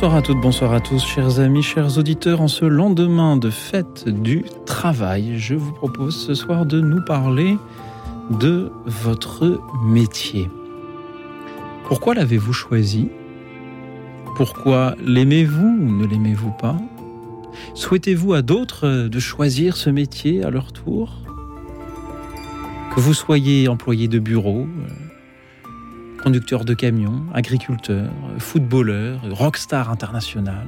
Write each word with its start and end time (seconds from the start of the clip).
Bonsoir 0.00 0.16
à 0.16 0.22
toutes, 0.22 0.40
bonsoir 0.40 0.72
à 0.72 0.80
tous, 0.80 1.04
chers 1.04 1.40
amis, 1.40 1.62
chers 1.62 1.98
auditeurs. 1.98 2.40
En 2.40 2.48
ce 2.48 2.64
lendemain 2.64 3.36
de 3.36 3.50
fête 3.50 4.08
du 4.08 4.46
travail, 4.64 5.34
je 5.36 5.54
vous 5.54 5.72
propose 5.72 6.16
ce 6.16 6.32
soir 6.32 6.64
de 6.64 6.80
nous 6.80 7.04
parler 7.04 7.58
de 8.30 8.72
votre 8.86 9.60
métier. 9.84 10.48
Pourquoi 11.84 12.14
l'avez-vous 12.14 12.54
choisi? 12.54 13.10
Pourquoi 14.36 14.94
l'aimez-vous 15.04 15.66
ou 15.82 15.94
ne 15.98 16.06
l'aimez-vous 16.06 16.52
pas? 16.52 16.78
Souhaitez-vous 17.74 18.32
à 18.32 18.40
d'autres 18.40 19.06
de 19.06 19.18
choisir 19.18 19.76
ce 19.76 19.90
métier 19.90 20.42
à 20.42 20.48
leur 20.48 20.72
tour? 20.72 21.18
Que 22.94 23.00
vous 23.00 23.12
soyez 23.12 23.68
employé 23.68 24.08
de 24.08 24.18
bureau, 24.18 24.66
conducteur 26.30 26.64
de 26.64 26.74
camion, 26.74 27.24
agriculteur, 27.34 28.08
footballeur, 28.38 29.20
rockstar 29.32 29.90
international, 29.90 30.64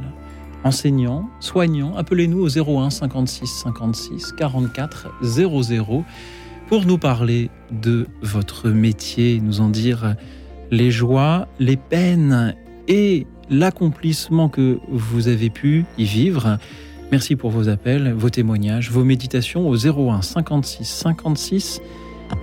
enseignant, 0.65 1.31
soignant, 1.39 1.97
appelez-nous 1.97 2.41
au 2.41 2.81
01 2.81 2.91
56 2.91 3.47
56 3.47 4.33
44 4.33 5.07
00 5.23 6.05
pour 6.67 6.85
nous 6.85 6.99
parler 6.99 7.49
de 7.71 8.09
votre 8.23 8.71
métier, 8.71 9.41
nous 9.41 9.61
en 9.61 9.69
dire 9.69 10.17
les 10.73 10.91
joies, 10.91 11.47
les 11.61 11.77
peines 11.77 12.57
et 12.89 13.29
l'accomplissement 13.49 14.49
que 14.49 14.81
vous 14.89 15.29
avez 15.29 15.49
pu 15.49 15.85
y 15.97 16.03
vivre. 16.03 16.59
Merci 17.13 17.37
pour 17.37 17.53
vos 17.53 17.69
appels, 17.69 18.13
vos 18.15 18.31
témoignages, 18.31 18.91
vos 18.91 19.05
méditations 19.05 19.69
au 19.69 19.77
01 19.77 20.23
56 20.23 20.89
56 20.89 21.81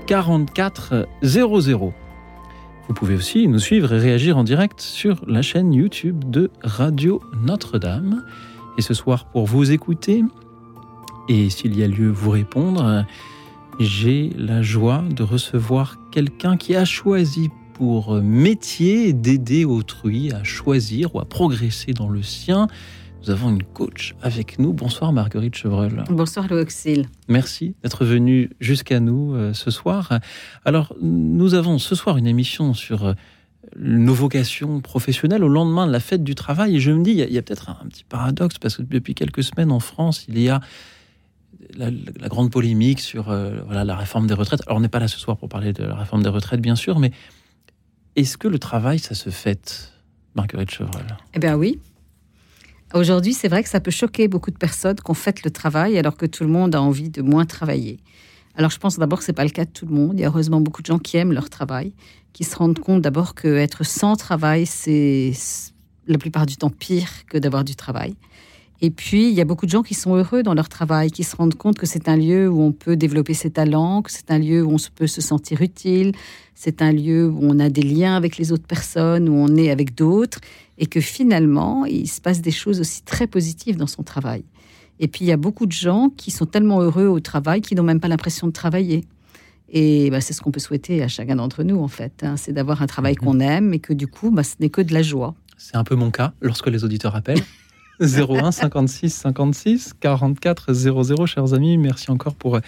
44 0.08 1.06
00. 1.22 1.94
Vous 2.90 2.96
pouvez 2.96 3.14
aussi 3.14 3.48
nous 3.48 3.60
suivre 3.60 3.94
et 3.94 4.00
réagir 4.00 4.36
en 4.36 4.44
direct 4.44 4.82
sur 4.82 5.22
la 5.28 5.44
chaîne 5.44 5.72
YouTube 5.74 6.24
de 6.32 6.50
Radio 6.64 7.22
Notre-Dame. 7.44 8.26
Et 8.80 8.82
ce 8.82 8.96
soir, 8.96 9.26
pour 9.26 9.46
vous 9.46 9.72
écouter, 9.72 10.24
et 11.30 11.52
s'il 11.52 11.78
y 11.78 11.84
a 11.84 11.88
lieu 11.88 12.10
vous 12.10 12.32
répondre, 12.32 13.06
j'ai 13.80 14.32
la 14.36 14.64
joie 14.64 15.04
de 15.12 15.22
recevoir 15.22 15.98
quelqu'un 16.12 16.58
qui 16.58 16.76
a 16.76 16.84
choisi 16.84 17.52
pour 17.76 18.16
métier 18.16 19.14
d'aider 19.14 19.66
autrui 19.66 20.34
à 20.34 20.44
choisir 20.44 21.14
ou 21.14 21.20
à 21.20 21.26
progresser 21.26 21.94
dans 21.94 22.10
le 22.10 22.24
sien. 22.24 22.68
Nous 23.22 23.32
avons 23.32 23.50
une 23.50 23.64
coach 23.64 24.16
avec 24.22 24.60
nous. 24.60 24.72
Bonsoir 24.72 25.12
Marguerite 25.12 25.56
Chevreul. 25.56 26.06
Bonsoir 26.10 26.48
Louis 26.48 26.66
Merci 27.28 27.76
d'être 27.84 28.06
venu 28.06 28.50
jusqu'à 28.62 29.02
nous 29.02 29.34
euh, 29.34 29.54
ce 29.54 29.72
soir. 29.72 30.20
Alors, 30.64 30.96
nous 31.02 31.54
avons 31.54 31.80
ce 31.80 31.96
soir 31.96 32.16
une 32.18 32.28
émission 32.28 32.74
sur 32.74 33.06
euh, 33.06 33.14
nos 33.78 34.14
vocations 34.14 34.80
professionnelles 34.80 35.44
au 35.44 35.50
lendemain 35.50 35.86
de 35.86 35.92
la 35.92 36.00
fête 36.00 36.24
du 36.24 36.34
travail. 36.34 36.78
Et 36.78 36.80
je 36.80 36.92
me 36.92 37.04
dis, 37.04 37.12
il 37.12 37.34
y 37.34 37.38
a, 37.38 37.42
peut-être 37.42 37.70
un, 37.70 37.88
petit 37.90 38.06
paradoxe 38.06 38.58
parce 38.58 38.78
que 38.78 38.84
depuis 38.84 39.16
quelques 39.16 39.44
semaines 39.44 39.72
en 39.72 39.82
France, 39.82 40.26
il 40.30 40.40
y 40.40 40.48
a 40.48 40.62
la, 41.76 41.92
grande 42.30 42.52
polémique 42.52 43.02
sur 43.02 43.30
euh, 43.30 43.60
voilà, 43.66 43.84
la 43.84 43.98
réforme 43.98 44.28
des 44.28 44.34
retraites. 44.34 44.62
Alors, 44.66 44.78
on 44.78 44.82
n'est 44.82 44.88
pas 44.88 45.00
là 45.00 45.10
ce 45.10 45.20
soir 45.20 45.36
pour 45.36 45.50
parler 45.50 45.74
de 45.74 45.84
la 45.84 45.96
réforme 45.96 46.24
des 46.24 46.30
retraites, 46.30 46.62
bien 46.62 46.78
sûr, 46.78 47.00
mais 47.00 47.12
est-ce 48.16 48.38
que 48.38 48.48
le 48.48 48.60
travail, 48.60 48.98
ça 48.98 49.14
se 49.14 49.30
fête, 49.30 49.92
Marguerite 50.36 50.72
Chevreul 50.72 51.06
Eh 51.34 51.40
bien 51.40 51.56
oui, 51.56 51.80
Aujourd'hui, 52.96 53.34
c'est 53.34 53.48
vrai 53.48 53.62
que 53.62 53.70
ça 53.70 53.80
peut 53.80 53.92
choquer 53.92 54.28
beaucoup 54.28 54.50
de 54.50 54.58
personnes 54.58 54.96
qu'on 54.96 55.14
fait 55.14 55.44
le 55.44 55.52
travail 55.52 55.98
alors 56.00 56.18
que 56.18 56.26
tout 56.26 56.44
le 56.44 56.50
monde 56.50 56.74
a 56.74 56.82
envie 56.82 57.10
de 57.10 57.22
moins 57.22 57.46
travailler. 57.46 58.00
Alors, 58.56 58.72
je 58.72 58.80
pense 58.80 58.98
d'abord 58.98 59.20
que 59.20 59.26
ce 59.26 59.32
n'est 59.32 59.36
pas 59.36 59.44
le 59.44 59.52
cas 59.52 59.66
de 59.66 59.70
tout 59.70 59.86
le 59.86 59.94
monde. 59.94 60.14
Il 60.16 60.22
y 60.22 60.26
a 60.26 60.28
heureusement 60.28 60.60
beaucoup 60.60 60.82
de 60.82 60.88
gens 60.88 60.98
qui 60.98 61.18
aiment 61.18 61.32
leur 61.32 61.52
travail, 61.52 61.94
qui 62.34 62.44
se 62.44 62.56
rendent 62.56 62.80
compte 62.80 63.02
d'abord 63.02 63.36
qu'être 63.36 63.86
sans 63.86 64.16
travail, 64.16 64.66
c'est 64.66 65.34
la 66.08 66.18
plupart 66.18 66.48
du 66.48 66.58
temps 66.58 66.72
pire 66.72 67.10
que 67.28 67.38
d'avoir 67.38 67.64
du 67.64 67.76
travail. 67.76 68.16
Et 68.82 68.92
puis, 68.92 69.28
il 69.28 69.34
y 69.34 69.42
a 69.42 69.46
beaucoup 69.46 69.66
de 69.66 69.72
gens 69.72 69.84
qui 69.84 69.94
sont 69.94 70.16
heureux 70.16 70.42
dans 70.42 70.54
leur 70.54 70.70
travail, 70.70 71.12
qui 71.12 71.24
se 71.26 71.36
rendent 71.36 71.56
compte 71.56 71.78
que 71.78 71.86
c'est 71.86 72.08
un 72.08 72.16
lieu 72.16 72.48
où 72.48 72.62
on 72.62 72.72
peut 72.72 72.96
développer 72.96 73.34
ses 73.34 73.52
talents, 73.52 74.02
que 74.02 74.12
c'est 74.12 74.32
un 74.32 74.40
lieu 74.40 74.64
où 74.64 74.74
on 74.74 74.78
peut 74.96 75.08
se 75.08 75.20
sentir 75.20 75.62
utile, 75.62 76.14
c'est 76.56 76.82
un 76.82 76.94
lieu 76.94 77.28
où 77.28 77.40
on 77.42 77.60
a 77.60 77.70
des 77.70 77.82
liens 77.82 78.16
avec 78.16 78.38
les 78.38 78.54
autres 78.54 78.68
personnes, 78.68 79.28
où 79.28 79.34
on 79.34 79.58
est 79.58 79.70
avec 79.70 79.96
d'autres, 79.96 80.40
et 80.78 80.86
que 80.86 81.02
finalement, 81.02 81.86
il 81.86 82.08
se 82.08 82.22
passe 82.22 82.42
des 82.42 82.52
choses 82.52 82.80
aussi 82.80 83.04
très 83.04 83.28
positives 83.28 83.76
dans 83.76 83.88
son 83.88 84.04
travail. 84.04 84.46
Et 85.02 85.10
puis, 85.10 85.26
il 85.26 85.28
y 85.28 85.34
a 85.34 85.38
beaucoup 85.38 85.66
de 85.66 85.74
gens 85.74 86.10
qui 86.16 86.32
sont 86.32 86.46
tellement 86.46 86.82
heureux 86.82 87.08
au 87.08 87.20
travail 87.20 87.62
qu'ils 87.62 87.78
n'ont 87.78 87.84
même 87.84 88.00
pas 88.00 88.08
l'impression 88.08 88.48
de 88.48 88.54
travailler. 88.54 89.04
Et 89.72 90.10
bah, 90.10 90.22
c'est 90.22 90.34
ce 90.34 90.42
qu'on 90.42 90.52
peut 90.52 90.60
souhaiter 90.60 91.04
à 91.04 91.08
chacun 91.10 91.36
d'entre 91.36 91.64
nous, 91.64 91.80
en 91.80 91.88
fait. 91.88 92.24
Hein. 92.24 92.38
c'est 92.38 92.54
d'avoir 92.54 92.82
un 92.82 92.88
travail 92.88 93.16
mhm. 93.20 93.26
qu'on 93.26 93.40
aime 93.40 93.74
et 93.74 93.80
que 93.80 93.94
du 93.94 94.08
coup, 94.08 94.32
bah, 94.32 94.44
ce 94.44 94.56
n'est 94.60 94.70
que 94.70 94.82
de 94.82 94.94
la 94.94 95.02
joie. 95.02 95.36
C'est 95.58 95.76
un 95.76 95.84
peu 95.84 95.96
mon 95.96 96.12
cas 96.12 96.34
lorsque 96.42 96.68
les 96.68 96.86
auditeurs 96.86 97.16
appellent. 97.16 97.44
01 98.02 98.52
56 98.52 99.14
56 99.14 99.94
44 100.00 100.74
00. 100.74 101.26
Chers 101.26 101.54
amis, 101.54 101.78
merci 101.78 102.12
encore 102.12 102.36
pour 102.36 102.56
euh, 102.56 102.60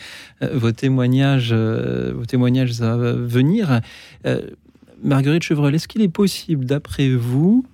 vos 0.53 0.71
témoignages, 0.71 1.51
euh, 1.51 2.13
vos 2.15 2.25
témoignages 2.25 2.81
à 2.81 2.95
venir. 2.95 3.81
Euh, 4.25 4.41
Marguerite 5.03 5.43
Chevreul, 5.43 5.73
est-ce 5.73 5.87
qu'il 5.87 6.01
est 6.01 6.09
possible, 6.09 6.65
d'après 6.65 7.09
vous, 7.15 7.65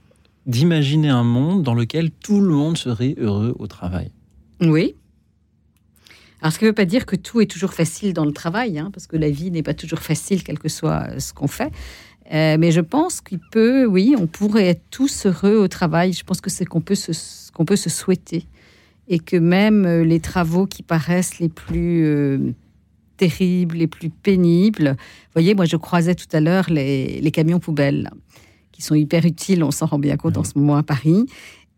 d'imaginer 0.45 1.09
un 1.09 1.23
monde 1.23 1.63
dans 1.63 1.73
lequel 1.73 2.11
tout 2.11 2.39
le 2.39 2.49
monde 2.49 2.77
serait 2.77 3.15
heureux 3.17 3.55
au 3.59 3.67
travail? 3.67 4.11
Oui. 4.61 4.95
Alors, 6.41 6.53
ce 6.53 6.59
qui 6.59 6.65
ne 6.65 6.69
veut 6.69 6.75
pas 6.75 6.85
dire 6.85 7.05
que 7.05 7.15
tout 7.15 7.41
est 7.41 7.49
toujours 7.49 7.73
facile 7.73 8.13
dans 8.13 8.25
le 8.25 8.31
travail, 8.31 8.77
hein, 8.77 8.91
parce 8.93 9.07
que 9.07 9.17
la 9.17 9.29
vie 9.29 9.49
n'est 9.49 9.63
pas 9.63 9.73
toujours 9.73 9.99
facile, 9.99 10.43
quel 10.43 10.59
que 10.59 10.69
soit 10.69 11.19
ce 11.19 11.33
qu'on 11.33 11.47
fait. 11.47 11.71
Euh, 12.33 12.57
mais 12.59 12.71
je 12.71 12.81
pense 12.81 13.21
qu'il 13.21 13.39
peut, 13.39 13.85
oui, 13.85 14.15
on 14.17 14.27
pourrait 14.27 14.67
être 14.67 14.83
tous 14.91 15.25
heureux 15.25 15.57
au 15.57 15.67
travail. 15.67 16.13
Je 16.13 16.23
pense 16.23 16.41
que 16.41 16.49
c'est 16.49 16.65
qu'on 16.65 16.81
peut 16.81 16.95
se, 16.95 17.51
qu'on 17.51 17.65
peut 17.65 17.75
se 17.75 17.89
souhaiter. 17.89 18.45
Et 19.07 19.19
que 19.19 19.37
même 19.37 19.85
euh, 19.85 20.03
les 20.03 20.19
travaux 20.19 20.65
qui 20.65 20.83
paraissent 20.83 21.39
les 21.39 21.47
plus 21.47 22.05
euh, 22.05 22.53
terribles, 23.15 23.77
les 23.77 23.87
plus 23.87 24.09
pénibles. 24.09 24.95
Vous 24.97 25.33
voyez, 25.33 25.55
moi, 25.55 25.65
je 25.65 25.77
croisais 25.77 26.15
tout 26.15 26.27
à 26.33 26.41
l'heure 26.41 26.69
les, 26.69 27.21
les, 27.21 27.31
camions 27.31 27.59
poubelles, 27.59 28.09
qui 28.73 28.81
sont 28.81 28.95
hyper 28.95 29.25
utiles, 29.25 29.63
on 29.63 29.71
s'en 29.71 29.85
rend 29.85 29.99
bien 29.99 30.17
compte 30.17 30.37
en 30.37 30.43
ce 30.43 30.57
moment 30.57 30.75
à 30.75 30.83
Paris. 30.83 31.25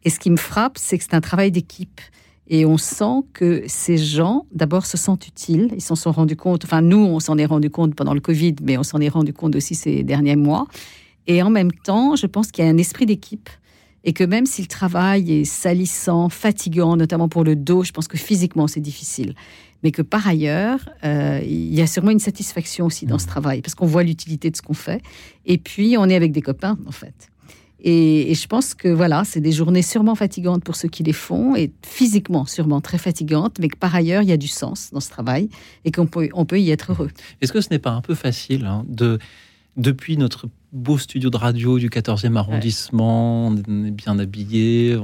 Et 0.03 0.09
ce 0.09 0.19
qui 0.19 0.31
me 0.31 0.37
frappe, 0.37 0.77
c'est 0.77 0.97
que 0.97 1.03
c'est 1.03 1.13
un 1.13 1.21
travail 1.21 1.51
d'équipe. 1.51 2.01
Et 2.49 2.65
on 2.65 2.77
sent 2.77 3.23
que 3.33 3.63
ces 3.67 3.97
gens, 3.97 4.45
d'abord, 4.51 4.85
se 4.85 4.97
sentent 4.97 5.27
utiles. 5.27 5.69
Ils 5.75 5.81
s'en 5.81 5.95
sont 5.95 6.11
rendus 6.11 6.35
compte. 6.35 6.65
Enfin, 6.65 6.81
nous, 6.81 6.97
on 6.97 7.19
s'en 7.19 7.37
est 7.37 7.45
rendu 7.45 7.69
compte 7.69 7.93
pendant 7.93 8.13
le 8.13 8.21
Covid, 8.21 8.55
mais 8.63 8.77
on 8.77 8.83
s'en 8.83 8.99
est 8.99 9.09
rendu 9.09 9.33
compte 9.33 9.55
aussi 9.55 9.75
ces 9.75 10.03
derniers 10.03 10.35
mois. 10.35 10.67
Et 11.27 11.43
en 11.43 11.51
même 11.51 11.71
temps, 11.71 12.15
je 12.15 12.25
pense 12.25 12.51
qu'il 12.51 12.65
y 12.65 12.67
a 12.67 12.71
un 12.71 12.77
esprit 12.77 13.05
d'équipe. 13.05 13.49
Et 14.03 14.13
que 14.13 14.23
même 14.23 14.45
si 14.45 14.61
le 14.61 14.67
travail 14.67 15.31
est 15.31 15.43
salissant, 15.43 16.29
fatigant, 16.29 16.95
notamment 16.95 17.29
pour 17.29 17.43
le 17.43 17.55
dos, 17.55 17.83
je 17.83 17.91
pense 17.91 18.07
que 18.07 18.17
physiquement, 18.17 18.67
c'est 18.67 18.79
difficile. 18.79 19.35
Mais 19.83 19.91
que 19.91 20.01
par 20.01 20.27
ailleurs, 20.27 20.89
euh, 21.03 21.41
il 21.43 21.73
y 21.73 21.81
a 21.81 21.87
sûrement 21.87 22.11
une 22.11 22.19
satisfaction 22.19 22.85
aussi 22.85 23.05
dans 23.05 23.19
ce 23.19 23.25
mmh. 23.25 23.29
travail, 23.29 23.61
parce 23.61 23.75
qu'on 23.75 23.85
voit 23.85 24.03
l'utilité 24.03 24.49
de 24.49 24.55
ce 24.55 24.61
qu'on 24.61 24.73
fait. 24.73 25.01
Et 25.45 25.57
puis, 25.57 25.97
on 25.99 26.05
est 26.05 26.15
avec 26.15 26.31
des 26.31 26.41
copains, 26.41 26.77
en 26.87 26.91
fait. 26.91 27.29
Et, 27.81 28.33
je 28.33 28.47
pense 28.47 28.73
que 28.73 28.89
voilà, 28.89 29.23
c'est 29.25 29.41
des 29.41 29.51
journées 29.51 29.81
sûrement 29.81 30.15
fatigantes 30.15 30.63
pour 30.63 30.75
ceux 30.75 30.89
qui 30.89 31.03
les 31.03 31.13
font 31.13 31.55
et 31.55 31.71
physiquement 31.85 32.45
sûrement 32.45 32.81
très 32.81 32.97
fatigantes, 32.97 33.57
mais 33.59 33.69
que 33.69 33.77
par 33.77 33.95
ailleurs 33.95 34.21
il 34.21 34.29
y 34.29 34.33
a 34.33 34.37
du 34.37 34.47
sens 34.47 34.89
dans 34.91 34.99
ce 34.99 35.09
travail 35.09 35.49
et 35.85 35.91
qu'on 35.91 36.07
peut, 36.07 36.29
on 36.33 36.45
peut 36.45 36.59
y 36.59 36.71
être 36.71 36.91
heureux. 36.91 37.09
Est-ce 37.41 37.53
que 37.53 37.61
ce 37.61 37.69
n'est 37.69 37.79
pas 37.79 37.91
un 37.91 38.01
peu 38.01 38.15
facile 38.15 38.65
hein, 38.65 38.85
de 38.87 39.19
depuis 39.77 40.17
notre 40.17 40.47
beau 40.71 40.97
studio 40.97 41.29
de 41.29 41.37
radio 41.37 41.79
du 41.79 41.89
14e 41.89 42.35
arrondissement, 42.35 43.47
on 43.47 43.57
est 43.57 43.91
bien 43.91 44.19
habillé, 44.19 44.97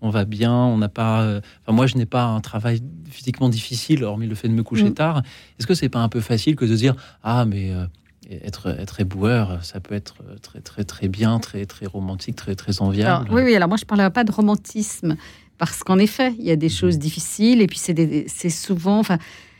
on, 0.00 0.10
va 0.10 0.24
bien, 0.24 0.52
on 0.52 0.78
n'a 0.78 0.88
pas. 0.88 1.22
Euh, 1.22 1.40
enfin, 1.62 1.72
moi, 1.72 1.86
je 1.86 1.96
n'ai 1.96 2.06
pas 2.06 2.24
un 2.24 2.40
travail 2.40 2.80
physiquement 3.06 3.48
difficile, 3.48 4.04
hormis 4.04 4.26
le 4.26 4.34
fait 4.34 4.48
de 4.48 4.52
me 4.52 4.62
coucher 4.62 4.90
mm. 4.90 4.94
tard. 4.94 5.22
Est-ce 5.58 5.66
que 5.66 5.74
c'est 5.74 5.88
pas 5.88 6.00
un 6.00 6.08
peu 6.08 6.20
facile 6.20 6.56
que 6.56 6.64
de 6.64 6.76
dire 6.76 6.94
ah 7.22 7.44
mais 7.46 7.72
euh, 7.72 7.86
être, 8.30 8.68
être 8.78 9.00
éboueur, 9.00 9.64
ça 9.64 9.80
peut 9.80 9.94
être 9.94 10.16
très, 10.42 10.60
très, 10.60 10.84
très 10.84 11.08
bien, 11.08 11.38
très, 11.38 11.64
très 11.66 11.86
romantique, 11.86 12.36
très, 12.36 12.54
très 12.54 12.82
enviable. 12.82 13.28
oui, 13.32 13.42
oui, 13.42 13.54
alors 13.54 13.68
moi, 13.68 13.76
je 13.76 13.84
ne 13.84 13.88
parlerai 13.88 14.10
pas 14.10 14.24
de 14.24 14.32
romantisme, 14.32 15.16
parce 15.56 15.82
qu'en 15.82 15.98
effet, 15.98 16.34
il 16.38 16.44
y 16.44 16.50
a 16.50 16.56
des 16.56 16.68
choses 16.68 16.98
difficiles, 16.98 17.62
et 17.62 17.66
puis 17.66 17.78
c'est 17.78 18.50
souvent, 18.50 18.98
enfin, 18.98 19.18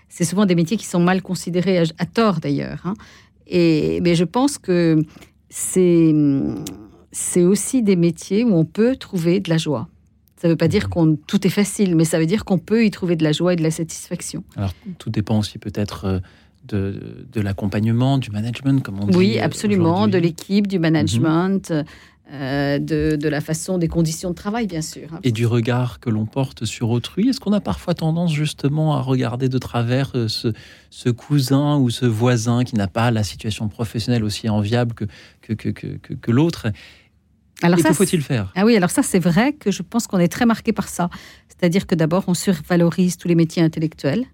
c'est 0.09 0.25
souvent 0.25 0.47
des 0.47 0.55
métiers 0.55 0.77
qui 0.77 0.87
sont 0.87 1.01
mal 1.01 1.23
considérés 1.23 1.79
à, 1.79 2.07
tort 2.07 2.41
d'ailleurs. 2.41 2.83
Hein. 2.85 2.95
Et 3.47 4.01
mais 4.03 4.15
je 4.15 4.25
pense 4.25 4.59
que 4.59 5.03
c'est 5.49 6.15
c'est 7.11 7.43
aussi 7.43 7.83
des 7.83 7.97
métiers 7.97 8.45
où 8.45 8.55
on 8.55 8.65
peut 8.65 8.97
trouver 8.97 9.41
de 9.41 9.51
la 9.51 9.59
joie. 9.59 9.89
Ça 10.37 10.47
ne 10.47 10.53
veut 10.53 10.57
pas 10.57 10.69
dire 10.69 10.87
mmh. 10.87 10.91
qu'on 10.91 11.17
tout 11.17 11.47
est 11.47 11.51
facile, 11.51 11.97
mais 11.97 12.05
ça 12.05 12.19
veut 12.19 12.27
dire 12.27 12.45
qu'on 12.45 12.59
peut 12.59 12.85
y 12.85 12.91
trouver 12.91 13.17
de 13.17 13.25
la 13.25 13.33
joie 13.33 13.55
et 13.55 13.57
de 13.57 13.63
la 13.63 13.71
satisfaction. 13.71 14.45
Alors 14.57 14.73
tout 14.99 15.11
dépend 15.11 15.39
aussi 15.39 15.59
peut-être 15.59 16.05
euh, 16.05 16.21
de, 16.69 17.27
de 17.33 17.41
l'accompagnement, 17.41 18.19
du 18.19 18.31
management, 18.31 18.83
comme 18.83 19.01
on 19.01 19.07
dit. 19.07 19.17
Oui, 19.17 19.39
absolument, 19.39 20.09
de 20.09 20.19
l'équipe, 20.19 20.67
du 20.67 20.79
management. 20.79 21.71
Mmh. 21.71 21.85
Euh, 22.31 22.79
de, 22.79 23.17
de, 23.17 23.27
la 23.27 23.41
façon, 23.41 23.79
des 23.79 23.89
conditions 23.89 24.29
de 24.29 24.35
travail, 24.35 24.67
bien 24.67 24.83
sûr. 24.83 25.09
Et 25.23 25.33
du 25.33 25.47
regard 25.47 25.99
que 25.99 26.11
l'on 26.11 26.27
porte 26.27 26.67
sur 26.67 26.91
autrui. 26.91 27.31
Est-ce 27.31 27.41
qu'on 27.41 27.55
a 27.55 27.61
parfois 27.63 27.95
tendance 27.95 28.35
justement 28.35 28.95
à 28.97 29.01
regarder 29.01 29.49
de 29.49 29.57
travers 29.57 30.13
euh, 30.15 30.29
ce, 30.29 30.53
ce 30.91 31.09
cousin 31.09 31.79
ou 31.79 31.89
ce 31.89 32.05
voisin 32.05 32.65
qui 32.65 32.77
n'a 32.77 32.87
pas 32.87 33.11
la 33.11 33.23
situation 33.23 33.69
professionnelle 33.69 34.25
aussi 34.25 34.47
enviable 34.51 34.93
que, 34.93 35.07
que, 35.41 35.55
que, 35.55 35.71
que, 35.71 36.13
que 36.13 36.31
l'autre? 36.31 36.67
Alors 37.63 37.79
et 37.79 37.83
que 37.83 37.95
faut-il 37.95 38.21
faire? 38.21 38.53
Ah 38.55 38.67
oui, 38.67 38.77
alors 38.77 38.91
ça 38.91 39.03
c'est 39.03 39.19
vrai 39.19 39.55
que 39.55 39.71
je 39.71 39.83
pense 39.83 40.07
qu'on 40.07 40.19
est 40.19 40.29
très 40.29 40.45
marqué 40.45 40.75
par 40.75 40.89
ça. 40.89 41.09
C'est-à-dire 41.49 41.87
que 41.87 41.95
d'abord 41.95 42.25
on 42.27 42.35
survalorise 42.35 43.17
tous 43.17 43.29
les 43.29 43.37
métiers 43.37 43.63
intellectuels 43.63 44.27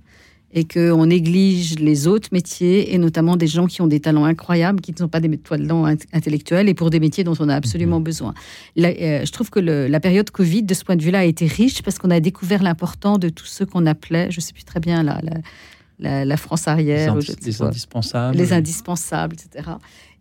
et 0.56 0.64
qu'on 0.64 1.06
néglige 1.06 1.80
les 1.80 2.06
autres 2.06 2.28
métiers, 2.30 2.94
et 2.94 2.98
notamment 2.98 3.36
des 3.36 3.48
gens 3.48 3.66
qui 3.66 3.82
ont 3.82 3.88
des 3.88 3.98
talents 3.98 4.24
incroyables, 4.24 4.80
qui 4.80 4.92
ne 4.92 4.96
sont 4.96 5.08
pas 5.08 5.18
des 5.18 5.36
talents 5.36 5.84
intellectuels, 5.84 6.68
et 6.68 6.74
pour 6.74 6.90
des 6.90 7.00
métiers 7.00 7.24
dont 7.24 7.34
on 7.40 7.48
a 7.48 7.56
absolument 7.56 7.98
mhm. 7.98 8.04
besoin. 8.04 8.34
Euh, 8.78 9.24
je 9.24 9.32
trouve 9.32 9.50
que 9.50 9.58
la 9.58 10.00
période 10.00 10.30
Covid, 10.30 10.62
de 10.62 10.72
ce 10.72 10.84
point 10.84 10.94
de 10.94 11.02
vue-là, 11.02 11.20
a 11.20 11.24
été 11.24 11.46
riche 11.46 11.82
parce 11.82 11.98
qu'on 11.98 12.10
a 12.10 12.20
découvert 12.20 12.62
l'important 12.62 13.18
de 13.18 13.28
tout 13.28 13.46
ce 13.46 13.64
qu'on 13.64 13.84
appelait, 13.84 14.30
je 14.30 14.38
ne 14.38 14.42
sais 14.42 14.52
plus 14.52 14.62
très 14.62 14.78
bien, 14.78 15.02
la, 15.02 15.20
la, 15.98 16.24
la, 16.24 16.36
France 16.36 16.68
arrière. 16.68 17.16
Les, 17.16 17.60
indispensables. 17.60 18.36
Les 18.36 18.52
indispensables, 18.52 19.34
etc. 19.34 19.70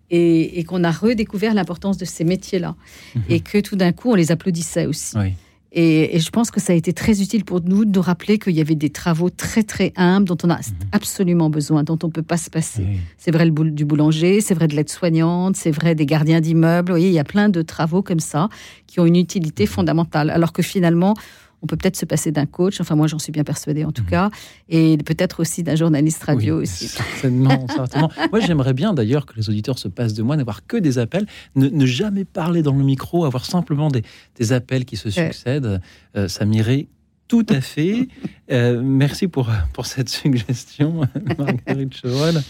Et, 0.09 0.63
qu'on 0.63 0.83
a 0.83 0.91
redécouvert 0.91 1.53
l'importance 1.53 1.97
de 1.97 2.05
ces 2.05 2.23
métiers-là. 2.23 2.75
Mhm. 3.15 3.21
Et 3.29 3.39
que 3.39 3.59
tout 3.59 3.75
d'un 3.75 3.91
coup, 3.91 4.11
on 4.11 4.15
les 4.15 4.31
applaudissait 4.31 4.87
aussi. 4.87 5.15
Oui. 5.15 5.33
Et, 5.75 6.19
je 6.19 6.29
pense 6.29 6.51
que 6.51 6.59
ça 6.59 6.73
a 6.73 6.75
été 6.75 6.93
très 6.93 7.21
utile 7.21 7.43
pour 7.45 7.61
nous 7.61 7.83
de 7.83 7.91
nous 7.91 8.01
rappeler 8.01 8.37
qu'il 8.37 8.53
y 8.53 8.61
avait 8.61 8.75
des 8.75 8.91
travaux 8.91 9.31
très 9.31 9.63
très 9.63 9.91
humbles 9.95 10.27
dont 10.27 10.37
on 10.43 10.49
a 10.49 10.57
mhm. 10.57 10.63
absolument 10.91 11.49
besoin, 11.49 11.83
dont 11.83 11.97
on 12.03 12.07
ne 12.07 12.11
peut 12.11 12.21
pas 12.21 12.37
se 12.37 12.49
passer. 12.51 12.85
C'est 13.17 13.31
vrai 13.31 13.45
le 13.45 13.51
du 13.71 13.85
boulanger, 13.85 14.39
c'est 14.41 14.53
vrai 14.53 14.67
de 14.67 14.75
l'aide-soignante, 14.75 15.55
c'est 15.55 15.71
vrai 15.71 15.95
des 15.95 16.05
gardiens 16.05 16.41
d'immeubles. 16.41 16.91
Vous 16.91 16.97
voyez, 16.97 17.07
il 17.07 17.13
y 17.13 17.19
a 17.19 17.23
plein 17.23 17.49
de 17.49 17.61
travaux 17.63 18.03
comme 18.03 18.19
ça 18.19 18.49
qui 18.85 18.99
ont 18.99 19.05
une 19.05 19.15
utilité 19.15 19.63
mhm. 19.63 19.69
fondamentale. 19.69 20.29
Alors 20.29 20.53
que 20.53 20.61
finalement, 20.61 21.15
on 21.63 21.67
peut 21.67 21.77
peut-être 21.77 21.95
se 21.95 22.05
passer 22.05 22.31
d'un 22.31 22.45
coach, 22.45 22.81
enfin 22.81 22.95
moi 22.95 23.07
j'en 23.07 23.19
suis 23.19 23.31
bien 23.31 23.43
persuadée 23.43 23.85
en 23.85 23.91
tout 23.91 24.03
mhm. 24.03 24.09
cas, 24.09 24.29
et 24.69 24.97
peut-être 24.97 25.39
aussi 25.39 25.63
d'un 25.63 25.75
journaliste 25.75 26.23
radio 26.23 26.61
aussi. 26.61 26.89
Certainement, 26.89 27.65
certainement. 27.73 28.11
Moi 28.31 28.41
j'aimerais 28.41 28.73
bien 28.73 28.93
d'ailleurs 28.93 29.25
que 29.25 29.35
les 29.37 29.49
auditeurs 29.49 29.79
se 29.79 29.87
passent 29.87 30.13
de 30.13 30.21
moi, 30.21 30.35
n'avoir 30.35 30.67
que 30.67 30.77
des 30.77 30.99
appels, 30.99 31.25
ne, 31.55 31.85
jamais 31.85 32.25
parler 32.25 32.61
dans 32.61 32.75
le 32.75 32.83
micro, 32.83 33.25
avoir 33.25 33.45
simplement 33.45 33.89
des, 33.89 34.03
appels 34.51 34.83
qui 34.83 34.97
se 34.97 35.09
succèdent, 35.09 35.79
euh, 36.17 36.27
ça 36.27 36.43
m'irait 36.43 36.87
tout 37.29 37.45
à 37.49 37.61
fait. 37.61 38.09
Euh, 38.51 38.81
merci 38.83 39.27
pour, 39.29 39.49
pour 39.71 39.85
cette 39.85 40.09
suggestion, 40.09 41.01
Marguerite 41.37 41.95
Chevrol. 41.95 42.41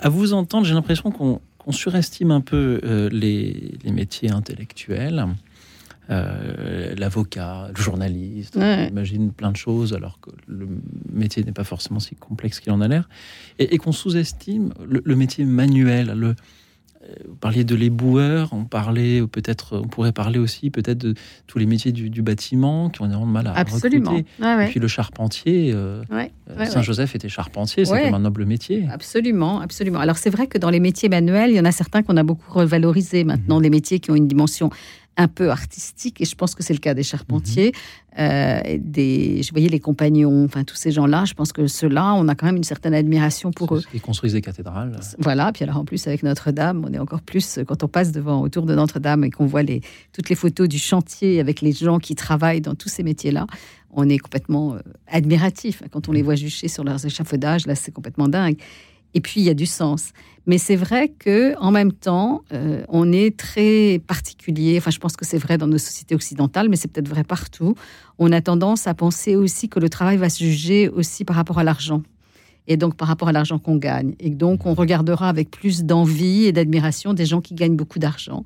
À 0.00 0.08
vous 0.08 0.32
entendre, 0.32 0.66
j'ai 0.66 0.74
l'impression 0.74 1.10
qu'on 1.10 1.40
surestime 1.70 2.30
un 2.30 2.40
peu 2.40 2.80
euh, 2.82 3.10
les, 3.12 3.74
les, 3.84 3.92
métiers 3.92 4.30
intellectuels. 4.30 5.26
Euh, 6.10 6.94
l'avocat, 6.96 7.68
le 7.74 7.82
journaliste, 7.82 8.56
on 8.56 8.88
imagine 8.88 9.32
plein 9.32 9.50
de 9.50 9.56
choses 9.56 9.94
alors 9.94 10.20
que 10.20 10.30
le 10.46 10.68
métier 11.10 11.42
n'est 11.44 11.52
pas 11.52 11.64
forcément 11.64 12.00
si 12.00 12.14
complexe 12.14 12.60
qu'il 12.60 12.72
en 12.72 12.80
a 12.80 12.88
l'air, 12.88 13.08
et, 13.58 13.78
qu'on 13.78 13.92
sous-estime 13.92 14.74
le, 14.86 15.16
métier 15.16 15.44
manuel. 15.46 16.12
Le, 16.14 16.26
euh, 16.28 17.14
vous 17.26 17.36
parliez 17.36 17.64
de 17.64 17.74
l'éboueur, 17.74 18.50
on 18.52 18.64
parlait 18.64 19.26
peut-être, 19.26 19.78
on 19.78 19.88
pourrait 19.88 20.12
parler 20.12 20.38
aussi 20.38 20.68
peut-être 20.70 20.98
de 20.98 21.14
tous 21.46 21.58
les 21.58 21.66
métiers 21.66 21.92
du, 21.92 22.22
bâtiment 22.22 22.90
qui 22.90 23.00
ont 23.00 23.06
énormément 23.06 23.26
de 23.26 23.32
mal 23.32 23.46
à 23.46 23.58
Absolument. 23.58 24.10
recruter. 24.10 24.64
Et 24.64 24.68
puis 24.68 24.80
le 24.80 24.88
charpentier, 24.88 25.72
euh, 25.72 26.02
Saint-Joseph 26.66 27.14
était 27.14 27.30
charpentier, 27.30 27.86
c'est 27.86 28.04
comme 28.04 28.14
un 28.14 28.20
noble 28.20 28.44
métier. 28.44 28.86
Absolument, 28.90 29.60
absolument. 29.60 30.00
Alors 30.00 30.18
c'est 30.18 30.30
vrai 30.30 30.48
que 30.48 30.58
dans 30.58 30.70
les 30.70 30.80
métiers 30.80 31.08
manuels, 31.08 31.50
il 31.50 31.56
y 31.56 31.60
en 31.60 31.64
a 31.64 31.72
certains 31.72 32.02
qu'on 32.02 32.18
a 32.18 32.22
beaucoup 32.22 32.52
revalorisés 32.52 33.24
maintenant, 33.24 33.56
mhm. 33.56 33.62
des 33.62 33.70
métiers 33.70 34.00
qui 34.00 34.10
ont 34.10 34.16
une 34.16 34.28
dimension 34.28 34.68
un 35.16 35.28
peu 35.28 35.50
artistique, 35.50 36.20
et 36.20 36.24
je 36.24 36.34
pense 36.34 36.54
que 36.54 36.62
c'est 36.62 36.72
le 36.72 36.78
cas 36.78 36.94
des 36.94 37.02
charpentiers, 37.02 37.72
mhm. 38.16 38.18
euh, 38.20 38.60
des, 38.78 39.42
je 39.42 39.50
voyais 39.52 39.68
les 39.68 39.80
compagnons, 39.80 40.44
enfin 40.44 40.64
tous 40.64 40.76
ces 40.76 40.90
gens-là, 40.90 41.24
je 41.24 41.34
pense 41.34 41.52
que 41.52 41.66
ceux-là, 41.66 42.14
on 42.14 42.28
a 42.28 42.34
quand 42.34 42.46
même 42.46 42.56
une 42.56 42.64
certaine 42.64 42.94
admiration 42.94 43.52
pour 43.52 43.76
eux. 43.76 43.82
Ils 43.92 44.00
construisent 44.00 44.32
des 44.32 44.40
cathédrales. 44.42 44.98
Voilà, 45.18 45.52
puis 45.52 45.64
alors 45.64 45.76
en 45.76 45.84
plus 45.84 46.06
avec 46.06 46.22
Notre-Dame, 46.22 46.84
on 46.86 46.92
est 46.92 46.98
encore 46.98 47.22
plus, 47.22 47.60
quand 47.66 47.82
on 47.84 47.88
passe 47.88 48.12
devant, 48.12 48.40
autour 48.40 48.66
de 48.66 48.74
Notre-Dame 48.74 49.24
et 49.24 49.30
qu'on 49.30 49.46
voit 49.46 49.62
les, 49.62 49.80
toutes 50.12 50.28
les 50.28 50.36
photos 50.36 50.68
du 50.68 50.78
chantier 50.78 51.40
avec 51.40 51.60
les 51.60 51.72
gens 51.72 51.98
qui 51.98 52.14
travaillent 52.14 52.60
dans 52.60 52.74
tous 52.74 52.88
ces 52.88 53.02
métiers-là, 53.02 53.46
on 53.90 54.08
est 54.08 54.18
complètement 54.18 54.74
euh, 54.74 54.78
admiratif. 55.06 55.82
Quand 55.92 56.08
on 56.08 56.12
les 56.12 56.20
mhm. 56.20 56.24
voit 56.24 56.34
jucher 56.34 56.68
sur 56.68 56.82
leurs 56.84 57.06
échafaudages, 57.06 57.66
là 57.66 57.74
c'est 57.74 57.92
complètement 57.92 58.28
dingue. 58.28 58.56
Et 59.14 59.20
puis 59.20 59.40
il 59.40 59.44
y 59.44 59.50
a 59.50 59.54
du 59.54 59.66
sens. 59.66 60.10
Mais 60.46 60.58
c'est 60.58 60.76
vrai 60.76 61.08
que 61.08 61.58
en 61.58 61.70
même 61.70 61.92
temps, 61.92 62.42
euh, 62.52 62.84
on 62.88 63.12
est 63.12 63.36
très 63.36 64.00
particulier. 64.06 64.76
Enfin, 64.76 64.90
je 64.90 64.98
pense 64.98 65.16
que 65.16 65.24
c'est 65.24 65.38
vrai 65.38 65.56
dans 65.56 65.66
nos 65.66 65.78
sociétés 65.78 66.14
occidentales, 66.14 66.68
mais 66.68 66.76
c'est 66.76 66.88
peut-être 66.88 67.08
vrai 67.08 67.24
partout. 67.24 67.74
On 68.18 68.30
a 68.30 68.40
tendance 68.42 68.86
à 68.86 68.94
penser 68.94 69.36
aussi 69.36 69.68
que 69.68 69.80
le 69.80 69.88
travail 69.88 70.18
va 70.18 70.28
se 70.28 70.44
juger 70.44 70.88
aussi 70.88 71.24
par 71.24 71.36
rapport 71.36 71.58
à 71.58 71.64
l'argent 71.64 72.02
et 72.66 72.76
donc 72.76 72.96
par 72.96 73.08
rapport 73.08 73.28
à 73.28 73.32
l'argent 73.32 73.58
qu'on 73.58 73.76
gagne. 73.76 74.14
Et 74.20 74.30
donc 74.30 74.66
on 74.66 74.74
regardera 74.74 75.28
avec 75.28 75.50
plus 75.50 75.84
d'envie 75.84 76.44
et 76.44 76.52
d'admiration 76.52 77.14
des 77.14 77.26
gens 77.26 77.40
qui 77.40 77.54
gagnent 77.54 77.76
beaucoup 77.76 77.98
d'argent. 77.98 78.44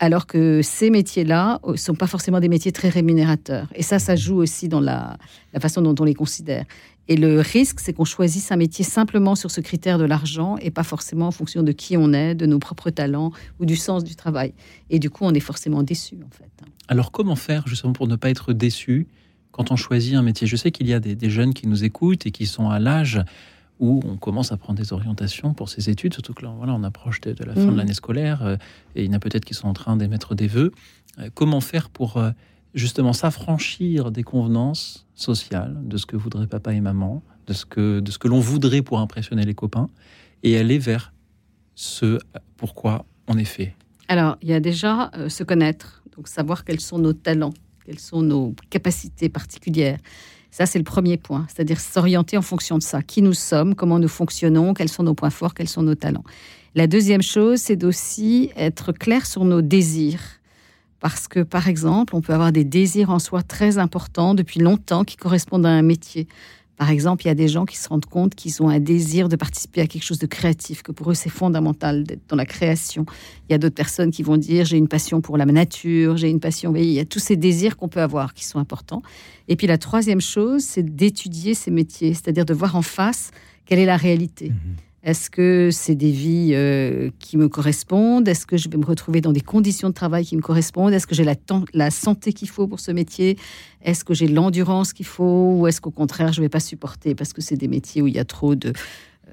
Alors 0.00 0.26
que 0.26 0.60
ces 0.62 0.90
métiers-là 0.90 1.58
ne 1.66 1.72
euh, 1.72 1.76
sont 1.76 1.94
pas 1.94 2.06
forcément 2.06 2.38
des 2.38 2.48
métiers 2.48 2.70
très 2.70 2.88
rémunérateurs. 2.88 3.66
Et 3.74 3.82
ça, 3.82 3.98
ça 3.98 4.14
joue 4.14 4.36
aussi 4.36 4.68
dans 4.68 4.80
la, 4.80 5.18
la 5.52 5.60
façon 5.60 5.82
dont 5.82 5.94
on 5.98 6.04
les 6.04 6.14
considère. 6.14 6.64
Et 7.08 7.16
le 7.16 7.40
risque, 7.40 7.80
c'est 7.80 7.94
qu'on 7.94 8.04
choisisse 8.04 8.52
un 8.52 8.56
métier 8.56 8.84
simplement 8.84 9.34
sur 9.34 9.50
ce 9.50 9.62
critère 9.62 9.98
de 9.98 10.04
l'argent 10.04 10.56
et 10.58 10.70
pas 10.70 10.82
forcément 10.82 11.26
en 11.26 11.30
fonction 11.30 11.62
de 11.62 11.72
qui 11.72 11.96
on 11.96 12.12
est, 12.12 12.34
de 12.34 12.44
nos 12.44 12.58
propres 12.58 12.90
talents 12.90 13.32
ou 13.58 13.64
du 13.64 13.76
sens 13.76 14.04
du 14.04 14.14
travail. 14.14 14.52
Et 14.90 14.98
du 14.98 15.08
coup, 15.08 15.24
on 15.24 15.32
est 15.32 15.40
forcément 15.40 15.82
déçu, 15.82 16.16
en 16.16 16.30
fait. 16.30 16.50
Alors, 16.86 17.10
comment 17.10 17.36
faire 17.36 17.66
justement 17.66 17.94
pour 17.94 18.08
ne 18.08 18.16
pas 18.16 18.28
être 18.28 18.52
déçu 18.52 19.08
quand 19.52 19.72
on 19.72 19.76
choisit 19.76 20.14
un 20.14 20.22
métier? 20.22 20.46
Je 20.46 20.56
sais 20.56 20.70
qu'il 20.70 20.86
y 20.86 20.92
a 20.92 21.00
des, 21.00 21.30
jeunes 21.30 21.54
qui 21.54 21.66
nous 21.66 21.82
écoutent 21.82 22.26
et 22.26 22.30
qui 22.30 22.44
sont 22.44 22.68
à 22.68 22.78
l'âge 22.78 23.20
où 23.80 24.02
on 24.04 24.16
commence 24.16 24.52
à 24.52 24.56
prendre 24.56 24.78
des 24.78 24.92
orientations 24.92 25.54
pour 25.54 25.68
ses 25.68 25.88
études, 25.88 26.12
surtout 26.12 26.34
que 26.34 26.44
là, 26.44 26.52
voilà, 26.56 26.74
on 26.74 26.82
approche 26.82 27.20
de, 27.20 27.32
la 27.44 27.54
fin 27.54 27.66
de 27.66 27.70
mmh. 27.70 27.76
l'année 27.76 27.94
scolaire 27.94 28.44
euh, 28.44 28.56
et 28.96 29.04
il 29.04 29.06
y 29.06 29.10
en 29.10 29.12
a 29.12 29.20
peut-être 29.20 29.44
qui 29.44 29.54
sont 29.54 29.68
en 29.68 29.72
train 29.72 29.96
d'émettre 29.96 30.34
des 30.34 30.48
vœux. 30.48 30.72
Euh, 31.20 31.30
comment 31.32 31.60
faire 31.60 31.88
pour 31.88 32.16
euh, 32.16 32.32
justement 32.74 33.12
s'affranchir 33.12 34.10
des 34.10 34.22
convenances 34.22 35.06
sociales, 35.14 35.76
de 35.82 35.96
ce 35.96 36.06
que 36.06 36.16
voudraient 36.16 36.46
papa 36.46 36.72
et 36.72 36.80
maman, 36.80 37.22
de 37.46 37.52
ce 37.52 37.64
que, 37.64 38.00
de 38.00 38.10
ce 38.10 38.18
que 38.18 38.28
l'on 38.28 38.40
voudrait 38.40 38.82
pour 38.82 39.00
impressionner 39.00 39.44
les 39.44 39.54
copains, 39.54 39.88
et 40.42 40.56
aller 40.58 40.78
vers 40.78 41.12
ce 41.74 42.18
pourquoi 42.56 43.06
on 43.26 43.38
est 43.38 43.44
fait 43.44 43.74
Alors, 44.08 44.36
il 44.42 44.48
y 44.48 44.52
a 44.52 44.60
déjà 44.60 45.10
euh, 45.16 45.28
se 45.28 45.42
connaître, 45.42 46.02
donc 46.16 46.28
savoir 46.28 46.64
quels 46.64 46.80
sont 46.80 46.98
nos 46.98 47.12
talents, 47.12 47.54
quelles 47.84 47.98
sont 47.98 48.22
nos 48.22 48.54
capacités 48.70 49.28
particulières. 49.28 49.98
Ça, 50.50 50.66
c'est 50.66 50.78
le 50.78 50.84
premier 50.84 51.16
point, 51.16 51.46
c'est-à-dire 51.48 51.78
s'orienter 51.78 52.36
en 52.36 52.42
fonction 52.42 52.78
de 52.78 52.82
ça. 52.82 53.02
Qui 53.02 53.22
nous 53.22 53.34
sommes, 53.34 53.74
comment 53.74 53.98
nous 53.98 54.08
fonctionnons, 54.08 54.72
quels 54.74 54.88
sont 54.88 55.02
nos 55.02 55.14
points 55.14 55.30
forts, 55.30 55.54
quels 55.54 55.68
sont 55.68 55.82
nos 55.82 55.94
talents. 55.94 56.24
La 56.74 56.86
deuxième 56.86 57.22
chose, 57.22 57.60
c'est 57.60 57.76
d'aussi 57.76 58.50
être 58.56 58.92
clair 58.92 59.26
sur 59.26 59.44
nos 59.44 59.62
désirs 59.62 60.37
parce 61.00 61.28
que, 61.28 61.40
par 61.40 61.68
exemple, 61.68 62.14
on 62.16 62.20
peut 62.20 62.34
avoir 62.34 62.52
des 62.52 62.64
désirs 62.64 63.10
en 63.10 63.18
soi 63.18 63.42
très 63.42 63.78
importants 63.78 64.34
depuis 64.34 64.60
longtemps 64.60 65.04
qui 65.04 65.16
correspondent 65.16 65.66
à 65.66 65.70
un 65.70 65.82
métier. 65.82 66.26
Par 66.76 66.90
exemple, 66.90 67.24
il 67.24 67.28
y 67.28 67.30
a 67.30 67.34
des 67.34 67.48
gens 67.48 67.66
qui 67.66 67.76
se 67.76 67.88
rendent 67.88 68.06
compte 68.06 68.36
qu'ils 68.36 68.62
ont 68.62 68.68
un 68.68 68.78
désir 68.78 69.28
de 69.28 69.34
participer 69.34 69.80
à 69.80 69.88
quelque 69.88 70.04
chose 70.04 70.20
de 70.20 70.26
créatif, 70.26 70.82
que 70.82 70.92
pour 70.92 71.10
eux 71.10 71.14
c'est 71.14 71.28
fondamental 71.28 72.04
d'être 72.04 72.22
dans 72.28 72.36
la 72.36 72.46
création. 72.46 73.04
Il 73.48 73.52
y 73.52 73.54
a 73.54 73.58
d'autres 73.58 73.74
personnes 73.74 74.12
qui 74.12 74.22
vont 74.22 74.36
dire 74.36 74.64
j'ai 74.64 74.76
une 74.76 74.86
passion 74.86 75.20
pour 75.20 75.36
la 75.36 75.44
nature, 75.44 76.16
j'ai 76.16 76.30
une 76.30 76.38
passion. 76.38 76.72
il 76.76 76.84
y 76.84 77.00
a 77.00 77.04
tous 77.04 77.18
ces 77.18 77.36
désirs 77.36 77.76
qu'on 77.76 77.88
peut 77.88 78.00
avoir 78.00 78.32
qui 78.32 78.44
sont 78.44 78.60
importants. 78.60 79.02
Et 79.48 79.56
puis 79.56 79.66
la 79.66 79.76
troisième 79.76 80.20
chose, 80.20 80.62
c'est 80.62 80.84
d'étudier 80.84 81.54
ces 81.54 81.72
métiers, 81.72 82.14
c'est-à-dire 82.14 82.44
de 82.44 82.54
voir 82.54 82.76
en 82.76 82.82
face 82.82 83.32
quelle 83.66 83.80
est 83.80 83.86
la 83.86 83.96
réalité. 83.96 84.50
Mmh 84.50 84.87
est-ce 85.04 85.30
que 85.30 85.70
c'est 85.70 85.94
des 85.94 86.10
vies 86.10 86.50
euh, 86.54 87.10
qui 87.20 87.36
me 87.36 87.48
correspondent? 87.48 88.26
Est-ce 88.26 88.46
que 88.46 88.56
je 88.56 88.68
vais 88.68 88.78
me 88.78 88.84
retrouver 88.84 89.20
dans 89.20 89.32
des 89.32 89.40
conditions 89.40 89.88
de 89.88 89.94
travail 89.94 90.24
qui 90.24 90.36
me 90.36 90.42
correspondent? 90.42 90.92
Est-ce 90.92 91.06
que 91.06 91.14
j'ai 91.14 91.24
la, 91.24 91.90
santé 91.90 92.32
qu'il 92.32 92.48
faut 92.48 92.66
pour 92.66 92.80
ce 92.80 92.90
métier? 92.90 93.38
Est-ce 93.82 94.04
que 94.04 94.12
j'ai 94.12 94.26
l'endurance 94.26 94.92
qu'il 94.92 95.06
faut? 95.06 95.54
Ou 95.58 95.66
est-ce 95.68 95.80
qu'au 95.80 95.92
contraire, 95.92 96.32
je 96.32 96.40
ne 96.40 96.46
vais 96.46 96.48
pas 96.48 96.60
supporter 96.60 97.14
parce 97.14 97.32
que 97.32 97.40
c'est 97.40 97.56
des 97.56 97.68
métiers 97.68 98.02
où 98.02 98.08
il 98.08 98.14
y 98.14 98.18
a 98.18 98.24
trop 98.24 98.54
de... 98.54 98.72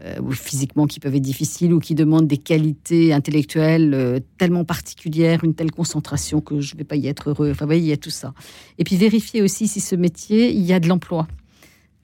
Euh, 0.04 0.20
ou 0.22 0.34
physiquement 0.34 0.88
qui 0.88 1.00
peuvent 1.00 1.16
être 1.16 1.22
difficiles 1.22 1.74
ou 1.74 1.80
qui 1.80 1.96
demandent 1.96 2.28
des 2.28 2.38
qualités 2.38 3.14
intellectuelles 3.14 3.94
euh, 3.94 4.20
tellement 4.38 4.66
particulières, 4.66 5.46
une 5.46 5.56
telle 5.56 5.72
concentration 5.72 6.42
que 6.42 6.60
je 6.60 6.74
ne 6.74 6.80
vais 6.80 6.84
pas 6.84 6.98
y 6.98 7.08
être 7.08 7.30
heureux? 7.30 7.52
Enfin, 7.52 7.64
vous 7.64 7.70
voyez, 7.70 7.82
il 7.82 7.88
y 7.88 7.94
a 7.94 7.98
tout 7.98 8.10
ça. 8.10 8.34
Et 8.78 8.84
puis 8.84 8.98
vérifier 8.98 9.42
aussi 9.42 9.70
si 9.70 9.80
ce 9.80 9.96
métier, 9.96 10.52
il 10.52 10.64
y 10.64 10.74
a 10.74 10.82
de 10.82 10.90
l'emploi 10.90 11.28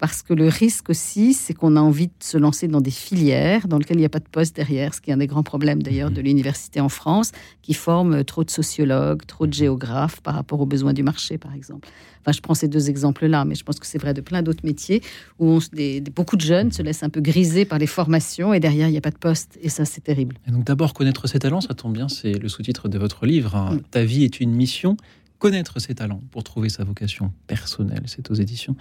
parce 0.02 0.24
que 0.24 0.34
le 0.34 0.48
risque 0.48 0.90
aussi, 0.90 1.36
c'est 1.36 1.54
qu'on 1.54 1.76
a 1.76 1.80
envie 1.80 2.08
de 2.08 2.14
se 2.22 2.36
lancer 2.36 2.68
dans 2.68 2.82
des 2.82 2.90
filières 2.90 3.68
dans 3.68 3.78
lesquelles 3.78 3.98
il 3.98 4.00
n'y 4.00 4.06
a 4.08 4.10
pas 4.10 4.20
de 4.20 4.28
poste 4.28 4.56
derrière, 4.56 4.96
ce 4.96 5.00
qui 5.00 5.12
est 5.12 5.14
un 5.14 5.18
des 5.18 5.28
grands 5.28 5.44
problèmes 5.44 5.84
d'ailleurs 5.84 6.10
de 6.10 6.22
l'université 6.22 6.82
en 6.82 6.90
France, 6.90 7.32
qui 7.62 7.76
forme 7.76 8.24
trop 8.24 8.44
de 8.44 8.50
sociologues, 8.50 9.24
trop 9.28 9.46
de 9.46 9.54
géographes 9.54 10.20
par 10.22 10.34
rapport 10.34 10.60
aux 10.60 10.66
besoins 10.66 10.94
du 10.94 11.04
marché, 11.04 11.38
par 11.38 11.54
exemple. 11.54 11.88
Enfin, 12.22 12.32
je 12.32 12.42
prends 12.42 12.56
ces 12.56 12.68
deux 12.68 12.90
exemples-là, 12.90 13.46
mais 13.46 13.54
je 13.54 13.64
pense 13.64 13.80
que 13.80 13.86
c'est 13.86 14.00
vrai 14.00 14.16
de 14.16 14.22
plein 14.22 14.42
d'autres 14.42 14.66
métiers 14.66 15.04
où 15.38 15.52
on, 15.52 15.60
des, 15.72 16.02
beaucoup 16.02 16.36
de 16.36 16.42
jeunes 16.42 16.72
se 16.72 16.82
laissent 16.82 17.04
un 17.04 17.10
peu 17.10 17.22
griser 17.22 17.66
par 17.66 17.78
les 17.78 17.88
formations 17.88 18.56
et 18.56 18.60
derrière, 18.60 18.88
il 18.88 18.92
n'y 18.92 18.98
a 18.98 19.02
pas 19.02 19.12
de 19.12 19.18
poste. 19.18 19.60
Et 19.62 19.70
ça, 19.70 19.86
c'est 19.86 20.02
terrible. 20.02 20.36
Et 20.48 20.52
donc 20.52 20.64
d'abord, 20.64 20.96
connaître 20.96 21.28
ses 21.28 21.38
talents, 21.38 21.62
ça 21.62 21.76
tombe 21.76 21.94
bien, 21.94 22.10
c'est 22.10 22.34
le 22.34 22.50
sous-titre 22.50 22.90
de 22.90 22.98
votre 22.98 23.28
livre. 23.28 23.56
Hein. 23.56 23.76
Mm. 23.76 23.82
Ta 23.92 24.04
vie 24.04 24.24
est 24.24 24.40
une 24.40 24.52
mission 24.52 24.98
connaître 25.42 25.80
ses 25.80 25.96
talents 25.96 26.22
pour 26.30 26.44
trouver 26.44 26.70
sa 26.70 26.84
vocation 26.84 27.34
personnelle. 27.48 28.04
C'est 28.06 28.30
aux 28.30 28.36
éditions 28.36 28.76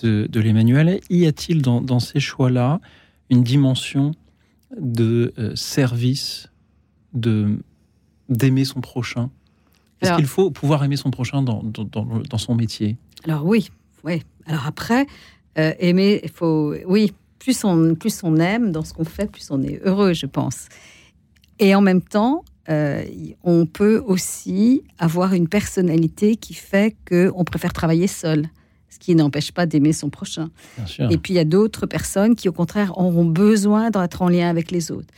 de, 0.00 0.40
l'Emmanuel. 0.40 1.00
Y 1.10 1.26
a-t-il 1.26 1.60
dans, 1.60 1.98
ces 1.98 2.20
choix-là 2.20 2.80
une 3.30 3.42
dimension 3.42 4.12
de 4.80 5.34
euh, 5.38 5.56
service, 5.56 6.48
de 7.12 7.58
d'aimer 8.28 8.64
son 8.64 8.80
prochain? 8.80 9.28
Est-ce 10.00 10.14
qu'il 10.14 10.26
faut 10.26 10.50
pouvoir 10.50 10.84
aimer 10.84 10.96
son 10.96 11.10
prochain 11.10 11.42
dans, 11.42 11.62
dans, 11.64 12.38
son 12.38 12.54
métier? 12.54 12.96
Alors 13.24 13.44
oui, 13.44 13.70
oui. 14.04 14.22
Alors 14.46 14.66
après, 14.66 15.06
euh, 15.58 15.72
aimer, 15.80 16.20
il 16.22 16.30
faut, 16.30 16.74
oui, 16.86 17.12
plus 17.40 17.64
on, 17.64 17.94
plus 17.96 18.22
on 18.22 18.36
aime 18.36 18.70
dans 18.70 18.84
ce 18.84 18.94
qu'on 18.94 19.04
fait, 19.04 19.30
plus 19.30 19.50
on 19.50 19.62
est 19.62 19.80
heureux, 19.84 20.12
je 20.12 20.26
pense. 20.26 20.68
Et 21.58 21.74
en 21.74 21.80
même 21.80 22.02
temps, 22.02 22.44
euh, 22.68 23.04
on 23.42 23.66
peut 23.66 24.02
aussi 24.06 24.82
avoir 24.98 25.34
une 25.34 25.48
personnalité 25.48 26.36
qui 26.36 26.54
fait 26.54 26.96
qu'on 27.08 27.44
préfère 27.44 27.72
travailler 27.72 28.06
seul, 28.06 28.48
ce 28.88 28.98
qui 28.98 29.14
n'empêche 29.14 29.52
pas 29.52 29.66
d'aimer 29.66 29.92
son 29.92 30.08
prochain. 30.08 30.50
Et 31.10 31.18
puis 31.18 31.34
il 31.34 31.36
y 31.36 31.40
a 31.40 31.44
d'autres 31.44 31.86
personnes 31.86 32.34
qui, 32.34 32.48
au 32.48 32.52
contraire, 32.52 32.96
auront 32.98 33.26
besoin 33.26 33.90
d'être 33.90 34.22
en 34.22 34.28
lien 34.28 34.48
avec 34.48 34.70
les 34.70 34.90
autres. 34.90 35.08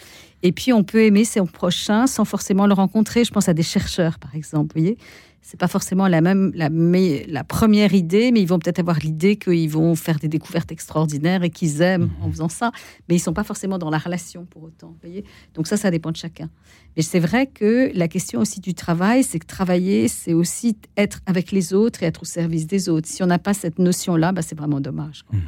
Et 0.43 0.53
puis 0.53 0.73
on 0.73 0.85
peut 0.85 1.03
aimer 1.03 1.25
son 1.25 1.47
prochain 1.47 2.07
sans 2.07 2.25
forcément 2.25 2.67
le 2.67 2.75
rencontrer. 2.75 3.25
Je 3.25 3.31
pense 3.31 3.49
à 3.49 3.55
des 3.55 3.63
chercheurs, 3.63 4.19
par 4.19 4.35
exemple. 4.35 4.75
Vous 4.75 4.83
voyez, 4.83 4.99
c'est 5.47 5.61
pas 5.61 5.69
forcément 5.69 6.09
la 6.09 6.21
même 6.21 6.51
la, 6.57 6.69
la 6.69 7.45
première 7.45 7.95
idée, 7.95 8.33
mais 8.33 8.43
ils 8.43 8.49
vont 8.49 8.59
peut-être 8.59 8.81
avoir 8.81 8.99
l'idée 8.99 9.37
qu'ils 9.37 9.71
vont 9.71 9.95
faire 9.95 10.19
des 10.19 10.27
découvertes 10.27 10.73
extraordinaires 10.73 11.45
et 11.45 11.51
qu'ils 11.51 11.83
aiment 11.83 12.11
en 12.21 12.27
mhm. 12.27 12.33
faisant 12.33 12.49
ça, 12.49 12.73
mais 13.09 13.15
ils 13.15 13.21
sont 13.21 13.33
pas 13.33 13.45
forcément 13.45 13.79
dans 13.79 13.89
la 13.89 13.99
relation 13.99 14.45
pour 14.45 14.65
autant. 14.65 14.97
Voyez 15.03 15.25
Donc 15.55 15.69
ça, 15.69 15.77
ça 15.77 15.93
dépend 15.93 16.11
de 16.11 16.17
chacun. 16.17 16.51
Mais 16.97 17.03
c'est 17.05 17.21
vrai 17.21 17.47
que 17.47 17.93
la 17.95 18.09
question 18.09 18.41
aussi 18.41 18.59
du 18.59 18.75
travail, 18.75 19.23
c'est 19.23 19.39
que 19.39 19.47
travailler, 19.47 20.09
c'est 20.09 20.35
aussi 20.35 20.79
être 20.97 21.21
avec 21.27 21.53
les 21.53 21.73
autres 21.73 22.03
et 22.03 22.07
être 22.07 22.23
au 22.23 22.27
service 22.27 22.67
des 22.67 22.89
autres. 22.89 23.07
Si 23.07 23.23
on 23.23 23.27
n'a 23.27 23.39
pas 23.39 23.55
cette 23.55 23.79
notion-là, 23.79 24.33
bah, 24.33 24.43
c'est 24.43 24.59
vraiment 24.59 24.81
dommage. 24.81 25.25
Mhm. 25.31 25.41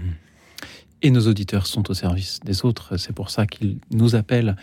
Et 1.03 1.11
nos 1.11 1.27
auditeurs 1.27 1.67
sont 1.67 1.91
au 1.91 1.95
service 1.95 2.39
des 2.45 2.65
autres. 2.65 2.99
C'est 2.99 3.13
pour 3.13 3.31
ça 3.31 3.47
qu'ils 3.47 3.79
nous 3.91 4.15
appellent 4.15 4.55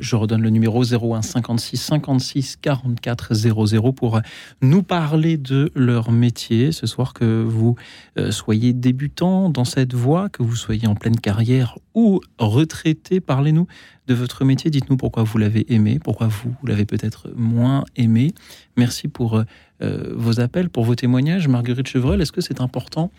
je 0.00 0.16
redonne 0.16 0.42
le 0.42 0.50
numéro 0.50 0.84
01 0.84 1.22
56 1.22 1.76
56 1.76 2.56
44 2.56 3.34
00 3.34 3.92
pour 3.92 4.20
nous 4.60 4.82
parler 4.82 5.36
de 5.36 5.70
leur 5.74 6.10
métier. 6.10 6.72
Ce 6.72 6.86
soir, 6.86 7.14
que 7.14 7.42
vous 7.42 7.76
euh, 8.18 8.30
soyez 8.30 8.72
débutant 8.72 9.50
dans 9.50 9.64
cette 9.64 9.94
voie, 9.94 10.28
que 10.28 10.42
vous 10.42 10.56
soyez 10.56 10.86
en 10.86 10.94
pleine 10.94 11.18
carrière 11.18 11.78
ou 11.94 12.20
retraité, 12.38 13.20
parlez-nous 13.20 13.66
de 14.06 14.14
votre 14.14 14.44
métier. 14.44 14.70
Dites-nous 14.70 14.96
pourquoi 14.96 15.22
vous 15.22 15.38
l'avez 15.38 15.72
aimé, 15.72 15.98
pourquoi 16.02 16.28
vous 16.28 16.54
l'avez 16.64 16.84
peut-être 16.84 17.30
moins 17.36 17.84
aimé. 17.96 18.32
Merci 18.76 19.08
pour 19.08 19.42
euh, 19.82 20.14
vos 20.14 20.40
appels, 20.40 20.70
pour 20.70 20.84
vos 20.84 20.94
témoignages. 20.94 21.48
Marguerite 21.48 21.88
Chevrel, 21.88 22.20
est-ce 22.20 22.32
que 22.32 22.40
c'est 22.40 22.60
important 22.60 23.10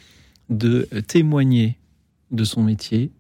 de 0.50 0.88
témoigner 1.08 1.78
de 2.32 2.44
son 2.44 2.64
métier 2.64 3.12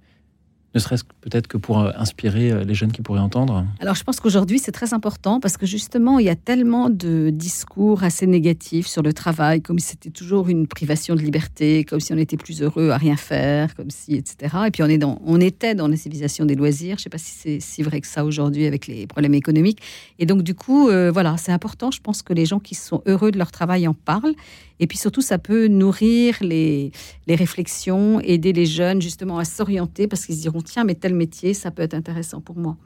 ne 0.76 0.80
serait-ce 0.80 1.04
peut-être 1.22 1.48
que 1.48 1.58
pour 1.58 1.80
euh, 1.80 1.92
inspirer 1.98 2.52
euh, 2.52 2.64
les 2.64 2.74
jeunes 2.74 2.92
qui 2.92 3.02
pourraient 3.02 3.20
entendre 3.20 3.66
Alors 3.80 3.96
je 3.96 4.04
pense 4.04 4.20
qu'aujourd'hui 4.20 4.60
c'est 4.60 4.72
très 4.72 4.94
important 4.94 5.40
parce 5.40 5.58
que 5.58 5.66
justement 5.66 6.20
il 6.20 6.26
y 6.26 6.30
a 6.30 6.36
tellement 6.36 6.90
de 6.90 7.32
discours 7.32 8.04
assez 8.04 8.28
négatifs 8.28 8.88
sur 8.88 9.02
le 9.02 9.14
travail, 9.14 9.62
comme 9.62 9.80
si 9.80 9.90
c'était 9.90 10.12
toujours 10.12 10.48
une 10.48 10.68
privation 10.68 11.16
de 11.16 11.22
liberté, 11.22 11.84
comme 11.86 12.00
si 12.00 12.14
on 12.14 12.18
était 12.18 12.38
plus 12.38 12.62
heureux 12.62 12.90
à 12.90 12.98
rien 12.98 13.16
faire, 13.16 13.76
comme 13.76 13.90
si 13.90 14.16
etc. 14.16 14.56
Et 14.68 14.72
puis 14.72 14.84
on, 14.84 14.88
est 14.88 14.98
dans, 14.98 15.20
on 15.26 15.40
était 15.42 15.74
dans 15.74 15.88
la 15.88 15.96
civilisation 15.96 16.46
des 16.46 16.56
loisirs. 16.56 16.98
Je 16.98 17.02
ne 17.02 17.04
sais 17.04 17.10
pas 17.10 17.18
si 17.18 17.32
c'est 17.32 17.60
si 17.60 17.82
vrai 17.82 18.02
que 18.02 18.08
ça 18.08 18.24
aujourd'hui 18.24 18.66
avec 18.66 18.86
les 18.86 19.08
problèmes 19.08 19.34
économiques. 19.34 19.82
Et 20.20 20.26
donc 20.26 20.44
du 20.44 20.54
coup 20.54 20.90
euh, 20.90 21.12
voilà 21.12 21.36
c'est 21.38 21.52
important. 21.52 21.90
Je 21.90 22.02
pense 22.02 22.22
que 22.22 22.34
les 22.34 22.46
gens 22.46 22.60
qui 22.60 22.76
sont 22.76 23.02
heureux 23.08 23.32
de 23.32 23.38
leur 23.38 23.52
travail 23.52 23.88
en 23.88 23.94
parlent. 23.94 24.36
Et 24.80 24.88
puis 24.88 24.98
surtout, 24.98 25.22
ça 25.22 25.38
peut 25.38 25.68
nourrir 25.68 26.38
les, 26.42 26.92
réflexions, 27.28 28.20
aider 28.22 28.54
les 28.54 28.66
jeunes 28.66 29.02
justement 29.02 29.38
à 29.38 29.46
s'orienter 29.46 30.08
parce 30.08 30.26
qu'ils 30.26 30.38
diront 30.38 30.62
tiens, 30.62 30.84
mais 30.84 30.96
tel 30.96 31.14
métier, 31.14 31.54
ça 31.54 31.72
peut 31.72 31.82
être 31.82 31.94
intéressant 31.94 32.42
pour 32.42 32.58
moi. 32.58 32.78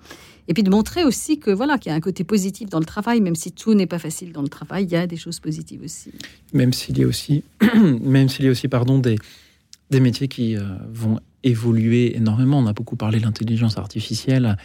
Et 0.47 0.53
puis 0.53 0.63
de 0.63 0.69
montrer 0.69 1.03
aussi 1.05 1.39
que 1.39 1.51
voilà 1.51 1.77
qu'il 1.77 1.91
y 1.91 1.93
a 1.93 1.95
un 1.95 2.01
côté 2.01 2.23
positif 2.23 2.69
dans 2.69 2.79
le 2.79 2.85
travail, 2.85 3.21
même 3.21 3.35
si 3.35 3.51
tout 3.51 3.73
n'est 3.73 3.85
pas 3.85 3.99
facile 3.99 4.31
dans 4.31 4.41
le 4.41 4.49
travail, 4.49 4.85
il 4.85 4.91
y 4.91 4.95
a 4.95 5.07
des 5.07 5.17
choses 5.17 5.39
positives 5.39 5.83
aussi. 5.83 6.11
Même 6.51 6.73
s'il 6.73 6.97
y 6.97 7.03
a 7.03 7.07
aussi, 7.07 7.43
même 8.01 8.27
s'il 8.27 8.45
y 8.45 8.47
a 8.47 8.51
aussi 8.51 8.67
pardon 8.67 8.99
des 8.99 9.17
des 9.93 9.99
métiers 9.99 10.27
qui 10.27 10.57
euh, 10.57 10.61
vont 10.91 11.19
évoluer 11.43 12.17
énormément. 12.17 12.57
On 12.59 12.65
a 12.65 12.73
beaucoup 12.73 12.95
parlé 12.95 13.19
de 13.19 13.23
l'intelligence 13.23 13.77
artificielle 13.77 14.57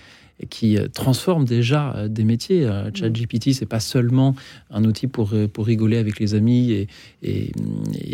qui 0.46 0.78
euh, 0.78 0.88
transforme 0.88 1.44
déjà 1.44 1.94
euh, 1.94 2.08
des 2.08 2.24
métiers. 2.24 2.64
Euh, 2.64 2.90
ChatGPT, 2.94 3.52
c'est 3.52 3.66
pas 3.66 3.80
seulement 3.80 4.34
un 4.70 4.84
outil 4.84 5.06
pour, 5.06 5.32
pour 5.52 5.66
rigoler 5.66 5.98
avec 5.98 6.20
les 6.20 6.34
amis 6.34 6.70
et, 6.70 6.88
et, 7.22 7.52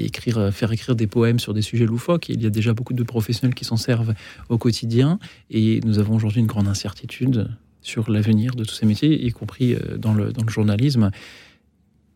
écrire, 0.04 0.52
faire 0.52 0.72
écrire 0.72 0.96
des 0.96 1.06
poèmes 1.06 1.38
sur 1.38 1.54
des 1.54 1.62
sujets 1.62 1.86
loufoques. 1.86 2.28
Il 2.28 2.42
y 2.42 2.46
a 2.46 2.50
déjà 2.50 2.72
beaucoup 2.72 2.94
de 2.94 3.02
professionnels 3.02 3.54
qui 3.54 3.64
s'en 3.64 3.76
servent 3.76 4.14
au 4.48 4.58
quotidien 4.58 5.18
et 5.50 5.80
nous 5.84 5.98
avons 5.98 6.14
aujourd'hui 6.14 6.40
une 6.40 6.46
grande 6.46 6.68
incertitude 6.68 7.48
sur 7.82 8.10
l'avenir 8.10 8.54
de 8.54 8.64
tous 8.64 8.74
ces 8.74 8.86
métiers, 8.86 9.24
y 9.24 9.30
compris 9.30 9.76
dans 9.98 10.14
le, 10.14 10.32
dans 10.32 10.42
le 10.42 10.50
journalisme. 10.50 11.10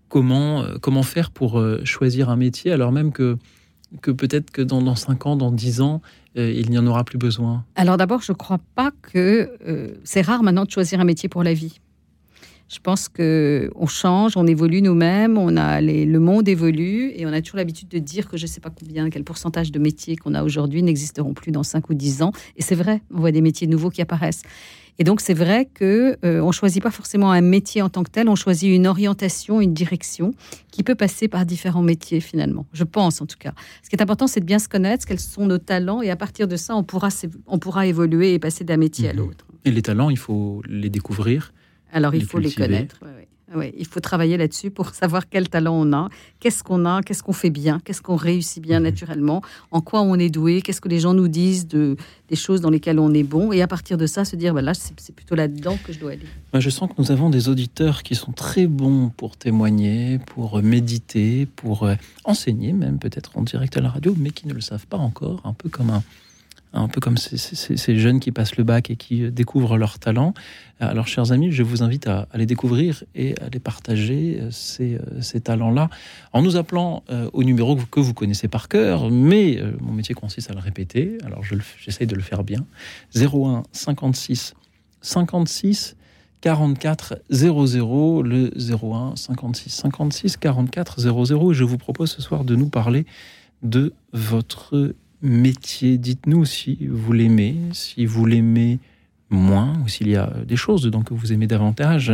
Comment, 0.08 0.64
comment 0.80 1.02
faire 1.02 1.30
pour 1.30 1.62
choisir 1.84 2.30
un 2.30 2.36
métier 2.36 2.72
alors 2.72 2.92
même 2.92 3.12
que 3.12 3.36
que 4.02 4.10
peut-être 4.10 4.50
que 4.50 4.62
dans, 4.62 4.82
dans 4.82 4.94
5 4.94 5.26
ans, 5.26 5.36
dans 5.36 5.50
10 5.50 5.80
ans, 5.80 6.02
euh, 6.36 6.52
il 6.52 6.70
n'y 6.70 6.78
en 6.78 6.86
aura 6.86 7.04
plus 7.04 7.18
besoin 7.18 7.64
Alors 7.74 7.96
d'abord, 7.96 8.22
je 8.22 8.32
ne 8.32 8.36
crois 8.36 8.60
pas 8.74 8.90
que 9.02 9.50
euh, 9.66 9.94
c'est 10.04 10.20
rare 10.20 10.42
maintenant 10.42 10.64
de 10.64 10.70
choisir 10.70 11.00
un 11.00 11.04
métier 11.04 11.28
pour 11.28 11.42
la 11.42 11.54
vie. 11.54 11.80
Je 12.68 12.78
pense 12.80 13.08
que 13.08 13.70
on 13.74 13.86
change, 13.86 14.36
on 14.36 14.46
évolue 14.46 14.82
nous-mêmes, 14.82 15.38
on 15.38 15.56
a 15.56 15.80
le 15.80 16.18
monde 16.18 16.48
évolue 16.48 17.12
et 17.16 17.24
on 17.26 17.32
a 17.32 17.40
toujours 17.40 17.56
l'habitude 17.56 17.88
de 17.88 17.98
dire 17.98 18.28
que 18.28 18.36
je 18.36 18.44
ne 18.44 18.48
sais 18.48 18.60
pas 18.60 18.70
combien, 18.70 19.08
quel 19.08 19.24
pourcentage 19.24 19.72
de 19.72 19.78
métiers 19.78 20.16
qu'on 20.16 20.34
a 20.34 20.42
aujourd'hui 20.42 20.82
n'existeront 20.82 21.32
plus 21.32 21.50
dans 21.50 21.62
5 21.62 21.88
ou 21.88 21.94
10 21.94 22.22
ans. 22.22 22.32
Et 22.56 22.62
c'est 22.62 22.74
vrai, 22.74 23.00
on 23.12 23.20
voit 23.20 23.32
des 23.32 23.40
métiers 23.40 23.66
nouveaux 23.66 23.90
qui 23.90 24.02
apparaissent. 24.02 24.42
Et 24.98 25.04
donc 25.04 25.20
c'est 25.20 25.34
vrai 25.34 25.66
que 25.72 26.18
ne 26.22 26.28
euh, 26.28 26.42
on 26.42 26.50
choisit 26.50 26.82
pas 26.82 26.90
forcément 26.90 27.30
un 27.30 27.40
métier 27.40 27.82
en 27.82 27.88
tant 27.88 28.02
que 28.02 28.10
tel, 28.10 28.28
on 28.28 28.34
choisit 28.34 28.68
une 28.68 28.86
orientation, 28.86 29.60
une 29.60 29.72
direction 29.72 30.32
qui 30.72 30.82
peut 30.82 30.96
passer 30.96 31.28
par 31.28 31.46
différents 31.46 31.82
métiers 31.82 32.20
finalement. 32.20 32.66
Je 32.72 32.84
pense 32.84 33.22
en 33.22 33.26
tout 33.26 33.36
cas. 33.38 33.52
Ce 33.82 33.88
qui 33.88 33.96
est 33.96 34.02
important, 34.02 34.26
c'est 34.26 34.40
de 34.40 34.44
bien 34.44 34.58
se 34.58 34.68
connaître, 34.68 35.06
quels 35.06 35.20
sont 35.20 35.46
nos 35.46 35.58
talents, 35.58 36.02
et 36.02 36.10
à 36.10 36.16
partir 36.16 36.48
de 36.48 36.56
ça, 36.56 36.74
on 36.74 36.82
pourra, 36.82 37.10
on 37.46 37.58
pourra 37.58 37.86
évoluer 37.86 38.34
et 38.34 38.38
passer 38.40 38.64
d'un 38.64 38.76
métier 38.76 39.08
à 39.08 39.12
mhm. 39.12 39.18
l'autre. 39.20 39.46
Et 39.64 39.70
les 39.70 39.82
talents, 39.82 40.10
il 40.10 40.18
faut 40.18 40.62
les 40.66 40.90
découvrir. 40.90 41.52
Alors 41.92 42.14
il 42.14 42.24
faut 42.24 42.38
les 42.38 42.52
connaître. 42.52 43.00
Oui, 43.54 43.72
il 43.78 43.86
faut 43.86 44.00
travailler 44.00 44.36
là-dessus 44.36 44.70
pour 44.70 44.90
savoir 44.94 45.28
quel 45.28 45.48
talent 45.48 45.74
on 45.74 45.92
a, 45.92 46.08
qu'est-ce 46.40 46.62
qu'on 46.62 46.84
a, 46.84 47.02
qu'est-ce 47.02 47.22
qu'on 47.22 47.32
fait 47.32 47.50
bien, 47.50 47.80
qu'est-ce 47.82 48.02
qu'on 48.02 48.16
réussit 48.16 48.62
bien 48.62 48.78
mhm. 48.78 48.84
naturellement, 48.84 49.42
en 49.70 49.80
quoi 49.80 50.02
on 50.02 50.16
est 50.16 50.28
doué, 50.28 50.60
qu'est-ce 50.60 50.80
que 50.80 50.88
les 50.88 51.00
gens 51.00 51.14
nous 51.14 51.28
disent 51.28 51.66
de, 51.66 51.96
des 52.28 52.36
choses 52.36 52.60
dans 52.60 52.70
lesquelles 52.70 52.98
on 52.98 53.12
est 53.14 53.22
bon, 53.22 53.52
et 53.52 53.62
à 53.62 53.66
partir 53.66 53.96
de 53.96 54.06
ça, 54.06 54.24
se 54.24 54.36
dire, 54.36 54.52
bah 54.52 54.62
là, 54.62 54.74
c'est 54.74 55.14
plutôt 55.14 55.34
là-dedans 55.34 55.78
que 55.82 55.92
je 55.92 55.98
dois 55.98 56.12
aller. 56.12 56.26
je 56.52 56.70
sens 56.70 56.90
que 56.90 56.94
nous 56.98 57.10
avons 57.10 57.30
des 57.30 57.48
auditeurs 57.48 58.02
qui 58.02 58.14
sont 58.14 58.32
très 58.32 58.66
bons 58.66 59.10
pour 59.16 59.36
témoigner, 59.36 60.18
pour 60.18 60.62
méditer, 60.62 61.46
pour 61.56 61.84
euh, 61.84 61.94
enseigner 62.24 62.72
même 62.72 62.98
peut-être 62.98 63.38
en 63.38 63.42
direct 63.42 63.76
à 63.76 63.80
la 63.80 63.88
radio, 63.88 64.14
mais 64.18 64.30
qui 64.30 64.46
ne 64.46 64.52
le 64.52 64.60
savent 64.60 64.86
pas 64.86 64.98
encore, 64.98 65.40
un 65.44 65.54
peu 65.54 65.68
comme 65.68 65.90
un 65.90 66.02
un 66.72 66.88
peu 66.88 67.00
comme 67.00 67.16
ces, 67.16 67.98
jeunes 67.98 68.20
qui 68.20 68.32
passent 68.32 68.56
le 68.56 68.64
bac 68.64 68.90
et 68.90 68.96
qui 68.96 69.24
euh, 69.24 69.30
découvrent 69.30 69.76
leur 69.76 69.98
talent. 69.98 70.34
Alors, 70.80 71.08
chers 71.08 71.32
amis, 71.32 71.50
je 71.50 71.62
vous 71.62 71.82
invite 71.82 72.06
à, 72.06 72.28
les 72.34 72.46
découvrir 72.46 73.04
et 73.14 73.34
à 73.40 73.48
les 73.48 73.58
partager, 73.58 74.38
euh, 74.40 74.50
ces, 74.50 74.94
euh, 74.94 75.20
ces 75.20 75.40
talents-là, 75.40 75.88
en 76.32 76.42
nous 76.42 76.56
appelant 76.56 77.02
au 77.32 77.42
numéro 77.42 77.76
que 77.76 78.00
vous 78.00 78.14
connaissez 78.14 78.48
par 78.48 78.68
cœur, 78.68 79.10
mais 79.10 79.60
mon 79.80 79.92
métier 79.92 80.14
consiste 80.14 80.50
à 80.50 80.54
le 80.54 80.60
répéter, 80.60 81.18
alors 81.24 81.42
j'essaye 81.42 82.06
de 82.06 82.14
le 82.14 82.22
faire 82.22 82.44
bien. 82.44 82.64
01 83.14 83.62
56 83.72 84.54
56 85.00 85.96
44 86.40 87.22
00, 87.30 88.22
le 88.22 88.50
01 88.56 89.16
56 89.16 89.70
56 89.70 90.36
44 90.36 91.00
00. 91.00 91.52
Je 91.52 91.64
vous 91.64 91.78
propose 91.78 92.10
ce 92.10 92.22
soir 92.22 92.44
de 92.44 92.54
nous 92.54 92.68
parler 92.68 93.06
de 93.62 93.92
votre 94.12 94.94
métier. 95.22 95.98
Dites-nous 95.98 96.44
si 96.44 96.86
vous 96.88 97.12
l'aimez, 97.12 97.56
si 97.72 98.06
vous 98.06 98.26
l'aimez 98.26 98.78
moins, 99.30 99.74
ou 99.84 99.88
s'il 99.88 100.08
y 100.08 100.16
a 100.16 100.32
des 100.46 100.56
choses 100.56 100.82
dedans 100.82 101.02
que 101.02 101.14
vous 101.14 101.32
aimez 101.32 101.46
davantage. 101.46 102.12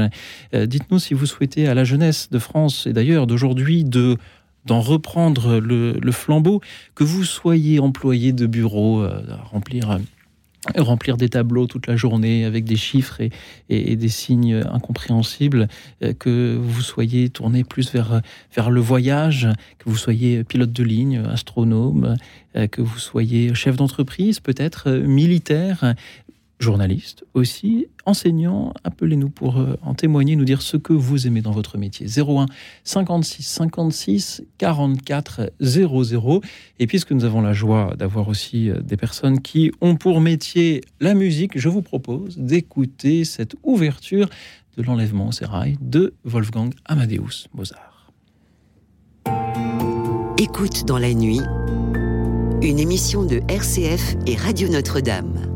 Euh, 0.55 0.67
dites-nous 0.67 0.99
si 0.99 1.15
vous 1.15 1.27
souhaitez 1.27 1.69
à 1.69 1.75
la 1.75 1.85
jeunesse 1.85 2.31
de 2.31 2.39
France 2.39 2.87
et 2.87 2.93
d'ailleurs 2.93 3.27
d'aujourd'hui 3.27 3.85
de 3.85 4.17
d'en 4.67 4.81
reprendre 4.81 5.59
le, 5.59 6.11
flambeau, 6.11 6.63
que 6.95 7.05
vous 7.05 7.23
soyez 7.23 7.81
employé 7.81 8.33
de 8.33 8.47
bureau, 8.47 9.03
à 9.03 9.37
remplir 9.53 9.99
remplir 10.77 11.17
des 11.17 11.29
tableaux 11.29 11.67
toute 11.67 11.87
la 11.87 11.97
journée 11.97 12.45
avec 12.45 12.65
des 12.65 12.77
chiffres 12.77 13.21
et, 13.69 13.97
des 13.97 14.09
signes 14.09 14.63
incompréhensibles, 14.73 15.69
euh, 16.03 16.13
que 16.13 16.57
vous 16.61 16.83
soyez 16.83 17.29
tourné 17.29 17.65
plus 17.65 17.93
vers, 17.93 18.71
le 18.71 18.81
voyage, 18.81 19.49
que 19.79 19.89
vous 19.89 19.97
soyez 19.97 20.45
pilote 20.45 20.73
de 20.73 20.83
ligne, 20.83 21.23
astronome, 21.31 22.17
euh, 22.57 22.67
que 22.67 22.81
vous 22.81 22.99
soyez 22.99 23.55
chef 23.55 23.77
d'entreprise, 23.77 24.41
peut-être 24.41 24.89
euh, 24.89 25.07
militaire, 25.07 25.95
journaliste 26.65 27.25
aussi, 27.35 27.87
enseignant, 28.07 28.73
appelez-nous 28.83 29.29
pour 29.29 29.59
euh, 29.59 29.77
en 29.83 29.95
témoigner, 29.95 30.35
nous 30.35 30.45
dire 30.45 30.63
ce 30.63 30.77
que 30.77 30.93
vous 30.93 31.27
aimez 31.27 31.43
dans 31.43 31.53
votre 31.53 31.79
métier. 31.79 32.07
01 32.07 32.47
56 32.83 33.43
56 33.43 34.43
44 34.59 35.53
00. 35.61 36.41
Et 36.81 36.87
puisque 36.87 37.13
nous 37.13 37.25
avons 37.25 37.43
la 37.43 37.53
joie 37.53 37.95
d'avoir 37.97 38.29
aussi 38.29 38.71
euh, 38.71 38.81
des 38.81 38.97
personnes 38.97 39.41
qui 39.41 39.71
ont 39.81 39.97
pour 39.97 40.21
métier 40.21 40.81
la 41.01 41.15
musique, 41.15 41.59
je 41.59 41.69
vous 41.69 41.83
propose 41.83 42.39
d'écouter 42.39 43.25
cette 43.25 43.55
ouverture 43.63 44.29
de 44.77 44.83
l'enlèvement 44.83 45.29
au 45.29 45.33
sérail 45.33 45.77
de 45.81 46.15
Wolfgang 46.25 46.73
Amadeus 46.87 47.47
Mozart. 47.55 48.11
Écoute 50.39 50.85
dans 50.87 50.99
la 50.99 51.15
nuit, 51.15 51.41
une 52.63 52.79
émission 52.79 53.25
de 53.25 53.41
RCF 53.49 54.17
et 54.27 54.37
Radio 54.37 54.69
Notre-Dame. 54.69 55.54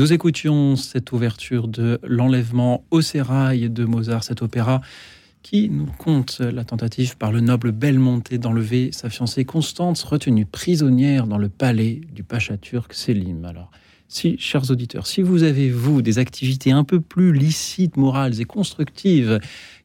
Nous 0.00 0.14
écoutions 0.14 0.76
cette 0.76 1.12
ouverture 1.12 1.68
de 1.68 2.00
L'enlèvement 2.02 2.86
au 2.90 3.02
sérail 3.02 3.68
de 3.68 3.84
Mozart, 3.84 4.24
cet 4.24 4.40
opéra 4.40 4.80
qui 5.42 5.68
nous 5.68 5.84
compte 5.84 6.40
la 6.40 6.64
tentative 6.64 7.18
par 7.18 7.30
le 7.30 7.40
noble 7.40 7.70
Belmonte 7.70 8.32
d'enlever 8.32 8.92
sa 8.92 9.10
fiancée 9.10 9.44
Constance, 9.44 10.02
retenue 10.04 10.46
prisonnière 10.46 11.26
dans 11.26 11.36
le 11.36 11.50
palais 11.50 12.00
du 12.14 12.22
pacha 12.22 12.56
turc 12.56 12.94
Selim. 12.94 13.44
Alors, 13.44 13.70
si, 14.08 14.38
chers 14.38 14.70
auditeurs, 14.70 15.06
si 15.06 15.20
vous 15.20 15.42
avez, 15.42 15.68
vous, 15.68 16.00
des 16.00 16.18
activités 16.18 16.70
un 16.70 16.84
peu 16.84 17.02
plus 17.02 17.34
licites, 17.34 17.98
morales 17.98 18.40
et 18.40 18.46
constructives 18.46 19.38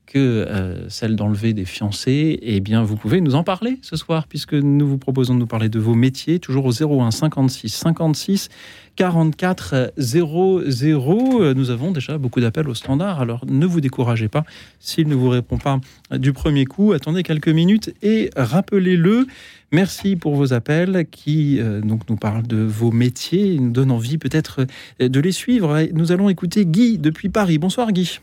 que 0.06 0.20
euh, 0.20 0.88
celle 0.89 1.15
d'enlever 1.15 1.54
des 1.54 1.65
fiancés, 1.65 2.39
eh 2.41 2.60
bien, 2.60 2.84
vous 2.84 2.96
pouvez 2.96 3.22
nous 3.22 3.36
en 3.36 3.44
parler 3.44 3.80
ce 3.82 3.96
soir, 3.96 4.28
puisque 4.28 4.54
nous 4.54 4.88
vous 4.88 4.98
proposons 4.98 5.34
de 5.34 5.39
nous 5.39 5.48
parler 5.48 5.70
de 5.70 5.80
vos 5.80 5.96
métiers, 5.96 6.39
toujours 6.39 6.65
au 6.65 7.02
01 7.02 7.12
56 7.12 7.70
56 7.70 8.50
44 8.96 9.94
00. 9.98 11.54
Nous 11.54 11.70
avons 11.70 11.91
déjà 11.91 12.18
beaucoup 12.18 12.39
d'appels 12.39 12.70
au 12.70 12.74
standard, 12.74 13.20
alors 13.22 13.46
ne 13.48 13.65
vous 13.65 13.82
découragez 13.82 14.28
pas 14.28 14.46
s'il 14.80 15.08
ne 15.08 15.15
vous 15.15 15.30
répond 15.30 15.58
pas 15.58 15.80
du 16.12 16.34
premier 16.34 16.65
coup. 16.65 16.94
Attendez 16.94 17.24
quelques 17.24 17.50
minutes 17.50 17.94
et 18.02 18.30
rappelez-le. 18.36 19.28
Merci 19.72 20.15
pour 20.15 20.36
vos 20.36 20.54
appels 20.54 21.06
qui 21.12 21.60
euh, 21.60 21.82
donc 21.82 22.10
nous 22.10 22.15
parlent 22.15 22.48
de 22.48 22.58
vos 22.58 22.91
métiers, 22.91 23.58
nous 23.60 23.72
donnent 23.72 23.91
envie 23.91 24.18
peut-être 24.18 24.65
de 25.00 25.20
les 25.20 25.32
suivre. 25.32 25.82
Nous 25.94 26.12
allons 26.12 26.30
écouter 26.30 26.65
Guy 26.65 26.98
depuis 26.98 27.30
Paris. 27.30 27.58
Bonsoir 27.58 27.91
Guy. 27.91 28.20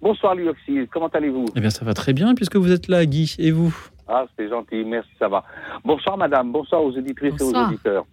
Bonsoir 0.00 0.34
Luoxy, 0.34 0.86
comment 0.92 1.08
allez-vous 1.08 1.46
Eh 1.56 1.60
bien 1.60 1.70
ça 1.70 1.84
va 1.84 1.94
très 1.94 2.12
bien 2.12 2.34
puisque 2.34 2.56
vous 2.56 2.72
êtes 2.72 2.88
là 2.88 3.04
Guy, 3.06 3.34
et 3.38 3.50
vous 3.50 3.74
Ah 4.08 4.26
c'est 4.36 4.48
gentil, 4.48 4.84
merci, 4.84 5.10
ça 5.18 5.28
va. 5.28 5.44
Bonsoir 5.84 6.16
madame, 6.16 6.52
bonsoir 6.52 6.82
aux 6.82 6.96
auditrices 6.96 7.40
et 7.40 7.44
aux 7.44 7.54
auditeurs. 7.54 8.06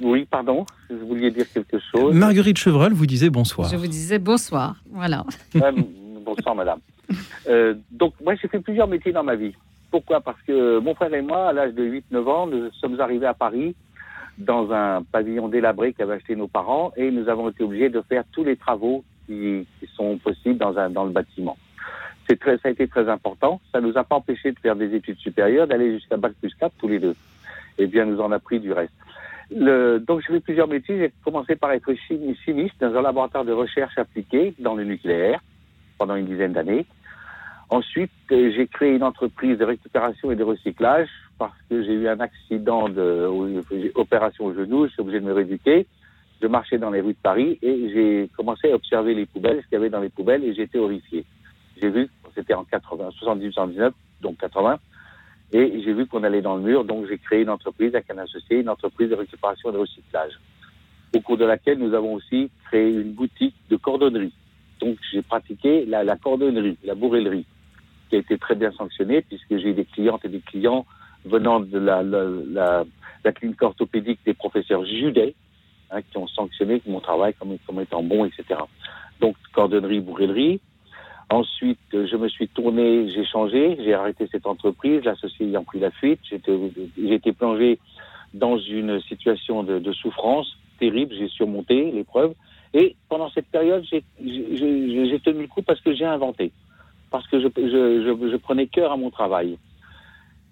Oui, 0.00 0.26
pardon, 0.28 0.66
vous 0.90 1.06
vouliez 1.06 1.30
dire 1.30 1.46
quelque 1.52 1.78
chose 1.92 2.14
Marguerite 2.14 2.58
Chevreul 2.58 2.92
vous 2.92 3.06
disait 3.06 3.30
bonsoir. 3.30 3.68
Je 3.68 3.76
vous 3.76 3.86
disais 3.86 4.18
bonsoir, 4.18 4.76
voilà. 4.90 5.24
Euh, 5.56 5.72
bonsoir 6.24 6.54
madame. 6.54 6.80
Euh, 7.48 7.74
donc 7.90 8.14
moi 8.22 8.34
j'ai 8.34 8.48
fait 8.48 8.60
plusieurs 8.60 8.88
métiers 8.88 9.12
dans 9.12 9.24
ma 9.24 9.34
vie. 9.36 9.54
Pourquoi? 9.90 10.20
Parce 10.20 10.40
que 10.46 10.78
mon 10.78 10.94
frère 10.94 11.12
et 11.12 11.20
moi, 11.20 11.48
à 11.48 11.52
l'âge 11.52 11.74
de 11.74 11.84
8-9 11.84 12.24
ans, 12.26 12.46
nous 12.46 12.70
sommes 12.80 12.98
arrivés 12.98 13.26
à 13.26 13.34
Paris 13.34 13.76
dans 14.38 14.72
un 14.72 15.02
pavillon 15.02 15.48
délabré 15.48 15.92
qu'avaient 15.92 16.14
acheté 16.14 16.34
nos 16.34 16.48
parents 16.48 16.92
et 16.96 17.10
nous 17.10 17.28
avons 17.28 17.50
été 17.50 17.62
obligés 17.62 17.90
de 17.90 18.00
faire 18.08 18.24
tous 18.32 18.42
les 18.44 18.56
travaux 18.56 19.04
qui, 19.80 19.86
sont 19.94 20.16
possibles 20.18 20.58
dans, 20.58 21.04
le 21.04 21.10
bâtiment. 21.10 21.56
C'est 22.28 22.38
très, 22.38 22.56
ça 22.58 22.68
a 22.68 22.70
été 22.70 22.86
très 22.88 23.08
important. 23.08 23.60
Ça 23.72 23.80
nous 23.80 23.96
a 23.96 24.04
pas 24.04 24.16
empêché 24.16 24.52
de 24.52 24.58
faire 24.58 24.76
des 24.76 24.94
études 24.94 25.18
supérieures, 25.18 25.66
d'aller 25.66 25.92
jusqu'à 25.92 26.16
bac 26.16 26.32
plus 26.40 26.54
4 26.54 26.72
tous 26.78 26.88
les 26.88 26.98
deux. 26.98 27.16
Et 27.78 27.86
bien, 27.86 28.04
nous 28.04 28.20
en 28.20 28.32
a 28.32 28.38
pris 28.38 28.60
du 28.60 28.72
reste. 28.72 28.92
Donc, 29.50 30.20
j'ai 30.20 30.34
fait 30.34 30.40
plusieurs 30.40 30.68
métiers. 30.68 30.98
J'ai 30.98 31.12
commencé 31.24 31.56
par 31.56 31.72
être 31.72 31.92
chimiste 31.94 32.74
dans 32.80 32.94
un 32.94 33.02
laboratoire 33.02 33.44
de 33.44 33.52
recherche 33.52 33.98
appliquée 33.98 34.54
dans 34.58 34.74
le 34.74 34.84
nucléaire 34.84 35.40
pendant 35.98 36.14
une 36.14 36.26
dizaine 36.26 36.52
d'années. 36.52 36.86
Ensuite, 37.68 38.10
euh, 38.30 38.52
j'ai 38.54 38.66
créé 38.66 38.94
une 38.94 39.02
entreprise 39.02 39.56
de 39.56 39.64
récupération 39.64 40.30
et 40.30 40.36
de 40.36 40.44
recyclage 40.44 41.08
parce 41.38 41.56
que 41.70 41.82
j'ai 41.82 41.94
eu 41.94 42.06
un 42.06 42.20
accident 42.20 42.88
de 42.90 43.26
opération 43.94 44.44
au 44.44 44.54
genou. 44.54 44.86
Je 44.86 44.92
suis 44.92 45.00
obligé 45.00 45.20
de 45.20 45.24
me 45.24 45.32
rééduquer 45.32 45.86
je 46.42 46.48
marchais 46.48 46.78
dans 46.78 46.90
les 46.90 47.00
rues 47.00 47.12
de 47.12 47.18
Paris 47.22 47.58
et 47.62 47.90
j'ai 47.92 48.28
commencé 48.36 48.72
à 48.72 48.74
observer 48.74 49.14
les 49.14 49.26
poubelles, 49.26 49.58
ce 49.62 49.68
qu'il 49.68 49.74
y 49.74 49.76
avait 49.76 49.90
dans 49.90 50.00
les 50.00 50.08
poubelles, 50.08 50.44
et 50.44 50.54
j'étais 50.54 50.78
horrifié. 50.78 51.24
J'ai 51.80 51.88
vu, 51.88 52.08
c'était 52.34 52.54
en 52.54 52.64
80, 52.64 53.10
78, 53.18 53.52
79, 53.52 53.94
donc 54.20 54.38
80, 54.38 54.78
et 55.52 55.82
j'ai 55.84 55.92
vu 55.92 56.06
qu'on 56.06 56.24
allait 56.24 56.42
dans 56.42 56.56
le 56.56 56.62
mur, 56.62 56.84
donc 56.84 57.06
j'ai 57.08 57.18
créé 57.18 57.42
une 57.42 57.50
entreprise 57.50 57.94
avec 57.94 58.10
un 58.10 58.18
associé, 58.18 58.60
une 58.60 58.68
entreprise 58.68 59.10
de 59.10 59.14
récupération 59.14 59.70
et 59.70 59.72
de 59.72 59.78
recyclage, 59.78 60.32
au 61.14 61.20
cours 61.20 61.36
de 61.36 61.44
laquelle 61.44 61.78
nous 61.78 61.94
avons 61.94 62.14
aussi 62.14 62.50
créé 62.66 62.90
une 62.90 63.12
boutique 63.12 63.54
de 63.70 63.76
cordonnerie. 63.76 64.32
Donc 64.80 64.96
j'ai 65.12 65.22
pratiqué 65.22 65.86
la, 65.86 66.16
cordonnerie, 66.16 66.76
la 66.82 66.96
bourrellerie, 66.96 67.46
qui 68.10 68.16
a 68.16 68.18
été 68.18 68.36
très 68.36 68.56
bien 68.56 68.72
sanctionnée, 68.72 69.22
puisque 69.22 69.58
j'ai 69.58 69.74
des 69.74 69.84
clientes 69.84 70.24
et 70.24 70.28
des 70.28 70.40
clients 70.40 70.86
venant 71.24 71.60
de 71.60 71.78
la, 71.78 72.02
la 72.02 73.32
clinique 73.32 73.62
orthopédique 73.62 74.18
des 74.26 74.34
professeurs 74.34 74.84
Judet, 74.84 75.36
Hein, 75.92 76.00
qui 76.10 76.16
ont 76.16 76.26
sanctionné 76.26 76.80
mon 76.86 77.00
travail 77.00 77.34
comme, 77.34 77.80
étant 77.80 78.02
bon, 78.02 78.24
etc. 78.24 78.60
Donc, 79.20 79.36
cordonnerie, 79.52 80.00
bourrellerie. 80.00 80.58
Ensuite, 81.28 81.78
je 81.92 82.16
me 82.16 82.28
suis 82.28 82.48
tourné, 82.48 83.10
j'ai 83.10 83.26
changé, 83.26 83.76
j'ai 83.78 83.92
arrêté 83.92 84.26
cette 84.32 84.46
entreprise, 84.46 85.04
l'associé 85.04 85.46
ayant 85.46 85.64
pris 85.64 85.80
la 85.80 85.90
fuite. 85.90 86.20
J'ai 86.30 87.14
été 87.14 87.32
plongé 87.32 87.78
dans 88.32 88.56
une 88.56 89.02
situation 89.02 89.62
de, 89.62 89.92
souffrance 89.92 90.56
terrible. 90.78 91.14
J'ai 91.14 91.28
surmonté 91.28 91.90
l'épreuve. 91.90 92.32
Et 92.72 92.96
pendant 93.10 93.30
cette 93.30 93.48
période, 93.48 93.84
j'ai 93.90 94.02
tenu 95.20 95.42
le 95.42 95.48
coup 95.48 95.60
parce 95.60 95.80
que 95.82 95.94
j'ai 95.94 96.06
inventé, 96.06 96.52
parce 97.10 97.26
que 97.28 97.38
je, 97.38 98.36
prenais 98.36 98.66
cœur 98.66 98.92
à 98.92 98.96
mon 98.96 99.10
travail. 99.10 99.58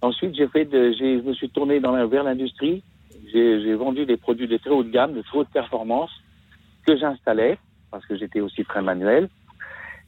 Ensuite, 0.03 0.35
j'ai 0.35 0.49
fait, 0.49 0.69
je 0.71 1.23
me 1.23 1.33
suis 1.33 1.49
tourné 1.49 1.81
dans, 1.81 2.07
vers 2.09 2.25
l'industrie 2.25 2.83
j'ai 3.33 3.75
vendu 3.75 4.07
des 4.07 4.17
produits 4.17 4.49
de 4.49 4.57
très 4.57 4.71
haute 4.71 4.91
gamme, 4.91 5.15
de 5.15 5.23
très 5.23 5.39
haute 5.39 5.49
performance, 5.49 6.11
que 6.87 6.97
j'installais, 6.97 7.59
parce 7.91 8.05
que 8.07 8.17
j'étais 8.17 8.41
aussi 8.41 8.65
très 8.65 8.83
manuel. 8.83 9.29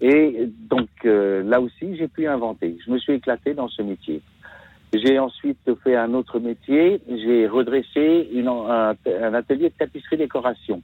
Et 0.01 0.49
donc 0.69 0.89
euh, 1.05 1.43
là 1.45 1.61
aussi, 1.61 1.97
j'ai 1.97 2.09
pu 2.09 2.27
inventer. 2.27 2.77
Je 2.85 2.91
me 2.91 2.99
suis 2.99 3.13
éclaté 3.15 3.55
dans 3.55 3.69
ce 3.69 3.83
métier. 3.83 4.21
J'ai 4.93 5.19
ensuite 5.19 5.59
fait 5.85 5.97
un 5.97 6.13
autre 6.13 6.39
métier. 6.39 7.01
J'ai 7.09 7.47
redressé 7.47 8.29
un, 8.45 8.95
un, 9.07 9.35
atelier 9.35 9.71
de 9.71 9.75
tapisserie 9.75 10.19
décoration 10.19 10.83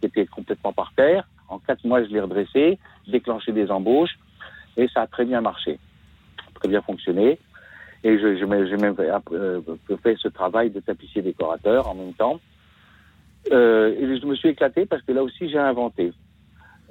qui 0.00 0.06
était 0.06 0.26
complètement 0.26 0.72
par 0.72 0.92
terre. 0.96 1.28
En 1.48 1.58
quatre 1.58 1.84
mois, 1.84 2.02
je 2.04 2.08
l'ai 2.08 2.20
redressé, 2.20 2.78
déclenché 3.08 3.52
des 3.52 3.70
embauches 3.70 4.16
et 4.76 4.88
ça 4.88 5.02
a 5.02 5.06
très 5.06 5.24
bien 5.24 5.40
marché, 5.40 5.78
très 6.54 6.68
bien 6.68 6.80
fonctionné. 6.80 7.38
Et 8.04 8.18
j'ai 8.18 8.76
même 8.76 8.96
fait 8.96 10.16
ce 10.16 10.28
travail 10.28 10.70
de 10.70 10.80
tapissier 10.80 11.22
décorateur 11.22 11.88
en 11.88 11.94
même 11.94 12.14
temps. 12.14 12.40
Euh, 13.50 13.94
et 13.98 14.20
je 14.20 14.26
me 14.26 14.34
suis 14.34 14.50
éclaté 14.50 14.86
parce 14.86 15.02
que 15.02 15.12
là 15.12 15.22
aussi 15.22 15.48
j'ai 15.48 15.58
inventé. 15.58 16.12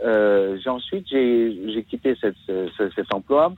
Euh, 0.04 0.58
ensuite 0.65 1.08
j'ai, 1.10 1.71
j'ai 1.74 1.84
quitté 1.84 2.15
cette, 2.19 2.36
ce, 2.47 2.89
cet 2.95 3.13
emploi 3.13 3.54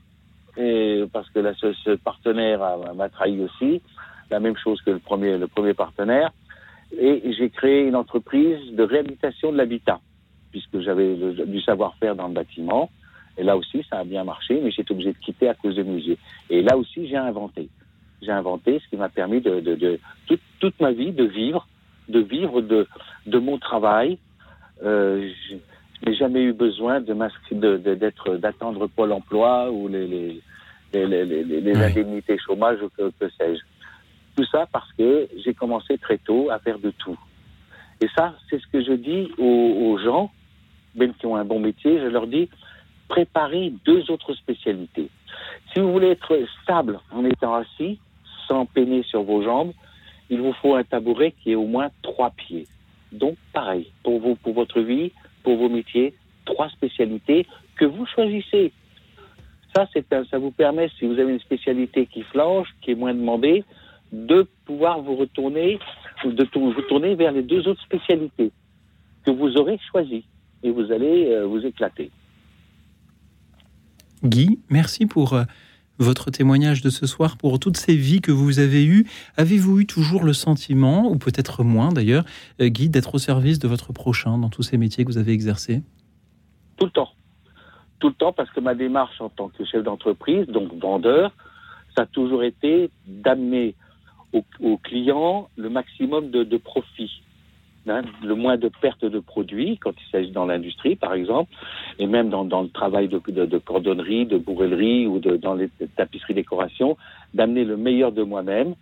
et 0.58 1.04
parce 1.12 1.30
que 1.30 1.40
là, 1.40 1.54
ce, 1.58 1.74
ce 1.74 1.92
partenaire 1.92 2.60
m'a 2.96 3.10
trahi 3.10 3.42
aussi, 3.42 3.82
la 4.30 4.40
même 4.40 4.58
chose 4.58 4.82
que 4.82 4.92
le 4.92 5.00
premier, 5.00 5.38
le 5.38 5.48
premier 5.48 5.74
partenaire. 5.74 6.32
Et 7.00 7.34
j'ai 7.34 7.50
créé 7.50 7.82
une 7.88 7.96
entreprise 7.96 8.60
de 8.72 8.84
réhabilitation 8.84 9.52
de 9.52 9.58
l'habitat 9.58 10.00
puisque 10.52 10.80
j'avais 10.82 11.16
du 11.16 11.60
savoir-faire 11.62 12.16
dans 12.16 12.28
le 12.28 12.34
bâtiment. 12.36 12.92
Et 13.38 13.44
là 13.44 13.58
aussi, 13.58 13.84
ça 13.90 14.00
a 14.00 14.04
bien 14.04 14.24
marché, 14.24 14.60
mais 14.62 14.72
j'étais 14.72 14.92
obligé 14.92 15.14
de 15.14 15.18
quitter 15.18 15.50
à 15.50 15.56
cause 15.56 15.76
de 15.76 15.84
musée. 15.84 16.18
Et 16.50 16.62
là 16.62 16.78
aussi, 16.78 17.08
j'ai 17.08 17.18
inventé. 17.18 17.70
J'ai 18.22 18.32
inventé 18.32 18.80
ce 18.80 18.90
qui 18.90 18.98
m'a 18.98 19.10
permis 19.10 19.42
de, 19.42 19.60
de, 19.60 19.76
de 19.76 20.00
toute, 20.28 20.42
toute, 20.60 20.80
ma 20.80 20.92
vie 20.92 21.12
de 21.12 21.26
vivre, 21.26 21.68
de 22.10 22.20
vivre 22.20 22.62
de, 22.62 22.88
de 23.26 23.38
mon 23.40 23.58
travail. 23.58 24.18
Euh, 24.84 25.30
je 25.50 26.10
n'ai 26.10 26.16
jamais 26.16 26.42
eu 26.44 26.54
besoin 26.54 27.02
de 27.02 27.14
d'être 27.96 28.38
d'attendre 28.38 28.88
Pôle 28.88 29.12
Emploi 29.12 29.72
ou 29.72 29.88
les, 29.88 30.08
les, 30.08 30.42
les, 30.94 31.26
les, 31.26 31.44
les 31.44 31.76
indemnités 31.76 32.38
chômage 32.38 32.82
ou 32.82 32.90
que, 32.90 33.12
que 33.20 33.30
sais-je. 33.38 33.62
Tout 34.36 34.46
ça 34.46 34.68
parce 34.72 34.92
que 34.94 35.28
j'ai 35.44 35.54
commencé 35.54 35.98
très 35.98 36.18
tôt 36.18 36.50
à 36.50 36.60
faire 36.60 36.80
de 36.80 36.92
tout. 36.92 37.18
Et 38.02 38.08
ça, 38.16 38.36
c'est 38.50 38.60
ce 38.60 38.68
que 38.68 38.84
je 38.84 38.94
dis 38.94 39.32
aux, 39.38 39.44
aux 39.44 39.98
gens, 39.98 40.32
même 40.96 41.14
qui 41.14 41.26
ont 41.26 41.36
un 41.36 41.46
bon 41.46 41.60
métier, 41.60 42.00
je 42.00 42.08
leur 42.08 42.28
dis, 42.28 42.50
préparer 43.14 43.72
deux 43.86 44.10
autres 44.10 44.34
spécialités. 44.34 45.08
Si 45.72 45.80
vous 45.80 45.92
voulez 45.92 46.08
être 46.08 46.36
stable 46.64 47.00
en 47.12 47.24
étant 47.26 47.54
assis, 47.54 48.00
sans 48.48 48.66
peiner 48.66 49.04
sur 49.04 49.22
vos 49.22 49.44
jambes, 49.44 49.72
il 50.32 50.42
vous 50.42 50.54
faut 50.54 50.74
un 50.74 50.84
tabouret 50.84 51.32
qui 51.32 51.52
ait 51.52 51.56
au 51.56 51.68
moins 51.68 51.90
trois 52.02 52.32
pieds. 52.32 52.66
Donc, 53.12 53.36
pareil, 53.54 53.92
pour 54.02 54.20
vous, 54.20 54.34
pour 54.34 54.54
votre 54.54 54.80
vie, 54.82 55.12
pour 55.44 55.58
vos 55.58 55.70
métiers, 55.70 56.16
trois 56.46 56.70
spécialités 56.70 57.46
que 57.76 57.86
vous 57.86 58.08
choisissez. 58.08 58.72
Ça, 59.76 59.88
ça 60.32 60.40
vous 60.40 60.52
permet, 60.52 60.90
si 60.98 61.06
vous 61.06 61.20
avez 61.20 61.34
une 61.34 61.40
spécialité 61.40 62.08
qui 62.08 62.24
flanche, 62.24 62.70
qui 62.82 62.92
est 62.92 62.96
moins 62.96 63.14
demandée, 63.14 63.64
de 64.12 64.48
pouvoir 64.66 65.02
vous 65.02 65.16
retourner, 65.16 65.78
de 66.26 66.48
vous 66.52 66.82
tourner 66.90 67.14
vers 67.14 67.32
les 67.32 67.44
deux 67.44 67.68
autres 67.68 67.84
spécialités 67.84 68.52
que 69.24 69.30
vous 69.30 69.56
aurez 69.58 69.80
choisies 69.92 70.26
et 70.64 70.72
vous 70.72 70.92
allez 70.92 71.28
euh, 71.30 71.46
vous 71.46 71.64
éclater. 71.64 72.10
Guy, 74.24 74.60
merci 74.70 75.06
pour 75.06 75.34
euh, 75.34 75.44
votre 76.00 76.32
témoignage 76.32 76.82
de 76.82 76.90
ce 76.90 77.06
soir, 77.06 77.36
pour 77.36 77.60
toutes 77.60 77.76
ces 77.76 77.96
vies 77.96 78.22
que 78.22 78.32
vous 78.32 78.60
avez 78.60 78.86
eues. 78.86 79.06
Avez-vous 79.36 79.82
eu 79.82 79.86
toujours 79.86 80.24
le 80.24 80.32
sentiment, 80.32 81.12
ou 81.12 81.18
peut-être 81.18 81.64
moins 81.64 81.92
d'ailleurs, 81.92 82.24
euh, 82.62 82.70
Guy, 82.70 82.90
d'être 82.90 83.16
au 83.16 83.18
service 83.18 83.60
de 83.60 83.68
votre 83.68 83.92
prochain 83.92 84.38
dans 84.38 84.50
tous 84.50 84.64
ces 84.64 84.78
métiers 84.78 85.04
que 85.04 85.12
vous 85.12 85.18
avez 85.18 85.34
exercés? 85.34 85.82
Tout 86.78 86.86
le 86.86 86.92
temps. 86.92 87.10
Tout 88.00 88.08
le 88.08 88.14
temps, 88.14 88.32
parce 88.32 88.50
que 88.52 88.62
ma 88.62 88.76
démarche 88.76 89.20
en 89.20 89.30
tant 89.30 89.50
que 89.50 89.66
chef 89.66 89.84
d'entreprise, 89.84 90.48
donc 90.48 90.74
vendeur, 90.74 91.34
ça 91.96 92.04
a 92.04 92.06
toujours 92.06 92.44
été 92.44 92.92
d'amener 93.06 93.76
aux, 94.32 94.78
clients 94.78 95.50
le 95.58 95.70
maximum 95.70 96.32
de 96.32 96.58
profit. 96.58 97.23
Hein, 97.88 98.02
le 98.24 98.36
moins 98.36 98.58
de 98.58 98.70
pertes 98.82 99.06
de 99.06 99.20
produits 99.20 99.78
quand 99.78 99.92
il 99.92 100.12
s'agit 100.12 100.32
dans 100.32 100.46
l'industrie, 100.46 100.96
par 100.96 101.14
exemple, 101.14 101.54
et 102.00 102.08
même 102.08 102.30
dans, 102.30 102.62
le 102.62 102.70
travail 102.70 103.08
de, 103.08 103.18
cordonnerie, 103.60 104.26
de 104.26 104.38
bourrellerie 104.38 105.08
ou 105.08 105.20
de, 105.20 105.38
dans 105.38 105.54
les 105.54 105.70
tapisseries 105.96 106.34
décoration, 106.34 106.98
d'amener 107.34 107.64
le 107.66 107.78
meilleur 107.78 108.12
de 108.12 108.24
moi-même 108.24 108.76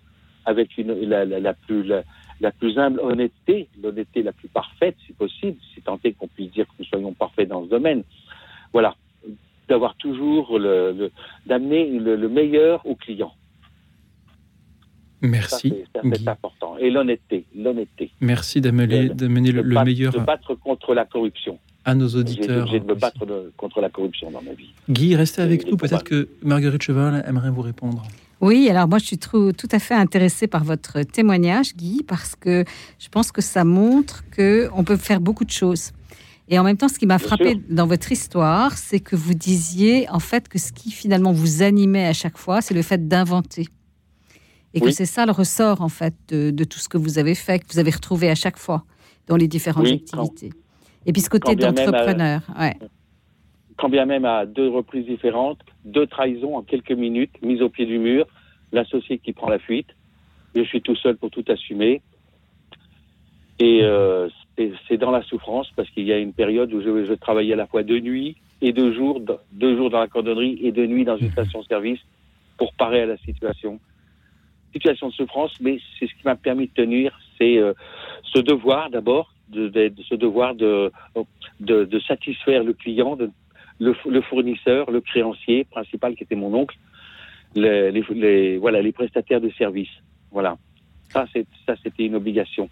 avec 0.45 0.69
la, 0.77 1.53
plus 1.53 2.77
humble 2.77 2.99
honnêteté, 2.99 3.67
l'honnêteté 3.81 4.23
la 4.23 4.31
plus 4.31 4.47
parfaite, 4.47 4.95
si 5.05 5.13
possible, 5.13 5.57
si 5.73 5.81
tant 5.81 5.99
est 6.03 6.13
qu'on 6.13 6.27
puisse 6.27 6.51
dire 6.51 6.65
que 6.65 6.73
nous 6.79 6.85
soyons 6.85 7.13
parfaits 7.13 7.47
dans 7.47 7.63
ce 7.63 7.69
domaine. 7.69 8.03
Voilà, 8.73 8.95
d'avoir 9.67 9.95
toujours 9.95 10.57
le, 10.57 10.91
le 10.91 11.11
d'amener 11.45 11.87
le 11.99 12.29
meilleur 12.29 12.85
au 12.85 12.95
client. 12.95 13.33
Merci. 15.21 15.73
C'est 16.03 16.27
important. 16.27 16.77
Et 16.79 16.89
l'honnêteté, 16.89 17.45
l'honnêteté. 17.55 18.11
Merci 18.21 18.61
d'amener 18.61 19.09
le, 19.09 19.61
le, 19.61 19.83
meilleur. 19.83 20.13
De 20.13 20.19
battre 20.19 20.55
contre 20.55 20.93
la 20.93 21.05
corruption. 21.05 21.59
À 21.85 21.95
nos 21.95 22.09
auditeurs. 22.09 22.67
J'ai 22.67 22.79
de 22.79 22.85
me 22.85 22.95
battre 22.95 23.25
de, 23.25 23.51
contre 23.57 23.81
la 23.81 23.89
corruption 23.89 24.29
dans 24.31 24.41
ma 24.41 24.53
vie. 24.53 24.71
Guy, 24.89 25.15
restez 25.15 25.41
avec 25.41 25.69
nous. 25.69 25.77
Peut-être 25.77 26.03
que 26.03 26.29
Marguerite 26.43 26.83
Cheval 26.83 27.23
aimerait 27.27 27.49
vous 27.49 27.61
répondre. 27.61 28.03
Oui, 28.39 28.67
alors 28.69 28.87
moi 28.87 28.97
je 28.97 29.05
suis 29.05 29.19
tout, 29.19 29.51
tout 29.51 29.67
à 29.71 29.77
fait 29.77 29.93
intéressée 29.93 30.47
par 30.47 30.63
votre 30.63 31.03
témoignage, 31.03 31.75
Guy, 31.75 32.01
parce 32.07 32.35
que 32.35 32.65
je 32.97 33.07
pense 33.07 33.31
que 33.31 33.41
ça 33.41 33.63
montre 33.63 34.23
que 34.31 34.67
on 34.75 34.83
peut 34.83 34.97
faire 34.97 35.21
beaucoup 35.21 35.45
de 35.45 35.51
choses. 35.51 35.91
Et 36.49 36.57
en 36.57 36.63
même 36.63 36.75
temps, 36.75 36.89
ce 36.89 36.97
qui 36.97 37.05
m'a 37.05 37.19
frappé 37.19 37.55
dans 37.69 37.85
votre 37.85 38.11
histoire, 38.11 38.77
c'est 38.77 38.99
que 38.99 39.15
vous 39.15 39.35
disiez 39.35 40.09
en 40.09 40.19
fait 40.19 40.49
que 40.49 40.57
ce 40.57 40.73
qui 40.73 40.91
finalement 40.91 41.31
vous 41.31 41.61
animait 41.61 42.07
à 42.07 42.13
chaque 42.13 42.37
fois, 42.37 42.61
c'est 42.61 42.73
le 42.73 42.81
fait 42.81 43.07
d'inventer. 43.07 43.67
Et 44.73 44.79
que 44.79 44.91
c'est 44.91 45.05
ça 45.05 45.25
le 45.25 45.31
ressort, 45.31 45.81
en 45.81 45.89
fait, 45.89 46.13
de, 46.29 46.63
tout 46.63 46.79
ce 46.79 46.87
que 46.87 46.97
vous 46.97 47.19
avez 47.19 47.35
fait, 47.35 47.59
que 47.59 47.65
vous 47.71 47.79
avez 47.79 47.91
retrouvé 47.91 48.29
à 48.29 48.35
chaque 48.35 48.57
fois 48.57 48.83
dans 49.27 49.35
les 49.35 49.47
différentes 49.47 49.87
activités. 49.87 50.51
Et 51.05 51.13
puis 51.13 51.21
ce 51.21 51.29
côté 51.29 51.55
d'entrepreneur. 51.55 52.41
Ouais. 52.59 52.75
Quand 53.77 53.89
bien 53.89 54.05
même 54.05 54.25
à 54.25 54.45
deux 54.45 54.69
reprises 54.69 55.05
différentes, 55.05 55.59
deux 55.83 56.05
trahisons 56.05 56.55
en 56.55 56.61
quelques 56.61 56.91
minutes, 56.91 57.31
mise 57.41 57.61
au 57.61 57.69
pied 57.69 57.85
du 57.85 57.97
mur, 57.97 58.27
l'associé 58.71 59.17
qui 59.17 59.33
prend 59.33 59.49
la 59.49 59.59
fuite, 59.59 59.87
je 60.55 60.63
suis 60.63 60.81
tout 60.81 60.95
seul 60.95 61.17
pour 61.17 61.31
tout 61.31 61.43
assumer. 61.47 62.01
Et 63.59 63.81
euh, 63.83 64.29
c'est 64.87 64.97
dans 64.97 65.11
la 65.11 65.23
souffrance 65.23 65.69
parce 65.75 65.89
qu'il 65.89 66.05
y 66.05 66.13
a 66.13 66.17
une 66.17 66.33
période 66.33 66.73
où 66.73 66.81
je, 66.81 67.05
je, 67.05 67.13
travaillais 67.13 67.53
à 67.53 67.57
la 67.57 67.67
fois 67.67 67.83
de 67.83 67.99
nuit 67.99 68.37
et 68.61 68.73
de 68.73 68.91
jour, 68.91 69.21
deux 69.51 69.77
jours 69.77 69.89
dans 69.89 69.99
la 69.99 70.07
cordonnerie 70.07 70.59
et 70.61 70.71
de 70.71 70.85
nuit 70.85 71.05
dans 71.05 71.17
une 71.17 71.31
station-service 71.31 71.99
pour 72.57 72.73
parer 72.73 73.01
à 73.01 73.05
la 73.05 73.17
situation 73.17 73.79
situation 74.71 75.09
de 75.09 75.13
souffrance, 75.13 75.51
mais 75.59 75.79
c'est 75.99 76.07
ce 76.07 76.13
qui 76.13 76.23
m'a 76.25 76.35
permis 76.35 76.67
de 76.67 76.73
tenir, 76.73 77.17
c'est 77.37 77.57
euh, 77.57 77.73
ce 78.23 78.39
devoir 78.39 78.89
d'abord, 78.89 79.33
de, 79.49 79.71
ce 80.07 80.15
devoir 80.15 80.55
de, 80.55 80.91
de, 81.59 81.99
satisfaire 81.99 82.63
le 82.63 82.73
client, 82.73 83.17
le, 83.79 83.95
le, 84.05 84.21
fournisseur, 84.21 84.89
le 84.91 85.01
créancier 85.01 85.65
principal 85.65 86.15
qui 86.15 86.23
était 86.23 86.35
mon 86.35 86.53
oncle, 86.53 86.77
les, 87.55 87.91
les, 87.91 88.03
les 88.11 88.57
voilà, 88.57 88.81
les 88.81 88.91
prestataires 88.91 89.41
de 89.41 89.49
services. 89.51 89.89
Voilà, 90.31 90.57
ça, 91.09 91.25
c'est, 91.33 91.45
ça 91.65 91.75
c'était 91.83 92.05
une 92.05 92.15
obligation. 92.15 92.69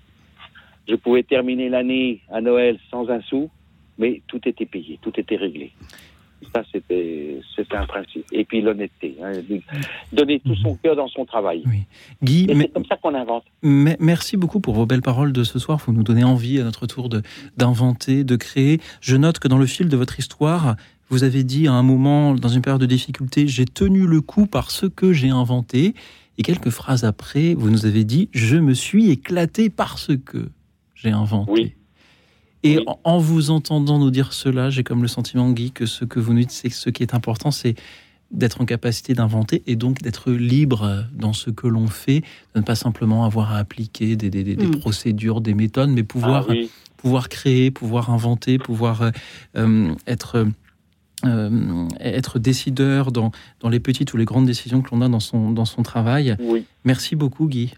Je 0.88 0.96
pouvais 0.96 1.24
terminer 1.24 1.70
l'année 1.70 2.22
à 2.32 2.42
Noël 2.42 2.80
sans 2.90 3.10
un 3.10 3.22
sou, 3.22 3.50
mais 3.98 4.22
tout 4.28 4.42
était 4.48 4.66
payé, 4.66 4.98
tout 5.02 5.20
était 5.20 5.36
réglé. 5.36 5.72
Ça, 6.54 6.64
c'était, 6.72 7.40
un 7.72 7.86
principe. 7.86 8.26
Et 8.32 8.46
puis 8.46 8.62
l'honnêteté. 8.62 9.16
Hein, 9.24 9.32
donner 10.12 10.40
tout 10.40 10.56
son 10.56 10.76
cœur 10.76 10.96
dans 10.96 11.08
son 11.08 11.26
travail. 11.26 11.64
Oui. 11.66 11.84
Guy, 12.24 12.48
c'est 12.48 12.74
comme 12.74 12.86
ça 12.86 12.98
qu'on 12.98 13.14
invente. 13.14 13.44
merci 13.62 14.38
beaucoup 14.38 14.60
pour 14.60 14.74
vos 14.74 14.86
belles 14.86 15.02
paroles 15.02 15.34
de 15.34 15.44
ce 15.44 15.60
soir. 15.60 15.80
Vous 15.86 15.94
nous 15.94 16.04
donnez 16.04 16.24
envie 16.24 16.60
à 16.60 16.64
notre 16.64 16.88
tour 16.88 17.10
de, 17.10 17.22
d'inventer, 17.58 18.24
de 18.24 18.36
créer. 18.36 18.80
Je 19.02 19.16
note 19.16 19.40
que 19.40 19.48
dans 19.48 19.58
le 19.58 19.66
fil 19.66 19.88
de 19.90 19.98
votre 19.98 20.18
histoire, 20.20 20.76
vous 21.10 21.24
avez 21.24 21.44
dit 21.44 21.68
à 21.68 21.74
un 21.74 21.84
moment, 21.84 22.36
dans 22.36 22.50
une 22.50 22.62
période 22.62 22.82
de 22.82 22.86
difficulté, 22.86 23.48
j'ai 23.48 23.66
tenu 23.66 24.06
le 24.06 24.22
coup 24.22 24.46
par 24.46 24.72
ce 24.72 24.86
que 24.86 25.12
j'ai 25.14 25.30
inventé. 25.30 25.96
Et 26.38 26.42
quelques 26.42 26.70
phrases 26.70 27.04
après, 27.04 27.54
vous 27.54 27.70
nous 27.70 27.86
avez 27.86 28.06
dit, 28.06 28.30
je 28.32 28.56
me 28.56 28.74
suis 28.74 29.10
éclaté 29.12 29.70
parce 29.70 30.12
que 30.26 30.50
j'ai 30.96 31.12
inventé. 31.12 31.52
Oui. 31.52 31.74
Et 32.64 32.80
en 33.04 33.18
vous 33.20 33.52
entendant 33.52 34.00
nous 34.00 34.12
dire 34.12 34.34
cela, 34.34 34.70
j'ai 34.70 34.84
comme 34.84 35.02
le 35.02 35.08
sentiment, 35.08 35.50
Guy, 35.52 35.72
que 35.72 35.86
ce 35.86 36.04
que 36.04 36.20
vous 36.20 36.34
nous 36.34 36.42
dites, 36.42 36.52
c'est 36.52 36.70
que 36.70 36.76
ce 36.76 36.90
qui 36.90 37.04
est 37.04 37.14
important, 37.14 37.52
c'est 37.52 37.76
d'être 38.32 38.62
en 38.62 38.66
capacité 38.66 39.14
d'inventer 39.14 39.64
et 39.66 39.76
donc 39.76 40.02
d'être 40.02 40.32
libre 40.32 41.06
dans 41.14 41.34
ce 41.34 41.50
que 41.50 41.68
l'on 41.68 41.88
fait, 41.88 42.22
de 42.54 42.60
ne 42.60 42.64
pas 42.64 42.76
simplement 42.76 43.26
avoir 43.26 43.54
à 43.54 43.58
appliquer 43.58 44.16
des, 44.16 44.30
des, 44.30 44.44
des, 44.44 44.56
mm. 44.56 44.80
procédures, 44.80 45.42
des 45.42 45.54
méthodes, 45.54 45.90
mais 45.90 46.04
pouvoir, 46.04 46.48
ah 46.50 46.54
pouvoir 46.98 47.30
créer, 47.30 47.72
pouvoir 47.72 48.12
inventer, 48.12 48.60
pouvoir 48.60 49.02
euh, 49.02 49.12
euh 49.56 49.96
être, 50.06 50.46
euh, 51.26 51.88
être 52.00 52.40
décideur 52.40 53.12
dans, 53.12 53.32
dans 53.62 53.70
les 53.70 53.80
petites 53.80 54.14
ou 54.14 54.18
les 54.18 54.26
grandes 54.26 54.46
décisions 54.46 54.82
que 54.82 54.90
l'on 54.92 55.02
a 55.02 55.10
dans 55.10 55.20
son, 55.20 55.52
dans 55.52 55.66
son 55.66 55.82
travail. 55.82 56.36
Oui. 56.40 56.66
Merci 56.84 57.16
beaucoup, 57.16 57.48
Guy. 57.48 57.74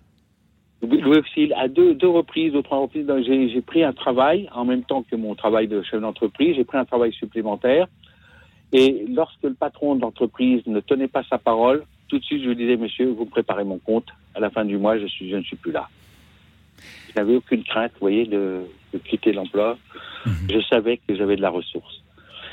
Louis 0.82 1.54
à 1.56 1.68
deux, 1.68 1.94
deux 1.94 2.10
reprises, 2.10 2.54
deux, 2.54 2.64
trois 2.64 2.80
reprises, 2.80 3.08
j'ai 3.26 3.62
pris 3.62 3.84
un 3.84 3.94
travail 3.94 4.50
en 4.54 4.66
même 4.66 4.84
temps 4.84 5.04
que 5.04 5.16
mon 5.16 5.36
travail 5.36 5.68
de 5.68 5.82
chef 5.84 6.02
d'entreprise. 6.02 6.56
J'ai 6.56 6.64
pris 6.64 6.78
un 6.78 6.86
travail 6.86 7.14
supplémentaire. 7.14 7.88
Et 8.74 9.06
lorsque 9.10 9.44
le 9.44 9.54
patron 9.54 9.96
de 9.96 10.02
l'entreprise 10.02 10.66
ne 10.66 10.80
tenait 10.80 11.08
pas 11.08 11.24
sa 11.30 11.38
parole, 11.38 11.84
tout 12.08 12.18
de 12.18 12.24
suite, 12.24 12.44
je 12.44 12.50
lui 12.50 12.56
disais, 12.56 12.78
monsieur, 12.78 13.10
vous 13.10 13.26
préparez 13.26 13.64
mon 13.64 13.78
compte. 13.78 14.08
À 14.34 14.40
la 14.40 14.50
fin 14.50 14.66
du 14.66 14.78
mois, 14.78 14.98
je, 14.98 15.06
suis, 15.08 15.30
je 15.30 15.36
ne 15.36 15.44
suis 15.44 15.56
plus 15.56 15.72
là. 15.72 15.88
Je 17.10 17.20
n'avais 17.20 17.36
aucune 17.36 17.64
crainte, 17.64 17.92
vous 17.94 18.00
voyez, 18.02 18.26
de, 18.26 18.62
de 18.94 18.98
quitter 18.98 19.34
l'emploi. 19.34 19.78
Mhm. 20.26 20.34
Je 20.52 20.62
savais 20.62 20.98
que 20.98 21.16
j'avais 21.16 21.36
de 21.36 21.42
la 21.42 21.50
ressource. 21.50 22.02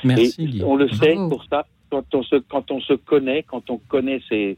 Merci. 0.03 0.59
Et 0.59 0.63
on 0.63 0.75
le 0.75 0.87
sait 0.89 1.15
pour 1.15 1.43
ça, 1.45 1.65
quand 1.89 2.03
on 2.13 2.23
se, 2.23 2.35
quand 2.35 2.69
on 2.69 2.79
se 2.79 2.93
connaît, 2.93 3.43
quand 3.43 3.69
on 3.69 3.77
connaît 3.77 4.21
ses, 4.29 4.57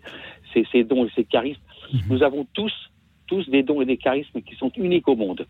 ses, 0.53 0.65
ses 0.71 0.84
dons 0.84 1.05
et 1.05 1.12
ses 1.15 1.23
charismes, 1.23 1.62
mhm. 1.93 2.01
nous 2.10 2.23
avons 2.23 2.45
tous 2.53 2.73
tous 3.32 3.50
des 3.50 3.63
dons 3.63 3.82
et 3.82 3.86
des 3.86 3.96
charismes 3.96 4.41
qui 4.41 4.56
sont 4.56 4.74
uniques 4.76 5.08
au 5.08 5.15
monde, 5.15 5.48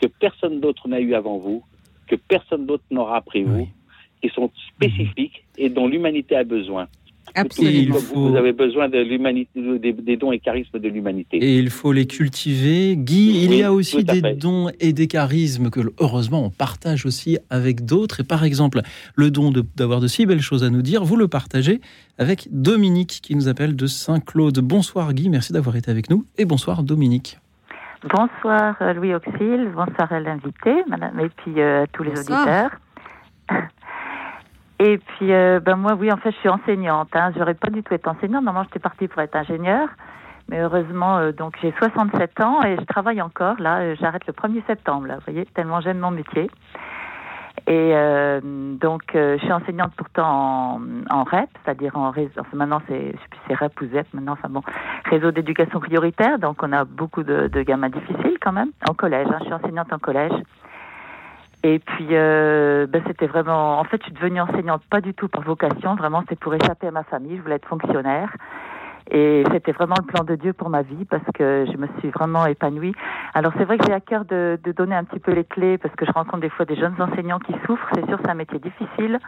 que 0.00 0.06
personne 0.06 0.60
d'autre 0.60 0.88
n'a 0.88 0.98
eu 0.98 1.12
avant 1.12 1.36
vous, 1.36 1.62
que 2.06 2.16
personne 2.16 2.64
d'autre 2.64 2.84
n'aura 2.90 3.18
après 3.18 3.42
vous, 3.42 3.68
qui 4.22 4.30
sont 4.30 4.50
spécifiques 4.74 5.44
et 5.58 5.68
dont 5.68 5.86
l'humanité 5.86 6.36
a 6.36 6.44
besoin. 6.44 6.88
Absolument. 7.34 7.96
Vous, 8.14 8.36
avez 8.36 8.52
besoin 8.52 8.88
de 8.88 8.98
l'humanité, 8.98 9.50
des, 9.78 10.16
dons 10.16 10.32
et 10.32 10.38
charismes 10.38 10.78
de 10.78 10.88
l'humanité. 10.88 11.38
Et 11.38 11.58
il 11.58 11.70
faut 11.70 11.92
les 11.92 12.06
cultiver. 12.06 12.96
Guy, 12.96 13.44
il 13.44 13.54
y 13.54 13.62
a 13.62 13.72
aussi 13.72 14.04
des 14.04 14.22
dons 14.34 14.70
et 14.80 14.92
des 14.92 15.06
charismes 15.06 15.70
que, 15.70 15.80
heureusement, 16.00 16.44
on 16.44 16.50
partage 16.50 17.06
aussi 17.06 17.38
avec 17.50 17.84
d'autres. 17.84 18.20
Et 18.20 18.24
par 18.24 18.44
exemple, 18.44 18.80
le 19.14 19.30
don 19.30 19.52
d'avoir 19.76 20.00
de, 20.00 20.06
si 20.06 20.26
belles 20.26 20.40
choses 20.40 20.64
à 20.64 20.70
nous 20.70 20.82
dire, 20.82 21.04
vous 21.04 21.16
le 21.16 21.28
partagez 21.28 21.80
avec 22.18 22.48
Dominique 22.50 23.20
qui 23.22 23.34
nous 23.34 23.48
appelle 23.48 23.76
de 23.76 23.86
Saint-Claude. 23.86 24.58
Bonsoir 24.58 25.12
Guy, 25.12 25.28
merci 25.28 25.52
d'avoir 25.52 25.76
été 25.76 25.90
avec 25.90 26.10
nous. 26.10 26.24
Et 26.36 26.44
bonsoir 26.44 26.82
Dominique. 26.82 27.38
Bonsoir 28.04 28.76
euh, 28.80 28.92
Louis 28.92 29.12
Auxil, 29.12 29.70
bonsoir 29.74 30.12
à 30.12 30.20
l'invité, 30.20 30.84
madame, 30.86 31.18
et 31.18 31.28
puis 31.28 31.60
euh, 31.60 31.84
tous 31.92 32.04
les 32.04 32.12
auditeurs. 32.12 32.70
Et 34.80 34.98
puis, 34.98 35.32
euh, 35.32 35.60
ben 35.60 35.76
moi, 35.76 35.94
oui, 35.94 36.12
en 36.12 36.16
fait, 36.16 36.30
je 36.30 36.36
suis 36.36 36.48
enseignante. 36.48 37.08
Hein. 37.14 37.32
J'aurais 37.36 37.54
pas 37.54 37.70
du 37.70 37.82
tout 37.82 37.94
été 37.94 38.08
enseignante. 38.08 38.44
Normalement, 38.44 38.64
j'étais 38.64 38.78
partie 38.78 39.08
pour 39.08 39.20
être 39.22 39.34
ingénieure. 39.34 39.88
Mais 40.48 40.60
heureusement, 40.60 41.18
euh, 41.18 41.32
donc 41.32 41.56
j'ai 41.60 41.74
67 41.78 42.40
ans 42.40 42.62
et 42.62 42.76
je 42.76 42.84
travaille 42.84 43.20
encore. 43.20 43.60
Là, 43.60 43.80
euh, 43.80 43.96
j'arrête 44.00 44.26
le 44.26 44.32
1er 44.32 44.64
septembre. 44.66 45.06
Là, 45.06 45.16
vous 45.16 45.24
voyez, 45.26 45.44
tellement 45.46 45.80
j'aime 45.80 45.98
mon 45.98 46.10
métier. 46.10 46.50
Et 47.66 47.90
euh, 47.92 48.40
donc, 48.42 49.02
je 49.12 49.36
suis 49.38 49.52
enseignante 49.52 49.92
pourtant 49.96 50.76
en, 50.76 50.80
en 51.10 51.24
REP, 51.24 51.50
c'est-à-dire 51.64 51.96
en 51.96 52.10
réseau. 52.10 52.40
Enfin, 52.40 52.56
maintenant, 52.56 52.80
c'est, 52.88 53.08
je 53.08 53.18
sais 53.18 53.28
plus, 53.30 53.40
c'est 53.46 53.54
REP 53.54 53.80
ou 53.82 53.86
ZEP 53.86 54.06
maintenant. 54.14 54.32
Enfin 54.32 54.48
bon, 54.48 54.62
réseau 55.04 55.32
d'éducation 55.32 55.80
prioritaire. 55.80 56.38
Donc, 56.38 56.62
on 56.62 56.72
a 56.72 56.84
beaucoup 56.84 57.24
de, 57.24 57.48
de 57.48 57.62
gamins 57.62 57.90
difficiles 57.90 58.38
quand 58.40 58.52
même 58.52 58.70
en 58.88 58.94
collège. 58.94 59.26
Hein. 59.28 59.38
Je 59.40 59.44
suis 59.46 59.54
enseignante 59.54 59.92
en 59.92 59.98
collège. 59.98 60.32
Et 61.64 61.80
puis, 61.80 62.08
euh, 62.12 62.86
ben, 62.86 63.02
c'était 63.06 63.26
vraiment. 63.26 63.78
En 63.78 63.84
fait, 63.84 63.98
je 64.00 64.04
suis 64.04 64.12
devenue 64.12 64.40
enseignante 64.40 64.82
pas 64.90 65.00
du 65.00 65.14
tout 65.14 65.28
par 65.28 65.42
vocation. 65.42 65.96
Vraiment, 65.96 66.20
c'était 66.20 66.36
pour 66.36 66.54
échapper 66.54 66.86
à 66.86 66.90
ma 66.92 67.02
famille. 67.04 67.36
Je 67.36 67.42
voulais 67.42 67.56
être 67.56 67.68
fonctionnaire. 67.68 68.32
Et 69.10 69.42
c'était 69.50 69.72
vraiment 69.72 69.94
le 69.98 70.04
plan 70.06 70.22
de 70.22 70.34
Dieu 70.34 70.52
pour 70.52 70.68
ma 70.68 70.82
vie 70.82 71.06
parce 71.06 71.24
que 71.34 71.64
je 71.70 71.78
me 71.78 71.86
suis 71.98 72.10
vraiment 72.10 72.44
épanouie. 72.44 72.94
Alors 73.32 73.52
c'est 73.56 73.64
vrai 73.64 73.78
que 73.78 73.86
j'ai 73.86 73.94
à 73.94 74.00
cœur 74.00 74.26
de, 74.26 74.58
de, 74.62 74.72
donner 74.72 74.94
un 74.94 75.04
petit 75.04 75.18
peu 75.18 75.32
les 75.32 75.44
clés 75.44 75.78
parce 75.78 75.94
que 75.94 76.04
je 76.04 76.12
rencontre 76.12 76.40
des 76.40 76.50
fois 76.50 76.66
des 76.66 76.76
jeunes 76.76 76.94
enseignants 77.00 77.38
qui 77.38 77.54
souffrent. 77.64 77.88
C'est 77.94 78.06
sûr, 78.06 78.18
c'est 78.22 78.30
un 78.30 78.34
métier 78.34 78.58
difficile 78.58 79.18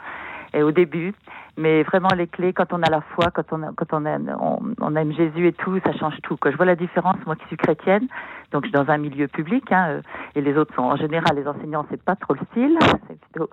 et 0.52 0.62
au 0.62 0.72
début, 0.72 1.14
mais 1.56 1.82
vraiment 1.82 2.08
les 2.16 2.26
clés 2.26 2.52
quand 2.52 2.72
on 2.72 2.82
a 2.82 2.90
la 2.90 3.00
foi, 3.00 3.26
quand 3.32 3.52
on 3.52 3.72
quand 3.74 3.92
on 3.92 4.04
aime, 4.04 4.34
on, 4.80 4.96
aime 4.96 5.12
Jésus 5.12 5.46
et 5.48 5.52
tout, 5.52 5.78
ça 5.84 5.92
change 5.92 6.14
tout. 6.22 6.36
Quoi. 6.36 6.50
Je 6.50 6.56
vois 6.56 6.66
la 6.66 6.76
différence, 6.76 7.16
moi 7.26 7.36
qui 7.36 7.46
suis 7.46 7.56
chrétienne, 7.56 8.08
donc 8.52 8.64
je 8.64 8.68
suis 8.68 8.72
dans 8.72 8.90
un 8.90 8.98
milieu 8.98 9.28
public, 9.28 9.70
hein, 9.70 9.86
euh, 9.88 10.02
et 10.34 10.40
les 10.40 10.56
autres 10.56 10.74
sont 10.74 10.82
en 10.82 10.96
général 10.96 11.36
les 11.36 11.46
enseignants, 11.46 11.86
c'est 11.90 12.02
pas 12.02 12.16
trop 12.16 12.34
le 12.34 12.40
style, 12.50 12.78
c'est 13.08 13.20
plutôt, 13.20 13.50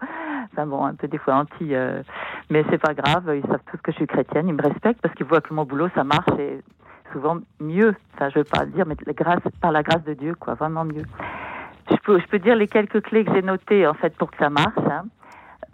enfin 0.51 0.65
bon, 0.65 0.85
un 0.85 0.95
peu 0.95 1.07
des 1.07 1.17
fois 1.17 1.35
anti, 1.35 1.75
euh, 1.75 2.01
mais 2.49 2.65
c'est 2.69 2.77
pas 2.77 2.93
grave, 2.93 3.31
ils 3.35 3.47
savent 3.47 3.61
tous 3.71 3.77
que 3.77 3.91
je 3.91 3.97
suis 3.97 4.07
chrétienne, 4.07 4.47
ils 4.47 4.55
me 4.55 4.61
respectent 4.61 5.01
parce 5.01 5.13
qu'ils 5.15 5.25
voient 5.25 5.41
que 5.41 5.53
mon 5.53 5.65
boulot 5.65 5.89
ça 5.93 6.03
marche 6.03 6.39
et 6.39 6.61
souvent 7.11 7.37
mieux, 7.59 7.95
ça 8.17 8.29
je 8.29 8.39
veux 8.39 8.45
pas 8.45 8.65
dire, 8.65 8.85
mais 8.85 8.95
grâce 9.13 9.41
par 9.61 9.71
la 9.71 9.83
grâce 9.83 10.03
de 10.03 10.13
Dieu, 10.13 10.33
quoi, 10.39 10.55
vraiment 10.55 10.85
mieux. 10.85 11.05
je 11.89 11.95
peux, 12.03 12.19
je 12.19 12.27
peux 12.27 12.39
dire 12.39 12.55
les 12.55 12.67
quelques 12.67 13.01
clés 13.01 13.23
que 13.23 13.33
j'ai 13.33 13.41
notées 13.41 13.85
en 13.85 13.93
fait 13.93 14.15
pour 14.17 14.31
que 14.31 14.37
ça 14.37 14.49
marche. 14.49 14.77
Hein. 14.89 15.03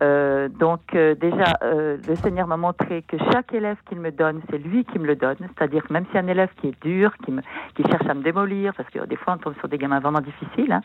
Euh, 0.03 0.49
donc 0.49 0.81
euh, 0.95 1.15
déjà, 1.15 1.57
euh, 1.63 1.97
le 2.07 2.15
Seigneur 2.15 2.47
m'a 2.47 2.57
montré 2.57 3.03
que 3.03 3.17
chaque 3.31 3.53
élève 3.53 3.77
qu'il 3.87 3.99
me 3.99 4.11
donne, 4.11 4.41
c'est 4.49 4.57
lui 4.57 4.83
qui 4.85 4.99
me 4.99 5.05
le 5.05 5.15
donne. 5.15 5.37
C'est-à-dire 5.39 5.83
que 5.83 5.93
même 5.93 6.05
si 6.11 6.17
un 6.17 6.27
élève 6.27 6.49
qui 6.59 6.67
est 6.67 6.83
dur, 6.83 7.13
qui, 7.25 7.83
cherche 7.89 8.07
à 8.09 8.13
me 8.13 8.21
démolir, 8.21 8.73
parce 8.75 8.89
que 8.89 9.05
des 9.05 9.15
fois 9.15 9.35
on 9.35 9.37
tombe 9.37 9.55
sur 9.59 9.69
des 9.69 9.77
gamins 9.77 9.99
vraiment 9.99 10.21
difficiles, 10.21 10.73
hein, 10.73 10.81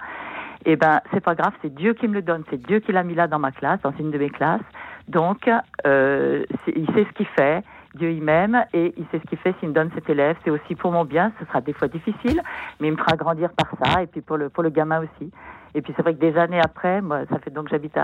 eh 0.64 0.76
ben 0.76 1.00
c'est 1.12 1.20
pas 1.20 1.34
grave, 1.34 1.52
c'est 1.62 1.74
Dieu 1.74 1.94
qui 1.94 2.06
me 2.06 2.14
le 2.14 2.22
donne, 2.22 2.44
c'est 2.50 2.60
Dieu 2.60 2.78
qui 2.80 2.92
l'a 2.92 3.02
mis 3.02 3.14
là 3.14 3.26
dans 3.26 3.38
ma 3.38 3.50
classe, 3.50 3.80
dans 3.82 3.94
une 3.98 4.10
de 4.10 4.18
mes 4.18 4.30
classes. 4.30 4.60
Donc 5.08 5.46
il 5.46 6.86
sait 6.94 7.06
ce 7.08 7.12
qu'il 7.14 7.26
fait. 7.26 7.64
Dieu 7.94 8.12
il 8.12 8.22
m'aime 8.22 8.64
et 8.74 8.92
il 8.96 9.04
sait 9.06 9.18
ce 9.18 9.28
qu'il 9.28 9.38
fait 9.38 9.54
s'il 9.58 9.70
me 9.70 9.74
donne 9.74 9.90
cet 9.94 10.08
élève. 10.10 10.36
C'est 10.44 10.50
aussi 10.50 10.74
pour 10.74 10.92
mon 10.92 11.04
bien. 11.04 11.32
Ce 11.40 11.46
sera 11.46 11.60
des 11.60 11.72
fois 11.72 11.88
difficile, 11.88 12.40
mais 12.78 12.88
il 12.88 12.92
me 12.92 12.98
fera 12.98 13.16
grandir 13.16 13.50
par 13.52 13.70
ça. 13.82 14.02
Et 14.02 14.06
puis 14.06 14.20
pour 14.20 14.36
le 14.36 14.50
pour 14.50 14.62
le 14.62 14.70
gamin 14.70 15.00
aussi. 15.00 15.32
Et 15.74 15.82
puis 15.82 15.92
c'est 15.96 16.02
vrai 16.02 16.14
que 16.14 16.20
des 16.20 16.36
années 16.36 16.60
après, 16.60 17.00
moi, 17.02 17.20
ça 17.30 17.38
fait 17.38 17.50
donc 17.50 17.68
j'habite 17.68 17.98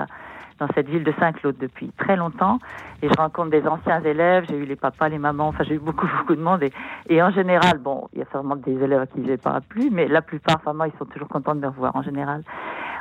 dans 0.59 0.69
cette 0.75 0.89
ville 0.89 1.05
de 1.05 1.13
Saint-Claude 1.19 1.57
depuis 1.59 1.91
très 1.99 2.17
longtemps 2.17 2.59
et 3.03 3.09
je 3.09 3.15
rencontre 3.15 3.51
des 3.51 3.67
anciens 3.67 4.03
élèves, 4.03 4.45
j'ai 4.49 4.57
eu 4.57 4.65
les 4.65 4.77
papas, 4.77 5.09
les 5.09 5.19
mamans, 5.19 5.49
enfin 5.49 5.65
j'ai 5.65 5.75
eu 5.75 5.79
beaucoup 5.79 6.07
beaucoup 6.19 6.37
de 6.37 6.43
monde 6.43 6.63
et, 6.63 6.73
et 7.09 7.23
en 7.23 7.31
général, 7.31 7.79
bon, 7.79 8.09
il 8.13 8.21
y 8.21 8.23
a 8.23 8.27
sûrement 8.31 8.57
des 8.57 8.73
élèves 8.73 9.01
à 9.01 9.07
qui 9.07 9.25
j'ai 9.27 9.37
pas 9.37 9.61
plu, 9.61 9.91
mais 9.91 10.07
la 10.07 10.23
plupart, 10.23 10.57
enfin 10.57 10.73
moi, 10.73 10.89
ils 10.89 10.99
sont 10.99 11.07
toujours 11.07 11.29
contents 11.29 11.55
de 11.55 11.61
me 11.61 11.69
revoir 11.69 11.95
en 11.97 12.03
général. 12.03 12.43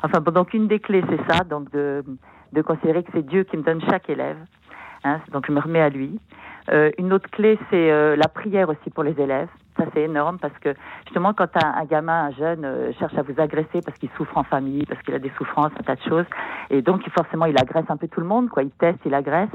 Enfin 0.03 0.19
bon, 0.19 0.31
donc 0.31 0.53
une 0.53 0.67
des 0.67 0.79
clés 0.79 1.03
c'est 1.09 1.33
ça, 1.33 1.43
donc 1.43 1.71
de, 1.71 2.03
de 2.51 2.61
considérer 2.61 3.03
que 3.03 3.11
c'est 3.13 3.25
Dieu 3.25 3.43
qui 3.43 3.57
me 3.57 3.63
donne 3.63 3.81
chaque 3.81 4.09
élève, 4.09 4.37
hein, 5.03 5.19
donc 5.31 5.45
je 5.47 5.51
me 5.51 5.59
remets 5.59 5.81
à 5.81 5.89
lui. 5.89 6.19
Euh, 6.71 6.91
une 6.97 7.11
autre 7.11 7.29
clé 7.29 7.59
c'est 7.69 7.91
euh, 7.91 8.15
la 8.15 8.27
prière 8.27 8.69
aussi 8.69 8.89
pour 8.89 9.03
les 9.03 9.19
élèves. 9.19 9.49
C'est 9.93 10.01
énorme 10.01 10.37
parce 10.39 10.57
que 10.59 10.73
justement, 11.05 11.33
quand 11.33 11.49
un, 11.63 11.85
gamin, 11.85 12.25
un 12.25 12.31
jeune, 12.31 12.65
euh, 12.65 12.91
cherche 12.99 13.17
à 13.17 13.21
vous 13.21 13.39
agresser 13.39 13.81
parce 13.83 13.97
qu'il 13.97 14.09
souffre 14.17 14.37
en 14.37 14.43
famille, 14.43 14.85
parce 14.85 15.01
qu'il 15.01 15.13
a 15.13 15.19
des 15.19 15.31
souffrances, 15.37 15.71
un 15.79 15.83
tas 15.83 15.95
de 15.95 16.01
choses, 16.01 16.25
et 16.69 16.81
donc 16.81 17.07
forcément, 17.09 17.45
il 17.45 17.57
agresse 17.57 17.85
un 17.89 17.97
peu 17.97 18.07
tout 18.07 18.21
le 18.21 18.27
monde, 18.27 18.49
quoi. 18.49 18.63
Il 18.63 18.71
teste, 18.71 18.99
il 19.05 19.13
agresse. 19.13 19.49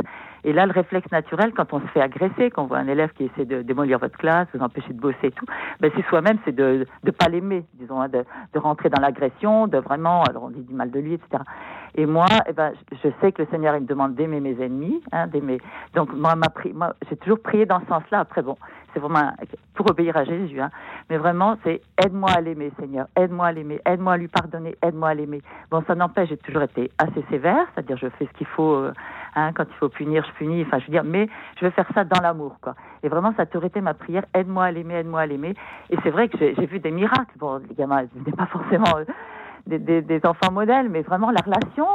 Et 0.44 0.52
là, 0.52 0.66
le 0.66 0.72
réflexe 0.72 1.10
naturel, 1.10 1.52
quand 1.52 1.72
on 1.72 1.80
se 1.80 1.86
fait 1.86 2.00
agresser, 2.00 2.50
quand 2.50 2.62
on 2.62 2.66
voit 2.66 2.78
un 2.78 2.88
élève 2.88 3.10
qui 3.12 3.24
essaie 3.24 3.44
de 3.44 3.62
démolir 3.62 3.98
votre 3.98 4.16
classe, 4.16 4.46
vous 4.54 4.62
empêcher 4.62 4.92
de 4.92 5.00
bosser 5.00 5.16
et 5.24 5.32
tout, 5.32 5.46
ben 5.80 5.90
c'est 5.96 6.06
soi-même, 6.06 6.38
c'est 6.44 6.54
de 6.54 6.86
ne 7.04 7.10
pas 7.10 7.28
l'aimer, 7.28 7.64
disons, 7.74 8.00
hein, 8.00 8.08
de 8.08 8.24
rentrer 8.58 8.88
dans 8.88 9.00
l'agression, 9.00 9.66
de 9.66 9.78
vraiment, 9.78 10.22
alors 10.24 10.44
on 10.44 10.50
dit 10.50 10.62
du 10.62 10.74
mal 10.74 10.90
de 10.90 11.00
lui, 11.00 11.14
etc. 11.14 11.42
Et 11.94 12.06
moi, 12.06 12.26
eh 12.46 12.52
ben, 12.52 12.72
je 12.92 13.08
sais 13.20 13.32
que 13.32 13.42
le 13.42 13.48
Seigneur, 13.50 13.74
il 13.76 13.82
me 13.82 13.86
demande 13.86 14.14
d'aimer 14.14 14.40
mes 14.40 14.60
ennemis, 14.60 15.02
hein, 15.12 15.26
d'aimer. 15.26 15.58
Donc 15.94 16.12
moi, 16.12 16.34
ma 16.36 16.48
pri... 16.48 16.72
moi, 16.72 16.94
j'ai 17.08 17.16
toujours 17.16 17.40
prié 17.40 17.66
dans 17.66 17.80
ce 17.80 17.86
sens-là. 17.86 18.20
Après, 18.20 18.42
bon, 18.42 18.56
c'est 18.92 19.00
vraiment 19.00 19.32
pour 19.74 19.90
obéir 19.90 20.16
à 20.16 20.24
Jésus, 20.24 20.60
hein. 20.60 20.70
mais 21.08 21.18
vraiment, 21.18 21.56
c'est 21.62 21.80
aide-moi 22.04 22.30
à 22.30 22.40
l'aimer, 22.40 22.72
Seigneur, 22.78 23.06
aide-moi 23.16 23.46
à 23.46 23.52
l'aimer, 23.52 23.80
aide-moi 23.86 24.14
à 24.14 24.16
lui 24.16 24.28
pardonner, 24.28 24.76
aide-moi 24.82 25.10
à 25.10 25.14
l'aimer. 25.14 25.40
Bon, 25.70 25.82
ça 25.86 25.94
n'empêche, 25.94 26.30
j'ai 26.30 26.36
toujours 26.36 26.62
été 26.62 26.90
assez 26.98 27.24
sévère, 27.30 27.66
c'est-à-dire 27.74 27.96
je 27.96 28.08
fais 28.18 28.26
ce 28.26 28.32
qu'il 28.38 28.46
faut, 28.46 28.74
euh, 28.74 28.92
hein, 29.36 29.52
quand 29.54 29.64
il 29.68 29.74
faut 29.74 29.88
punir, 29.88 30.24
je 30.26 30.32
punis, 30.32 30.62
enfin, 30.62 30.78
je 30.80 30.86
veux 30.86 30.92
dire, 30.92 31.04
mais 31.04 31.28
je 31.60 31.64
veux 31.64 31.70
faire 31.70 31.88
ça 31.94 32.04
dans 32.04 32.20
l'amour, 32.20 32.56
quoi. 32.60 32.74
Et 33.02 33.08
vraiment, 33.08 33.32
ça 33.36 33.42
a 33.42 33.46
toujours 33.46 33.66
été 33.66 33.80
ma 33.80 33.94
prière, 33.94 34.24
aide-moi 34.34 34.64
à 34.64 34.72
l'aimer, 34.72 34.94
aide-moi 34.94 35.20
à 35.20 35.26
l'aimer. 35.26 35.54
Et 35.90 35.96
c'est 36.02 36.10
vrai 36.10 36.28
que 36.28 36.38
j'ai 36.38 36.66
vu 36.66 36.80
des 36.80 36.90
miracles. 36.90 37.36
Bon, 37.36 37.60
les 37.68 37.74
gamins, 37.74 38.02
ce 38.02 38.30
n'est 38.30 38.36
pas 38.36 38.46
forcément 38.46 38.96
euh, 38.96 39.04
des, 39.68 40.20
enfants 40.24 40.52
modèles, 40.52 40.88
mais 40.88 41.02
vraiment 41.02 41.30
la 41.30 41.40
relation, 41.40 41.86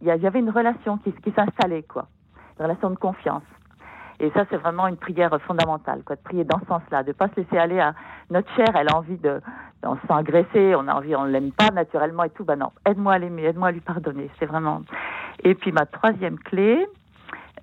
il 0.00 0.08
y, 0.08 0.26
avait 0.26 0.40
une 0.40 0.50
relation 0.50 0.98
qui, 0.98 1.14
s'installait, 1.34 1.82
quoi. 1.82 2.06
Une 2.58 2.66
relation 2.66 2.90
de 2.90 2.96
confiance. 2.96 3.44
Et 4.20 4.30
ça, 4.30 4.44
c'est 4.50 4.56
vraiment 4.56 4.86
une 4.86 4.96
prière 4.96 5.36
fondamentale, 5.42 6.02
quoi, 6.04 6.16
de 6.16 6.20
prier 6.20 6.44
dans 6.44 6.60
ce 6.60 6.66
sens-là, 6.66 7.02
de 7.02 7.12
pas 7.12 7.28
se 7.28 7.40
laisser 7.40 7.56
aller 7.56 7.80
à 7.80 7.94
notre 8.30 8.52
chair, 8.54 8.68
elle 8.74 8.88
a 8.88 8.96
envie 8.96 9.16
de, 9.16 9.40
on 9.84 9.96
se 9.96 10.00
sent 10.02 10.12
agressé, 10.12 10.74
on 10.76 10.86
a 10.88 10.94
envie, 10.94 11.16
on 11.16 11.24
l'aime 11.24 11.52
pas 11.52 11.70
naturellement 11.70 12.24
et 12.24 12.30
tout. 12.30 12.44
Ben 12.44 12.56
non, 12.56 12.70
aide-moi 12.86 13.14
à 13.14 13.18
l'aimer, 13.18 13.44
aide-moi 13.44 13.68
à 13.68 13.72
lui 13.72 13.80
pardonner. 13.80 14.30
C'est 14.38 14.46
vraiment. 14.46 14.82
Et 15.42 15.54
puis 15.54 15.72
ma 15.72 15.86
troisième 15.86 16.38
clé, 16.38 16.86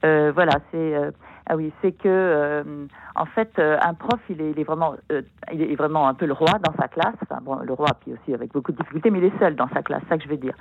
euh, 0.04 0.32
voilà, 0.34 0.54
c'est 0.72 0.96
euh, 0.96 1.12
ah 1.52 1.56
oui, 1.56 1.74
c'est 1.82 1.94
que 1.94 2.08
euh, 2.08 2.86
en 3.16 3.26
fait 3.26 3.58
euh, 3.58 3.76
un 3.82 3.96
prof 3.96 4.20
il 4.30 4.40
est, 4.40 4.52
il 4.52 4.60
est 4.60 4.64
vraiment 4.64 4.94
euh, 5.12 5.24
il 5.52 5.64
est 5.64 5.76
vraiment 5.76 6.08
un 6.08 6.14
peu 6.14 6.28
le 6.28 6.34
roi 6.34 6.60
dans 6.64 6.74
sa 6.80 6.88
classe. 6.88 7.16
Enfin 7.24 7.40
bon, 7.42 7.56
le 7.56 7.74
roi 7.74 7.88
puis 8.00 8.14
aussi 8.14 8.36
avec 8.36 8.54
beaucoup 8.54 8.72
de 8.72 8.78
difficultés, 8.78 9.10
mais 9.10 9.18
il 9.18 9.26
est 9.26 9.40
seul 9.40 9.56
dans 9.56 9.68
sa 9.70 9.82
classe. 9.82 10.02
C'est 10.04 10.10
ça 10.10 10.18
que 10.20 10.24
je 10.26 10.30
veux 10.30 10.38
dire. 10.38 10.54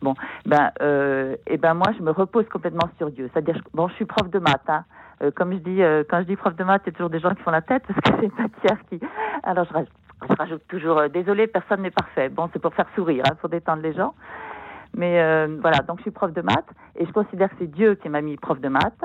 Bon, 0.00 0.14
ben 0.46 0.70
et 1.46 1.58
ben 1.58 1.74
moi 1.74 1.88
je 1.96 2.02
me 2.02 2.10
repose 2.10 2.48
complètement 2.48 2.88
sur 2.96 3.10
Dieu. 3.10 3.28
C'est-à-dire 3.30 3.60
bon, 3.74 3.88
je 3.88 3.94
suis 3.94 4.06
prof 4.06 4.30
de 4.30 4.38
maths. 4.38 4.62
Hein. 4.68 4.84
comme 5.36 5.52
je 5.52 5.58
dis, 5.58 5.82
quand 6.08 6.20
je 6.20 6.26
dis 6.26 6.36
prof 6.36 6.56
de 6.56 6.64
maths, 6.64 6.88
a 6.88 6.90
toujours 6.90 7.10
des 7.10 7.20
gens 7.20 7.34
qui 7.34 7.42
font 7.42 7.50
la 7.50 7.60
tête 7.60 7.82
parce 7.86 8.00
que 8.00 8.10
c'est 8.20 8.26
une 8.26 8.42
matière 8.42 8.78
qui. 8.88 8.98
Alors 9.42 9.66
je 9.66 9.74
rajoute, 9.74 9.92
je 10.26 10.34
rajoute 10.36 10.62
toujours. 10.68 11.02
désolé, 11.10 11.48
personne 11.48 11.82
n'est 11.82 11.90
parfait. 11.90 12.30
Bon, 12.30 12.48
c'est 12.54 12.62
pour 12.62 12.72
faire 12.72 12.86
sourire, 12.94 13.24
hein, 13.28 13.34
pour 13.42 13.50
détendre 13.50 13.82
les 13.82 13.92
gens. 13.92 14.14
Mais 14.96 15.46
voilà, 15.60 15.80
donc 15.80 15.98
je 15.98 16.02
suis 16.04 16.10
prof 16.10 16.32
de 16.32 16.40
maths 16.40 16.70
et 16.96 17.04
je 17.04 17.12
considère 17.12 17.50
que 17.50 17.56
c'est 17.58 17.70
Dieu 17.70 17.96
qui 17.96 18.08
m'a 18.08 18.22
mis 18.22 18.38
prof 18.38 18.58
de 18.58 18.68
maths 18.68 19.04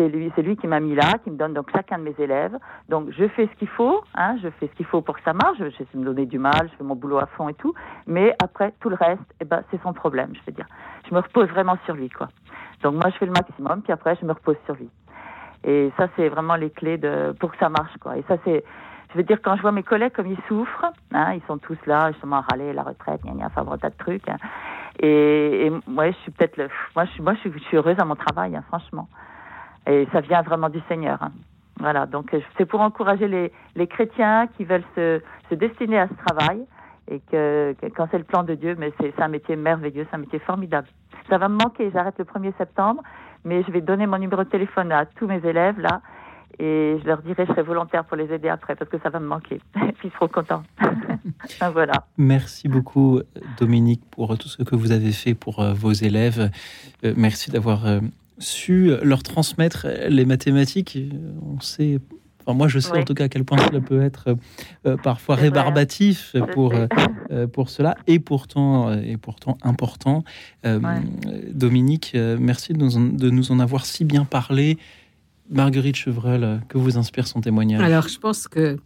c'est 0.00 0.08
lui, 0.08 0.32
c'est 0.34 0.42
lui 0.42 0.56
qui 0.56 0.66
m'a 0.66 0.80
mis 0.80 0.94
là, 0.94 1.18
qui 1.22 1.30
me 1.30 1.36
donne 1.36 1.52
donc 1.52 1.70
chacun 1.72 1.98
de 1.98 2.04
mes 2.04 2.14
élèves. 2.18 2.56
Donc 2.88 3.10
je 3.10 3.28
fais 3.28 3.46
ce 3.46 3.58
qu'il 3.58 3.68
faut, 3.68 4.02
hein, 4.14 4.36
je 4.42 4.48
fais 4.58 4.68
ce 4.68 4.72
qu'il 4.72 4.86
faut 4.86 5.02
pour 5.02 5.16
que 5.16 5.22
ça 5.22 5.34
marche. 5.34 5.58
Je 5.58 5.70
sais 5.76 5.86
me 5.94 6.04
donner 6.04 6.24
du 6.24 6.38
mal, 6.38 6.70
je 6.72 6.76
fais 6.76 6.84
mon 6.84 6.94
boulot 6.94 7.18
à 7.18 7.26
fond 7.26 7.48
et 7.50 7.54
tout. 7.54 7.74
Mais 8.06 8.34
après 8.42 8.72
tout 8.80 8.88
le 8.88 8.96
reste, 8.96 9.20
eh 9.40 9.44
ben 9.44 9.62
c'est 9.70 9.80
son 9.82 9.92
problème, 9.92 10.32
je 10.34 10.40
veux 10.46 10.52
dire. 10.52 10.66
Je 11.08 11.14
me 11.14 11.20
repose 11.20 11.48
vraiment 11.48 11.76
sur 11.84 11.94
lui, 11.94 12.08
quoi. 12.08 12.28
Donc 12.82 12.94
moi 12.94 13.10
je 13.10 13.18
fais 13.18 13.26
le 13.26 13.32
maximum, 13.32 13.82
puis 13.82 13.92
après 13.92 14.16
je 14.20 14.24
me 14.24 14.32
repose 14.32 14.56
sur 14.64 14.74
lui. 14.74 14.88
Et 15.64 15.92
ça 15.98 16.08
c'est 16.16 16.28
vraiment 16.30 16.56
les 16.56 16.70
clés 16.70 16.96
de 16.96 17.34
pour 17.38 17.52
que 17.52 17.58
ça 17.58 17.68
marche, 17.68 17.96
quoi. 18.00 18.16
Et 18.16 18.24
ça 18.26 18.36
c'est 18.44 18.64
je 19.12 19.18
veux 19.18 19.24
dire, 19.24 19.38
quand 19.42 19.56
je 19.56 19.62
vois 19.62 19.72
mes 19.72 19.82
collègues 19.82 20.12
comme 20.12 20.28
ils 20.28 20.38
souffrent, 20.46 20.86
hein, 21.12 21.34
ils 21.34 21.42
sont 21.48 21.58
tous 21.58 21.78
là, 21.84 22.12
justement, 22.12 22.36
à 22.36 22.44
râler, 22.48 22.72
la 22.72 22.84
retraite, 22.84 23.20
il 23.24 23.36
y 23.36 23.42
a 23.42 23.46
un 23.46 23.76
tas 23.76 23.90
de 23.90 23.96
trucs. 23.96 24.28
Hein. 24.28 24.36
Et, 25.00 25.66
et 25.66 25.72
moi, 25.88 26.12
je 26.12 26.16
suis 26.18 26.30
peut-être 26.30 26.56
le, 26.56 26.68
moi, 26.94 27.06
je 27.06 27.10
suis, 27.10 27.20
moi, 27.22 27.34
je 27.34 27.58
suis 27.58 27.76
heureuse 27.76 27.96
à 27.98 28.04
mon 28.04 28.14
travail, 28.14 28.54
hein, 28.54 28.62
franchement. 28.68 29.08
Et 29.86 30.06
ça 30.12 30.20
vient 30.20 30.42
vraiment 30.42 30.68
du 30.68 30.80
Seigneur. 30.88 31.22
Hein. 31.22 31.32
Voilà, 31.78 32.06
donc 32.06 32.34
euh, 32.34 32.40
c'est 32.58 32.66
pour 32.66 32.80
encourager 32.80 33.26
les, 33.26 33.50
les 33.74 33.86
chrétiens 33.86 34.46
qui 34.56 34.64
veulent 34.64 34.84
se, 34.94 35.20
se 35.48 35.54
destiner 35.54 35.98
à 35.98 36.08
ce 36.08 36.14
travail 36.26 36.66
et 37.10 37.20
que, 37.30 37.74
quand 37.96 38.06
c'est 38.10 38.18
le 38.18 38.24
plan 38.24 38.44
de 38.44 38.54
Dieu, 38.54 38.76
mais 38.78 38.92
c'est 39.00 39.20
un 39.20 39.28
métier 39.28 39.56
merveilleux, 39.56 40.06
c'est 40.10 40.16
un 40.16 40.20
métier 40.20 40.38
formidable. 40.38 40.88
Ça 41.28 41.38
va 41.38 41.48
me 41.48 41.56
manquer, 41.56 41.90
j'arrête 41.92 42.18
le 42.18 42.24
1er 42.24 42.56
septembre, 42.56 43.02
mais 43.44 43.62
je 43.62 43.72
vais 43.72 43.80
donner 43.80 44.06
mon 44.06 44.18
numéro 44.18 44.44
de 44.44 44.48
téléphone 44.48 44.92
à 44.92 45.06
tous 45.06 45.26
mes 45.26 45.44
élèves 45.44 45.80
là 45.80 46.02
et 46.58 46.98
je 47.00 47.06
leur 47.06 47.22
dirai 47.22 47.46
je 47.46 47.52
serai 47.52 47.62
volontaire 47.62 48.04
pour 48.04 48.16
les 48.16 48.30
aider 48.32 48.48
après 48.48 48.74
parce 48.74 48.90
que 48.90 48.98
ça 49.02 49.08
va 49.08 49.18
me 49.18 49.26
manquer. 49.26 49.60
Et 49.88 49.92
puis 49.92 50.08
ils 50.08 50.12
seront 50.12 50.28
contents. 50.28 50.62
voilà. 51.72 51.92
Merci 52.18 52.68
beaucoup 52.68 53.20
Dominique 53.58 54.02
pour 54.10 54.36
tout 54.36 54.48
ce 54.48 54.62
que 54.62 54.76
vous 54.76 54.92
avez 54.92 55.12
fait 55.12 55.34
pour 55.34 55.60
euh, 55.60 55.72
vos 55.72 55.92
élèves. 55.92 56.50
Euh, 57.04 57.14
merci 57.16 57.50
d'avoir 57.50 57.86
su 58.40 58.92
leur 59.02 59.22
transmettre 59.22 59.86
les 60.08 60.24
mathématiques. 60.24 60.98
On 61.42 61.60
sait, 61.60 62.00
enfin 62.40 62.56
moi 62.56 62.66
je 62.66 62.78
sais 62.80 62.98
en 62.98 63.04
tout 63.04 63.14
cas 63.14 63.24
à 63.24 63.28
quel 63.28 63.44
point 63.44 63.58
cela 63.58 63.80
peut 63.80 64.02
être 64.02 64.34
euh, 64.86 64.96
parfois 64.96 65.36
rébarbatif 65.36 66.34
pour, 66.52 66.72
euh, 67.30 67.46
pour 67.46 67.70
cela, 67.70 67.96
et 68.06 68.18
pourtant, 68.18 68.92
et 68.92 69.16
pourtant 69.16 69.58
important. 69.62 70.24
Euh, 70.66 70.80
Dominique, 71.52 72.16
merci 72.38 72.72
de 72.72 72.78
nous, 72.78 73.16
de 73.16 73.30
nous 73.30 73.52
en 73.52 73.60
avoir 73.60 73.86
si 73.86 74.04
bien 74.04 74.24
parlé. 74.24 74.78
Marguerite 75.52 75.96
Chevreul, 75.96 76.60
que 76.68 76.78
vous 76.78 76.96
inspire 76.96 77.26
son 77.26 77.40
témoignage? 77.40 77.82
Alors, 77.82 78.06
je 78.06 78.18
pense 78.18 78.46
que 78.46 78.78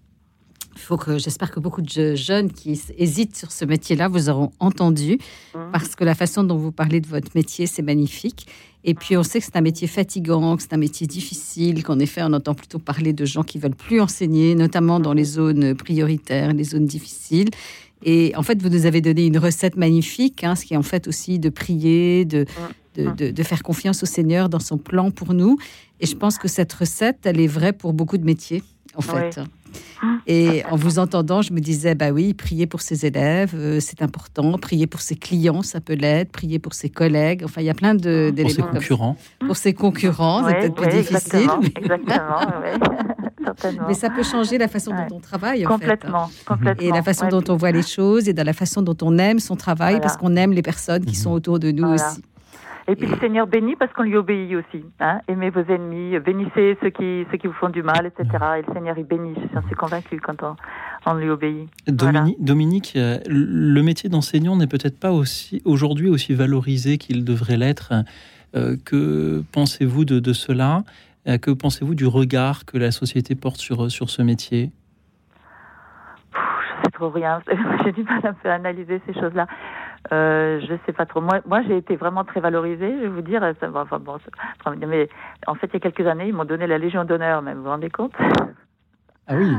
faut 0.76 0.96
que 0.96 1.18
j'espère 1.18 1.50
que 1.50 1.60
beaucoup 1.60 1.82
de 1.82 2.14
jeunes 2.14 2.50
qui 2.50 2.80
hésitent 2.98 3.36
sur 3.36 3.52
ce 3.52 3.64
métier-là 3.64 4.08
vous 4.08 4.28
auront 4.28 4.50
entendu 4.60 5.18
mmh. 5.54 5.58
parce 5.72 5.94
que 5.94 6.04
la 6.04 6.14
façon 6.14 6.44
dont 6.44 6.56
vous 6.56 6.72
parlez 6.72 7.00
de 7.00 7.06
votre 7.06 7.30
métier, 7.34 7.66
c'est 7.66 7.82
magnifique. 7.82 8.46
Et 8.84 8.94
puis 8.94 9.16
on 9.16 9.22
sait 9.22 9.38
que 9.38 9.46
c'est 9.46 9.56
un 9.56 9.62
métier 9.62 9.88
fatigant, 9.88 10.56
que 10.56 10.62
c'est 10.62 10.74
un 10.74 10.78
métier 10.78 11.06
difficile, 11.06 11.82
qu'en 11.82 11.98
effet 11.98 12.22
on 12.22 12.32
entend 12.32 12.54
plutôt 12.54 12.78
parler 12.78 13.12
de 13.12 13.24
gens 13.24 13.42
qui 13.42 13.58
veulent 13.58 13.74
plus 13.74 14.00
enseigner, 14.00 14.54
notamment 14.54 15.00
dans 15.00 15.14
les 15.14 15.24
zones 15.24 15.74
prioritaires, 15.74 16.52
les 16.52 16.64
zones 16.64 16.86
difficiles. 16.86 17.48
Et 18.04 18.34
en 18.36 18.42
fait, 18.42 18.60
vous 18.60 18.68
nous 18.68 18.84
avez 18.84 19.00
donné 19.00 19.26
une 19.26 19.38
recette 19.38 19.76
magnifique, 19.76 20.44
hein, 20.44 20.54
ce 20.54 20.66
qui 20.66 20.74
est 20.74 20.76
en 20.76 20.82
fait 20.82 21.08
aussi 21.08 21.38
de 21.38 21.48
prier, 21.48 22.26
de, 22.26 22.44
de, 22.96 23.10
de, 23.10 23.30
de, 23.30 23.42
faire 23.42 23.62
confiance 23.62 24.02
au 24.02 24.06
Seigneur 24.06 24.50
dans 24.50 24.60
son 24.60 24.76
plan 24.76 25.10
pour 25.10 25.32
nous. 25.32 25.56
Et 26.00 26.06
je 26.06 26.14
pense 26.14 26.36
que 26.36 26.48
cette 26.48 26.72
recette, 26.74 27.20
elle 27.24 27.40
est 27.40 27.46
vraie 27.46 27.72
pour 27.72 27.94
beaucoup 27.94 28.18
de 28.18 28.24
métiers, 28.24 28.62
en 28.94 29.00
fait. 29.00 29.40
Et 30.26 30.62
en 30.70 30.76
vous 30.76 30.98
entendant, 30.98 31.42
je 31.42 31.52
me 31.52 31.60
disais, 31.60 31.94
bah 31.94 32.10
oui, 32.10 32.34
prier 32.34 32.66
pour 32.66 32.80
ses 32.80 33.06
élèves, 33.06 33.52
euh, 33.54 33.78
c'est 33.80 34.02
important. 34.02 34.56
Prier 34.58 34.86
pour 34.86 35.00
ses 35.00 35.16
clients, 35.16 35.62
ça 35.62 35.80
peut 35.80 35.94
l'être. 35.94 36.32
Prier 36.32 36.58
pour 36.58 36.74
ses 36.74 36.88
collègues. 36.88 37.42
Enfin, 37.44 37.60
il 37.60 37.64
y 37.64 37.70
a 37.70 37.74
plein 37.74 37.94
d'éléments. 37.94 38.42
Pour 38.42 38.50
ses 38.50 38.62
concurrents. 38.62 39.16
Pour 39.46 39.56
ses 39.56 39.74
concurrents, 39.74 40.48
c'est 40.48 40.54
peut-être 40.58 40.74
plus 40.74 40.88
difficile. 40.88 41.50
Exactement, 41.76 42.40
Mais 43.88 43.94
ça 43.94 44.10
peut 44.10 44.22
changer 44.22 44.58
la 44.58 44.68
façon 44.68 44.92
dont 44.92 45.16
on 45.16 45.20
travaille, 45.20 45.66
en 45.66 45.78
fait. 45.78 45.84
Complètement. 45.84 46.30
Et 46.80 46.90
la 46.90 47.02
façon 47.02 47.28
dont 47.28 47.44
on 47.48 47.56
voit 47.56 47.72
les 47.72 47.82
choses 47.82 48.28
et 48.28 48.32
dans 48.32 48.44
la 48.44 48.52
façon 48.52 48.82
dont 48.82 48.96
on 49.02 49.18
aime 49.18 49.38
son 49.38 49.56
travail, 49.56 50.00
parce 50.00 50.16
qu'on 50.16 50.36
aime 50.36 50.52
les 50.52 50.62
personnes 50.62 51.04
qui 51.04 51.14
sont 51.14 51.30
autour 51.30 51.58
de 51.58 51.70
nous 51.70 51.88
aussi. 51.88 52.22
Et 52.86 52.96
puis 52.96 53.06
le 53.06 53.16
Seigneur 53.16 53.46
bénit 53.46 53.76
parce 53.76 53.92
qu'on 53.94 54.02
lui 54.02 54.16
obéit 54.16 54.54
aussi. 54.54 54.84
Hein. 55.00 55.20
Aimez 55.26 55.48
vos 55.48 55.62
ennemis, 55.62 56.18
bénissez 56.18 56.76
ceux 56.82 56.90
qui, 56.90 57.26
ceux 57.30 57.38
qui 57.38 57.46
vous 57.46 57.54
font 57.54 57.70
du 57.70 57.82
mal, 57.82 58.06
etc. 58.06 58.28
Et 58.58 58.62
le 58.66 58.74
Seigneur, 58.74 58.98
il 58.98 59.04
bénit. 59.04 59.34
J'en 59.54 59.62
suis 59.62 59.74
convaincue 59.74 60.20
quand 60.20 60.42
on, 60.42 60.54
on 61.06 61.14
lui 61.14 61.30
obéit. 61.30 61.68
Dominique, 61.86 62.44
Dominique 62.44 62.92
euh, 62.96 63.18
le 63.26 63.80
métier 63.82 64.10
d'enseignant 64.10 64.56
n'est 64.56 64.66
peut-être 64.66 65.00
pas 65.00 65.12
aussi 65.12 65.62
aujourd'hui 65.64 66.10
aussi 66.10 66.34
valorisé 66.34 66.98
qu'il 66.98 67.24
devrait 67.24 67.56
l'être. 67.56 67.92
Euh, 68.54 68.76
que 68.84 69.42
pensez-vous 69.52 70.04
de, 70.04 70.20
de, 70.20 70.32
cela? 70.32 70.84
Euh, 71.26 71.38
Que 71.38 71.50
pensez-vous 71.50 71.94
du 71.94 72.06
regard 72.06 72.66
que 72.66 72.76
la 72.76 72.90
société 72.90 73.34
porte 73.34 73.56
sur, 73.56 73.90
sur 73.90 74.10
ce 74.10 74.20
métier? 74.20 74.70
Je 76.34 76.84
sais 76.84 76.90
trop 76.92 77.08
rien. 77.08 77.40
J'ai 77.84 77.92
du 77.92 78.04
mal 78.04 78.20
à 78.44 78.52
analyser 78.52 79.00
ces 79.06 79.14
choses-là. 79.14 79.46
Euh, 80.12 80.60
je 80.60 80.74
sais 80.84 80.92
pas 80.92 81.06
trop. 81.06 81.20
Moi, 81.20 81.40
moi 81.46 81.62
j'ai 81.66 81.76
été 81.76 81.96
vraiment 81.96 82.24
très 82.24 82.40
valorisée, 82.40 82.94
je 82.98 83.02
vais 83.02 83.08
vous 83.08 83.22
dire. 83.22 83.42
Enfin, 83.42 83.98
bon, 83.98 84.18
mais 84.86 85.08
en 85.46 85.54
fait, 85.54 85.68
il 85.68 85.74
y 85.74 85.76
a 85.76 85.80
quelques 85.80 86.06
années, 86.06 86.28
ils 86.28 86.34
m'ont 86.34 86.44
donné 86.44 86.66
la 86.66 86.78
Légion 86.78 87.04
d'honneur, 87.04 87.42
même. 87.42 87.58
Vous 87.58 87.64
vous 87.64 87.70
rendez 87.70 87.90
compte? 87.90 88.12
Ah 89.26 89.34
oui. 89.36 89.56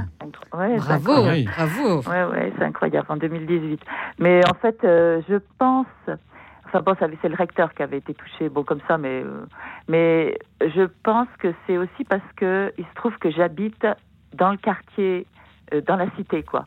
Ouais, 0.53 0.77
bravo, 0.77 1.27
oui. 1.27 1.45
bravo. 1.45 2.01
Ouais, 2.07 2.23
ouais, 2.25 2.53
c'est 2.57 2.63
incroyable 2.63 3.07
en 3.09 3.17
2018. 3.17 3.81
Mais 4.19 4.41
en 4.47 4.53
fait, 4.53 4.83
euh, 4.83 5.21
je 5.27 5.35
pense. 5.57 5.87
Enfin 6.65 6.81
bon, 6.81 6.95
c'est 6.99 7.29
le 7.29 7.35
recteur 7.35 7.73
qui 7.73 7.83
avait 7.83 7.97
été 7.97 8.13
touché, 8.13 8.49
bon 8.49 8.63
comme 8.63 8.81
ça, 8.87 8.97
mais 8.97 9.23
euh, 9.23 9.45
mais 9.87 10.37
je 10.61 10.83
pense 11.03 11.27
que 11.39 11.53
c'est 11.65 11.77
aussi 11.77 12.03
parce 12.03 12.31
que 12.35 12.73
il 12.77 12.83
se 12.83 12.93
trouve 12.95 13.17
que 13.17 13.31
j'habite 13.31 13.87
dans 14.33 14.51
le 14.51 14.57
quartier, 14.57 15.25
euh, 15.73 15.81
dans 15.81 15.95
la 15.95 16.09
cité, 16.15 16.43
quoi. 16.43 16.65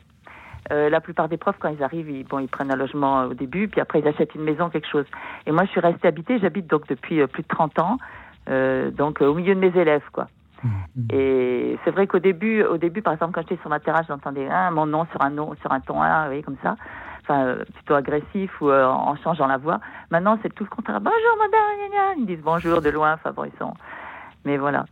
Euh, 0.71 0.89
la 0.89 1.01
plupart 1.01 1.29
des 1.29 1.37
profs, 1.37 1.57
quand 1.59 1.69
ils 1.69 1.83
arrivent, 1.83 2.09
ils, 2.09 2.23
bon, 2.23 2.39
ils 2.39 2.47
prennent 2.47 2.71
un 2.71 2.75
logement 2.75 3.23
au 3.23 3.33
début, 3.33 3.67
puis 3.67 3.81
après 3.81 3.99
ils 3.99 4.07
achètent 4.07 4.35
une 4.35 4.43
maison, 4.43 4.69
quelque 4.69 4.87
chose. 4.87 5.05
Et 5.45 5.51
moi, 5.51 5.65
je 5.65 5.71
suis 5.71 5.79
restée 5.79 6.07
habitée, 6.07 6.39
j'habite 6.39 6.67
donc 6.67 6.87
depuis 6.87 7.21
euh, 7.21 7.27
plus 7.27 7.43
de 7.43 7.47
30 7.47 7.79
ans, 7.79 7.97
euh, 8.49 8.91
donc 8.91 9.21
au 9.21 9.33
milieu 9.33 9.55
de 9.55 9.59
mes 9.59 9.75
élèves, 9.75 10.03
quoi. 10.11 10.27
Mmh. 10.63 10.69
Et 11.11 11.79
c'est 11.83 11.91
vrai 11.91 12.05
qu'au 12.05 12.19
début, 12.19 12.63
au 12.63 12.77
début, 12.77 13.01
par 13.01 13.13
exemple, 13.13 13.31
quand 13.33 13.41
j'étais 13.41 13.61
sur 13.61 13.69
ma 13.69 13.79
terrasse, 13.79 14.07
j'entendais 14.07 14.47
hein, 14.47 14.71
mon 14.71 14.85
nom 14.85 15.05
sur 15.11 15.21
un 15.21 15.29
nom, 15.29 15.55
sur 15.61 15.71
un 15.71 15.79
ton 15.79 16.01
1, 16.01 16.29
oui, 16.29 16.43
comme 16.43 16.57
ça, 16.61 16.75
enfin 17.21 17.55
plutôt 17.75 17.95
agressif 17.95 18.51
ou 18.59 18.69
en 18.69 19.15
changeant 19.23 19.47
la 19.47 19.57
voix. 19.57 19.79
Maintenant, 20.11 20.37
c'est 20.43 20.53
tout 20.53 20.65
le 20.65 20.69
contraire. 20.69 20.99
Bonjour, 20.99 21.37
madame, 21.37 22.17
ils 22.19 22.25
disent 22.25 22.43
bonjour 22.43 22.81
de 22.81 22.89
loin. 22.89 23.13
Enfin 23.13 23.31
bon, 23.31 23.45
ils 23.45 23.57
sont. 23.57 23.73
Mais 24.43 24.57
voilà. 24.57 24.85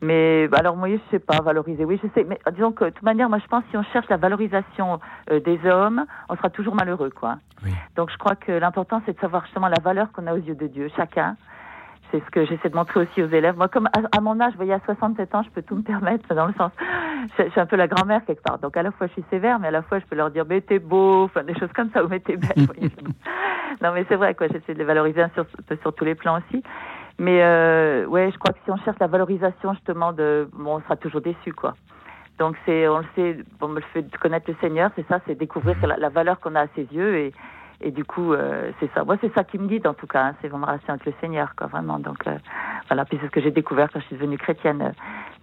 Mais 0.00 0.48
alors 0.52 0.76
moi, 0.76 0.88
je 0.88 0.98
sais 1.10 1.18
pas 1.18 1.40
valoriser. 1.40 1.84
Oui, 1.84 1.98
je 2.02 2.08
sais. 2.14 2.24
Mais 2.24 2.38
disons 2.52 2.72
que 2.72 2.84
de 2.84 2.90
toute 2.90 3.02
manière, 3.02 3.28
moi, 3.28 3.38
je 3.38 3.46
pense 3.46 3.64
que 3.64 3.70
si 3.70 3.76
on 3.76 3.82
cherche 3.92 4.08
la 4.08 4.16
valorisation 4.16 5.00
euh, 5.30 5.40
des 5.40 5.58
hommes, 5.66 6.04
on 6.28 6.36
sera 6.36 6.50
toujours 6.50 6.74
malheureux, 6.74 7.10
quoi. 7.10 7.38
Oui. 7.64 7.72
Donc, 7.96 8.10
je 8.10 8.16
crois 8.16 8.36
que 8.36 8.52
l'important, 8.52 9.02
c'est 9.06 9.14
de 9.14 9.20
savoir 9.20 9.44
justement 9.46 9.68
la 9.68 9.80
valeur 9.82 10.12
qu'on 10.12 10.26
a 10.26 10.34
aux 10.34 10.38
yeux 10.38 10.54
de 10.54 10.66
Dieu, 10.68 10.88
chacun. 10.96 11.36
C'est 12.10 12.24
ce 12.24 12.30
que 12.30 12.46
j'essaie 12.46 12.70
de 12.70 12.74
montrer 12.74 13.00
aussi 13.00 13.22
aux 13.22 13.28
élèves. 13.28 13.56
Moi, 13.56 13.68
comme 13.68 13.88
à, 13.92 14.20
mon 14.20 14.40
âge, 14.40 14.52
vous 14.52 14.58
voyez, 14.58 14.72
à 14.72 14.80
67 14.86 15.34
ans, 15.34 15.42
je 15.42 15.50
peux 15.50 15.62
tout 15.62 15.76
me 15.76 15.82
permettre, 15.82 16.32
dans 16.32 16.46
le 16.46 16.54
sens, 16.54 16.70
je, 17.36 17.44
je 17.44 17.50
suis 17.50 17.60
un 17.60 17.66
peu 17.66 17.76
la 17.76 17.88
grand-mère 17.88 18.24
quelque 18.24 18.42
part. 18.42 18.58
Donc, 18.60 18.76
à 18.76 18.82
la 18.82 18.92
fois, 18.92 19.08
je 19.08 19.12
suis 19.12 19.24
sévère, 19.28 19.58
mais 19.58 19.68
à 19.68 19.72
la 19.72 19.82
fois, 19.82 19.98
je 19.98 20.06
peux 20.06 20.16
leur 20.16 20.30
dire, 20.30 20.44
mais 20.48 20.60
t'es 20.60 20.78
beau, 20.78 21.24
enfin, 21.24 21.42
des 21.42 21.58
choses 21.58 21.72
comme 21.74 21.90
ça, 21.90 22.04
ou 22.04 22.08
mais 22.08 22.20
t'es 22.20 22.36
belle. 22.36 22.66
non, 23.82 23.92
mais 23.92 24.06
c'est 24.08 24.16
vrai, 24.16 24.34
quoi. 24.34 24.46
J'essaie 24.46 24.72
de 24.72 24.78
les 24.78 24.84
valoriser 24.84 25.22
sur, 25.34 25.44
sur 25.82 25.92
tous 25.92 26.04
les 26.04 26.14
plans 26.14 26.38
aussi. 26.38 26.62
Mais 27.18 27.42
euh, 27.42 28.06
ouais, 28.06 28.30
je 28.32 28.38
crois 28.38 28.52
que 28.52 28.60
si 28.64 28.70
on 28.70 28.76
cherche 28.78 28.98
la 29.00 29.08
valorisation 29.08 29.74
justement 29.74 30.12
de, 30.12 30.48
bon, 30.52 30.76
on 30.76 30.80
sera 30.80 30.96
toujours 30.96 31.20
déçu 31.20 31.52
quoi. 31.52 31.74
Donc 32.38 32.56
c'est, 32.64 32.86
on 32.86 32.98
le 32.98 33.06
sait, 33.16 33.38
bon, 33.58 33.72
le 33.72 33.80
fait 33.92 34.04
connaître 34.18 34.48
le 34.48 34.56
Seigneur, 34.60 34.90
c'est 34.94 35.06
ça, 35.08 35.18
c'est 35.26 35.34
découvrir 35.34 35.76
la, 35.84 35.96
la 35.96 36.08
valeur 36.08 36.38
qu'on 36.38 36.54
a 36.54 36.62
à 36.62 36.66
ses 36.76 36.84
yeux 36.92 37.16
et, 37.16 37.32
et 37.80 37.92
du 37.92 38.04
coup, 38.04 38.32
euh, 38.32 38.72
c'est 38.80 38.90
ça. 38.92 39.04
Moi, 39.04 39.16
c'est 39.20 39.32
ça 39.34 39.44
qui 39.44 39.56
me 39.56 39.68
guide 39.68 39.86
en 39.86 39.94
tout 39.94 40.08
cas. 40.08 40.26
Hein, 40.26 40.34
c'est 40.40 40.48
vraiment 40.48 40.66
relation 40.66 40.94
avec 40.94 41.06
le 41.06 41.12
Seigneur, 41.20 41.54
quoi, 41.56 41.68
vraiment. 41.68 42.00
Donc 42.00 42.26
euh, 42.26 42.36
voilà. 42.88 43.04
Puis 43.04 43.18
c'est 43.20 43.26
ce 43.26 43.30
que 43.30 43.40
j'ai 43.40 43.52
découvert 43.52 43.88
quand 43.92 44.00
je 44.00 44.06
suis 44.06 44.16
devenue 44.16 44.36
chrétienne, 44.36 44.82
euh, 44.82 44.90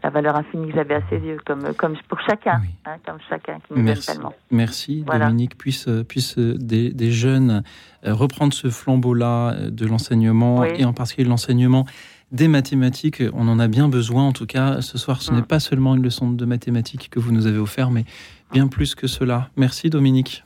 la 0.04 0.10
valeur 0.10 0.36
infinie 0.36 0.68
que 0.68 0.76
j'avais 0.76 0.96
à 0.96 1.02
ses 1.10 1.18
yeux, 1.20 1.38
comme 1.46 1.74
comme 1.76 1.96
pour 2.10 2.20
chacun, 2.22 2.62
hein, 2.86 2.98
comme 3.06 3.20
chacun 3.30 3.60
qui 3.60 3.74
nous 3.74 3.84
Merci. 3.84 4.08
tellement. 4.08 4.34
Merci, 4.52 5.04
voilà. 5.06 5.28
Dominique. 5.28 5.58
Puisse 5.58 5.88
puisse 6.10 6.38
des, 6.38 6.92
des 6.92 7.12
jeunes 7.12 7.64
reprendre 8.04 8.54
ce 8.54 8.70
flambeau-là 8.70 9.70
de 9.70 9.86
l'enseignement 9.88 10.60
oui. 10.60 10.70
et 10.78 10.86
en 10.86 10.94
particulier 10.94 11.26
de 11.26 11.30
l'enseignement 11.30 11.86
des 12.34 12.50
mathématiques. 12.50 13.24
On 13.34 13.48
en 13.48 13.60
a 13.60 13.68
bien 13.68 13.88
besoin. 13.88 14.24
En 14.24 14.34
tout 14.34 14.46
cas, 14.46 14.82
ce 14.82 14.98
soir, 14.98 15.22
ce 15.22 15.32
mmh. 15.32 15.36
n'est 15.36 15.42
pas 15.44 15.60
seulement 15.62 15.96
une 15.96 16.04
leçon 16.04 16.30
de 16.30 16.46
mathématiques 16.46 17.10
que 17.10 17.20
vous 17.20 17.32
nous 17.32 17.48
avez 17.48 17.60
offert, 17.60 17.92
mais 17.92 18.04
bien 18.52 18.68
plus 18.68 18.94
que 18.94 19.08
cela. 19.08 19.50
Merci, 19.56 19.90
Dominique. 19.90 20.45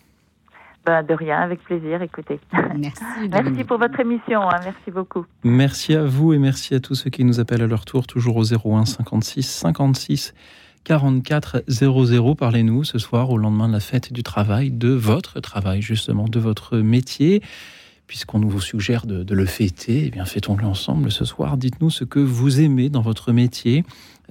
Ben, 0.85 1.03
de 1.03 1.13
rien, 1.13 1.39
avec 1.39 1.61
plaisir, 1.63 2.01
écoutez. 2.01 2.39
Merci, 2.77 3.03
merci 3.31 3.63
pour 3.63 3.77
votre 3.77 3.99
émission, 3.99 4.41
hein, 4.49 4.59
merci 4.63 4.91
beaucoup. 4.91 5.25
Merci 5.43 5.93
à 5.93 6.05
vous 6.05 6.33
et 6.33 6.37
merci 6.37 6.73
à 6.73 6.79
tous 6.79 6.95
ceux 6.95 7.09
qui 7.09 7.25
nous 7.25 7.39
appellent 7.39 7.61
à 7.61 7.67
leur 7.67 7.85
tour, 7.85 8.07
toujours 8.07 8.37
au 8.37 8.43
01 8.43 8.85
56 8.85 9.43
56 9.43 10.33
44 10.85 11.63
00. 11.67 12.35
Parlez-nous 12.35 12.85
ce 12.85 12.97
soir, 12.97 13.29
au 13.29 13.37
lendemain 13.37 13.67
de 13.67 13.73
la 13.73 13.81
fête 13.81 14.13
du 14.13 14.23
travail, 14.23 14.71
de 14.71 14.89
votre 14.89 15.41
travail, 15.41 15.81
justement, 15.81 16.25
de 16.25 16.39
votre 16.39 16.77
métier. 16.77 17.41
Puisqu'on 18.07 18.39
nous 18.39 18.59
suggère 18.59 19.05
de, 19.05 19.21
de 19.21 19.35
le 19.35 19.45
fêter, 19.45 20.05
eh 20.07 20.09
bien 20.09 20.25
fêtons-le 20.25 20.65
ensemble 20.65 21.11
ce 21.11 21.25
soir. 21.25 21.57
Dites-nous 21.57 21.91
ce 21.91 22.05
que 22.05 22.19
vous 22.19 22.59
aimez 22.61 22.89
dans 22.89 23.01
votre 23.01 23.31
métier, 23.33 23.83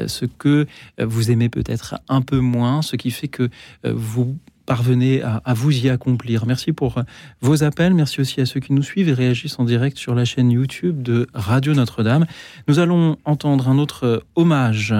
ce 0.04 0.24
que 0.24 0.66
vous 0.98 1.30
aimez 1.30 1.48
peut-être 1.48 2.00
un 2.08 2.22
peu 2.22 2.40
moins, 2.40 2.82
ce 2.82 2.96
qui 2.96 3.12
fait 3.12 3.28
que 3.28 3.50
vous 3.84 4.36
parvenez 4.68 5.22
à, 5.22 5.54
vous 5.54 5.74
y 5.74 5.88
accomplir. 5.88 6.44
Merci 6.44 6.72
pour 6.72 7.02
vos 7.40 7.64
appels. 7.64 7.94
Merci 7.94 8.20
aussi 8.20 8.42
à 8.42 8.46
ceux 8.46 8.60
qui 8.60 8.74
nous 8.74 8.82
suivent 8.82 9.08
et 9.08 9.14
réagissent 9.14 9.58
en 9.58 9.64
direct 9.64 9.96
sur 9.96 10.14
la 10.14 10.26
chaîne 10.26 10.50
YouTube 10.50 11.02
de 11.02 11.26
Radio 11.32 11.72
Notre-Dame. 11.72 12.26
Nous 12.68 12.78
allons 12.78 13.16
entendre 13.24 13.70
un 13.70 13.78
autre 13.78 14.24
hommage 14.36 14.92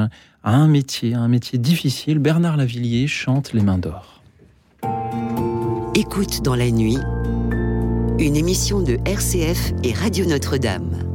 à 0.42 0.54
un 0.54 0.68
métier, 0.68 1.12
un 1.12 1.28
métier 1.28 1.58
difficile. 1.58 2.18
Bernard 2.18 2.56
Lavillier 2.56 3.06
chante 3.06 3.52
Les 3.52 3.60
Mains 3.60 3.76
d'Or. 3.76 4.22
Écoute 5.94 6.40
dans 6.42 6.54
la 6.54 6.70
nuit, 6.70 6.96
une 8.18 8.36
émission 8.36 8.80
de 8.80 8.96
RCF 9.04 9.72
et 9.84 9.92
Radio 9.92 10.24
Notre-Dame. 10.24 11.07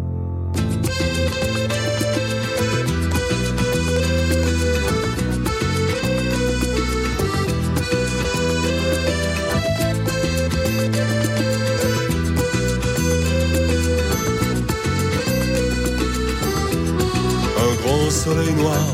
Soleil 18.14 18.54
noir 18.54 18.86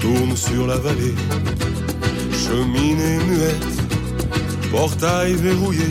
tourne 0.00 0.34
sur 0.34 0.66
la 0.66 0.76
vallée. 0.78 1.14
Cheminée 2.42 3.18
muette, 3.28 3.76
portail 4.72 5.34
verrouillé, 5.34 5.90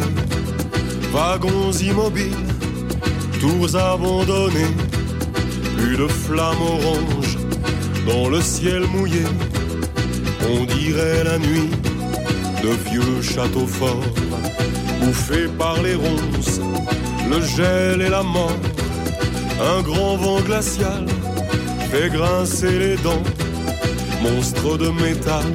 wagons 1.14 1.72
immobiles, 1.72 2.48
tours 3.40 3.76
abandonnées, 3.76 4.76
plus 5.78 5.96
de 5.96 6.08
flammes 6.08 6.66
oranges 6.76 7.38
dans 8.08 8.30
le 8.30 8.42
ciel 8.42 8.84
mouillé. 8.94 9.26
On 10.52 10.66
dirait 10.66 11.24
la 11.24 11.38
nuit 11.38 11.70
de 12.64 12.72
vieux 12.90 13.22
châteaux 13.22 13.68
forts, 13.68 14.14
bouffés 15.02 15.50
par 15.58 15.82
les 15.84 15.96
ronces, 15.96 16.60
le 17.30 17.40
gel 17.42 18.02
et 18.02 18.10
la 18.10 18.24
mort, 18.24 18.60
un 19.62 19.82
grand 19.84 20.18
vent 20.18 20.42
glacial 20.42 21.06
fait 21.92 22.10
grincer 22.10 22.78
les 22.78 22.96
dents, 22.98 23.24
monstre 24.22 24.78
de 24.78 24.90
métal 24.90 25.52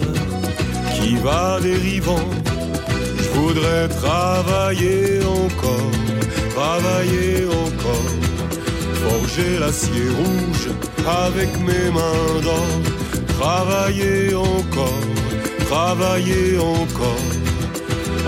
qui 0.95 1.16
va 1.16 1.61
dérivant. 1.61 2.28
Je 3.18 3.28
voudrais 3.39 3.89
travailler 3.89 5.20
encore, 5.24 5.93
travailler 6.55 7.47
encore, 7.66 8.11
forger 9.05 9.59
l'acier 9.61 10.09
rouge 10.20 10.66
avec 11.26 11.51
mes 11.61 11.91
mains 11.99 12.41
d'or, 12.43 12.72
travailler 13.39 14.35
encore, 14.35 15.05
travailler 15.66 16.59
encore, 16.59 17.28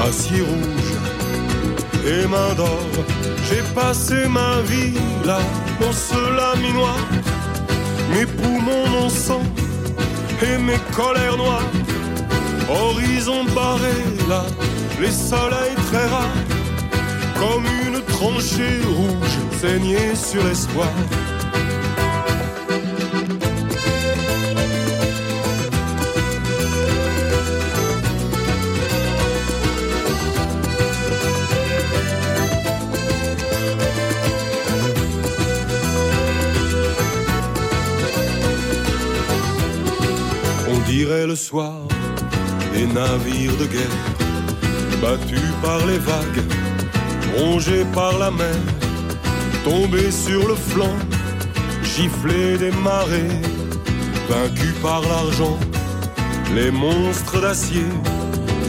acier 0.09 0.43
rouge 0.43 0.93
et 2.07 2.27
mains 2.29 2.55
d'or. 2.57 2.87
J'ai 3.49 3.63
passé 3.75 4.29
ma 4.29 4.61
vie 4.63 4.95
là 5.25 5.41
dans 5.81 5.93
ce 5.93 6.21
laminoir 6.37 6.99
mes 8.17 8.27
poumons, 8.27 8.89
mon 8.89 9.09
sang 9.09 9.43
et 10.43 10.59
mes 10.59 10.81
colères 10.95 11.37
noires. 11.37 11.71
Horizon 12.69 13.45
barré 13.55 13.97
là, 14.29 14.45
les 15.01 15.11
soleils 15.11 15.77
très 15.89 16.07
rares, 16.07 16.43
comme 17.41 17.65
une 17.87 18.01
tranchée 18.15 18.81
rouge 18.97 19.37
saignée 19.61 20.15
sur 20.15 20.43
l'espoir. 20.45 20.93
J'irai 41.07 41.27
le 41.29 41.37
soir 41.37 41.83
des 42.75 42.85
navires 42.85 43.57
de 43.59 43.67
guerre, 43.67 43.99
battus 45.01 45.53
par 45.63 45.79
les 45.87 45.99
vagues, 45.99 46.43
rongés 47.39 47.85
par 47.95 48.19
la 48.19 48.33
mer, 48.33 48.59
tombés 49.63 50.11
sur 50.11 50.49
le 50.49 50.57
flanc, 50.57 50.97
giflés 51.85 52.59
des 52.59 52.73
marées, 52.73 53.41
vaincus 54.29 54.75
par 54.83 55.03
l'argent, 55.03 55.57
les 56.57 56.73
monstres 56.73 57.41
d'acier. 57.41 57.91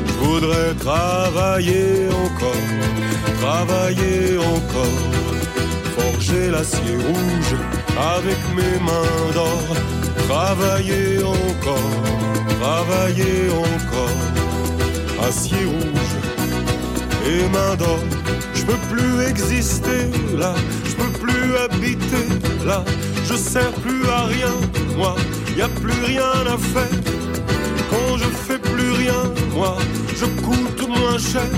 Je 0.05 0.13
voudrais 0.23 0.75
travailler 0.75 2.07
encore, 2.25 2.67
travailler 3.41 4.37
encore, 4.37 4.99
forger 5.97 6.51
l'acier 6.51 6.97
rouge 7.07 7.53
avec 8.15 8.37
mes 8.55 8.77
mains 8.85 9.31
d'or, 9.33 9.96
travailler 10.27 11.23
encore, 11.23 11.91
travailler 12.59 13.49
encore, 13.49 15.27
acier 15.27 15.65
rouge 15.65 16.13
et 17.25 17.47
mains 17.53 17.75
d'or. 17.75 17.99
Je 18.53 18.63
peux 18.65 18.81
plus 18.91 19.25
exister 19.29 20.11
là, 20.37 20.53
je 20.85 20.95
peux 20.95 21.13
plus 21.23 21.57
habiter 21.57 22.27
là, 22.65 22.83
je 23.25 23.35
sers 23.35 23.71
plus 23.85 24.05
à 24.09 24.25
rien, 24.25 24.55
moi, 24.97 25.15
y 25.57 25.61
a 25.61 25.69
plus 25.69 25.99
rien 26.05 26.33
à 26.53 26.57
faire. 26.57 26.99
Quand 27.89 28.17
je 28.17 28.29
fais 28.45 28.59
plus 28.59 28.91
rien, 28.91 29.23
moi, 29.53 29.77
je 30.19 30.25
coûte 30.45 30.87
moins 30.87 31.17
cher 31.17 31.51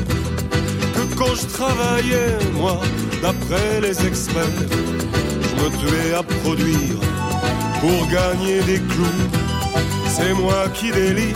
que 0.95 1.15
quand 1.15 1.33
je 1.35 1.45
travaillais, 1.57 2.37
moi, 2.53 2.79
d'après 3.21 3.81
les 3.81 4.05
experts. 4.05 4.69
Je 5.47 5.63
me 5.63 5.69
tuais 5.79 6.13
à 6.13 6.23
produire 6.23 7.08
pour 7.79 8.07
gagner 8.07 8.61
des 8.61 8.79
clous. 8.79 9.27
C'est 10.07 10.33
moi 10.33 10.67
qui 10.73 10.91
délire 10.91 11.35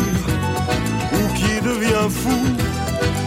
ou 1.13 1.33
qui 1.33 1.53
devient 1.61 2.09
fou. 2.09 2.41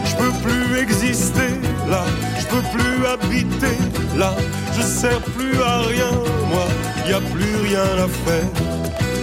Je 0.05 0.15
peux 0.15 0.33
plus 0.47 0.79
exister 0.79 1.51
là, 1.89 2.03
je 2.39 2.45
peux 2.45 2.65
plus 2.75 3.05
habiter 3.05 3.77
là, 4.17 4.33
je 4.75 4.81
sers 4.81 5.21
plus 5.37 5.61
à 5.61 5.79
rien, 5.81 6.11
moi, 6.51 6.67
y 7.07 7.13
a 7.13 7.21
plus 7.33 7.55
rien 7.69 7.89
à 8.05 8.07
faire. 8.25 8.51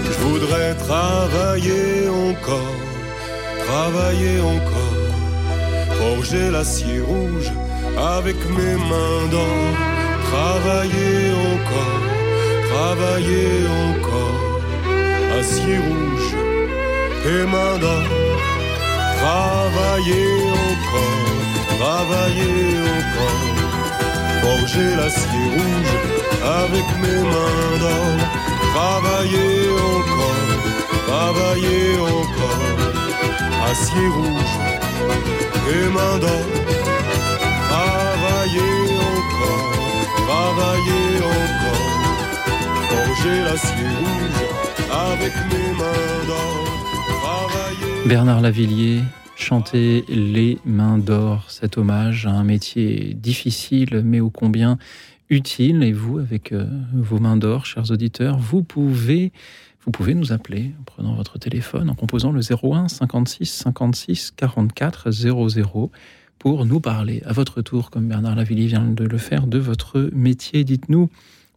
Je 0.05 0.19
voudrais 0.27 0.75
travailler 0.75 2.09
encore, 2.09 2.77
travailler 3.67 4.41
encore, 4.41 4.99
forger 5.99 6.51
l'acier 6.51 7.01
rouge 7.01 7.51
avec 8.17 8.37
mes 8.57 8.77
mains 8.91 9.27
d'or, 9.31 9.65
travailler 10.31 11.33
encore, 11.55 12.14
travailler 12.75 13.68
encore, 13.89 14.41
acier 15.39 15.79
rouge 15.89 16.31
et 17.33 17.43
mains 17.53 17.79
d'or, 17.83 18.07
travailler 19.22 20.31
encore, 20.66 21.20
travailler 21.79 22.72
encore, 22.99 23.47
forger 24.43 24.91
l'acier 24.99 25.47
rouge 25.57 25.95
avec 26.62 26.87
mes 27.03 27.22
mains 27.33 27.75
d'or, 27.83 28.12
travailler 28.75 29.57
encore, 29.93 30.49
travailler 31.11 31.89
encore, 32.18 32.66
acier 33.70 34.09
rouge 34.18 34.55
et 35.75 35.87
mains 35.97 36.18
d'or, 36.25 36.47
travailler 37.70 38.75
encore, 39.14 39.66
travailler 40.27 41.11
encore, 41.39 42.04
avec 44.91 45.33
mes 45.51 45.73
mains 45.79 46.27
d'or. 46.27 46.65
Bernard 48.07 48.41
Lavillier 48.41 49.01
chantait 49.37 50.05
Les 50.09 50.59
mains 50.65 50.99
d'or, 50.99 51.51
cet 51.51 51.79
hommage 51.79 52.27
à 52.27 52.31
un 52.31 52.45
métier 52.45 53.15
difficile 53.15 54.03
mais 54.05 54.21
ô 54.21 54.31
combien 54.31 54.79
utile. 55.31 55.83
Et 55.83 55.93
vous, 55.93 56.19
avec 56.19 56.53
euh, 56.53 56.67
vos 56.93 57.19
mains 57.19 57.37
d'or, 57.37 57.67
chers 57.67 57.91
auditeurs, 57.91 58.39
vous 58.39 58.63
pouvez, 58.63 59.33
vous 59.85 59.91
pouvez 59.91 60.15
nous 60.15 60.33
appeler 60.33 60.73
en 60.81 60.85
prenant 60.85 61.15
votre 61.15 61.39
téléphone, 61.39 61.91
en 61.91 61.95
composant 61.95 62.33
le 62.33 62.41
01 62.41 62.89
56 62.89 63.47
56 63.47 64.33
44 64.37 65.11
00 65.11 65.91
pour 66.39 66.67
nous 66.67 66.81
parler 66.81 67.23
à 67.25 67.33
votre 67.33 67.63
tour, 67.63 67.91
comme 67.91 68.07
Bernard 68.07 68.37
Lavillier 68.37 68.67
vient 68.67 68.85
de 68.85 69.05
le 69.05 69.19
faire, 69.19 69.47
de 69.47 69.59
votre 69.59 70.11
métier. 70.13 70.65
Dites-nous 70.65 71.09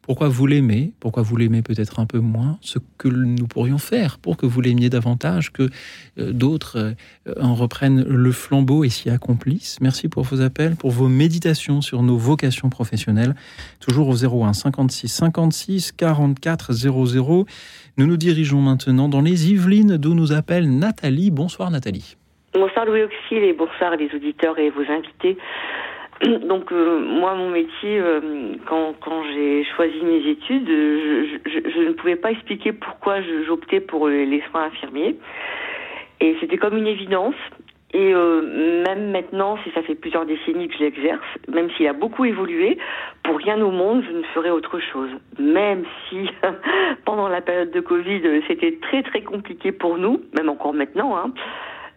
pourquoi 0.08 0.30
vous 0.30 0.48
l'aimez, 0.48 0.94
pourquoi 1.02 1.22
vous 1.22 1.36
l'aimez 1.36 1.62
peut-être 1.62 2.00
un 2.00 2.06
peu 2.06 2.20
moins, 2.20 2.58
ce 2.62 2.80
que 2.98 3.10
nous 3.10 3.46
pourrions 3.46 3.78
faire 3.78 4.20
pour 4.20 4.38
que 4.38 4.46
vous 4.46 4.62
l'aimiez 4.62 4.90
davantage, 4.90 5.52
que 5.52 5.64
euh, 6.18 6.32
d'autres 6.32 6.78
euh, 6.78 7.34
en 7.42 7.54
reprennent 7.54 8.04
le 8.04 8.32
flambeau 8.32 8.86
et 8.86 8.90
s'y 8.90 9.10
accomplissent. 9.10 9.80
Merci 9.82 10.08
pour 10.08 10.24
vos 10.24 10.42
appels, 10.42 10.78
pour 10.78 10.92
vos 10.92 11.10
méditations 11.10 11.82
sur 11.82 12.04
nos 12.04 12.16
vocations 12.16 12.70
professionnelles. 12.70 13.36
Toujours 13.82 14.08
au 14.08 14.16
01 14.16 14.54
56 14.54 15.10
56 15.10 15.92
44 15.92 16.72
00. 16.72 17.46
Nous 17.98 18.08
nous 18.08 18.18
dirigeons 18.18 18.62
maintenant 18.62 19.10
dans 19.10 19.22
les 19.22 19.52
Yvelines, 19.52 19.98
d'où 19.98 20.14
nous 20.14 20.32
appelle 20.32 20.70
Nathalie. 20.70 21.32
Bonsoir 21.32 21.70
Nathalie. 21.70 22.16
Bonsoir 22.54 22.86
Louis 22.86 23.04
Auxil 23.04 23.44
et 23.44 23.54
bonsoir 23.54 23.98
les 23.98 24.10
auditeurs 24.16 24.58
et 24.58 24.70
vos 24.70 24.90
invités. 24.90 25.38
Donc 26.48 26.72
euh, 26.72 27.00
moi 27.00 27.36
mon 27.36 27.50
métier 27.50 28.00
euh, 28.00 28.56
quand, 28.66 28.94
quand 29.00 29.24
j'ai 29.24 29.64
choisi 29.76 30.00
mes 30.04 30.28
études 30.30 30.68
je, 30.68 31.38
je, 31.46 31.70
je, 31.70 31.80
ne 31.82 31.94
pouvais 31.94 32.16
pas 32.16 32.32
expliquer 32.32 32.74
pourquoi 32.74 33.22
j'optais 33.46 33.80
pour 33.80 34.08
les 34.08 34.42
soins 34.50 34.66
infirmiers. 34.66 35.16
Et 36.20 36.36
c'était 36.40 36.58
comme 36.58 36.78
une 36.78 36.88
évidence. 36.88 37.36
Et 37.94 38.14
euh, 38.14 38.84
même 38.86 39.12
maintenant 39.12 39.58
si 39.64 39.72
ça 39.72 39.82
fait 39.82 39.96
plusieurs 39.96 40.26
décennies 40.26 40.68
que 40.68 40.74
je 40.74 40.84
l'exerce 40.84 41.26
même 41.48 41.70
s'il 41.72 41.88
a 41.88 41.94
beaucoup 41.94 42.26
évolué 42.26 42.78
pour 43.24 43.38
rien 43.38 43.62
au 43.62 43.72
monde 43.72 44.04
je 44.06 44.12
ne 44.12 44.24
ferais 44.24 44.50
autre 44.50 44.80
chose. 44.80 45.10
Même 45.40 45.86
si 46.10 46.28
pendant 47.06 47.30
la 47.30 47.42
période 47.42 47.72
de 47.72 47.80
Covid 47.80 48.42
c'était 48.48 48.78
très 48.82 49.04
très 49.04 49.22
compliqué 49.22 49.72
pour 49.72 49.98
nous 49.98 50.22
même 50.36 50.50
encore 50.50 50.74
maintenant 50.74 51.16
hein, 51.16 51.32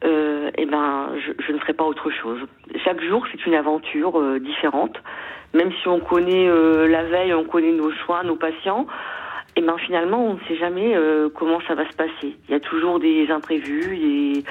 euh, 0.05 0.51
eh 0.57 0.67
ben, 0.67 1.11
je, 1.17 1.33
je, 1.45 1.53
ne 1.53 1.59
ferai 1.59 1.73
pas 1.75 1.85
autre 1.85 2.11
chose. 2.11 2.41
Chaque 2.85 3.03
jour, 3.03 3.27
c'est 3.31 3.47
une 3.47 3.55
aventure 3.55 4.19
euh, 4.19 4.39
différente. 4.39 4.97
Même 5.53 5.73
si 5.81 5.89
on 5.89 6.01
connaît 6.01 6.49
euh, 6.49 6.87
la 6.89 7.03
veille, 7.05 7.35
on 7.35 7.45
connaît 7.45 7.73
nos 7.73 7.91
choix, 7.91 8.23
nos 8.23 8.37
patients, 8.37 8.87
et 9.57 9.61
eh 9.61 9.63
ben 9.63 9.77
finalement, 9.79 10.25
on 10.25 10.35
ne 10.35 10.39
sait 10.47 10.57
jamais 10.57 10.95
euh, 10.95 11.29
comment 11.29 11.61
ça 11.67 11.75
va 11.75 11.85
se 11.91 11.97
passer. 11.97 12.37
Il 12.49 12.53
y 12.53 12.55
a 12.55 12.61
toujours 12.61 13.01
des 13.01 13.29
imprévus, 13.33 13.97
des, 13.97 14.45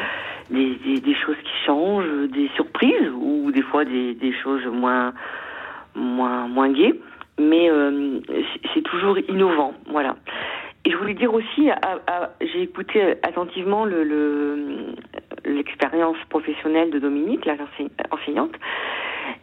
des, 0.49 0.75
des, 0.75 0.99
des 0.99 1.15
choses 1.15 1.37
qui 1.37 1.65
changent, 1.65 2.29
des 2.29 2.49
surprises 2.55 3.09
ou 3.15 3.49
des 3.51 3.61
fois 3.61 3.85
des, 3.85 4.13
des 4.15 4.33
choses 4.33 4.65
moins 4.65 5.13
moins 5.95 6.49
moins 6.49 6.69
gaies. 6.69 6.99
Mais 7.39 7.69
euh, 7.71 8.19
c'est 8.73 8.81
toujours 8.81 9.17
innovant, 9.29 9.73
voilà. 9.89 10.17
Et 10.85 10.91
je 10.91 10.97
voulais 10.97 11.13
dire 11.13 11.33
aussi, 11.33 11.69
j'ai 12.41 12.61
écouté 12.61 13.15
attentivement 13.23 13.83
le, 13.85 14.95
l'expérience 15.45 16.17
professionnelle 16.29 16.89
de 16.89 16.99
Dominique, 16.99 17.45
la 17.45 17.55
enseignante. 18.11 18.55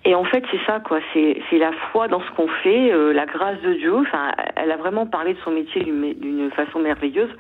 Et 0.05 0.15
en 0.15 0.25
fait, 0.25 0.43
c'est 0.51 0.61
ça, 0.67 0.81
quoi. 0.81 1.01
C'est, 1.13 1.59
la 1.59 1.73
foi 1.91 2.09
dans 2.09 2.21
ce 2.21 2.31
qu'on 2.37 2.49
fait, 2.49 2.93
euh, 2.93 3.13
la 3.13 3.27
grâce 3.27 3.61
de 3.61 3.75
Dieu. 3.75 3.95
Enfin, 3.95 4.33
elle 4.57 4.71
a 4.71 4.77
vraiment 4.77 5.07
parlé 5.07 5.35
de 5.35 5.39
son 5.45 5.51
métier 5.51 5.83
d'une, 5.83 6.51
façon 6.53 6.79
merveilleuse. 6.79 7.31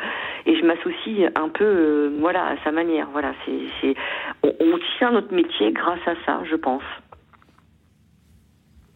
Et 0.47 0.57
je 0.57 0.65
m'associe 0.65 1.31
un 1.35 1.49
peu, 1.49 1.65
euh, 1.65 2.17
voilà, 2.21 2.47
à 2.47 2.57
sa 2.65 2.73
manière. 2.73 3.09
Voilà, 3.13 3.33
c'est, 3.45 3.95
on 4.43 4.79
tient 4.99 5.13
notre 5.13 5.33
métier 5.33 5.73
grâce 5.73 6.07
à 6.07 6.15
ça, 6.25 6.43
je 6.45 6.57
pense. 6.57 6.83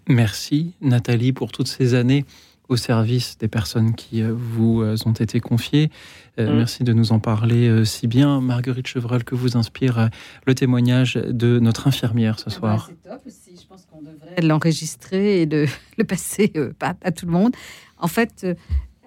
Merci, 0.09 0.74
Nathalie, 0.80 1.32
pour 1.32 1.53
toutes 1.53 1.68
ces 1.68 1.94
années 1.94 2.24
au 2.71 2.77
service 2.77 3.37
des 3.37 3.49
personnes 3.49 3.95
qui 3.95 4.23
euh, 4.23 4.33
vous 4.33 4.81
euh, 4.81 4.97
ont 5.05 5.12
été 5.12 5.41
confiées. 5.41 5.91
Euh, 6.39 6.51
mmh. 6.51 6.57
Merci 6.57 6.85
de 6.85 6.93
nous 6.93 7.12
en 7.12 7.18
parler 7.18 7.85
si 7.85 8.07
bien. 8.07 8.41
Marguerite 8.41 8.87
Chevreul, 8.87 9.25
que 9.25 9.35
vous 9.35 9.57
inspire 9.57 10.09
le 10.47 10.55
témoignage 10.55 11.14
de 11.14 11.59
notre 11.59 11.89
infirmière 11.89 12.39
ce 12.39 12.49
soir 12.49 12.89
ah 12.89 12.93
bah, 12.93 12.97
C'est 13.03 13.11
top 13.11 13.27
aussi. 13.27 13.61
Je 13.61 13.66
pense 13.66 13.87
qu'on 13.87 14.01
devrait 14.01 14.41
l'enregistrer 14.41 15.43
et 15.43 15.47
le, 15.47 15.66
le 15.99 16.05
passer 16.05 16.53
à, 16.81 16.95
à, 17.03 17.11
tout 17.11 17.27
le 17.27 17.33
monde. 17.33 17.55
En 17.99 18.07
fait, 18.07 18.47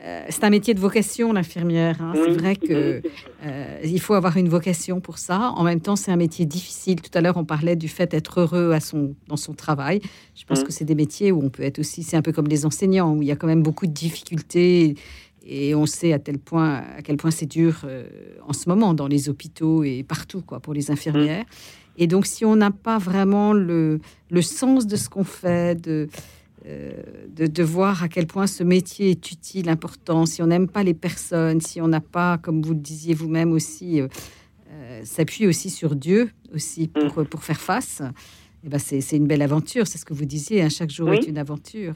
euh, 0.03 0.25
c'est 0.27 0.43
un 0.43 0.49
métier 0.49 0.73
de 0.73 0.81
vocation, 0.81 1.31
l'infirmière. 1.31 2.01
Hein. 2.01 2.13
C'est 2.13 2.33
vrai 2.33 2.55
que 2.57 3.01
euh, 3.45 3.79
il 3.83 4.01
faut 4.01 4.15
avoir 4.15 4.35
une 4.35 4.49
vocation 4.49 4.99
pour 4.99 5.17
ça. 5.17 5.53
En 5.55 5.63
même 5.63 5.79
temps, 5.79 5.95
c'est 5.95 6.11
un 6.11 6.17
métier 6.17 6.45
difficile. 6.45 7.01
Tout 7.01 7.11
à 7.13 7.21
l'heure, 7.21 7.37
on 7.37 7.45
parlait 7.45 7.77
du 7.77 7.87
fait 7.87 8.11
d'être 8.11 8.41
heureux 8.41 8.73
à 8.73 8.81
son, 8.81 9.15
dans 9.27 9.37
son 9.37 9.53
travail. 9.53 10.01
Je 10.35 10.43
pense 10.43 10.61
mm. 10.61 10.63
que 10.63 10.73
c'est 10.73 10.83
des 10.83 10.95
métiers 10.95 11.31
où 11.31 11.41
on 11.41 11.49
peut 11.49 11.63
être 11.63 11.79
aussi. 11.79 12.03
C'est 12.03 12.17
un 12.17 12.21
peu 12.21 12.33
comme 12.33 12.47
les 12.47 12.65
enseignants, 12.65 13.13
où 13.13 13.21
il 13.21 13.29
y 13.29 13.31
a 13.31 13.37
quand 13.37 13.47
même 13.47 13.63
beaucoup 13.63 13.87
de 13.87 13.93
difficultés. 13.93 14.95
Et 15.45 15.73
on 15.73 15.85
sait 15.85 16.11
à, 16.11 16.19
tel 16.19 16.37
point, 16.37 16.83
à 16.97 17.01
quel 17.01 17.15
point 17.15 17.31
c'est 17.31 17.45
dur 17.45 17.81
euh, 17.85 18.05
en 18.45 18.53
ce 18.53 18.67
moment 18.67 18.93
dans 18.93 19.07
les 19.07 19.29
hôpitaux 19.29 19.83
et 19.83 20.03
partout 20.03 20.41
quoi, 20.41 20.59
pour 20.59 20.73
les 20.73 20.91
infirmières. 20.91 21.43
Mm. 21.43 21.93
Et 21.95 22.07
donc, 22.07 22.25
si 22.25 22.43
on 22.43 22.57
n'a 22.57 22.71
pas 22.71 22.97
vraiment 22.97 23.53
le, 23.53 23.99
le 24.31 24.41
sens 24.41 24.85
de 24.85 24.97
ce 24.97 25.07
qu'on 25.07 25.23
fait, 25.23 25.79
de, 25.79 26.09
de, 26.65 27.47
de, 27.47 27.63
voir 27.63 28.03
à 28.03 28.07
quel 28.07 28.25
point 28.25 28.47
ce 28.47 28.63
métier 28.63 29.09
est 29.09 29.31
utile, 29.31 29.69
important. 29.69 30.25
Si 30.25 30.41
on 30.41 30.47
n'aime 30.47 30.67
pas 30.67 30.83
les 30.83 30.93
personnes, 30.93 31.59
si 31.61 31.81
on 31.81 31.87
n'a 31.87 31.99
pas, 31.99 32.37
comme 32.37 32.61
vous 32.61 32.73
le 32.73 32.79
disiez 32.79 33.13
vous-même 33.13 33.51
aussi, 33.51 34.01
s'appuie 35.03 35.47
aussi 35.47 35.69
sur 35.69 35.95
Dieu 35.95 36.31
aussi 36.53 36.87
pour, 36.87 37.19
mm. 37.19 37.25
pour 37.25 37.43
faire 37.43 37.59
face, 37.59 38.01
eh 38.65 38.69
ben 38.69 38.79
c'est 38.79 39.17
une 39.17 39.27
belle 39.27 39.41
aventure. 39.41 39.87
C'est 39.87 39.97
ce 39.97 40.05
que 40.05 40.13
vous 40.13 40.25
disiez. 40.25 40.61
Hein, 40.61 40.69
chaque 40.69 40.89
jour 40.89 41.11
est 41.13 41.27
une 41.27 41.37
aventure. 41.37 41.95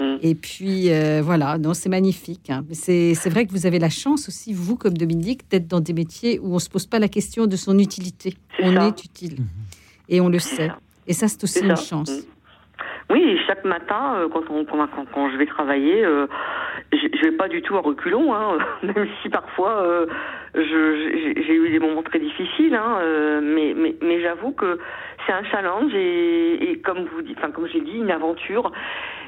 Mm. 0.00 0.16
Et 0.20 0.34
puis 0.34 0.88
voilà, 1.22 1.58
non, 1.58 1.72
c'est 1.74 1.88
magnifique. 1.88 2.50
Hein. 2.50 2.64
C'est 2.72 3.30
vrai 3.30 3.46
que 3.46 3.52
vous 3.52 3.66
avez 3.66 3.78
la 3.78 3.90
chance 3.90 4.28
aussi, 4.28 4.52
vous 4.52 4.76
comme 4.76 4.96
Dominique, 4.96 5.48
d'être 5.48 5.68
dans 5.68 5.80
des 5.80 5.92
métiers 5.92 6.40
où 6.40 6.54
on 6.54 6.58
se 6.58 6.68
pose 6.68 6.86
pas 6.86 6.98
la 6.98 7.08
question 7.08 7.46
de 7.46 7.56
son 7.56 7.78
utilité. 7.78 8.34
on 8.60 8.74
est 8.80 9.04
utile 9.04 9.36
et 10.08 10.20
on 10.20 10.28
le 10.28 10.38
sait. 10.38 10.70
Et 11.06 11.14
ça, 11.14 11.28
c'est 11.28 11.42
aussi 11.42 11.60
une 11.60 11.76
chance. 11.76 12.10
Oui, 13.12 13.38
chaque 13.46 13.66
matin, 13.66 14.14
euh, 14.16 14.28
quand, 14.30 15.30
je 15.30 15.36
vais 15.36 15.44
travailler, 15.44 16.02
euh, 16.02 16.26
je, 16.94 17.08
je 17.12 17.22
vais 17.26 17.36
pas 17.36 17.46
du 17.46 17.60
tout 17.60 17.76
à 17.76 17.80
reculons, 17.80 18.32
hein, 18.34 18.56
même 18.82 19.06
si 19.20 19.28
parfois 19.28 19.82
euh, 19.82 20.06
j'ai 20.54 21.54
eu 21.54 21.68
des 21.68 21.78
moments 21.78 22.02
très 22.02 22.18
difficiles, 22.18 22.74
hein, 22.74 23.00
mais 23.42 24.20
j'avoue 24.22 24.52
que 24.52 24.78
c'est 25.26 25.32
un 25.34 25.44
challenge 25.44 25.92
et, 25.94 26.70
et 26.70 26.78
comme 26.78 27.04
vous 27.04 27.20
dites, 27.20 27.36
enfin 27.36 27.50
comme 27.50 27.68
j'ai 27.68 27.82
dit, 27.82 27.98
une 27.98 28.10
aventure, 28.10 28.72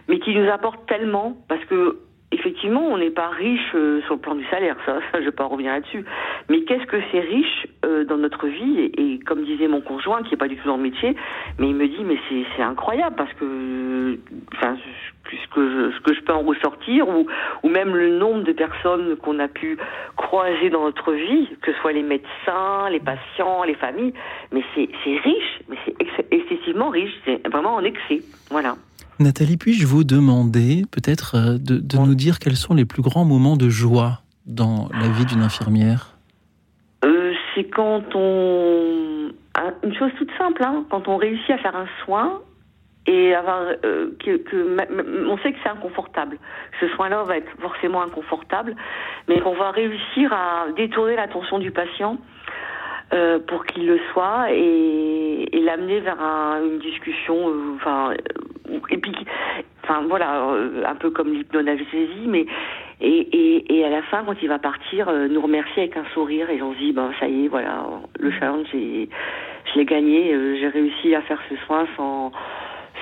mais 0.08 0.18
qui 0.18 0.34
nous 0.34 0.50
apporte 0.50 0.86
tellement 0.86 1.36
parce 1.46 1.64
que 1.66 1.98
effectivement, 2.34 2.82
on 2.82 2.98
n'est 2.98 3.10
pas 3.10 3.28
riche 3.28 3.72
euh, 3.74 4.00
sur 4.02 4.14
le 4.14 4.20
plan 4.20 4.34
du 4.34 4.44
salaire, 4.46 4.76
ça, 4.84 4.98
je 5.14 5.24
vais 5.24 5.32
pas 5.32 5.44
revenir 5.44 5.72
là-dessus. 5.72 6.04
Mais 6.48 6.62
qu'est-ce 6.62 6.86
que 6.86 6.96
c'est 7.10 7.20
riche 7.20 7.66
euh, 7.84 8.04
dans 8.04 8.16
notre 8.16 8.46
vie? 8.46 8.90
Et, 8.96 9.18
comme 9.24 9.44
disait 9.44 9.68
mon 9.68 9.80
conjoint, 9.80 10.22
qui 10.22 10.34
est 10.34 10.36
pas 10.36 10.48
du 10.48 10.56
tout 10.56 10.68
dans 10.68 10.76
le 10.76 10.82
métier, 10.82 11.16
mais 11.58 11.68
il 11.68 11.74
me 11.74 11.88
dit, 11.88 12.04
mais 12.04 12.18
c'est 12.56 12.62
incroyable 12.62 13.16
parce 13.16 13.32
que, 13.34 14.18
enfin, 14.54 14.76
ce 15.30 15.54
que, 15.54 15.70
je, 15.70 15.96
ce 15.96 16.00
que 16.00 16.14
je 16.14 16.20
peux 16.20 16.32
en 16.32 16.42
ressortir, 16.42 17.08
ou, 17.08 17.26
ou 17.62 17.68
même 17.68 17.94
le 17.94 18.18
nombre 18.18 18.42
de 18.42 18.52
personnes 18.52 19.16
qu'on 19.16 19.38
a 19.38 19.48
pu 19.48 19.78
croiser 20.16 20.70
dans 20.70 20.84
notre 20.84 21.12
vie, 21.12 21.48
que 21.62 21.72
ce 21.72 21.78
soit 21.80 21.92
les 21.92 22.02
médecins, 22.02 22.90
les 22.90 23.00
patients, 23.00 23.62
les 23.64 23.74
familles, 23.74 24.12
mais 24.52 24.62
c'est 24.74 25.16
riche, 25.18 25.60
mais 25.68 25.76
c'est 25.86 26.32
excessivement 26.32 26.90
riche, 26.90 27.12
c'est 27.24 27.46
vraiment 27.48 27.74
en 27.74 27.84
excès, 27.84 28.20
voilà. 28.50 28.74
Nathalie, 29.20 29.56
puis-je 29.56 29.86
vous 29.86 30.02
demander 30.02 30.82
peut-être 30.90 31.36
euh, 31.36 31.58
de, 31.58 31.98
nous 31.98 32.14
dire 32.14 32.38
quels 32.40 32.56
sont 32.56 32.74
les 32.74 32.84
plus 32.84 33.02
grands 33.02 33.24
moments 33.24 33.56
de 33.56 33.68
joie 33.68 34.22
dans 34.46 34.88
la 34.92 35.08
vie 35.08 35.24
d'une 35.24 35.42
infirmière? 35.42 36.16
Euh, 37.04 37.32
C'est 37.54 37.64
quand 37.64 38.02
on... 38.14 39.30
Une 39.84 39.94
chose 39.94 40.10
toute 40.18 40.30
simple, 40.36 40.64
hein, 40.64 40.84
quand 40.90 41.06
on 41.06 41.16
réussit 41.16 41.50
à 41.50 41.58
faire 41.58 41.76
un 41.76 41.86
soin 42.04 42.40
et 43.06 43.34
avoir 43.34 43.60
euh, 43.84 44.10
que, 44.18 45.28
on 45.28 45.38
sait 45.38 45.52
que 45.52 45.58
c'est 45.62 45.68
inconfortable. 45.68 46.38
Ce 46.80 46.88
soin-là 46.88 47.22
va 47.22 47.36
être 47.36 47.50
forcément 47.60 48.02
inconfortable, 48.02 48.74
mais 49.28 49.40
on 49.44 49.54
va 49.54 49.70
réussir 49.70 50.32
à 50.32 50.66
détourner 50.76 51.14
l'attention 51.14 51.58
du 51.60 51.70
patient 51.70 52.18
euh, 53.12 53.38
pour 53.38 53.66
qu'il 53.66 53.86
le 53.86 54.00
soit 54.12 54.46
et, 54.50 55.48
et 55.52 55.60
l'amener 55.60 56.00
vers 56.00 56.18
une 56.20 56.78
discussion, 56.78 57.48
euh, 57.48 57.74
enfin, 57.76 58.12
euh, 58.12 58.78
et 58.90 58.96
puis, 58.96 59.14
enfin 59.82 60.02
voilà, 60.08 60.48
un 60.86 60.94
peu 60.94 61.10
comme 61.10 61.32
l'hypnonalgésie, 61.32 62.26
mais 62.26 62.46
et, 63.00 63.06
et, 63.06 63.78
et, 63.78 63.84
à 63.84 63.90
la 63.90 64.02
fin, 64.02 64.24
quand 64.24 64.34
il 64.42 64.48
va 64.48 64.58
partir, 64.58 65.12
nous 65.12 65.40
remercier 65.40 65.82
avec 65.82 65.96
un 65.96 66.06
sourire 66.14 66.48
et 66.48 66.62
on 66.62 66.72
se 66.72 66.78
dit, 66.78 66.92
ben 66.92 67.12
ça 67.20 67.28
y 67.28 67.44
est, 67.44 67.48
voilà, 67.48 67.84
le 68.18 68.30
challenge, 68.32 68.68
je 68.72 69.06
l'ai 69.76 69.84
gagné, 69.84 70.34
j'ai 70.58 70.68
réussi 70.68 71.14
à 71.14 71.20
faire 71.22 71.40
ce 71.50 71.56
soin 71.66 71.86
sans 71.96 72.32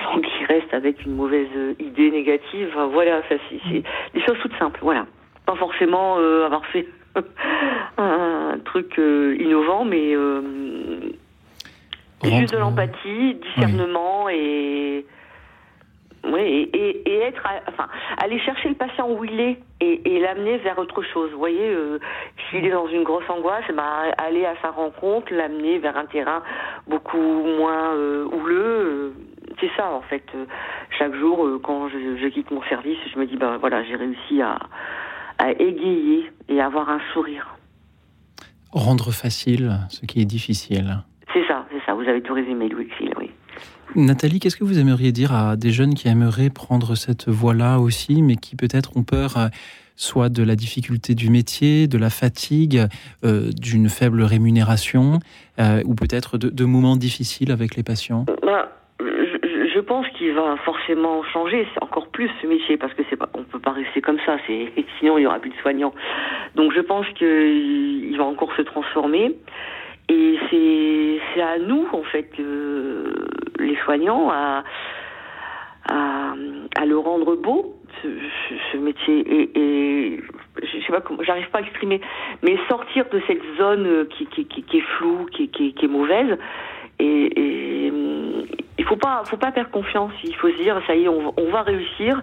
sans 0.03 0.19
qu'il 0.19 0.45
reste 0.47 0.73
avec 0.73 1.05
une 1.05 1.15
mauvaise 1.15 1.47
idée 1.79 2.11
négative. 2.11 2.75
voilà, 2.91 3.21
ça 3.29 3.35
c'est 3.49 3.83
des 4.13 4.21
choses 4.25 4.37
toutes 4.41 4.57
simples, 4.57 4.79
voilà. 4.81 5.05
Pas 5.45 5.55
forcément 5.55 6.17
avoir 6.17 6.65
fait 6.67 6.87
un 7.97 8.57
truc 8.65 8.97
euh, 8.99 9.35
innovant, 9.39 9.85
mais 9.85 10.15
euh, 10.15 10.41
juste 12.23 12.53
de 12.53 12.57
l'empathie, 12.57 13.35
discernement 13.35 14.29
et 14.29 15.05
oui, 16.25 16.69
et, 16.73 17.03
et, 17.05 17.17
être, 17.23 17.43
enfin, 17.67 17.89
aller 18.17 18.39
chercher 18.39 18.69
le 18.69 18.75
patient 18.75 19.09
où 19.09 19.25
il 19.25 19.41
est 19.41 19.59
et, 19.81 20.19
l'amener 20.21 20.57
vers 20.59 20.79
autre 20.79 21.03
chose. 21.03 21.29
Vous 21.31 21.37
voyez, 21.37 21.67
euh, 21.67 21.99
s'il 22.49 22.65
est 22.65 22.71
dans 22.71 22.87
une 22.87 23.03
grosse 23.03 23.29
angoisse, 23.29 23.65
ben, 23.67 23.83
aller 24.17 24.45
à 24.45 24.55
sa 24.61 24.71
rencontre, 24.71 25.33
l'amener 25.33 25.79
vers 25.79 25.97
un 25.97 26.05
terrain 26.05 26.41
beaucoup 26.87 27.17
moins 27.17 27.93
houleux. 28.31 29.13
c'est 29.59 29.69
ça, 29.75 29.91
en 29.91 30.01
fait. 30.03 30.23
chaque 30.97 31.13
jour, 31.15 31.59
quand 31.61 31.89
je, 31.89 32.17
je, 32.17 32.27
quitte 32.27 32.51
mon 32.51 32.63
service, 32.63 32.99
je 33.13 33.19
me 33.19 33.25
dis, 33.25 33.35
ben 33.35 33.57
voilà, 33.57 33.83
j'ai 33.83 33.97
réussi 33.97 34.41
à, 34.41 34.59
à 35.37 35.51
égayer 35.51 36.31
et 36.49 36.61
avoir 36.61 36.89
un 36.89 36.99
sourire. 37.13 37.57
Rendre 38.71 39.11
facile 39.11 39.79
ce 39.89 40.05
qui 40.05 40.21
est 40.21 40.25
difficile. 40.25 41.03
C'est 41.33 41.45
ça, 41.47 41.65
c'est 41.71 41.83
ça. 41.85 41.93
Vous 41.93 42.07
avez 42.07 42.21
tout 42.21 42.33
résumé, 42.33 42.69
Louis 42.69 42.89
oui. 43.19 43.31
Nathalie, 43.95 44.39
qu'est-ce 44.39 44.57
que 44.57 44.63
vous 44.63 44.79
aimeriez 44.79 45.11
dire 45.11 45.33
à 45.33 45.55
des 45.55 45.71
jeunes 45.71 45.93
qui 45.93 46.07
aimeraient 46.07 46.49
prendre 46.49 46.95
cette 46.95 47.29
voie-là 47.29 47.79
aussi, 47.79 48.21
mais 48.23 48.35
qui 48.35 48.55
peut-être 48.55 48.97
ont 48.97 49.03
peur 49.03 49.37
euh, 49.37 49.47
soit 49.95 50.29
de 50.29 50.43
la 50.43 50.55
difficulté 50.55 51.13
du 51.13 51.29
métier, 51.29 51.87
de 51.87 51.97
la 51.97 52.09
fatigue, 52.09 52.87
euh, 53.23 53.51
d'une 53.51 53.89
faible 53.89 54.23
rémunération, 54.23 55.19
euh, 55.59 55.83
ou 55.85 55.93
peut-être 55.93 56.37
de, 56.37 56.65
moments 56.65 56.95
difficiles 56.95 57.51
avec 57.51 57.75
les 57.75 57.83
patients? 57.83 58.25
Bah, 58.27 58.33
je 58.41 58.82
pense 59.83 60.07
qu'il 60.09 60.33
va 60.33 60.57
forcément 60.65 61.23
changer 61.23 61.67
encore 61.81 62.07
plus 62.07 62.29
ce 62.41 62.47
métier 62.47 62.77
parce 62.77 62.93
que 62.93 63.03
c'est 63.09 63.15
pas, 63.15 63.29
on 63.33 63.43
peut 63.43 63.59
pas 63.59 63.71
rester 63.71 64.01
comme 64.01 64.19
ça. 64.25 64.37
C'est 64.47 64.71
sinon 64.99 65.17
il 65.17 65.23
y 65.23 65.27
aura 65.27 65.39
plus 65.39 65.51
de 65.51 65.55
soignants. 65.57 65.93
Donc 66.55 66.73
je 66.73 66.81
pense 66.81 67.07
qu'il 67.15 68.15
va 68.17 68.25
encore 68.25 68.53
se 68.55 68.61
transformer. 68.63 69.35
Et 70.09 70.37
c'est 70.49 71.41
à 71.41 71.57
nous 71.59 71.87
en 71.93 72.03
fait 72.03 72.29
les 73.59 73.75
soignants 73.85 74.29
à, 74.29 74.63
à, 75.89 76.85
le 76.85 76.97
rendre 76.97 77.35
beau 77.35 77.75
ce, 78.01 78.77
métier 78.77 79.23
et, 79.55 80.19
je 80.61 80.85
sais 80.85 80.91
pas 80.91 80.99
comment 80.99 81.23
j'arrive 81.23 81.49
pas 81.49 81.59
à 81.59 81.61
exprimer 81.61 82.01
mais 82.41 82.57
sortir 82.67 83.05
de 83.11 83.21
cette 83.27 83.41
zone 83.57 84.07
qui, 84.09 84.25
qui, 84.27 84.45
qui, 84.45 84.77
est 84.77 84.81
floue 84.97 85.25
qui, 85.31 85.47
qui 85.49 85.73
est 85.81 85.87
mauvaise 85.87 86.37
et, 87.03 87.39
et 87.39 87.93
il 88.77 88.85
faut 88.85 88.97
pas, 88.97 89.23
faut 89.25 89.37
pas 89.37 89.51
perdre 89.51 89.71
confiance. 89.71 90.11
Il 90.23 90.35
faut 90.35 90.49
se 90.49 90.61
dire, 90.61 90.81
ça 90.87 90.95
y 90.95 91.03
est, 91.03 91.07
on, 91.07 91.51
va 91.51 91.61
réussir 91.61 92.21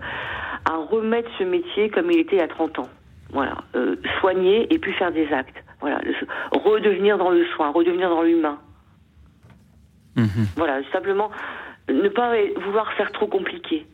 à 0.65 0.77
remettre 0.77 1.31
ce 1.39 1.45
métier 1.45 1.91
comme 1.91 2.11
il 2.11 2.19
était 2.19 2.37
il 2.37 2.41
y 2.41 2.43
a 2.43 2.49
30 2.49 2.81
ans. 2.81 2.89
Voilà, 3.31 3.59
euh, 3.77 3.97
soigner 4.21 4.73
et 4.73 4.79
puis 4.79 4.93
faire 4.95 5.13
des 5.13 5.33
actes. 5.33 5.57
Voilà, 5.81 6.01
redevenir 6.53 7.17
dans 7.17 7.31
le 7.31 7.45
soin, 7.55 7.71
redevenir 7.71 8.11
dans 8.11 8.23
l'humain. 8.23 8.59
Mhm. 10.17 10.47
Voilà, 10.57 10.81
simplement 10.93 11.31
ne 11.89 12.09
pas 12.09 12.35
vouloir 12.57 12.93
faire 12.95 13.11
trop 13.13 13.27
compliqué. 13.27 13.87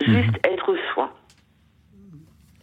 Juste 0.00 0.28
mhm. 0.28 0.52
être 0.52 0.74
soi. 0.92 1.12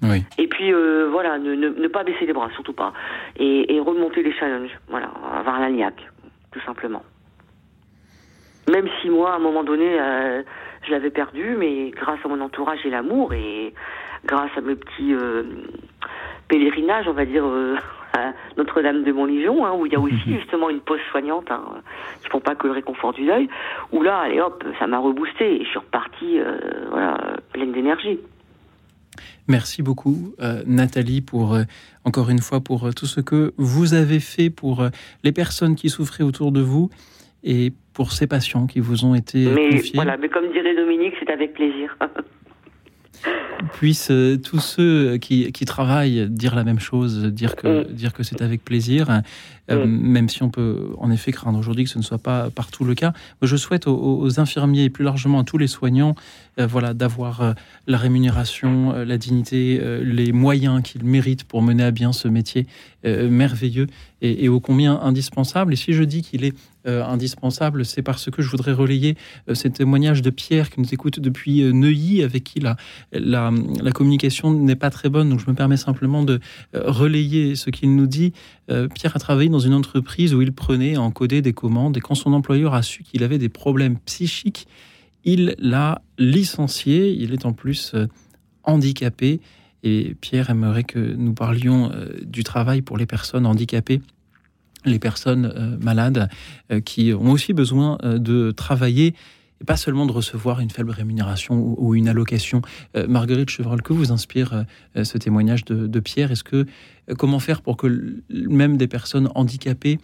Oui. 0.04 0.26
Et 0.40 0.48
puis 0.48 0.74
euh, 0.74 1.08
voilà, 1.12 1.38
ne, 1.38 1.54
ne, 1.54 1.88
pas 1.88 2.04
baisser 2.04 2.26
les 2.26 2.34
bras, 2.34 2.50
surtout 2.56 2.74
pas. 2.74 2.92
Et, 3.38 3.76
et 3.76 3.80
remonter 3.80 4.24
les 4.24 4.34
challenges. 4.34 4.78
Voilà, 4.90 5.12
avoir 5.32 5.60
niaque, 5.70 6.04
tout 6.52 6.62
simplement. 6.62 7.04
Même 8.72 8.88
si 9.02 9.10
moi, 9.10 9.34
à 9.34 9.36
un 9.36 9.40
moment 9.40 9.64
donné, 9.64 10.00
euh, 10.00 10.44
je 10.88 10.92
l'avais 10.92 11.10
perdu, 11.10 11.56
mais 11.58 11.92
grâce 11.92 12.20
à 12.24 12.28
mon 12.30 12.40
entourage 12.40 12.80
et 12.86 12.90
l'amour, 12.90 13.34
et 13.34 13.74
grâce 14.26 14.52
à 14.56 14.62
mes 14.62 14.76
petits 14.76 15.14
euh, 15.14 15.44
pèlerinages, 16.48 17.08
on 17.08 17.14
va 17.14 17.26
dire, 17.26 17.46
euh, 17.46 17.76
à 18.14 18.32
Notre-Dame 18.58 19.04
de 19.04 19.12
Montligeon, 19.12 19.66
hein, 19.66 19.74
où 19.78 19.86
il 19.86 19.92
y 19.92 19.96
a 19.96 20.00
aussi 20.08 20.40
justement 20.40 20.70
une 20.70 20.80
pause 20.80 21.02
soignante, 21.12 21.52
hein, 21.52 21.64
qui 22.24 22.30
font 22.30 22.40
pas 22.40 22.56
que 22.56 22.68
le 22.68 22.74
réconfort 22.74 23.12
du 23.12 23.26
deuil, 23.26 23.50
où 23.92 24.02
là, 24.02 24.20
allez 24.20 24.40
hop, 24.40 24.64
ça 24.80 24.88
m'a 24.88 25.00
reboosté, 25.00 25.62
et 25.62 25.66
je 25.66 25.70
suis 25.70 25.80
repartie, 25.80 26.40
voilà, 26.90 27.18
pleine 27.52 27.74
d'énergie. 27.74 28.20
Merci 29.50 29.84
beaucoup, 29.84 30.34
Nathalie, 30.66 31.20
pour 31.20 31.58
encore 32.06 32.30
une 32.30 32.40
fois 32.40 32.62
pour 32.62 32.94
tout 32.96 33.06
ce 33.06 33.20
que 33.20 33.54
vous 33.58 33.94
avez 33.94 34.22
fait 34.22 34.50
pour 34.50 34.86
les 35.24 35.32
personnes 35.34 35.76
qui 35.76 35.90
souffraient 35.90 36.24
autour 36.24 36.54
de 36.54 36.62
vous 36.62 36.90
et 37.44 37.74
pour 37.94 38.12
ces 38.12 38.28
patients 38.28 38.68
qui 38.68 38.80
vous 38.80 39.06
ont 39.06 39.16
été 39.16 39.46
mais, 39.46 39.70
confiés. 39.70 39.92
Voilà, 39.96 40.18
mais 40.18 40.30
comme 40.30 40.52
dirait 40.52 40.76
Dominique, 40.76 41.14
c'est 41.20 41.32
avec 41.32 41.54
plaisir. 41.54 41.98
Puissent 43.74 44.10
euh, 44.10 44.38
tous 44.38 44.60
ceux 44.60 45.18
qui, 45.18 45.52
qui, 45.52 45.66
travaillent 45.66 46.28
dire 46.28 46.56
la 46.56 46.64
même 46.64 46.80
chose, 46.80 47.26
dire 47.26 47.56
que, 47.56 47.84
mm. 47.84 47.94
dire 47.94 48.14
que 48.14 48.24
c'est 48.24 48.42
avec 48.42 48.66
plaisir, 48.66 49.22
euh, 49.70 49.86
mm. 49.86 49.90
même 49.90 50.30
si 50.30 50.42
on 50.42 50.50
peut 50.50 50.90
en 50.98 51.12
effet 51.12 51.32
craindre 51.32 51.60
aujourd'hui 51.60 51.84
que 51.84 51.90
ce 51.90 52.00
ne 52.00 52.04
soit 52.04 52.18
pas 52.18 52.50
partout 52.50 52.84
le 52.84 52.96
cas. 52.96 53.14
Je 53.44 53.56
souhaite 53.56 53.86
aux, 53.88 54.40
infirmiers 54.40 54.86
et 54.86 54.90
plus 54.90 55.04
largement 55.04 55.42
à 55.42 55.44
tous 55.44 55.60
les 55.60 55.68
soignants 55.68 56.16
euh, 56.60 56.66
voilà, 56.66 56.96
d'avoir 56.96 57.54
la 57.86 57.98
rémunération, 57.98 58.94
la 58.94 59.18
dignité, 59.18 59.80
les 60.02 60.32
moyens 60.32 60.82
qu'ils 60.82 61.04
méritent 61.04 61.44
pour 61.44 61.62
mener 61.62 61.84
à 61.84 61.92
bien 61.92 62.14
ce 62.14 62.28
métier 62.28 62.66
merveilleux 63.04 63.88
et, 64.22 64.46
et 64.46 64.50
ô 64.50 64.60
combien 64.60 65.00
indispensable. 65.00 65.74
Et 65.74 65.76
si 65.76 65.94
je 65.94 66.04
dis 66.04 66.24
qu'il 66.24 66.46
est 66.46 66.56
euh, 66.88 67.04
indispensable, 67.06 67.86
c'est 67.86 68.02
parce 68.02 68.32
que 68.32 68.42
je 68.42 68.50
voudrais 68.50 68.72
relayer 68.72 69.16
euh, 69.48 69.54
ces 69.54 69.70
témoignages 69.70 70.24
de 70.24 70.32
Pierre 70.32 70.72
qui 70.72 70.82
nous 70.82 70.92
écoute 70.92 71.20
depuis 71.20 71.62
euh, 71.62 71.72
Neuilly, 71.72 72.24
avec 72.24 72.44
qui 72.44 72.60
la, 72.60 72.76
la, 73.12 73.52
la 73.84 73.92
communication 73.92 74.52
n'est 74.52 74.76
pas 74.76 74.90
très 74.90 75.08
bonne. 75.08 75.30
Donc 75.30 75.40
je 75.40 75.48
me 75.48 75.54
permets 75.54 75.78
simplement 75.78 76.24
de 76.24 76.40
relayer 76.74 77.56
ce 77.56 77.70
qu'il 77.70 77.96
nous 77.96 78.08
dit. 78.08 78.34
Pierre 78.96 79.16
a 79.16 79.20
travaillé 79.20 79.50
dans 79.50 79.60
une 79.60 79.74
entreprise 79.74 80.34
où 80.34 80.42
il 80.42 80.54
prenait 80.54 80.98
en 80.98 81.06
encodait 81.06 81.42
des 81.42 81.54
commandes 81.54 81.98
et 81.98 82.00
quand 82.00 82.16
son 82.16 82.32
employeur 82.34 82.74
a 82.74 82.82
su 82.82 83.04
qu'il 83.04 83.24
avait 83.24 83.38
des 83.38 83.50
problèmes 83.50 83.98
psychiques, 84.06 84.68
il 85.26 85.56
l'a 85.60 86.02
licencié. 86.18 87.12
Il 87.12 87.34
est 87.34 87.46
en 87.46 87.54
plus 87.54 87.96
handicapé. 88.64 89.42
Et 89.84 90.16
Pierre 90.22 90.50
aimerait 90.50 90.84
que 90.84 91.00
nous 91.00 91.34
parlions 91.34 91.92
du 92.24 92.44
travail 92.44 92.82
pour 92.82 92.98
les 92.98 93.06
personnes 93.06 93.46
handicapées 93.46 94.02
les 94.86 95.00
personnes 95.00 95.52
euh, 95.56 95.78
malades 95.82 96.30
euh, 96.72 96.80
qui 96.80 97.14
ont 97.14 97.32
aussi 97.32 97.54
besoin 97.54 97.98
euh, 98.04 98.18
de 98.18 98.52
travailler 98.52 99.14
et 99.60 99.64
pas 99.64 99.78
seulement 99.78 100.06
de 100.06 100.12
recevoir 100.12 100.60
une 100.60 100.72
faible 100.72 100.90
rémunération 100.90 101.76
ou, 101.78 101.94
une 101.94 102.08
allocation. 102.08 102.64
Marguerite 103.08 103.52
Chevreul, 103.52 103.84
que 103.84 103.94
vous 103.94 104.12
inspire 104.12 104.66
ce 104.96 105.20
témoignage 105.20 105.66
de, 105.66 106.00
Pierre? 106.00 106.32
Est-ce 106.32 106.44
que 106.44 106.66
comment 107.16 107.38
faire 107.38 107.62
pour 107.62 107.78
que 107.78 108.24
même 108.32 108.78
des 108.78 108.88
personnes 108.88 109.30
handicapées 109.36 110.00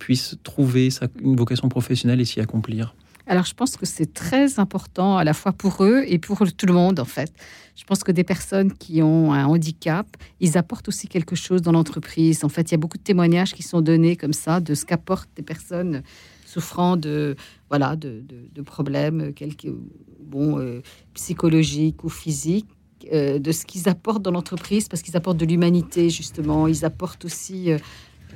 puissent 0.00 0.38
trouver 0.42 0.88
une 1.22 1.36
vocation 1.36 1.68
professionnelle 1.68 2.20
et 2.20 2.24
s'y 2.24 2.40
accomplir? 2.40 2.96
Alors, 3.30 3.44
je 3.44 3.54
pense 3.54 3.76
que 3.76 3.86
c'est 3.86 4.12
très 4.12 4.58
important 4.58 5.16
à 5.16 5.22
la 5.22 5.34
fois 5.34 5.52
pour 5.52 5.84
eux 5.84 6.02
et 6.04 6.18
pour 6.18 6.42
tout 6.56 6.66
le 6.66 6.72
monde, 6.72 6.98
en 6.98 7.04
fait. 7.04 7.32
Je 7.76 7.84
pense 7.84 8.02
que 8.02 8.10
des 8.10 8.24
personnes 8.24 8.72
qui 8.72 9.02
ont 9.02 9.32
un 9.32 9.46
handicap, 9.46 10.04
ils 10.40 10.58
apportent 10.58 10.88
aussi 10.88 11.06
quelque 11.06 11.36
chose 11.36 11.62
dans 11.62 11.70
l'entreprise. 11.70 12.42
En 12.42 12.48
fait, 12.48 12.62
il 12.62 12.72
y 12.72 12.74
a 12.74 12.78
beaucoup 12.78 12.98
de 12.98 13.04
témoignages 13.04 13.54
qui 13.54 13.62
sont 13.62 13.82
donnés 13.82 14.16
comme 14.16 14.32
ça 14.32 14.58
de 14.58 14.74
ce 14.74 14.84
qu'apportent 14.84 15.30
des 15.36 15.44
personnes 15.44 16.02
souffrant 16.44 16.96
de 16.96 17.36
voilà 17.68 17.94
de, 17.94 18.24
problèmes 18.66 19.32
quelques 19.32 19.72
bon 20.18 20.58
euh, 20.58 20.82
psychologiques 21.14 22.02
ou 22.02 22.08
physiques 22.08 22.66
euh, 23.12 23.38
de 23.38 23.52
ce 23.52 23.64
qu'ils 23.64 23.88
apportent 23.88 24.22
dans 24.22 24.32
l'entreprise 24.32 24.88
parce 24.88 25.02
qu'ils 25.02 25.16
apportent 25.16 25.36
de 25.38 25.46
l'humanité 25.46 26.10
justement 26.10 26.66
ils 26.66 26.84
apportent 26.84 27.24
aussi 27.24 27.70
euh, 27.70 27.78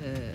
euh, 0.02 0.34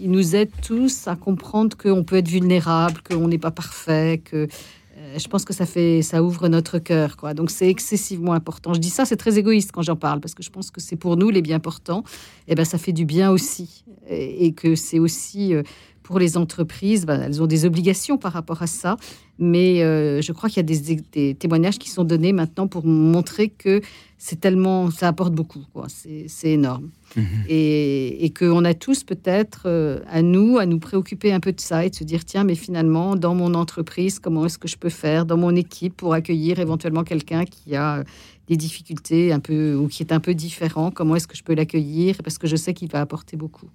il 0.00 0.10
nous 0.10 0.36
aide 0.36 0.50
tous 0.62 1.08
à 1.08 1.16
comprendre 1.16 1.76
qu'on 1.76 2.04
peut 2.04 2.16
être 2.16 2.28
vulnérable, 2.28 3.00
qu'on 3.02 3.28
n'est 3.28 3.38
pas 3.38 3.50
parfait, 3.50 4.20
que 4.24 4.36
euh, 4.36 5.18
je 5.18 5.28
pense 5.28 5.44
que 5.44 5.52
ça 5.52 5.66
fait, 5.66 6.02
ça 6.02 6.22
ouvre 6.22 6.48
notre 6.48 6.78
cœur. 6.78 7.16
Donc 7.34 7.50
c'est 7.50 7.68
excessivement 7.68 8.32
important. 8.32 8.74
Je 8.74 8.80
dis 8.80 8.90
ça, 8.90 9.04
c'est 9.04 9.16
très 9.16 9.38
égoïste 9.38 9.72
quand 9.72 9.82
j'en 9.82 9.96
parle 9.96 10.20
parce 10.20 10.34
que 10.34 10.42
je 10.42 10.50
pense 10.50 10.70
que 10.70 10.80
c'est 10.80 10.96
pour 10.96 11.16
nous 11.16 11.30
les 11.30 11.42
bien 11.42 11.58
portants. 11.58 12.04
Et 12.46 12.52
eh 12.52 12.54
ben 12.54 12.64
ça 12.64 12.78
fait 12.78 12.92
du 12.92 13.04
bien 13.04 13.30
aussi, 13.30 13.84
et, 14.08 14.52
que 14.52 14.74
c'est 14.74 14.98
aussi 14.98 15.54
euh, 15.54 15.62
pour 16.02 16.18
les 16.18 16.36
entreprises, 16.36 17.04
ben, 17.04 17.20
elles 17.20 17.42
ont 17.42 17.46
des 17.46 17.64
obligations 17.64 18.18
par 18.18 18.32
rapport 18.32 18.62
à 18.62 18.66
ça. 18.66 18.96
Mais 19.40 19.78
je 20.20 20.32
crois 20.32 20.48
qu'il 20.48 20.56
y 20.56 20.60
a 20.60 20.62
des, 20.64 20.96
des, 21.12 21.34
témoignages 21.36 21.78
qui 21.78 21.90
sont 21.90 22.02
donnés 22.02 22.32
maintenant 22.32 22.66
pour 22.66 22.84
montrer 22.84 23.50
que 23.50 23.80
c'est 24.16 24.40
tellement, 24.40 24.90
ça 24.90 25.06
apporte 25.06 25.32
beaucoup. 25.32 25.64
C'est 25.86 26.50
énorme. 26.50 26.90
Mhm. 27.16 27.24
Et, 27.48 28.24
et 28.24 28.30
qu'on 28.30 28.64
a 28.64 28.74
tous 28.74 29.04
peut-être 29.04 29.62
euh, 29.66 30.00
à 30.08 30.22
nous, 30.22 30.58
à 30.58 30.66
nous 30.66 30.78
préoccuper 30.78 31.32
un 31.32 31.40
peu 31.40 31.52
de 31.52 31.60
ça 31.60 31.84
et 31.84 31.90
de 31.90 31.94
se 31.94 32.04
dire, 32.04 32.24
tiens, 32.24 32.44
mais 32.44 32.54
finalement, 32.54 33.16
dans 33.16 33.34
mon 33.34 33.54
entreprise, 33.54 34.18
comment 34.18 34.46
est-ce 34.46 34.58
que 34.58 34.68
je 34.68 34.76
peux 34.76 34.90
faire, 34.90 35.26
dans 35.26 35.36
mon 35.36 35.54
équipe, 35.56 35.96
pour 35.96 36.14
accueillir 36.14 36.58
éventuellement 36.58 37.04
quelqu'un 37.04 37.44
qui 37.44 37.76
a 37.76 38.04
des 38.48 38.56
difficultés 38.56 39.32
un 39.32 39.40
peu 39.40 39.74
ou 39.74 39.88
qui 39.88 40.02
est 40.02 40.12
un 40.12 40.20
peu 40.20 40.34
différent, 40.34 40.90
comment 40.90 41.16
est-ce 41.16 41.28
que 41.28 41.36
je 41.36 41.42
peux 41.42 41.54
l'accueillir? 41.54 42.16
Parce 42.22 42.38
que 42.38 42.46
je 42.46 42.56
sais 42.56 42.74
qu'il 42.74 42.90
va 42.90 43.00
apporter 43.00 43.36
beaucoup. 43.36 43.68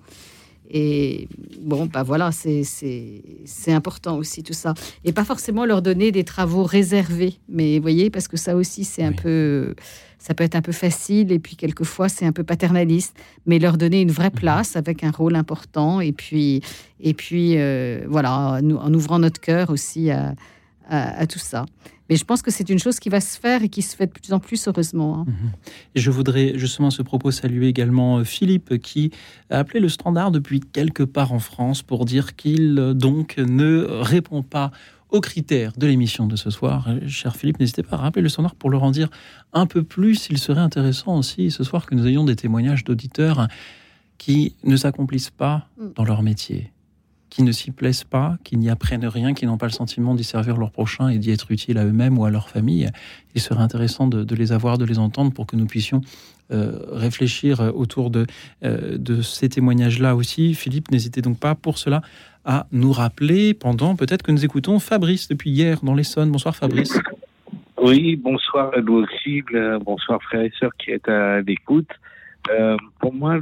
Et 0.70 1.28
bon, 1.61 1.86
bah 1.86 2.03
voilà, 2.03 2.32
c'est 2.32 3.22
important 3.68 4.18
aussi 4.18 4.43
tout 4.43 4.53
ça. 4.53 4.74
Et 5.03 5.11
pas 5.11 5.24
forcément 5.24 5.66
leur 5.66 5.82
donner 5.82 6.11
des 6.11 6.24
travaux 6.24 6.64
réservés, 6.64 7.36
mais 7.49 7.78
vous 7.78 7.82
voyez, 7.82 8.09
parce 8.09 8.28
que 8.28 8.38
ça 8.38 8.55
aussi, 8.55 8.84
c'est 8.84 9.03
un 9.03 9.11
peu, 9.11 9.76
ça 10.18 10.34
peut 10.34 10.43
être 10.43 10.55
un 10.55 10.61
peu 10.61 10.72
facile 10.72 11.32
et 11.32 11.39
puis 11.39 11.55
quelquefois 11.55 12.09
c'est 12.09 12.26
un 12.26 12.32
peu 12.32 12.43
paternaliste, 12.43 13.16
mais 13.45 13.59
leur 13.59 13.78
donner 13.78 14.01
une 14.01 14.11
vraie 14.11 14.32
mhm. 14.32 14.39
place 14.39 14.76
avec 14.76 15.03
un 15.03 15.11
rôle 15.11 15.36
important 15.36 16.01
et 16.01 16.11
puis, 16.11 16.61
et 16.99 17.14
puis 17.14 17.57
euh, 17.57 18.05
voilà, 18.07 18.59
en 18.61 18.93
ouvrant 18.93 19.20
notre 19.20 19.41
cœur 19.41 19.70
aussi 19.70 20.11
à, 20.11 20.34
à 20.89 21.28
tout 21.28 21.39
ça. 21.39 21.66
Mais 22.10 22.16
je 22.16 22.26
pense 22.26 22.41
que 22.41 22.51
c'est 22.51 22.70
une 22.70 22.80
chose 22.80 22.99
qui 22.99 23.10
va 23.10 23.22
se 23.22 23.39
faire 23.39 23.64
et 23.64 23.70
qui 23.70 23.82
se 23.82 23.95
fait 23.95 24.08
de 24.08 24.12
plus 24.12 24.34
en 24.34 24.39
plus, 24.39 24.68
heureusement. 24.68 25.20
Hein. 25.20 25.26
Mhm. 25.28 25.51
Je 25.95 26.12
voudrais 26.12 26.58
justement 26.58 26.89
à 26.89 26.91
ce 26.91 27.01
propos 27.01 27.32
saluer 27.32 27.68
également 27.68 28.20
euh, 28.20 28.24
Philippe 28.24 28.78
qui 28.80 29.12
a 29.49 29.60
appelé 29.60 29.80
le 29.80 29.89
standard 29.89 30.32
depuis 30.32 30.60
quelque 30.60 31.04
part 31.04 31.32
en 31.32 31.39
France 31.39 31.82
pour 31.82 32.06
dire 32.06 32.36
qu'il 32.36 32.78
euh, 32.78 32.93
donc 32.93 33.38
ne 33.38 33.86
répond 33.89 34.43
pas 34.43 34.72
aux 35.10 35.22
critères 35.22 35.74
de 35.78 35.88
l'émission 35.88 36.28
de 36.28 36.36
ce 36.36 36.49
soir. 36.49 36.88
Euh, 36.89 37.08
cher 37.08 37.36
Philippe, 37.36 37.60
n'hésitez 37.60 37.84
pas 37.84 37.95
à 37.95 37.99
rappeler 37.99 38.22
le 38.22 38.30
standard 38.30 38.56
pour 38.56 38.70
leur 38.70 38.84
en 38.84 38.91
dire 38.91 39.10
un 39.54 39.66
peu 39.66 39.84
plus. 39.84 40.28
Il 40.30 40.39
serait 40.39 40.62
intéressant 40.62 41.18
aussi 41.18 41.51
ce 41.51 41.64
soir 41.64 41.86
que 41.86 41.95
nous 41.95 42.08
ayons 42.08 42.26
des 42.26 42.36
témoignages 42.36 42.84
d'auditeurs 42.84 43.47
qui 44.18 44.56
ne 44.64 44.76
s'accomplissent 44.76 45.32
pas 45.32 45.68
mm. 45.78 45.93
dans 45.95 46.04
leur 46.04 46.22
métier 46.24 46.74
qui 47.34 47.41
ne 47.41 47.51
s'y 47.51 47.71
plaisent 47.71 48.03
pas, 48.03 48.38
qui 48.43 48.57
n'y 48.57 48.69
apprennent 48.69 49.07
rien, 49.07 49.34
qui 49.34 49.47
n'ont 49.47 49.57
pas 49.57 49.65
le 49.65 49.71
sentiment 49.71 50.13
d'y 50.13 50.23
servir 50.23 50.55
leur 50.55 50.69
prochain 50.69 51.09
et 51.09 51.17
d'y 51.17 51.31
être 51.31 51.49
utile 51.49 51.79
à 51.79 51.86
eux-mêmes 51.86 52.19
ou 52.19 52.25
à 52.25 52.29
leur 52.29 52.47
famille. 52.47 52.88
Il 53.34 53.41
serait 53.41 53.63
intéressant 53.63 54.05
de, 54.05 54.36
les 54.36 54.51
avoir, 54.51 54.77
de 54.77 54.86
les 54.86 54.99
entendre 54.99 55.34
pour 55.34 55.47
que 55.47 55.55
nous 55.55 55.65
puissions 55.65 56.01
euh, 56.51 56.77
réfléchir 56.91 57.71
autour 57.73 58.11
de, 58.11 58.27
euh, 58.63 58.99
de 58.99 59.23
ces 59.23 59.49
témoignages-là 59.49 60.15
aussi. 60.15 60.53
Philippe, 60.53 60.91
n'hésitez 60.91 61.23
donc 61.23 61.39
pas 61.39 61.55
pour 61.55 61.79
cela 61.79 62.03
à 62.45 62.67
nous 62.71 62.91
rappeler 62.91 63.55
pendant 63.55 63.95
peut-être 63.95 64.21
que 64.21 64.31
nous 64.31 64.45
écoutons 64.45 64.77
Fabrice 64.77 65.27
depuis 65.27 65.49
hier 65.49 65.79
dans 65.81 65.95
l'Essonne. 65.95 66.29
Bonsoir 66.29 66.55
Fabrice. 66.55 66.99
Oui, 67.81 68.15
bonsoir 68.15 68.71
à 68.77 68.81
vous 68.81 69.03
aussi, 69.03 69.43
bonsoir 69.84 70.21
frères 70.21 70.43
et 70.43 70.53
sœurs 70.59 70.75
qui 70.77 70.91
êtes 70.91 71.09
à 71.09 71.41
l'écoute. 71.41 71.89
Euh, 72.50 72.78
pour 73.00 73.14
moi, 73.14 73.39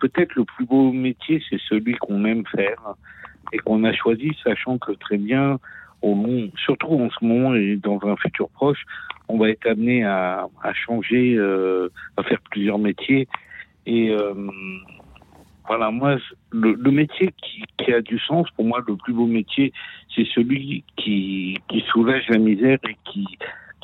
peut-être 0.00 0.34
le 0.34 0.44
plus 0.44 0.66
beau 0.66 0.92
métier, 0.92 1.42
c'est 1.48 1.60
celui 1.68 1.94
qu'on 1.94 2.24
aime 2.24 2.44
faire 2.46 2.94
et 3.52 3.58
qu'on 3.58 3.84
a 3.84 3.92
choisi, 3.92 4.32
sachant 4.42 4.78
que 4.78 4.92
très 4.92 5.16
bien, 5.16 5.58
au 6.02 6.14
long, 6.14 6.50
surtout 6.56 6.88
en 6.88 7.08
ce 7.10 7.24
moment 7.24 7.54
et 7.54 7.76
dans 7.76 8.00
un 8.04 8.16
futur 8.16 8.48
proche, 8.50 8.84
on 9.28 9.38
va 9.38 9.50
être 9.50 9.66
amené 9.66 10.04
à, 10.04 10.46
à 10.62 10.72
changer, 10.74 11.34
euh, 11.36 11.88
à 12.16 12.22
faire 12.24 12.40
plusieurs 12.50 12.78
métiers. 12.78 13.26
Et 13.86 14.10
euh, 14.10 14.34
voilà, 15.66 15.90
moi, 15.90 16.16
le, 16.50 16.74
le 16.74 16.90
métier 16.90 17.32
qui, 17.42 17.64
qui, 17.78 17.92
a 17.92 18.00
du 18.00 18.18
sens, 18.18 18.50
pour 18.50 18.64
moi, 18.64 18.82
le 18.86 18.96
plus 18.96 19.14
beau 19.14 19.26
métier, 19.26 19.72
c'est 20.14 20.26
celui 20.34 20.84
qui, 20.96 21.58
qui 21.68 21.80
soulage 21.92 22.28
la 22.28 22.38
misère 22.38 22.78
et 22.88 22.96
qui 23.04 23.26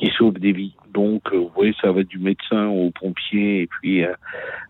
qui 0.01 0.11
sauve 0.17 0.39
des 0.39 0.51
vies. 0.51 0.73
Donc, 0.93 1.21
euh, 1.31 1.37
vous 1.37 1.51
voyez, 1.55 1.75
ça 1.79 1.91
va 1.91 2.03
du 2.03 2.17
médecin 2.17 2.65
au 2.67 2.89
pompier 2.89 3.61
et 3.61 3.67
puis 3.67 4.03
euh, 4.03 4.13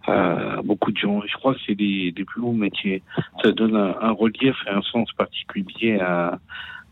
à, 0.06 0.62
beaucoup 0.62 0.92
de 0.92 0.98
gens. 0.98 1.22
Je 1.26 1.34
crois 1.38 1.54
que 1.54 1.60
c'est 1.66 1.76
des, 1.76 2.12
des 2.12 2.26
plus 2.26 2.42
hauts 2.42 2.52
métiers. 2.52 3.02
Ça 3.42 3.52
donne 3.52 3.76
un, 3.76 4.12
relief 4.12 4.56
et 4.68 4.72
un 4.72 4.82
sens 4.82 5.10
particulier 5.14 6.00
à, 6.00 6.38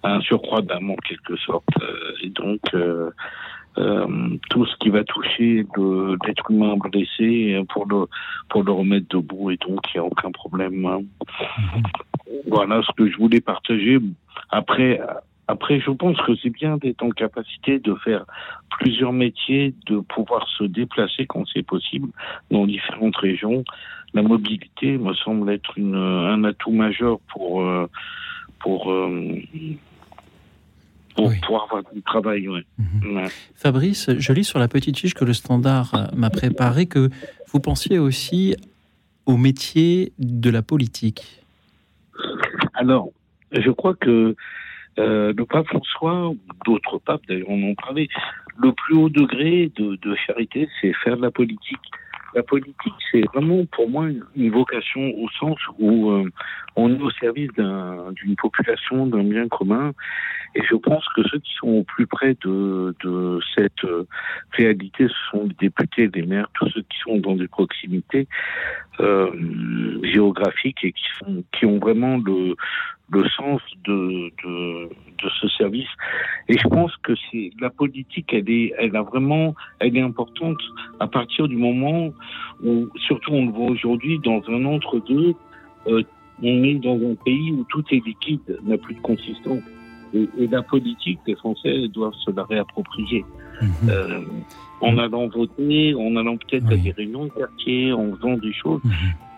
un 0.03 0.21
surcroît 0.21 0.61
d'âme 0.61 0.91
en 0.91 0.95
quelque 0.95 1.35
sorte. 1.35 1.67
Euh, 1.81 2.13
et 2.23 2.29
donc, 2.29 2.61
euh, 2.73 3.11
tout 4.49 4.65
ce 4.65 4.75
qui 4.77 4.89
va 4.89 5.03
toucher 5.03 5.65
l'être 6.25 6.49
humain 6.49 6.75
blessé 6.77 7.61
pour 7.69 7.85
le 7.87 8.07
pour 8.49 8.63
le 8.63 8.71
remettre 8.71 9.07
debout 9.09 9.51
et 9.51 9.57
donc 9.57 9.79
il 9.93 9.99
n'y 9.99 9.99
a 10.01 10.03
aucun 10.03 10.31
problème. 10.31 10.85
Hein. 10.85 11.01
Mhm. 11.57 11.83
Voilà 12.47 12.81
ce 12.81 12.91
que 12.93 13.09
je 13.09 13.17
voulais 13.17 13.41
partager. 13.41 13.99
Après, 14.49 14.99
après, 15.49 15.79
je 15.79 15.89
pense 15.89 16.15
que 16.21 16.35
c'est 16.35 16.51
bien 16.51 16.77
d'être 16.77 17.01
en 17.01 17.09
capacité 17.09 17.79
de 17.79 17.95
faire 17.95 18.23
plusieurs 18.69 19.11
métiers, 19.11 19.73
de 19.87 19.99
pouvoir 19.99 20.47
se 20.47 20.63
déplacer 20.63 21.25
quand 21.25 21.43
c'est 21.51 21.63
possible 21.63 22.09
dans 22.51 22.67
différentes 22.67 23.15
régions. 23.15 23.63
La 24.13 24.21
mobilité 24.21 24.99
me 24.99 25.11
semble 25.15 25.49
être 25.49 25.75
une, 25.75 25.95
un 25.95 26.43
atout 26.43 26.71
majeur 26.71 27.19
pour 27.33 27.63
euh, 27.63 27.89
pour 28.59 28.91
euh, 28.91 29.41
pour 31.15 31.31
pouvoir 31.41 31.63
avoir 31.63 31.83
du 31.95 32.03
travail. 32.03 32.47
Mhm. 32.77 33.27
Fabrice, 33.55 34.11
je 34.19 34.33
lis 34.33 34.43
sur 34.43 34.59
la 34.59 34.67
petite 34.67 34.99
fiche 34.99 35.15
que 35.15 35.25
le 35.25 35.33
Standard 35.33 35.95
euh, 35.95 36.15
m'a 36.15 36.29
préparé 36.29 36.85
que 36.85 37.09
vous 37.47 37.59
pensiez 37.59 37.97
aussi 37.97 38.55
au 39.25 39.35
métier 39.35 40.13
de 40.19 40.51
la 40.51 40.61
politique. 40.61 41.41
Alors, 42.75 43.09
je 43.51 43.71
crois 43.71 43.95
que 43.95 44.35
euh, 44.99 45.33
le 45.35 45.45
pape 45.45 45.67
François, 45.67 46.29
ou 46.29 46.37
d'autres 46.65 46.99
papes 46.99 47.21
d'ailleurs 47.27 47.49
en 47.49 47.73
parlait, 47.75 48.07
le 48.61 48.71
plus 48.73 48.95
haut 48.95 49.09
degré 49.09 49.71
de, 49.75 49.95
de 49.95 50.15
charité, 50.15 50.67
c'est 50.79 50.93
faire 50.93 51.17
de 51.17 51.21
la 51.21 51.31
politique. 51.31 51.79
La 52.35 52.43
politique, 52.43 52.93
c'est 53.11 53.23
vraiment 53.33 53.65
pour 53.65 53.89
moi 53.89 54.07
une 54.35 54.51
vocation 54.51 55.01
au 55.17 55.27
sens 55.39 55.57
où 55.79 56.11
euh, 56.11 56.29
on 56.75 56.93
est 56.93 57.01
au 57.01 57.09
service 57.11 57.49
d'une 57.53 58.35
population, 58.35 59.07
d'un 59.07 59.23
bien 59.23 59.47
commun. 59.47 59.93
Et 60.55 60.61
je 60.63 60.75
pense 60.75 61.05
que 61.15 61.21
ceux 61.27 61.39
qui 61.39 61.53
sont 61.55 61.69
au 61.69 61.83
plus 61.83 62.07
près 62.07 62.35
de, 62.45 62.95
de 63.03 63.39
cette 63.55 63.83
euh, 63.83 64.05
réalité, 64.51 65.07
ce 65.07 65.31
sont 65.31 65.47
les 65.47 65.55
députés, 65.59 66.09
les 66.13 66.25
maires, 66.25 66.49
tous 66.53 66.69
ceux 66.69 66.81
qui 66.81 66.97
sont 66.99 67.17
dans 67.17 67.35
des 67.35 67.47
proximités 67.47 68.27
euh, 68.99 69.31
géographiques 70.03 70.83
et 70.83 70.91
qui, 70.91 71.05
sont, 71.19 71.43
qui 71.51 71.65
ont 71.65 71.79
vraiment 71.79 72.17
le, 72.17 72.55
le 73.11 73.27
sens 73.29 73.61
de, 73.85 74.31
de, 74.43 74.89
de, 74.89 75.29
ce 75.41 75.47
service. 75.49 75.87
Et 76.47 76.57
je 76.57 76.67
pense 76.67 76.95
que 76.97 77.13
c'est 77.31 77.51
la 77.59 77.69
politique, 77.69 78.31
elle 78.33 78.49
est, 78.49 78.73
elle 78.77 78.95
a 78.95 79.01
vraiment, 79.01 79.55
elle 79.79 79.97
est 79.97 80.01
importante 80.01 80.57
à 80.99 81.07
partir 81.07 81.47
du 81.47 81.55
moment 81.55 82.11
où, 82.63 82.87
surtout 83.07 83.31
on 83.31 83.47
le 83.47 83.51
voit 83.51 83.71
aujourd'hui, 83.71 84.19
dans 84.19 84.41
un 84.47 84.65
entre-deux, 84.65 85.33
euh, 85.87 86.03
on 86.41 86.63
est 86.63 86.75
dans 86.75 86.95
un 86.95 87.15
pays 87.15 87.51
où 87.51 87.65
tout 87.69 87.83
est 87.91 88.05
liquide, 88.05 88.59
n'a 88.63 88.77
plus 88.77 88.95
de 88.95 89.01
consistance. 89.01 89.63
Et, 90.13 90.27
et, 90.39 90.47
la 90.47 90.63
politique, 90.63 91.19
les 91.27 91.35
Français 91.35 91.87
doivent 91.89 92.15
se 92.25 92.31
la 92.31 92.43
réapproprier. 92.43 93.23
Mmh. 93.61 93.89
Euh, 93.89 94.21
en 94.81 94.97
allant 94.97 95.27
voter, 95.27 95.93
en 95.93 96.15
allant 96.15 96.37
peut-être 96.37 96.65
oui. 96.69 96.73
à 96.73 96.77
des 96.77 96.91
réunions 96.91 97.25
de 97.25 97.31
quartier, 97.31 97.91
en 97.91 98.15
faisant 98.15 98.37
des 98.37 98.53
choses 98.53 98.81
mmh. 98.83 98.89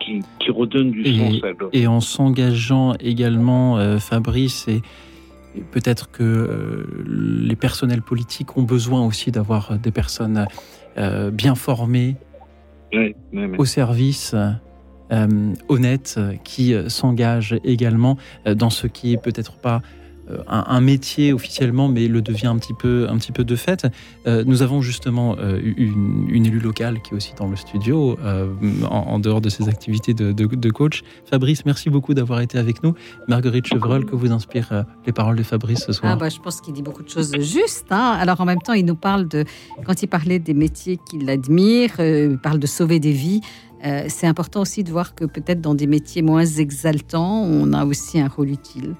Qui, 0.03 0.21
qui, 0.39 0.51
redonnent 0.51 0.91
du 0.91 1.03
et, 1.03 1.17
sens 1.17 1.43
à. 1.43 1.47
Et 1.73 1.87
en 1.87 2.01
s'engageant 2.01 2.93
également, 2.99 3.77
euh, 3.77 3.99
Fabrice, 3.99 4.67
et, 4.67 4.81
et 5.55 5.61
peut-être 5.71 6.11
que 6.11 6.23
euh, 6.23 6.85
les 7.07 7.55
personnels 7.55 8.01
politiques 8.01 8.57
ont 8.57 8.63
besoin 8.63 9.05
aussi 9.05 9.31
d'avoir 9.31 9.77
des 9.77 9.91
personnes 9.91 10.45
euh, 10.97 11.31
bien 11.31 11.55
formées 11.55 12.15
oui, 12.93 13.15
oui, 13.33 13.43
au 13.57 13.65
service. 13.65 14.35
Honnêtes 15.67 16.17
qui 16.45 16.73
s'engagent 16.87 17.57
également 17.65 18.15
dans 18.45 18.69
ce 18.69 18.87
qui 18.87 19.11
est 19.11 19.21
peut-être 19.21 19.57
pas 19.57 19.81
un, 20.47 20.63
un, 20.67 20.81
métier 20.81 21.33
officiellement, 21.33 21.87
mais 21.87 22.07
le 22.07 22.21
devient 22.21 22.47
un 22.47 22.57
petit 22.57 22.73
peu, 22.73 23.07
un 23.09 23.17
petit 23.17 23.31
peu 23.31 23.43
de 23.43 23.55
fait. 23.55 23.87
Euh, 24.27 24.43
nous 24.45 24.61
avons 24.61 24.81
justement 24.81 25.35
euh, 25.39 25.59
une, 25.63 26.45
élue 26.45 26.59
locale 26.59 27.01
qui 27.01 27.13
est 27.13 27.17
aussi 27.17 27.33
dans 27.37 27.47
le 27.47 27.55
studio, 27.55 28.17
euh, 28.23 28.47
en, 28.89 29.19
dehors 29.19 29.41
de 29.41 29.49
ses 29.49 29.69
activités 29.69 30.13
de, 30.13 30.69
coach. 30.69 31.03
Fabrice, 31.25 31.65
merci 31.65 31.89
beaucoup 31.89 32.13
d'avoir 32.13 32.41
été 32.41 32.57
avec 32.57 32.83
nous. 32.83 32.93
Marguerite 33.27 33.67
Chevreul, 33.67 34.05
que 34.05 34.15
vous 34.15 34.31
inspirent 34.31 34.85
les 35.05 35.13
paroles 35.13 35.35
de 35.35 35.43
Fabrice 35.43 35.85
ce 35.85 35.91
soir 35.91 36.13
ah 36.13 36.15
bah, 36.15 36.29
Je 36.29 36.39
pense 36.39 36.61
qu'il 36.61 36.73
dit 36.73 36.81
beaucoup 36.81 37.03
de 37.03 37.09
choses 37.09 37.33
justes. 37.39 37.91
Hein. 37.91 38.17
Alors 38.19 38.41
en 38.41 38.45
même 38.45 38.61
temps, 38.61 38.73
il 38.73 38.85
nous 38.85 38.95
parle 38.95 39.27
de, 39.27 39.45
quand 39.85 40.01
il 40.01 40.07
parlait 40.07 40.39
des 40.39 40.53
métiers 40.53 40.97
qu'il 41.09 41.29
admire, 41.29 41.99
il 41.99 42.39
parle 42.41 42.59
de 42.59 42.67
sauver 42.67 42.99
des 42.99 43.11
vies. 43.11 43.41
Euh, 43.83 44.05
c'est 44.09 44.27
important 44.27 44.61
aussi 44.61 44.83
de 44.83 44.91
voir 44.91 45.15
que 45.15 45.25
peut-être 45.25 45.61
dans 45.61 45.73
des 45.73 45.87
métiers 45.87 46.21
moins 46.21 46.45
exaltants, 46.45 47.43
on 47.43 47.73
a 47.73 47.85
aussi 47.85 48.19
un 48.19 48.27
rôle 48.27 48.49
utile. 48.49 48.95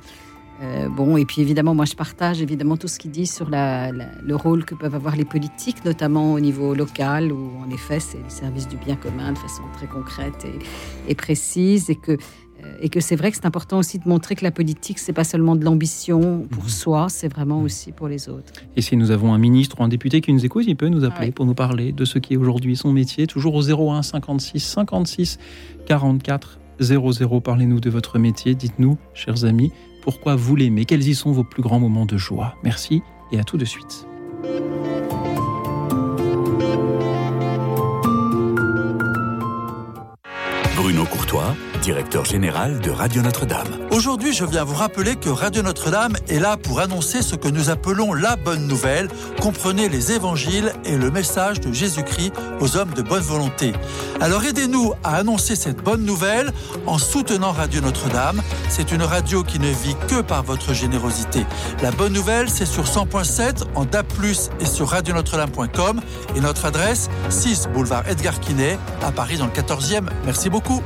Euh, 0.61 0.89
bon, 0.89 1.17
et 1.17 1.25
puis 1.25 1.41
évidemment, 1.41 1.73
moi 1.73 1.85
je 1.85 1.95
partage 1.95 2.41
évidemment 2.41 2.77
tout 2.77 2.87
ce 2.87 2.99
qu'il 2.99 3.11
dit 3.11 3.25
sur 3.25 3.49
la, 3.49 3.91
la, 3.91 4.05
le 4.23 4.35
rôle 4.35 4.63
que 4.63 4.75
peuvent 4.75 4.93
avoir 4.93 5.15
les 5.15 5.25
politiques, 5.25 5.83
notamment 5.85 6.33
au 6.33 6.39
niveau 6.39 6.75
local, 6.75 7.31
où 7.31 7.51
en 7.65 7.69
effet 7.71 7.99
c'est 7.99 8.19
le 8.19 8.29
service 8.29 8.67
du 8.67 8.77
bien 8.77 8.95
commun 8.95 9.31
de 9.31 9.37
façon 9.37 9.63
très 9.73 9.87
concrète 9.87 10.45
et, 10.45 11.11
et 11.11 11.15
précise, 11.15 11.89
et 11.89 11.95
que, 11.95 12.11
euh, 12.11 12.77
et 12.79 12.89
que 12.89 12.99
c'est 12.99 13.15
vrai 13.15 13.31
que 13.31 13.37
c'est 13.37 13.47
important 13.47 13.79
aussi 13.79 13.97
de 13.97 14.07
montrer 14.07 14.35
que 14.35 14.43
la 14.43 14.51
politique, 14.51 14.99
c'est 14.99 15.13
pas 15.13 15.23
seulement 15.23 15.55
de 15.55 15.65
l'ambition 15.65 16.45
pour 16.47 16.65
mmh. 16.65 16.69
soi, 16.69 17.07
c'est 17.09 17.31
vraiment 17.31 17.61
aussi 17.61 17.91
pour 17.91 18.07
les 18.07 18.29
autres. 18.29 18.53
Et 18.75 18.83
si 18.83 18.95
nous 18.95 19.09
avons 19.09 19.33
un 19.33 19.39
ministre 19.39 19.77
ou 19.79 19.83
un 19.83 19.89
député 19.89 20.21
qui 20.21 20.31
nous 20.31 20.45
écoute, 20.45 20.65
il 20.67 20.75
peut 20.75 20.89
nous 20.89 21.03
appeler 21.05 21.27
ouais. 21.27 21.31
pour 21.31 21.47
nous 21.47 21.55
parler 21.55 21.91
de 21.91 22.05
ce 22.05 22.19
qui 22.19 22.35
est 22.35 22.37
aujourd'hui 22.37 22.75
son 22.75 22.93
métier, 22.93 23.25
toujours 23.25 23.55
au 23.55 23.63
01 23.63 24.03
56 24.03 24.59
56 24.59 25.39
44 25.87 26.59
00. 26.79 27.41
Parlez-nous 27.41 27.79
de 27.79 27.89
votre 27.89 28.19
métier, 28.19 28.53
dites-nous, 28.55 28.97
chers 29.13 29.45
amis, 29.45 29.71
pourquoi 30.01 30.35
vous 30.35 30.55
l'aimez, 30.55 30.85
quels 30.85 31.07
y 31.07 31.15
sont 31.15 31.31
vos 31.31 31.43
plus 31.43 31.61
grands 31.61 31.79
moments 31.79 32.05
de 32.05 32.17
joie. 32.17 32.55
Merci 32.63 33.01
et 33.31 33.39
à 33.39 33.43
tout 33.43 33.57
de 33.57 33.65
suite. 33.65 34.05
Bruno 40.75 41.05
Courtois, 41.05 41.55
directeur 41.81 42.25
général 42.25 42.79
de 42.79 42.91
Radio 42.91 43.23
Notre-Dame. 43.23 43.67
Aujourd'hui, 43.89 44.33
je 44.33 44.45
viens 44.45 44.63
vous 44.63 44.75
rappeler 44.75 45.15
que 45.15 45.29
Radio 45.29 45.63
Notre-Dame 45.63 46.15
est 46.29 46.39
là 46.39 46.55
pour 46.55 46.79
annoncer 46.79 47.23
ce 47.23 47.35
que 47.35 47.47
nous 47.47 47.71
appelons 47.71 48.13
la 48.13 48.35
bonne 48.35 48.67
nouvelle. 48.67 49.07
Comprenez 49.41 49.89
les 49.89 50.11
évangiles 50.11 50.73
et 50.85 50.95
le 50.95 51.09
message 51.09 51.59
de 51.59 51.73
Jésus-Christ 51.73 52.33
aux 52.59 52.77
hommes 52.77 52.93
de 52.93 53.01
bonne 53.01 53.23
volonté. 53.23 53.73
Alors 54.19 54.45
aidez-nous 54.45 54.93
à 55.03 55.15
annoncer 55.15 55.55
cette 55.55 55.77
bonne 55.77 56.05
nouvelle 56.05 56.53
en 56.85 56.99
soutenant 56.99 57.51
Radio 57.51 57.81
Notre-Dame. 57.81 58.41
C'est 58.69 58.91
une 58.91 59.03
radio 59.03 59.43
qui 59.43 59.57
ne 59.59 59.69
vit 59.69 59.95
que 60.07 60.21
par 60.21 60.43
votre 60.43 60.73
générosité. 60.73 61.45
La 61.81 61.89
bonne 61.89 62.13
nouvelle, 62.13 62.49
c'est 62.49 62.67
sur 62.67 62.83
100.7 62.83 63.63
en 63.73 63.85
DAP+, 63.85 64.13
et 64.59 64.65
sur 64.65 64.89
radionotre-dame.com 64.89 65.99
et 66.35 66.41
notre 66.41 66.65
adresse 66.65 67.09
6 67.29 67.69
boulevard 67.73 68.07
Edgar 68.07 68.39
Quinet 68.39 68.77
à 69.01 69.11
Paris 69.11 69.37
dans 69.37 69.45
le 69.45 69.51
14e. 69.51 70.05
Merci 70.25 70.49
beaucoup. 70.49 70.81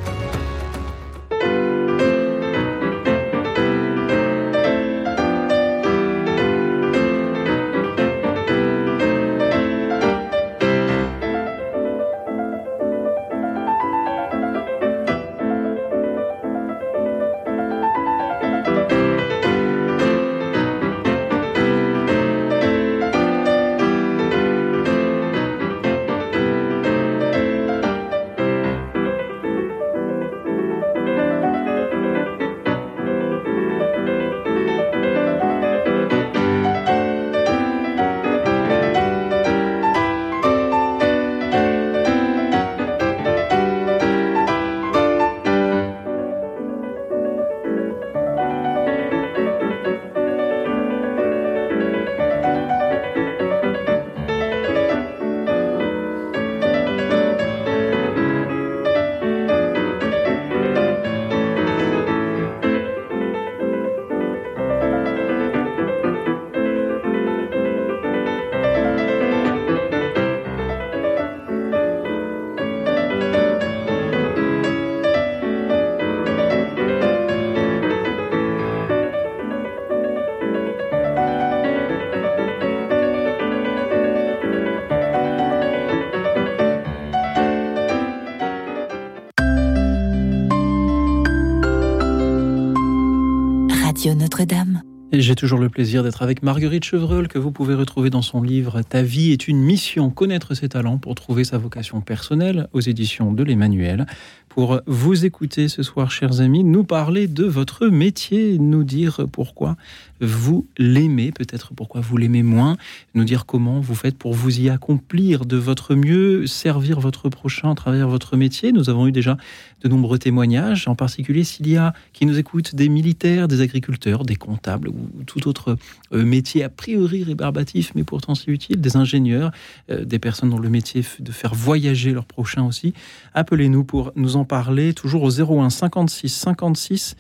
J'ai 95.36 95.40
toujours 95.42 95.60
le 95.60 95.68
plaisir 95.68 96.02
d'être 96.02 96.22
avec 96.24 96.44
Marguerite 96.44 96.86
Chevreul, 96.86 97.28
que 97.28 97.38
vous 97.38 97.52
pouvez 97.52 97.76
retrouver 97.76 98.10
dans 98.10 98.22
son 98.22 98.42
livre 98.42 98.84
Ta 98.84 99.02
vie 99.02 99.34
est 99.34 99.50
une 99.50 99.60
mission, 99.60 100.10
connaître 100.10 100.54
ses 100.54 100.70
talents 100.70 100.98
pour 100.98 101.14
trouver 101.14 101.44
sa 101.44 101.58
vocation 101.58 102.00
personnelle 102.00 102.70
aux 102.72 102.80
éditions 102.80 103.34
de 103.34 103.44
l'Emmanuel. 103.44 104.06
Pour 104.48 104.80
vous 104.88 105.26
écouter 105.26 105.68
ce 105.68 105.84
soir, 105.84 106.10
chers 106.10 106.40
amis, 106.40 106.64
nous 106.64 106.86
parler 106.86 107.28
de 107.28 107.44
votre 107.44 107.88
métier, 107.88 108.58
nous 108.60 108.86
dire 108.86 109.26
pourquoi 109.30 109.76
vous 110.22 110.68
l'aimez, 110.78 111.32
peut-être 111.32 111.74
pourquoi 111.74 112.02
vous 112.02 112.18
l'aimez 112.18 112.44
moins, 112.44 112.78
nous 113.14 113.24
dire 113.24 113.46
comment 113.46 113.80
vous 113.80 113.96
faites 113.96 114.18
pour 114.18 114.34
vous 114.34 114.60
y 114.60 114.70
accomplir 114.70 115.46
de 115.46 115.58
votre 115.58 115.96
mieux, 115.96 116.48
servir 116.48 117.00
votre 117.00 117.30
prochain 117.30 117.72
à 117.72 117.76
travers 117.76 118.08
votre 118.08 118.38
métier. 118.38 118.72
Nous 118.72 118.90
avons 118.90 119.08
eu 119.08 119.12
déjà 119.12 119.38
de 119.82 119.90
nombreux 119.90 120.18
témoignages, 120.18 120.88
en 120.88 120.96
particulier 120.96 121.44
s'il 121.44 121.68
y 121.68 121.78
a 121.78 121.94
qui 122.14 122.26
nous 122.26 122.40
écoutent 122.40 122.76
des 122.76 122.90
militaires, 122.90 123.48
des 123.48 123.62
agriculteurs, 123.62 124.24
des 124.24 124.36
comptables 124.36 124.88
ou 124.88 125.24
tout 125.26 125.48
autre 125.48 125.78
euh, 126.14 126.24
métier 126.24 126.64
a 126.64 126.70
priori 126.70 127.24
rébarbatif 127.24 127.92
mais 127.96 128.04
pourtant 128.04 128.36
si 128.36 128.50
utile, 128.50 128.82
des 128.82 128.98
ingénieurs, 128.98 129.52
euh, 129.90 130.06
des 130.06 130.20
personnes 130.20 130.50
dont 130.50 130.60
le 130.60 130.70
métier 130.70 131.02
est 131.02 131.22
de 131.22 131.32
faire 131.32 131.54
voyager 131.54 132.12
leurs 132.12 132.26
prochains 132.26 132.64
aussi. 132.64 132.94
Appelez-nous 133.34 133.84
pour 133.84 134.12
nous 134.16 134.36
en 134.36 134.46
parler, 134.46 134.94
toujours 134.94 135.24
au 135.24 135.42
01 135.42 135.70
56 135.70 136.30
56 136.30 137.16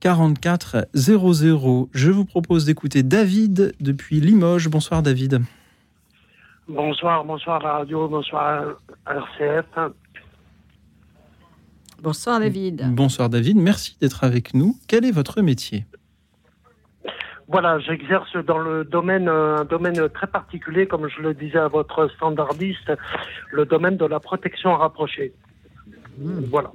44 0.00 0.88
00. 0.94 1.88
Je 1.92 2.10
vous 2.10 2.24
propose 2.24 2.64
d'écouter 2.64 3.02
David 3.02 3.74
depuis 3.80 4.20
Limoges. 4.20 4.68
Bonsoir 4.68 5.02
David. 5.02 5.40
Bonsoir, 6.68 7.24
bonsoir 7.24 7.64
à 7.64 7.78
radio, 7.78 8.08
bonsoir 8.08 8.76
à 9.06 9.14
RCF. 9.14 9.92
Bonsoir 12.02 12.38
David. 12.38 12.94
Bonsoir 12.94 13.28
David, 13.28 13.56
merci 13.56 13.96
d'être 14.00 14.22
avec 14.22 14.54
nous. 14.54 14.76
Quel 14.86 15.04
est 15.04 15.10
votre 15.10 15.42
métier? 15.42 15.86
Voilà, 17.48 17.78
j'exerce 17.78 18.36
dans 18.44 18.58
le 18.58 18.84
domaine, 18.84 19.26
un 19.26 19.64
domaine 19.64 20.08
très 20.10 20.26
particulier, 20.26 20.86
comme 20.86 21.08
je 21.08 21.22
le 21.22 21.32
disais 21.32 21.58
à 21.58 21.68
votre 21.68 22.08
standardiste, 22.16 22.92
le 23.50 23.64
domaine 23.64 23.96
de 23.96 24.04
la 24.04 24.20
protection 24.20 24.76
rapprochée. 24.76 25.32
Voilà. 26.18 26.70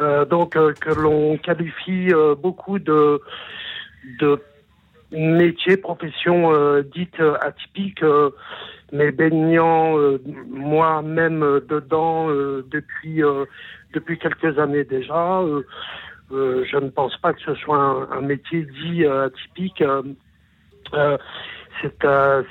Euh, 0.00 0.24
donc, 0.24 0.56
euh, 0.56 0.72
que 0.74 0.90
l'on 0.90 1.38
qualifie 1.38 2.12
euh, 2.12 2.34
beaucoup 2.34 2.78
de, 2.78 3.20
de 4.20 4.40
métiers, 5.10 5.76
professions 5.76 6.52
dites 6.82 7.20
atypiques, 7.40 8.02
mais 8.92 9.10
baignant 9.10 9.98
euh, 9.98 10.20
moi-même 10.48 11.40
dedans 11.68 12.28
euh, 12.30 12.64
depuis, 12.70 13.22
euh, 13.22 13.44
depuis 13.92 14.18
quelques 14.18 14.58
années 14.58 14.84
déjà. 14.84 15.42
Je 16.30 16.76
ne 16.76 16.88
pense 16.90 17.16
pas 17.18 17.32
que 17.32 17.40
ce 17.40 17.54
soit 17.54 17.78
un, 17.78 18.10
un 18.10 18.20
métier 18.20 18.66
dit 18.82 19.06
atypique. 19.06 19.82
C'est 21.82 22.06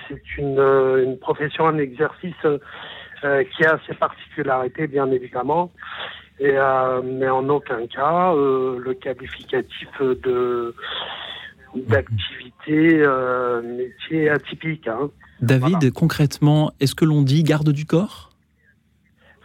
c'est 0.07 0.37
une, 0.37 0.59
une 0.59 1.17
profession, 1.19 1.67
un 1.67 1.77
exercice 1.77 2.35
qui 3.21 3.65
a 3.65 3.79
ses 3.87 3.95
particularités, 3.95 4.87
bien 4.87 5.09
évidemment. 5.11 5.71
Et, 6.39 6.51
euh, 6.51 7.01
mais 7.03 7.29
en 7.29 7.47
aucun 7.47 7.88
cas 7.88 8.33
euh, 8.33 8.77
le 8.79 8.93
qualificatif 8.93 9.89
de 10.01 10.75
d'activité 11.75 13.01
euh, 13.01 13.61
métier 13.61 14.29
atypique. 14.29 14.88
Hein. 14.88 15.09
David, 15.41 15.91
concrètement, 15.93 16.71
est-ce 16.79 16.95
que 16.95 17.05
l'on 17.05 17.21
dit 17.21 17.43
garde 17.43 17.69
du 17.69 17.86
corps? 17.86 18.31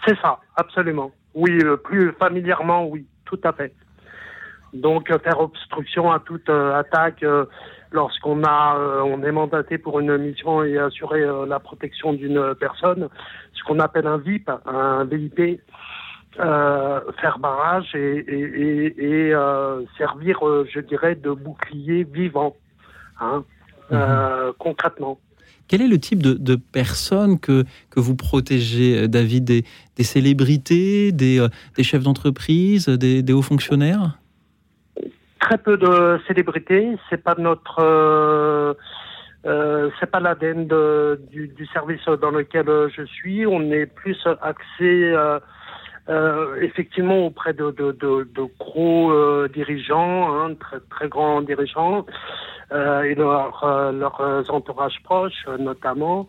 C'est 0.07 0.17
ça, 0.21 0.39
absolument. 0.57 1.11
Oui, 1.35 1.51
euh, 1.63 1.77
plus 1.77 2.13
familièrement, 2.13 2.87
oui, 2.87 3.07
tout 3.25 3.41
à 3.45 3.53
fait. 3.53 3.73
Donc 4.73 5.11
euh, 5.11 5.19
faire 5.19 5.41
obstruction 5.41 6.13
à 6.13 6.21
toute 6.21 6.49
euh, 6.49 6.79
attaque 6.79 7.23
euh, 7.23 7.47
lorsqu'on 7.91 8.45
a, 8.45 8.77
euh, 8.79 9.03
on 9.03 9.23
est 9.25 9.33
mandaté 9.33 9.79
pour 9.79 9.99
une 9.99 10.17
mission 10.17 10.63
et 10.63 10.79
assurer 10.79 11.23
euh, 11.23 11.45
la 11.47 11.59
protection 11.59 12.13
d'une 12.13 12.55
personne, 12.55 13.09
ce 13.53 13.65
qu'on 13.65 13.81
appelle 13.81 14.07
un 14.07 14.19
VIP, 14.19 14.49
un 14.67 15.05
VIP, 15.05 15.61
euh, 16.39 17.01
faire 17.21 17.39
barrage 17.39 17.95
et, 17.95 17.99
et, 17.99 18.41
et, 18.41 19.05
et, 19.05 19.35
euh, 19.35 19.83
servir, 19.99 20.47
euh, 20.47 20.67
je 20.73 20.81
dirais, 20.81 21.15
de 21.17 21.31
bouclier 21.31 22.05
vivant, 22.05 22.57
hein, 23.21 23.45
euh, 23.93 24.53
concrètement. 24.59 25.19
Quel 25.67 25.83
est 25.83 25.89
le 25.89 25.99
type 25.99 26.23
de, 26.23 26.35
de 26.35 26.57
personnes 26.57 27.39
que, 27.39 27.65
que 27.91 28.01
vous 28.01 28.17
protégez, 28.17 29.07
David? 29.07 29.45
Des, 29.45 29.65
des 29.97 30.03
célébrités, 30.03 31.13
des, 31.13 31.47
des 31.77 31.83
chefs 31.85 32.03
d'entreprise, 32.03 32.89
des, 32.89 33.23
des 33.23 33.33
hauts 33.33 33.43
fonctionnaires? 33.43 34.19
Très 35.39 35.59
peu 35.59 35.77
de 35.77 36.19
célébrités. 36.27 36.97
C'est 37.09 37.23
pas 37.23 37.37
notre, 37.39 37.79
euh, 37.79 38.75
euh, 39.47 39.91
c'est 39.99 40.11
pas 40.11 40.19
l'ADN 40.19 40.67
du, 41.31 41.49
du 41.49 41.67
service 41.67 42.05
dans 42.21 42.31
lequel 42.31 42.67
je 42.97 43.05
suis. 43.05 43.47
On 43.47 43.63
est 43.71 43.87
plus 43.87 44.19
axé 44.43 45.13
euh, 45.15 45.39
euh, 46.09 46.57
effectivement 46.63 47.27
auprès 47.27 47.53
de, 47.53 47.71
de, 47.71 47.93
de, 47.93 48.29
de 48.35 48.43
gros 48.59 49.13
euh, 49.13 49.49
dirigeants, 49.53 50.35
hein, 50.35 50.55
très 50.55 50.81
très 50.91 51.09
grands 51.09 51.43
dirigeants. 51.43 52.07
euh, 52.73 53.03
et 53.03 53.15
leurs 53.15 53.65
euh, 53.65 53.93
leurs 53.93 54.45
entourages 54.51 55.01
proches, 55.05 55.45
euh, 55.49 55.59
notamment 55.59 56.27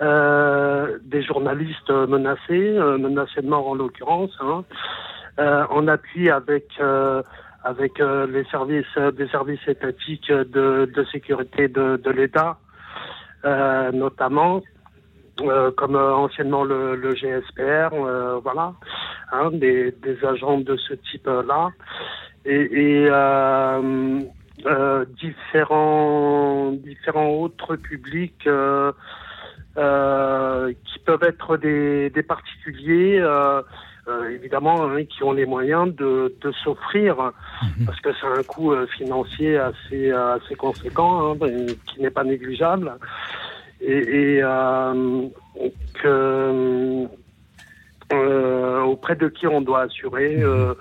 euh, 0.00 0.98
des 1.02 1.22
journalistes 1.22 1.90
menacés, 1.90 2.78
menacés 2.98 3.42
de 3.42 3.48
mort 3.48 3.68
en 3.68 3.74
l'occurrence, 3.74 4.36
hein, 4.40 4.64
en 5.38 5.88
appui 5.88 6.30
avec 6.30 6.66
avec 7.64 7.98
les 7.98 8.44
services 8.50 8.98
des 9.14 9.28
services 9.28 9.66
étatiques 9.66 10.30
de, 10.30 10.90
de 10.94 11.04
sécurité 11.12 11.68
de, 11.68 11.96
de 11.96 12.10
l'État, 12.10 12.58
notamment. 13.92 14.62
Euh, 15.50 15.70
comme 15.70 15.96
euh, 15.96 16.14
anciennement 16.14 16.64
le, 16.64 16.96
le 16.96 17.14
GSPR, 17.14 17.92
euh, 17.94 18.38
voilà, 18.42 18.74
hein, 19.32 19.50
des, 19.52 19.92
des 20.02 20.24
agents 20.24 20.58
de 20.58 20.76
ce 20.76 20.94
type-là, 20.94 21.70
et, 22.44 22.54
et 22.54 23.06
euh, 23.10 24.20
euh, 24.66 25.04
différents 25.20 26.72
différents 26.72 27.30
autres 27.30 27.76
publics 27.76 28.46
euh, 28.46 28.92
euh, 29.76 30.72
qui 30.84 30.98
peuvent 31.00 31.24
être 31.24 31.56
des, 31.56 32.10
des 32.10 32.22
particuliers. 32.22 33.18
euh, 33.20 33.62
euh, 34.08 34.30
évidemment, 34.30 34.90
hein, 34.90 35.04
qui 35.04 35.22
ont 35.22 35.30
les 35.30 35.46
moyens 35.46 35.94
de, 35.94 36.34
de 36.40 36.50
s'offrir, 36.64 37.30
parce 37.86 38.00
que 38.00 38.10
c'est 38.20 38.26
un 38.26 38.42
coût 38.42 38.74
financier 38.98 39.56
assez, 39.56 40.10
assez 40.10 40.56
conséquent, 40.56 41.36
hein, 41.40 41.46
qui 41.86 42.00
n'est 42.00 42.10
pas 42.10 42.24
négligeable, 42.24 42.94
et, 43.82 44.40
euh, 44.42 45.28
que, 45.94 47.06
euh, 48.12 48.80
auprès 48.82 49.16
de 49.16 49.28
qui 49.28 49.46
on 49.46 49.60
doit 49.60 49.82
assurer 49.82 50.42
euh, 50.42 50.74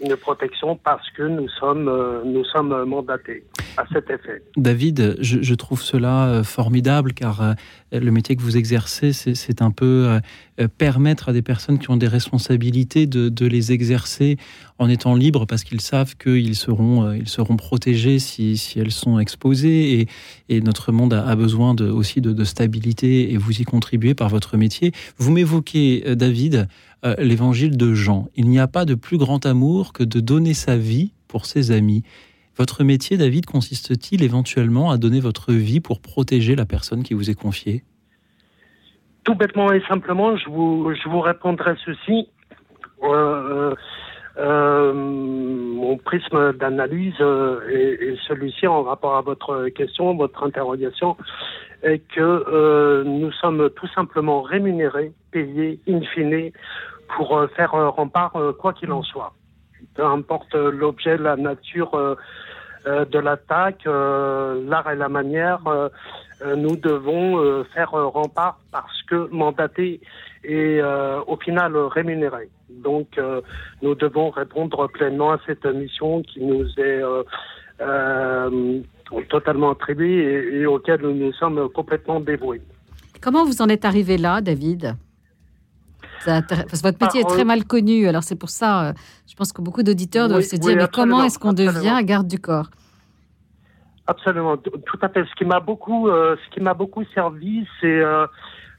une 0.00 0.16
protection 0.16 0.76
parce 0.76 1.08
que 1.10 1.22
nous 1.22 1.48
sommes, 1.48 1.88
euh, 1.88 2.22
nous 2.24 2.44
sommes 2.44 2.84
mandatés 2.84 3.44
David, 4.56 5.16
je, 5.20 5.54
trouve 5.54 5.82
cela 5.82 6.26
euh, 6.26 6.44
formidable 6.44 7.12
car 7.12 7.40
euh, 7.42 7.54
le 7.92 8.10
métier 8.10 8.36
que 8.36 8.42
vous 8.42 8.56
exercez, 8.56 9.12
c'est- 9.12 9.62
un 9.62 9.70
peu 9.70 10.18
euh, 10.60 10.68
permettre 10.78 11.28
à 11.28 11.32
des 11.32 11.42
personnes 11.42 11.78
qui 11.78 11.90
ont 11.90 11.96
des 11.96 12.08
responsabilités 12.08 13.06
de, 13.06 13.46
les 13.46 13.72
exercer 13.72 14.38
en 14.78 14.88
étant 14.88 15.14
libres 15.14 15.46
parce 15.46 15.64
qu'ils 15.64 15.80
savent 15.80 16.16
qu'ils 16.16 16.54
seront, 16.54 17.12
ils 17.12 17.28
seront 17.28 17.56
protégés 17.56 18.18
si, 18.18 18.58
elles 18.76 18.92
sont 18.92 19.18
exposées 19.18 20.08
et, 20.48 20.60
notre 20.60 20.92
monde 20.92 21.12
a, 21.12 21.36
besoin 21.36 21.74
aussi 21.76 22.20
de, 22.20 22.44
stabilité 22.44 23.32
et 23.32 23.36
vous 23.36 23.60
y 23.60 23.64
contribuez 23.64 24.14
par 24.14 24.28
votre 24.28 24.56
métier. 24.56 24.92
Vous 25.18 25.30
m'évoquez, 25.30 26.14
David, 26.16 26.68
l'évangile 27.18 27.76
de 27.76 27.92
Jean. 27.92 28.28
Il 28.36 28.48
n'y 28.48 28.60
a 28.60 28.68
pas 28.68 28.84
de 28.84 28.94
plus 28.94 29.18
grand 29.18 29.44
amour 29.44 29.92
que 29.92 30.04
de 30.04 30.20
donner 30.20 30.54
sa 30.54 30.76
vie 30.76 31.12
pour 31.28 31.46
ses 31.46 31.70
amis. 31.70 32.02
Votre 32.60 32.84
métier, 32.84 33.16
David, 33.16 33.46
consiste-t-il 33.46 34.22
éventuellement 34.22 34.90
à 34.90 34.98
donner 34.98 35.18
votre 35.18 35.50
vie 35.50 35.80
pour 35.80 36.02
protéger 36.02 36.56
la 36.56 36.66
personne 36.66 37.02
qui 37.02 37.14
vous 37.14 37.30
est 37.30 37.34
confiée? 37.34 37.84
Tout 39.24 39.34
bêtement 39.34 39.72
et 39.72 39.80
simplement, 39.88 40.36
je 40.36 40.50
vous, 40.50 40.92
je 40.92 41.08
vous 41.08 41.22
répondrai 41.22 41.74
ceci. 41.86 42.28
Euh, 43.02 43.74
euh, 44.36 44.92
mon 44.92 45.96
prisme 45.96 46.52
d'analyse 46.52 47.14
euh, 47.22 47.66
est 47.70 48.18
celui-ci 48.28 48.66
en 48.66 48.82
rapport 48.82 49.16
à 49.16 49.22
votre 49.22 49.68
question, 49.68 50.14
votre 50.14 50.44
interrogation, 50.44 51.16
est 51.82 52.00
que 52.14 52.20
euh, 52.20 53.04
nous 53.04 53.32
sommes 53.32 53.70
tout 53.70 53.88
simplement 53.94 54.42
rémunérés, 54.42 55.14
payés 55.30 55.80
in 55.88 56.02
fine 56.12 56.50
pour 57.16 57.38
euh, 57.38 57.46
faire 57.56 57.72
euh, 57.74 57.88
rempart 57.88 58.36
euh, 58.36 58.52
quoi 58.52 58.74
qu'il 58.74 58.92
en 58.92 59.02
soit. 59.02 59.32
Peu 59.94 60.04
importe 60.04 60.54
euh, 60.54 60.70
l'objet, 60.70 61.16
la 61.16 61.36
nature 61.36 61.94
euh, 61.94 62.10
euh, 62.10 62.16
de 62.86 63.18
l'attaque, 63.18 63.86
euh, 63.86 64.62
l'art 64.68 64.90
et 64.90 64.96
la 64.96 65.08
manière, 65.08 65.66
euh, 65.66 65.88
euh, 66.42 66.56
nous 66.56 66.76
devons 66.76 67.38
euh, 67.38 67.64
faire 67.74 67.92
euh, 67.94 68.06
rempart 68.06 68.58
parce 68.72 69.02
que 69.02 69.28
mandatés 69.30 70.00
et 70.44 70.80
euh, 70.80 71.20
au 71.26 71.36
final 71.36 71.76
euh, 71.76 71.86
rémunérés. 71.86 72.48
Donc 72.70 73.18
euh, 73.18 73.42
nous 73.82 73.94
devons 73.94 74.30
répondre 74.30 74.86
pleinement 74.88 75.32
à 75.32 75.38
cette 75.46 75.66
mission 75.66 76.22
qui 76.22 76.42
nous 76.42 76.64
est 76.78 77.02
euh, 77.02 77.22
euh, 77.80 78.80
totalement 79.28 79.72
attribuée 79.72 80.18
et, 80.18 80.60
et 80.60 80.66
auquel 80.66 81.02
nous 81.02 81.12
nous 81.12 81.32
sommes 81.34 81.68
complètement 81.70 82.20
dévoués. 82.20 82.62
Comment 83.20 83.44
vous 83.44 83.60
en 83.60 83.68
êtes 83.68 83.84
arrivé 83.84 84.16
là, 84.16 84.40
David? 84.40 84.96
Ça 86.20 86.38
intér- 86.38 86.66
Parce 86.68 86.82
que 86.82 86.88
votre 86.88 87.02
métier 87.02 87.20
est 87.22 87.28
très 87.28 87.44
mal 87.44 87.64
connu, 87.64 88.06
alors 88.06 88.22
c'est 88.22 88.36
pour 88.36 88.50
ça, 88.50 88.88
euh, 88.88 88.92
je 89.26 89.34
pense 89.34 89.52
que 89.52 89.62
beaucoup 89.62 89.82
d'auditeurs 89.82 90.28
doivent 90.28 90.40
Oui, 90.40 90.46
se 90.46 90.56
oui, 90.56 90.60
dire, 90.60 90.76
mais 90.76 90.88
comment 90.92 91.24
est-ce 91.24 91.38
qu'on 91.38 91.54
devient 91.54 91.98
garde 92.02 92.28
du 92.28 92.38
corps? 92.38 92.68
Absolument, 94.06 94.56
tout 94.58 94.98
à 95.02 95.08
fait. 95.08 95.24
Ce 95.24 95.34
qui 95.36 95.44
m'a 95.44 95.60
beaucoup, 95.60 96.08
euh, 96.08 96.36
ce 96.44 96.54
qui 96.54 96.60
m'a 96.60 96.74
beaucoup 96.74 97.04
servi, 97.14 97.66
c'est 97.80 97.86
euh, 97.86 98.26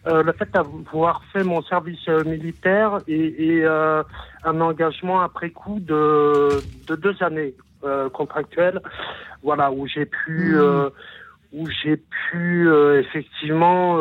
euh, 0.07 0.23
le 0.23 0.33
fait 0.33 0.51
d'avoir 0.51 1.23
fait 1.31 1.43
mon 1.43 1.61
service 1.63 2.05
militaire 2.25 2.99
et, 3.07 3.57
et, 3.59 3.65
un 4.43 4.59
engagement 4.61 5.21
après 5.21 5.49
coup 5.51 5.79
de, 5.79 6.49
de 6.87 6.95
deux 6.95 7.15
années 7.21 7.53
contractuelles, 8.13 8.81
voilà 9.41 9.71
où 9.71 9.87
j'ai 9.87 10.05
pu, 10.05 10.55
euh, 10.55 10.89
où 11.53 11.67
j'ai 11.81 11.97
pu 11.97 12.69
effectivement 12.99 13.97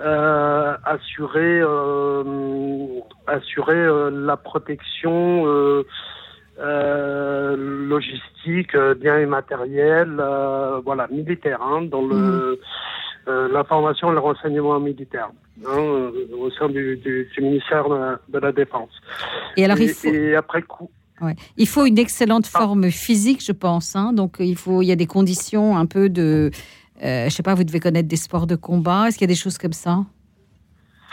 euh, 0.00 0.76
assurer, 0.84 1.60
euh, 1.60 3.00
assurer 3.26 3.74
euh, 3.76 4.10
la 4.10 4.36
protection. 4.36 5.46
logistique, 7.86 8.76
biens 9.00 9.18
et 9.18 9.26
matériels, 9.26 10.16
voilà, 10.84 11.06
militaire, 11.10 11.60
hein, 11.62 11.82
dans 11.82 12.02
le 12.02 12.60
euh, 13.28 13.48
l'information 13.52 14.10
et 14.10 14.14
le 14.14 14.20
renseignement 14.20 14.78
militaire, 14.78 15.30
hein, 15.66 16.10
au 16.38 16.50
sein 16.52 16.68
du, 16.68 16.96
du, 16.96 17.28
du 17.34 17.40
ministère 17.42 17.88
de, 17.88 18.16
de 18.28 18.38
la 18.38 18.52
Défense. 18.52 18.90
Et 19.56 19.64
alors, 19.64 19.78
il 19.78 19.88
faut- 19.88 20.08
et 20.08 20.36
après 20.36 20.62
coup, 20.62 20.90
Ouais. 21.22 21.34
Il 21.56 21.66
faut 21.66 21.86
une 21.86 21.98
excellente 21.98 22.46
forme 22.46 22.90
physique, 22.90 23.42
je 23.42 23.52
pense. 23.52 23.96
hein. 23.96 24.12
Donc, 24.12 24.36
il, 24.38 24.54
faut, 24.54 24.82
il 24.82 24.86
y 24.86 24.92
a 24.92 24.96
des 24.96 25.06
conditions 25.06 25.74
un 25.76 25.86
peu 25.86 26.10
de. 26.10 26.50
Euh, 27.02 27.24
je 27.26 27.30
sais 27.30 27.42
pas, 27.42 27.54
vous 27.54 27.64
devez 27.64 27.80
connaître 27.80 28.08
des 28.08 28.16
sports 28.16 28.46
de 28.46 28.56
combat. 28.56 29.08
Est-ce 29.08 29.18
qu'il 29.18 29.26
y 29.28 29.30
a 29.30 29.34
des 29.34 29.40
choses 29.40 29.58
comme 29.58 29.72
ça? 29.72 29.98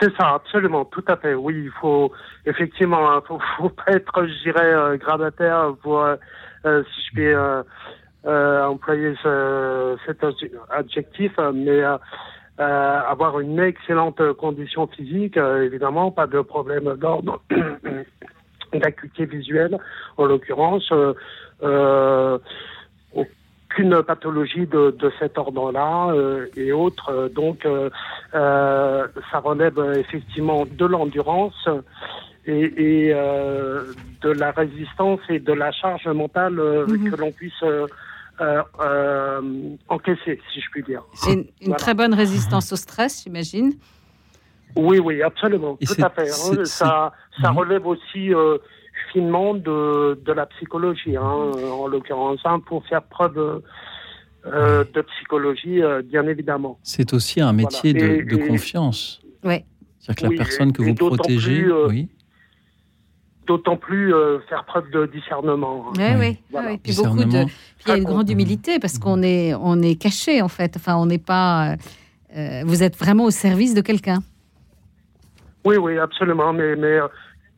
C'est 0.02 0.14
ça, 0.18 0.34
absolument, 0.36 0.86
tout 0.86 1.04
à 1.08 1.16
fait. 1.18 1.34
Oui, 1.34 1.54
il 1.66 1.72
faut 1.80 2.12
effectivement, 2.46 3.10
hein, 3.12 3.22
faut, 3.28 3.40
faut 3.58 3.70
pas 3.70 3.92
être, 3.94 4.26
je 4.26 4.44
dirais, 4.44 4.74
euh, 4.74 4.98
grabataire 4.98 5.74
pour, 5.82 6.02
euh, 6.02 6.16
euh, 6.66 6.84
si 6.84 7.02
je 7.08 7.14
puis 7.14 7.28
euh, 8.26 8.66
employer 8.66 9.14
ce- 9.22 9.96
cet 10.06 10.22
adj- 10.22 10.52
adjectif, 10.72 11.32
euh, 11.40 11.52
mais 11.54 11.82
avoir 12.58 13.40
une 13.40 13.60
excellente 13.60 14.22
condition 14.34 14.88
physique, 14.88 15.38
évidemment, 15.38 16.12
pas 16.12 16.28
de 16.28 16.42
problème 16.42 16.96
d'ordre 16.98 17.42
d'acuité 18.74 19.26
visuelle, 19.26 19.78
en 20.18 20.26
l'occurrence. 20.26 20.92
Aucune 23.74 24.04
pathologie 24.04 24.68
de, 24.68 24.92
de 24.92 25.12
cet 25.20 25.38
ordre-là 25.38 26.12
euh, 26.14 26.48
et 26.56 26.72
autres. 26.72 27.30
Donc, 27.34 27.66
euh, 27.66 27.90
euh, 28.36 29.08
ça 29.32 29.40
relève 29.40 29.80
effectivement 29.98 30.66
de 30.66 30.86
l'endurance 30.86 31.68
et, 32.46 32.52
et, 33.08 33.14
euh, 33.14 33.94
de 34.22 34.30
la 34.30 34.52
résistance 34.52 35.20
et 35.30 35.40
de 35.40 35.54
la 35.54 35.72
charge 35.72 36.06
mentale 36.08 36.60
euh, 36.60 36.86
Mhm. 36.88 37.12
que 37.12 37.16
l'on 37.16 37.32
puisse 37.32 37.54
euh, 37.64 37.88
euh, 38.42 38.62
euh, 38.82 39.42
encaisser, 39.90 40.40
si 40.54 40.60
je 40.62 40.70
puis 40.72 40.84
dire. 40.84 41.04
C'est 41.14 41.34
une, 41.34 41.40
une 41.40 41.68
Voilà. 41.68 41.78
très 41.78 41.94
bonne 41.94 42.14
résistance 42.14 42.72
au 42.74 42.76
stress, 42.76 43.24
j'imagine. 43.24 43.74
Oui, 44.76 44.98
oui, 45.00 45.22
absolument, 45.22 45.78
Et 45.82 45.86
tout 45.86 45.96
à 46.02 46.10
fait. 46.10 46.30
hein. 46.32 46.66
Ça, 46.66 47.12
ça 47.42 47.52
Mhm. 47.52 47.58
relève 47.58 47.86
aussi 47.88 48.34
euh, 49.16 49.20
finement 49.22 49.54
de, 49.54 50.20
de 50.26 50.32
la 50.34 50.46
psychologie, 50.48 51.16
hein, 51.16 51.22
en 51.24 51.88
l'occurrence, 51.88 52.40
hein, 52.46 52.60
pour 52.66 52.86
faire 52.88 53.04
preuve 53.04 53.62
euh, 54.46 54.84
de 54.94 55.02
psychologie, 55.02 55.82
euh, 55.82 56.02
bien 56.02 56.28
évidemment. 56.28 56.78
C'est 56.84 57.14
aussi 57.14 57.42
un 57.42 57.54
métier 57.54 57.94
Voilà. 57.94 58.08
de, 58.08 58.14
Et- 58.20 58.24
de 58.24 58.36
et- 58.38 58.48
confiance. 58.48 59.22
Ouais. 59.44 59.66
C'est-à-dire 60.00 60.24
que 60.24 60.28
Oui, 60.30 60.38
la 60.38 60.44
personne 60.44 60.74
que 60.74 60.82
vous 60.82 60.94
d'autant 60.94 61.16
protégez, 61.16 61.62
plus, 61.62 61.74
euh, 61.74 61.88
oui, 61.88 62.10
D'autant 63.46 63.76
plus 63.76 64.14
euh, 64.16 64.40
faire 64.48 64.64
preuve 64.64 64.90
de 64.92 65.06
discernement. 65.06 65.88
hein. 65.90 65.92
Oui, 65.98 66.04
Oui. 66.04 66.16
oui. 66.30 66.38
Voilà. 66.50 66.78
Puis 66.82 66.96
beaucoup 66.96 67.18
de. 67.18 67.44
Puis 67.46 67.84
il 67.88 67.90
y 67.90 67.92
a 67.92 67.98
une 67.98 68.06
grande 68.06 68.30
humilité 68.30 68.80
parce 68.80 68.98
qu'on 68.98 69.22
est, 69.22 69.54
on 69.56 69.82
est 69.82 69.96
caché 70.02 70.42
en 70.42 70.48
fait. 70.48 70.78
Enfin, 70.78 70.96
on 70.96 71.06
n'est 71.08 71.18
pas. 71.18 71.76
euh, 72.38 72.62
vous 72.66 72.84
êtes 72.84 72.96
vraiment 72.98 73.26
au 73.26 73.32
service 73.32 73.74
de 73.74 73.82
quelqu'un. 73.82 74.20
Oui, 75.66 75.76
oui, 75.76 75.98
absolument, 75.98 76.54
mais, 76.54 76.78
mais 76.78 77.00
euh, 77.02 77.08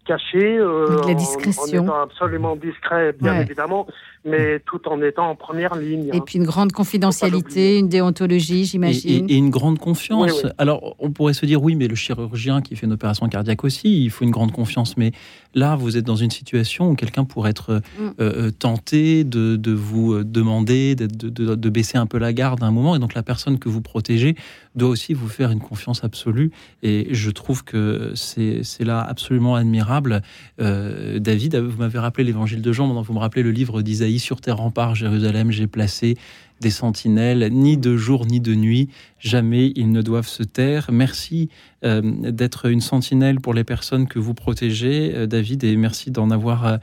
caché, 0.05 0.57
euh, 0.57 1.01
la 1.05 1.11
en- 1.11 1.13
discrétion. 1.15 1.81
en, 1.81 1.83
étant 1.85 2.01
absolument 2.01 2.55
discret, 2.55 3.13
bien 3.19 3.33
Ouais. 3.33 3.41
évidemment, 3.41 3.87
mais 4.23 4.59
tout 4.65 4.87
en 4.87 5.01
étant 5.01 5.29
en 5.29 5.35
première 5.35 5.75
ligne. 5.75 6.09
Et 6.13 6.17
hein. 6.17 6.21
puis 6.25 6.37
une 6.37 6.45
grande 6.45 6.71
confidentialité, 6.71 7.77
une 7.79 7.89
déontologie, 7.89 8.65
j'imagine. 8.65 9.29
et- 9.29 9.33
et 9.33 9.37
une 9.37 9.49
grande 9.49 9.79
confiance. 9.79 10.31
Oui, 10.31 10.39
oui. 10.45 10.49
Alors, 10.57 10.95
on 10.99 11.11
pourrait 11.11 11.33
se 11.33 11.45
dire, 11.45 11.61
oui, 11.61 11.75
mais 11.75 11.87
le 11.87 11.95
chirurgien 11.95 12.61
qui 12.61 12.75
fait 12.75 12.85
une 12.85 12.93
opération 12.93 13.27
cardiaque 13.27 13.63
aussi, 13.63 14.03
il 14.05 14.09
faut 14.09 14.23
une 14.23 14.31
grande 14.31 14.51
confiance. 14.51 14.97
Mais 14.97 15.11
là, 15.53 15.75
vous 15.75 15.97
êtes 15.97 16.05
dans 16.05 16.15
une 16.15 16.31
situation 16.31 16.89
où 16.91 16.95
quelqu'un 16.95 17.23
pourrait 17.25 17.51
être 17.51 17.69
euh, 17.71 17.79
Mm. 17.99 18.11
euh, 18.19 18.51
tenté 18.51 19.23
de, 19.23 19.55
de 19.55 19.71
vous 19.71 20.13
euh, 20.13 20.23
demander 20.23 20.95
de, 20.95 21.05
de- 21.07 21.29
de- 21.29 21.55
de 21.55 21.69
baisser 21.69 21.97
un 21.97 22.05
peu 22.05 22.17
la 22.17 22.33
garde 22.33 22.63
à 22.63 22.67
un 22.67 22.71
moment. 22.71 22.95
Et 22.95 22.99
donc, 22.99 23.13
la 23.13 23.23
personne 23.23 23.59
que 23.59 23.69
vous 23.69 23.81
protégez 23.81 24.35
doit 24.75 24.89
aussi 24.89 25.13
vous 25.13 25.27
faire 25.27 25.51
une 25.51 25.59
confiance 25.59 26.03
absolue. 26.03 26.51
Et 26.83 27.07
je 27.11 27.31
trouve 27.31 27.63
que 27.63 28.13
c'est 28.15 28.83
là 28.83 29.01
absolument 29.01 29.55
admirable. 29.55 30.21
Euh, 30.59 31.19
David, 31.19 31.55
vous 31.55 31.79
m'avez 31.79 31.99
rappelé 31.99 32.23
l'évangile 32.23 32.61
de 32.61 32.71
Jean, 32.71 32.87
maintenant 32.87 33.01
vous 33.01 33.13
me 33.13 33.19
rappelez 33.19 33.43
le 33.43 33.51
livre 33.51 33.81
d'Isaïe, 33.81 34.19
sur 34.19 34.41
tes 34.41 34.51
remparts, 34.51 34.95
Jérusalem, 34.95 35.51
j'ai 35.51 35.67
placé 35.67 36.15
des 36.61 36.69
sentinelles, 36.69 37.49
ni 37.51 37.77
de 37.77 37.97
jour 37.97 38.25
ni 38.25 38.39
de 38.39 38.55
nuit, 38.55 38.89
jamais 39.19 39.73
ils 39.75 39.91
ne 39.91 40.01
doivent 40.01 40.27
se 40.27 40.43
taire. 40.43 40.87
Merci 40.91 41.49
euh, 41.83 42.01
d'être 42.01 42.67
une 42.67 42.81
sentinelle 42.81 43.41
pour 43.41 43.53
les 43.53 43.65
personnes 43.65 44.07
que 44.07 44.19
vous 44.19 44.33
protégez, 44.33 45.13
euh, 45.15 45.27
David, 45.27 45.63
et 45.63 45.75
merci 45.75 46.11
d'en 46.11 46.31
avoir 46.31 46.79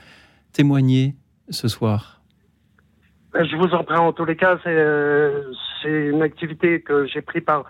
témoigné 0.52 1.14
ce 1.48 1.69
soir. 1.69 2.20
Ben, 3.32 3.44
Je 3.44 3.56
vous 3.56 3.73
en 3.74 3.82
prie, 3.82 3.97
en 3.97 4.12
tous 4.12 4.27
les 4.27 4.36
cas, 4.36 4.59
c'est 5.83 5.91
une 5.91 6.23
activité 6.23 6.81
que 6.81 7.07
j'ai 7.07 7.21
pris 7.23 7.41
par, 7.41 7.65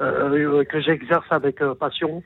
euh, 0.00 0.64
que 0.64 0.80
j'exerce 0.80 1.26
avec 1.30 1.60
euh, 1.60 1.74
passion, 1.74 2.22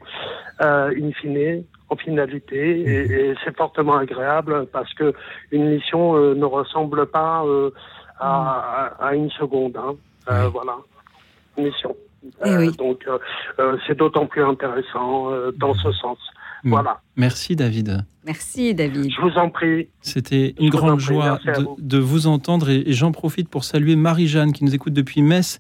euh, 0.61 0.93
in 0.97 1.11
fine, 1.13 1.65
en 1.89 1.97
finalité, 1.97 2.81
et, 2.81 3.31
et 3.31 3.35
c'est 3.45 3.57
fortement 3.57 3.97
agréable 3.97 4.67
parce 4.73 4.93
que 4.95 5.13
une 5.51 5.69
mission 5.71 6.17
euh, 6.17 6.35
ne 6.35 6.45
ressemble 6.45 7.07
pas 7.07 7.45
euh, 7.45 7.71
à, 8.19 8.95
à, 9.01 9.15
une 9.15 9.31
seconde. 9.31 9.77
Hein. 9.77 9.95
Euh, 10.31 10.49
Voilà, 10.49 10.77
une 11.59 11.65
mission. 11.65 11.97
Eh 12.47 12.57
oui. 12.57 12.77
Donc, 12.77 13.05
c'est 13.87 13.97
d'autant 13.97 14.27
plus 14.27 14.45
intéressant 14.45 15.33
dans 15.57 15.75
ce 15.75 15.91
sens. 15.91 16.19
Voilà. 16.65 17.01
Merci, 17.17 17.57
David. 17.57 18.05
Merci, 18.25 18.75
David. 18.75 19.11
Je 19.11 19.21
vous 19.21 19.37
en 19.37 19.51
prie. 19.51 19.89
C'était 20.01 20.55
une 20.61 20.71
grande 20.71 20.99
prie, 20.99 21.15
joie 21.15 21.39
de, 21.45 21.63
vous. 21.63 21.77
de 21.79 21.99
vous 21.99 22.27
entendre 22.27 22.71
et, 22.71 22.83
et 22.87 22.93
j'en 22.93 23.13
profite 23.13 23.49
pour 23.49 23.65
saluer 23.65 23.97
Marie-Jeanne 23.97 24.53
qui 24.53 24.65
nous 24.65 24.75
écoute 24.75 24.93
depuis 24.93 25.23
Metz. 25.23 25.59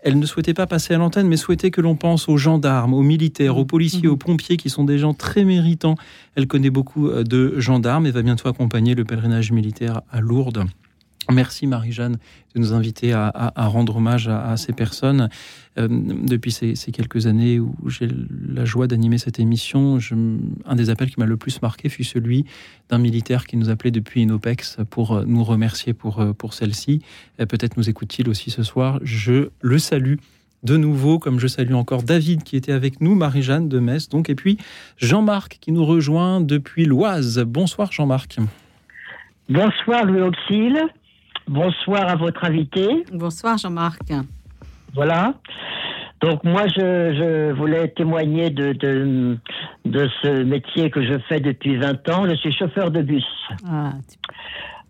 Elle 0.00 0.18
ne 0.18 0.26
souhaitait 0.26 0.54
pas 0.54 0.66
passer 0.66 0.94
à 0.94 0.98
l'antenne, 0.98 1.26
mais 1.26 1.36
souhaitait 1.36 1.72
que 1.72 1.80
l'on 1.80 1.96
pense 1.96 2.28
aux 2.28 2.36
gendarmes, 2.36 2.94
aux 2.94 3.02
militaires, 3.02 3.56
aux 3.56 3.64
policiers, 3.64 4.06
aux 4.06 4.16
pompiers, 4.16 4.56
qui 4.56 4.70
sont 4.70 4.84
des 4.84 4.98
gens 4.98 5.12
très 5.12 5.44
méritants. 5.44 5.96
Elle 6.36 6.46
connaît 6.46 6.70
beaucoup 6.70 7.08
euh, 7.08 7.24
de 7.24 7.58
gendarmes 7.58 8.06
et 8.06 8.10
va 8.12 8.22
bientôt 8.22 8.48
accompagner 8.48 8.94
le 8.94 9.04
pèlerinage 9.04 9.50
militaire 9.50 10.02
à 10.10 10.20
Lourdes. 10.20 10.64
Merci 11.30 11.66
Marie-Jeanne 11.66 12.16
de 12.54 12.60
nous 12.60 12.72
inviter 12.72 13.12
à, 13.12 13.52
rendre 13.56 13.96
hommage 13.96 14.28
à, 14.28 14.56
ces 14.56 14.72
personnes. 14.72 15.28
Euh, 15.78 15.86
depuis 15.90 16.50
ces, 16.50 16.74
quelques 16.90 17.26
années 17.26 17.60
où 17.60 17.74
j'ai 17.86 18.08
la 18.48 18.64
joie 18.64 18.86
d'animer 18.86 19.18
cette 19.18 19.38
émission, 19.38 19.98
un 20.64 20.74
des 20.74 20.90
appels 20.90 21.10
qui 21.10 21.20
m'a 21.20 21.26
le 21.26 21.36
plus 21.36 21.60
marqué 21.60 21.88
fut 21.88 22.04
celui 22.04 22.46
d'un 22.88 22.98
militaire 22.98 23.46
qui 23.46 23.56
nous 23.56 23.68
appelait 23.68 23.90
depuis 23.90 24.22
une 24.22 24.32
OPEX 24.32 24.78
pour 24.88 25.12
euh, 25.12 25.24
nous 25.26 25.44
remercier 25.44 25.92
pour, 25.92 26.20
euh, 26.20 26.32
pour 26.32 26.54
celle-ci. 26.54 27.02
Peut-être 27.36 27.76
nous 27.76 27.88
écoute-t-il 27.88 28.28
aussi 28.28 28.50
ce 28.50 28.62
soir. 28.62 28.98
Je 29.02 29.50
le 29.60 29.78
salue 29.78 30.16
de 30.62 30.76
nouveau, 30.76 31.18
comme 31.18 31.38
je 31.38 31.46
salue 31.46 31.74
encore 31.74 32.02
David 32.02 32.42
qui 32.42 32.56
était 32.56 32.72
avec 32.72 33.00
nous, 33.00 33.14
Marie-Jeanne 33.14 33.68
de 33.68 33.78
Metz, 33.78 34.08
donc, 34.08 34.28
et 34.30 34.34
puis 34.34 34.58
Jean-Marc 34.96 35.58
qui 35.60 35.72
nous 35.72 35.84
rejoint 35.84 36.40
depuis 36.40 36.84
l'Oise. 36.84 37.38
Bonsoir 37.46 37.92
Jean-Marc. 37.92 38.38
Bonsoir 39.48 40.04
Louis 40.04 40.22
Auxil. 40.22 40.78
Bonsoir 41.48 42.06
à 42.08 42.14
votre 42.16 42.44
invité. 42.44 43.04
Bonsoir 43.10 43.56
Jean-Marc. 43.56 44.02
Voilà. 44.94 45.32
Donc 46.20 46.44
moi, 46.44 46.66
je, 46.66 46.74
je 46.80 47.52
voulais 47.52 47.88
témoigner 47.88 48.50
de, 48.50 48.72
de, 48.72 49.38
de 49.86 50.08
ce 50.22 50.42
métier 50.42 50.90
que 50.90 51.02
je 51.02 51.18
fais 51.28 51.40
depuis 51.40 51.76
20 51.76 52.08
ans. 52.10 52.28
Je 52.28 52.34
suis 52.34 52.52
chauffeur 52.52 52.90
de 52.90 53.00
bus. 53.00 53.24
Ah, 53.66 53.92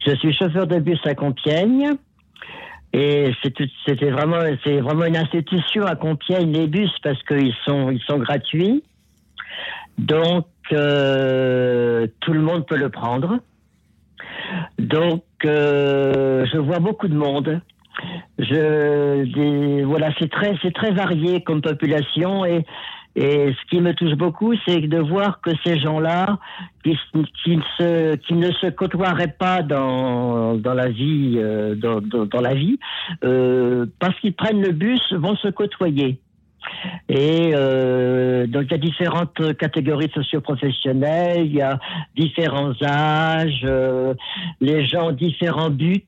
Je 0.04 0.16
suis 0.16 0.34
chauffeur 0.34 0.66
de 0.66 0.78
bus 0.80 0.98
à 1.04 1.14
Compiègne. 1.14 1.92
Et 2.92 3.30
c'était 3.86 4.10
vraiment, 4.10 4.40
c'est 4.64 4.80
vraiment 4.80 5.04
une 5.04 5.16
institution 5.18 5.84
à 5.84 5.94
Compiègne, 5.94 6.52
les 6.52 6.66
bus, 6.66 6.90
parce 7.04 7.22
qu'ils 7.22 7.54
sont, 7.66 7.90
ils 7.90 8.00
sont 8.00 8.18
gratuits. 8.18 8.82
Donc, 9.98 10.46
euh, 10.72 12.06
tout 12.20 12.32
le 12.32 12.40
monde 12.40 12.66
peut 12.66 12.78
le 12.78 12.88
prendre. 12.88 13.38
Donc, 14.78 15.22
euh, 15.44 16.46
je 16.52 16.58
vois 16.58 16.78
beaucoup 16.78 17.08
de 17.08 17.14
monde. 17.14 17.60
Je, 18.38 19.84
voilà, 19.84 20.10
c'est 20.18 20.30
très, 20.30 20.54
c'est 20.62 20.72
très 20.72 20.92
varié 20.92 21.42
comme 21.42 21.60
population 21.60 22.44
et, 22.44 22.64
ce 23.16 23.68
qui 23.68 23.80
me 23.80 23.94
touche 23.94 24.14
beaucoup, 24.14 24.54
c'est 24.64 24.78
de 24.78 24.98
voir 24.98 25.40
que 25.40 25.50
ces 25.64 25.80
gens-là, 25.80 26.38
qui, 26.84 26.96
ne 27.56 27.62
se, 28.52 28.70
côtoieraient 28.70 29.34
pas 29.36 29.62
dans, 29.62 30.54
dans 30.54 30.74
la 30.74 30.88
vie, 30.88 31.34
euh, 31.38 31.74
dans 31.74 32.40
la 32.40 32.54
vie, 32.54 32.78
euh, 33.24 33.86
parce 33.98 34.14
qu'ils 34.20 34.34
prennent 34.34 34.62
le 34.62 34.70
bus, 34.70 35.02
vont 35.14 35.34
se 35.34 35.48
côtoyer. 35.48 36.20
Et 37.08 37.52
euh, 37.54 38.46
donc 38.46 38.64
il 38.66 38.72
y 38.72 38.74
a 38.74 38.78
différentes 38.78 39.56
catégories 39.56 40.10
socioprofessionnelles, 40.14 41.46
il 41.46 41.54
y 41.54 41.62
a 41.62 41.78
différents 42.16 42.74
âges, 42.82 43.62
euh, 43.64 44.14
les 44.60 44.86
gens 44.86 45.08
ont 45.08 45.12
différents 45.12 45.70
buts. 45.70 46.04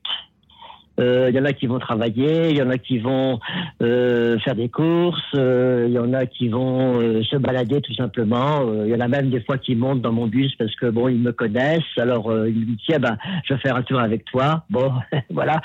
Euh, 0.99 1.29
Il 1.29 1.35
y 1.35 1.39
en 1.39 1.45
a 1.45 1.53
qui 1.53 1.65
vont 1.65 1.79
travailler, 1.79 2.51
il 2.51 2.57
y 2.57 2.61
en 2.61 2.69
a 2.69 2.77
qui 2.77 2.99
vont 2.99 3.39
faire 3.79 4.55
des 4.55 4.69
courses, 4.69 5.33
il 5.33 5.91
y 5.91 5.97
en 5.97 6.13
a 6.13 6.27
qui 6.27 6.49
vont 6.49 7.23
se 7.23 7.37
balader 7.37 7.81
tout 7.81 7.93
simplement. 7.95 8.71
Il 8.83 8.89
y 8.89 8.95
en 8.95 8.99
a 8.99 9.07
même 9.07 9.29
des 9.31 9.41
fois 9.41 9.57
qui 9.57 9.75
montent 9.75 10.01
dans 10.01 10.11
mon 10.11 10.27
bus 10.27 10.53
parce 10.55 10.75
que 10.75 10.87
bon, 10.87 11.07
ils 11.07 11.19
me 11.19 11.31
connaissent. 11.31 11.97
Alors 11.97 12.31
ils 12.45 12.53
me 12.53 12.65
disent 12.65 12.77
tiens 12.85 12.99
ben, 12.99 13.17
je 13.45 13.53
vais 13.53 13.59
faire 13.61 13.77
un 13.77 13.83
tour 13.83 13.99
avec 13.99 14.25
toi. 14.25 14.63
Bon, 14.69 14.93
voilà. 15.31 15.61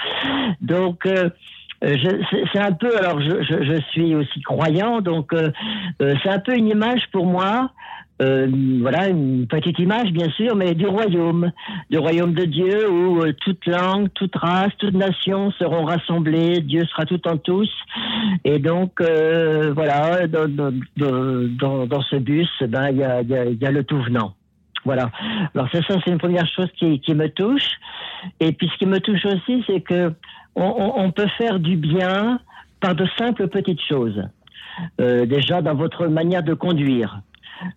Donc 0.62 1.06
c'est 1.82 2.20
c'est 2.52 2.58
un 2.60 2.72
peu, 2.72 2.96
alors 2.98 3.20
je, 3.20 3.42
je, 3.42 3.64
je 3.64 3.80
suis 3.92 4.14
aussi 4.14 4.40
croyant, 4.42 5.00
donc 5.00 5.32
euh, 5.32 5.50
euh, 6.02 6.14
c'est 6.22 6.30
un 6.30 6.38
peu 6.38 6.56
une 6.56 6.68
image 6.68 7.02
pour 7.12 7.26
moi, 7.26 7.70
euh, 8.22 8.48
voilà, 8.80 9.08
une 9.08 9.46
petite 9.46 9.78
image 9.78 10.10
bien 10.12 10.30
sûr, 10.30 10.56
mais 10.56 10.74
du 10.74 10.86
royaume, 10.86 11.50
du 11.90 11.98
royaume 11.98 12.32
de 12.32 12.44
Dieu 12.44 12.90
où 12.90 13.20
euh, 13.22 13.32
toute 13.44 13.66
langue, 13.66 14.08
toute 14.14 14.34
race, 14.36 14.72
toute 14.78 14.94
nation 14.94 15.50
seront 15.52 15.84
rassemblées, 15.84 16.60
Dieu 16.60 16.84
sera 16.86 17.04
tout 17.04 17.26
en 17.28 17.36
tous, 17.36 17.70
et 18.44 18.58
donc 18.58 19.00
euh, 19.00 19.72
voilà, 19.74 20.26
dans, 20.28 20.48
dans, 20.48 20.72
dans, 20.96 21.86
dans- 21.86 22.00
ce 22.02 22.16
bus, 22.16 22.48
ben 22.68 22.88
il 22.90 22.98
y 22.98 23.04
a, 23.04 23.20
y, 23.22 23.34
a, 23.34 23.44
y 23.46 23.66
a 23.66 23.70
le 23.70 23.82
tout 23.84 24.00
venant. 24.00 24.35
Voilà. 24.86 25.10
Alors 25.54 25.68
c'est 25.72 25.84
ça, 25.84 25.96
c'est 26.02 26.12
une 26.12 26.18
première 26.18 26.46
chose 26.46 26.68
qui, 26.78 27.14
me 27.14 27.28
touche. 27.28 27.68
Et 28.40 28.52
puis 28.52 28.70
ce 28.72 28.78
qui 28.78 28.86
me 28.86 29.00
touche 29.00 29.24
aussi, 29.26 29.62
c'est 29.66 29.80
que 29.80 30.14
on 30.54 31.10
peut 31.10 31.28
faire 31.36 31.58
du 31.58 31.76
bien 31.76 32.40
par 32.80 32.94
de 32.94 33.06
simples 33.18 33.48
petites 33.48 33.82
choses. 33.82 34.22
Euh, 35.00 35.26
déjà 35.26 35.62
dans 35.62 35.74
votre 35.74 36.06
manière 36.06 36.42
de 36.42 36.54
conduire. 36.54 37.20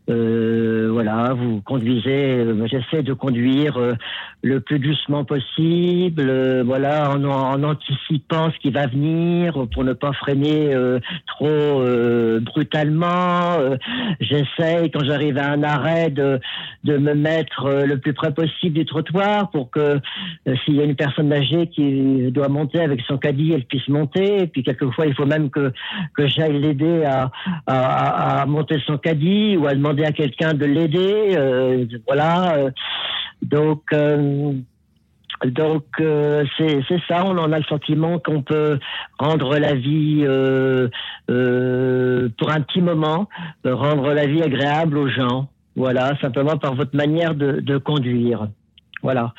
Euh, 0.09 0.89
voilà, 0.91 1.33
vous 1.33 1.61
conduisez. 1.61 2.35
euh, 2.35 2.67
J'essaie 2.67 3.03
de 3.03 3.13
conduire 3.13 3.77
euh, 3.77 3.93
le 4.43 4.59
plus 4.59 4.79
doucement 4.79 5.23
possible. 5.25 6.23
euh, 6.27 6.63
voilà, 6.65 7.11
en, 7.11 7.63
anticipant 7.63 8.51
ce 8.51 8.57
qui 8.59 8.71
va 8.71 8.87
venir 8.87 9.53
pour 9.73 9.83
ne 9.83 9.93
pas 9.93 10.13
freiner 10.13 10.75
trop 11.27 11.83
brutalement. 12.41 13.57
J'essaie 14.19 14.89
quand 14.93 15.03
j'arrive 15.03 15.37
à 15.37 15.51
un 15.51 15.63
arrêt 15.63 16.09
de, 16.09 16.39
de 16.83 16.97
me 16.97 17.13
mettre 17.13 17.69
le 17.85 17.97
plus 17.97 18.13
près 18.13 18.33
possible 18.33 18.75
du 18.77 18.85
trottoir 18.85 19.49
pour 19.51 19.69
que 19.69 19.99
s'il 20.63 20.75
y 20.75 20.81
a 20.81 20.83
une 20.85 20.95
personne 20.95 21.31
âgée 21.33 21.67
qui 21.67 22.31
doit 22.31 22.47
monter 22.49 22.79
avec 22.81 23.01
son 23.07 23.17
caddie, 23.17 23.51
elle 23.53 23.65
puisse 23.65 23.87
monter. 23.87 24.43
Et 24.43 24.47
puis 24.47 24.63
quelquefois, 24.63 25.05
il 25.05 25.13
faut 25.15 25.25
même 25.25 25.49
que, 25.49 25.71
que 26.15 26.27
j'aille 26.27 26.59
l'aider 26.59 27.03
à, 27.05 27.31
à, 27.65 27.77
à- 28.37 28.41
à 28.41 28.45
monter 28.45 28.77
son 28.85 28.97
caddie 28.97 29.57
ou 29.57 29.67
demander 29.75 30.03
à 30.03 30.11
quelqu'un 30.11 30.53
de 30.53 30.65
l'aider. 30.65 31.35
euh, 31.37 31.85
voilà. 32.07 32.69
donc. 33.41 33.83
euh, 33.93 34.53
donc 35.45 35.85
euh, 36.01 36.43
c'est 36.57 36.83
ça, 37.07 37.23
on 37.25 37.37
en 37.37 37.53
a 37.53 37.59
le 37.59 37.63
sentiment 37.63 38.19
qu'on 38.19 38.41
peut 38.41 38.77
rendre 39.17 39.57
la 39.57 39.73
vie 39.73 40.25
pour 42.37 42.51
un 42.51 42.61
petit 42.61 42.81
moment, 42.81 43.29
rendre 43.63 44.11
la 44.11 44.25
vie 44.25 44.41
agréable 44.41 44.97
aux 44.97 45.07
gens. 45.07 45.47
Voilà, 45.77 46.11
simplement 46.19 46.57
par 46.57 46.75
votre 46.75 46.93
manière 46.93 47.35
de 47.35 47.77
conduire. 47.77 48.49
Voilà. 49.01 49.33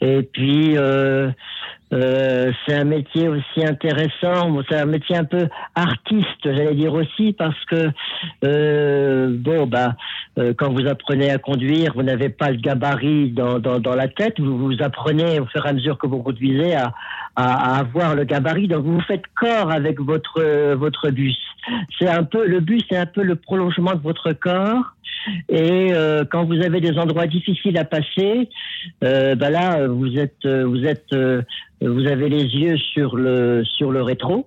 Et 0.00 0.22
puis 0.22 0.76
euh, 1.92 2.52
c'est 2.64 2.74
un 2.74 2.84
métier 2.84 3.28
aussi 3.28 3.64
intéressant. 3.64 4.56
C'est 4.68 4.76
un 4.76 4.86
métier 4.86 5.16
un 5.16 5.24
peu 5.24 5.48
artiste, 5.74 6.40
j'allais 6.44 6.74
dire 6.74 6.94
aussi, 6.94 7.32
parce 7.32 7.64
que 7.64 7.90
euh, 8.44 9.28
bon 9.30 9.66
bah 9.66 9.96
euh, 10.38 10.54
quand 10.56 10.72
vous 10.72 10.86
apprenez 10.88 11.30
à 11.30 11.38
conduire, 11.38 11.92
vous 11.94 12.02
n'avez 12.02 12.28
pas 12.28 12.50
le 12.50 12.56
gabarit 12.56 13.30
dans, 13.30 13.58
dans, 13.58 13.80
dans 13.80 13.94
la 13.96 14.08
tête. 14.08 14.38
Vous 14.38 14.56
vous 14.58 14.82
apprenez 14.82 15.40
au 15.40 15.46
fur 15.46 15.66
et 15.66 15.68
à 15.68 15.72
mesure 15.72 15.98
que 15.98 16.06
vous 16.06 16.22
conduisez 16.22 16.74
à, 16.74 16.92
à, 17.36 17.74
à 17.74 17.78
avoir 17.80 18.14
le 18.14 18.24
gabarit. 18.24 18.68
Donc 18.68 18.84
vous 18.84 19.00
faites 19.02 19.24
corps 19.34 19.72
avec 19.72 20.00
votre 20.00 20.74
votre 20.74 21.10
bus. 21.10 21.38
C'est 21.98 22.08
un 22.08 22.22
peu 22.22 22.46
le 22.46 22.60
bus, 22.60 22.84
c'est 22.88 22.96
un 22.96 23.06
peu 23.06 23.22
le 23.22 23.36
prolongement 23.36 23.94
de 23.94 24.00
votre 24.02 24.32
corps. 24.32 24.94
Et 25.48 25.92
euh, 25.92 26.24
quand 26.30 26.44
vous 26.44 26.60
avez 26.62 26.80
des 26.80 26.98
endroits 26.98 27.26
difficiles 27.26 27.76
à 27.78 27.84
passer, 27.84 28.48
euh, 29.04 29.34
bah 29.34 29.50
là 29.50 29.86
vous 29.86 30.18
êtes 30.18 30.44
euh, 30.44 30.64
vous 30.64 30.84
êtes 30.84 31.12
euh, 31.12 31.42
vous 31.80 32.06
avez 32.06 32.28
les 32.28 32.44
yeux 32.44 32.76
sur 32.76 33.16
le 33.16 33.62
sur 33.64 33.90
le 33.90 34.02
rétro. 34.02 34.46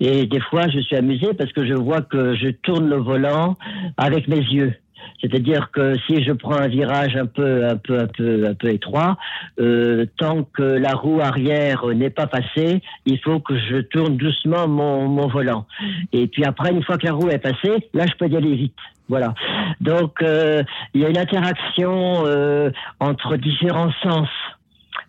Et 0.00 0.26
des 0.26 0.40
fois, 0.40 0.68
je 0.68 0.78
suis 0.80 0.96
amusé 0.96 1.34
parce 1.34 1.52
que 1.52 1.66
je 1.66 1.74
vois 1.74 2.00
que 2.00 2.34
je 2.34 2.48
tourne 2.48 2.88
le 2.88 2.96
volant 2.96 3.56
avec 3.96 4.28
mes 4.28 4.38
yeux. 4.38 4.74
C'est-à-dire 5.20 5.70
que 5.70 5.94
si 6.06 6.22
je 6.24 6.32
prends 6.32 6.56
un 6.56 6.68
virage 6.68 7.16
un 7.16 7.26
peu, 7.26 7.66
un 7.66 7.76
peu, 7.76 7.98
un 7.98 8.06
peu, 8.06 8.46
un 8.48 8.54
peu 8.54 8.68
étroit, 8.70 9.16
euh, 9.60 10.06
tant 10.18 10.44
que 10.44 10.62
la 10.62 10.92
roue 10.92 11.20
arrière 11.20 11.86
n'est 11.86 12.10
pas 12.10 12.26
passée, 12.26 12.82
il 13.06 13.18
faut 13.20 13.40
que 13.40 13.56
je 13.58 13.78
tourne 13.78 14.16
doucement 14.16 14.68
mon, 14.68 15.08
mon 15.08 15.28
volant. 15.28 15.66
Et 16.12 16.26
puis 16.26 16.44
après, 16.44 16.70
une 16.72 16.82
fois 16.82 16.98
que 16.98 17.06
la 17.06 17.12
roue 17.12 17.28
est 17.30 17.38
passée, 17.38 17.88
là, 17.94 18.06
je 18.06 18.16
peux 18.18 18.28
y 18.28 18.36
aller 18.36 18.54
vite. 18.54 18.76
Voilà. 19.08 19.34
Donc, 19.80 20.22
euh, 20.22 20.62
il 20.94 21.02
y 21.02 21.04
a 21.04 21.08
une 21.08 21.18
interaction 21.18 22.24
euh, 22.26 22.70
entre 23.00 23.36
différents 23.36 23.92
sens. 24.02 24.28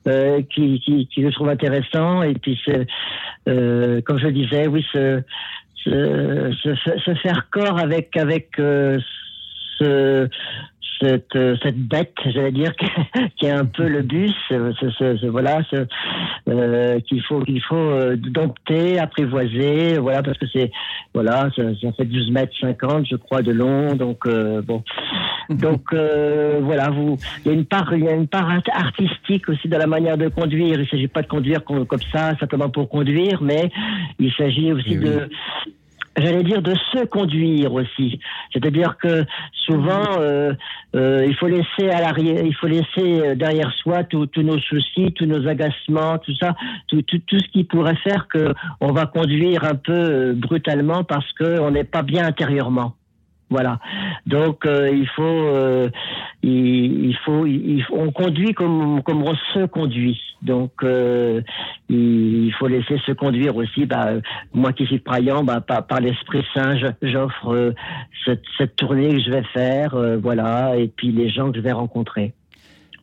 Euh, 0.06 0.42
qui, 0.54 0.82
qui, 0.82 1.08
qui 1.08 1.24
je 1.24 1.30
trouve 1.30 1.48
intéressant 1.48 2.24
et 2.24 2.34
puis 2.34 2.62
euh, 3.48 4.02
comme 4.02 4.20
je 4.20 4.28
disais 4.28 4.68
oui 4.68 4.86
se, 4.92 5.22
se, 5.76 6.54
se, 6.62 7.00
se 7.00 7.14
faire 7.22 7.48
corps 7.50 7.80
avec 7.80 8.18
avec 8.18 8.60
euh, 8.60 9.00
ce, 9.80 10.28
cette, 11.02 11.36
euh, 11.36 11.56
cette 11.62 11.78
bête, 11.78 12.14
j'allais 12.26 12.52
dire, 12.52 12.72
qui 13.38 13.46
est 13.46 13.52
un 13.52 13.66
peu 13.66 13.88
le 13.88 14.04
bus, 14.04 14.32
ce, 14.48 14.72
ce- 14.80 15.18
ce- 15.18 15.26
voilà, 15.28 15.62
ce, 15.70 15.86
euh, 16.50 17.00
qu'il 17.02 17.22
faut 17.24 17.40
qu'il 17.42 17.62
faut 17.62 17.76
euh, 17.76 18.16
dompter, 18.16 19.00
apprivoiser, 19.00 19.98
voilà, 19.98 20.24
parce 20.24 20.38
que 20.38 20.46
c'est, 20.54 20.72
voilà, 21.14 21.50
ça, 21.56 21.64
fait 21.98 22.06
12 22.06 22.32
mètres 22.32 22.54
50, 22.62 23.06
je 23.10 23.16
crois, 23.18 23.42
de 23.42 23.52
long, 23.52 23.96
donc 23.96 24.26
euh, 24.28 24.62
bon, 24.62 24.84
donc 25.50 25.82
euh, 25.94 26.60
voilà, 26.62 26.90
vous, 26.90 27.18
il 27.44 27.48
y 27.52 27.56
a 27.56 27.58
une 27.58 27.66
part, 27.66 27.94
il 27.94 28.04
y 28.06 28.08
a 28.08 28.14
une 28.14 28.28
part 28.28 28.50
art- 28.50 28.62
artistique 28.74 29.50
aussi 29.50 29.68
dans 29.68 29.80
la 29.80 29.88
manière 29.88 30.18
de 30.18 30.30
conduire. 30.30 30.80
Il 30.80 30.88
s'agit 30.88 31.08
pas 31.10 31.22
de 31.24 31.28
conduire 31.28 31.64
com- 31.66 31.86
comme 31.86 32.00
ça 32.14 32.38
simplement 32.40 32.70
pour 32.70 32.88
conduire, 32.88 33.42
mais 33.42 33.70
il 34.20 34.32
s'agit 34.34 34.72
aussi 34.72 34.96
de 34.98 35.30
J'allais 36.16 36.44
dire 36.44 36.62
de 36.62 36.76
se 36.94 37.06
conduire 37.06 37.74
aussi, 37.74 38.20
c'est-à-dire 38.52 38.98
que 38.98 39.26
souvent 39.66 40.20
euh, 40.20 40.54
euh, 40.96 41.26
il 41.28 41.36
faut 41.36 41.48
laisser 41.48 41.90
à 41.90 42.02
l'arrière, 42.02 42.46
il 42.46 42.56
faut 42.56 42.68
laisser 42.68 42.86
euh, 43.00 43.36
derrière 43.36 43.72
soi 43.82 44.04
tous 44.04 44.30
nos 44.38 44.60
soucis, 44.60 45.12
tous 45.14 45.26
nos 45.26 45.48
agacements, 45.48 46.20
tout 46.20 46.36
ça, 46.36 46.56
tout, 46.88 47.02
tout, 47.02 47.20
tout 47.26 47.40
ce 47.40 47.48
qui 47.50 47.64
pourrait 47.64 47.96
faire 48.04 48.28
que 48.28 48.54
on 48.80 48.92
va 48.92 49.08
conduire 49.08 49.64
un 49.64 49.76
peu 49.76 50.34
brutalement 50.34 51.04
parce 51.04 51.32
que 51.34 51.60
on 51.60 51.72
n'est 51.72 51.84
pas 51.84 52.04
bien 52.04 52.28
intérieurement. 52.28 52.94
Voilà. 53.54 53.78
Donc 54.26 54.66
euh, 54.66 54.90
il 54.92 55.08
faut, 55.10 55.22
euh, 55.24 55.88
il, 56.42 57.10
il 57.10 57.16
faut, 57.24 57.46
il, 57.46 57.84
faut- 57.84 57.96
on 58.00 58.12
conduit 58.12 58.54
comme 58.56 59.04
comme 59.04 59.22
on 59.22 59.36
se 59.54 59.68
conduit. 59.68 60.20
Donc 60.42 60.72
euh, 60.84 61.42
il, 61.88 62.46
il 62.48 62.54
faut 62.54 62.68
laisser 62.68 62.98
se 63.06 63.12
conduire 63.12 63.56
aussi. 63.56 63.86
Bah, 63.86 64.08
moi 64.56 64.74
qui 64.74 64.88
suis 64.88 65.04
croyant, 65.04 65.44
bah, 65.44 65.62
par, 65.62 65.86
par 65.86 66.00
l'Esprit 66.00 66.44
Saint, 66.56 66.76
j'offre 67.04 67.76
cette, 68.26 68.42
cette 68.58 68.76
tournée 68.76 69.10
que 69.18 69.20
je 69.22 69.30
vais 69.30 69.44
faire, 69.54 69.96
voilà, 70.20 70.76
et 70.76 70.88
puis 70.88 71.12
les 71.12 71.30
gens 71.30 71.52
que 71.52 71.58
je 71.58 71.62
vais 71.62 71.74
rencontrer. 71.74 72.34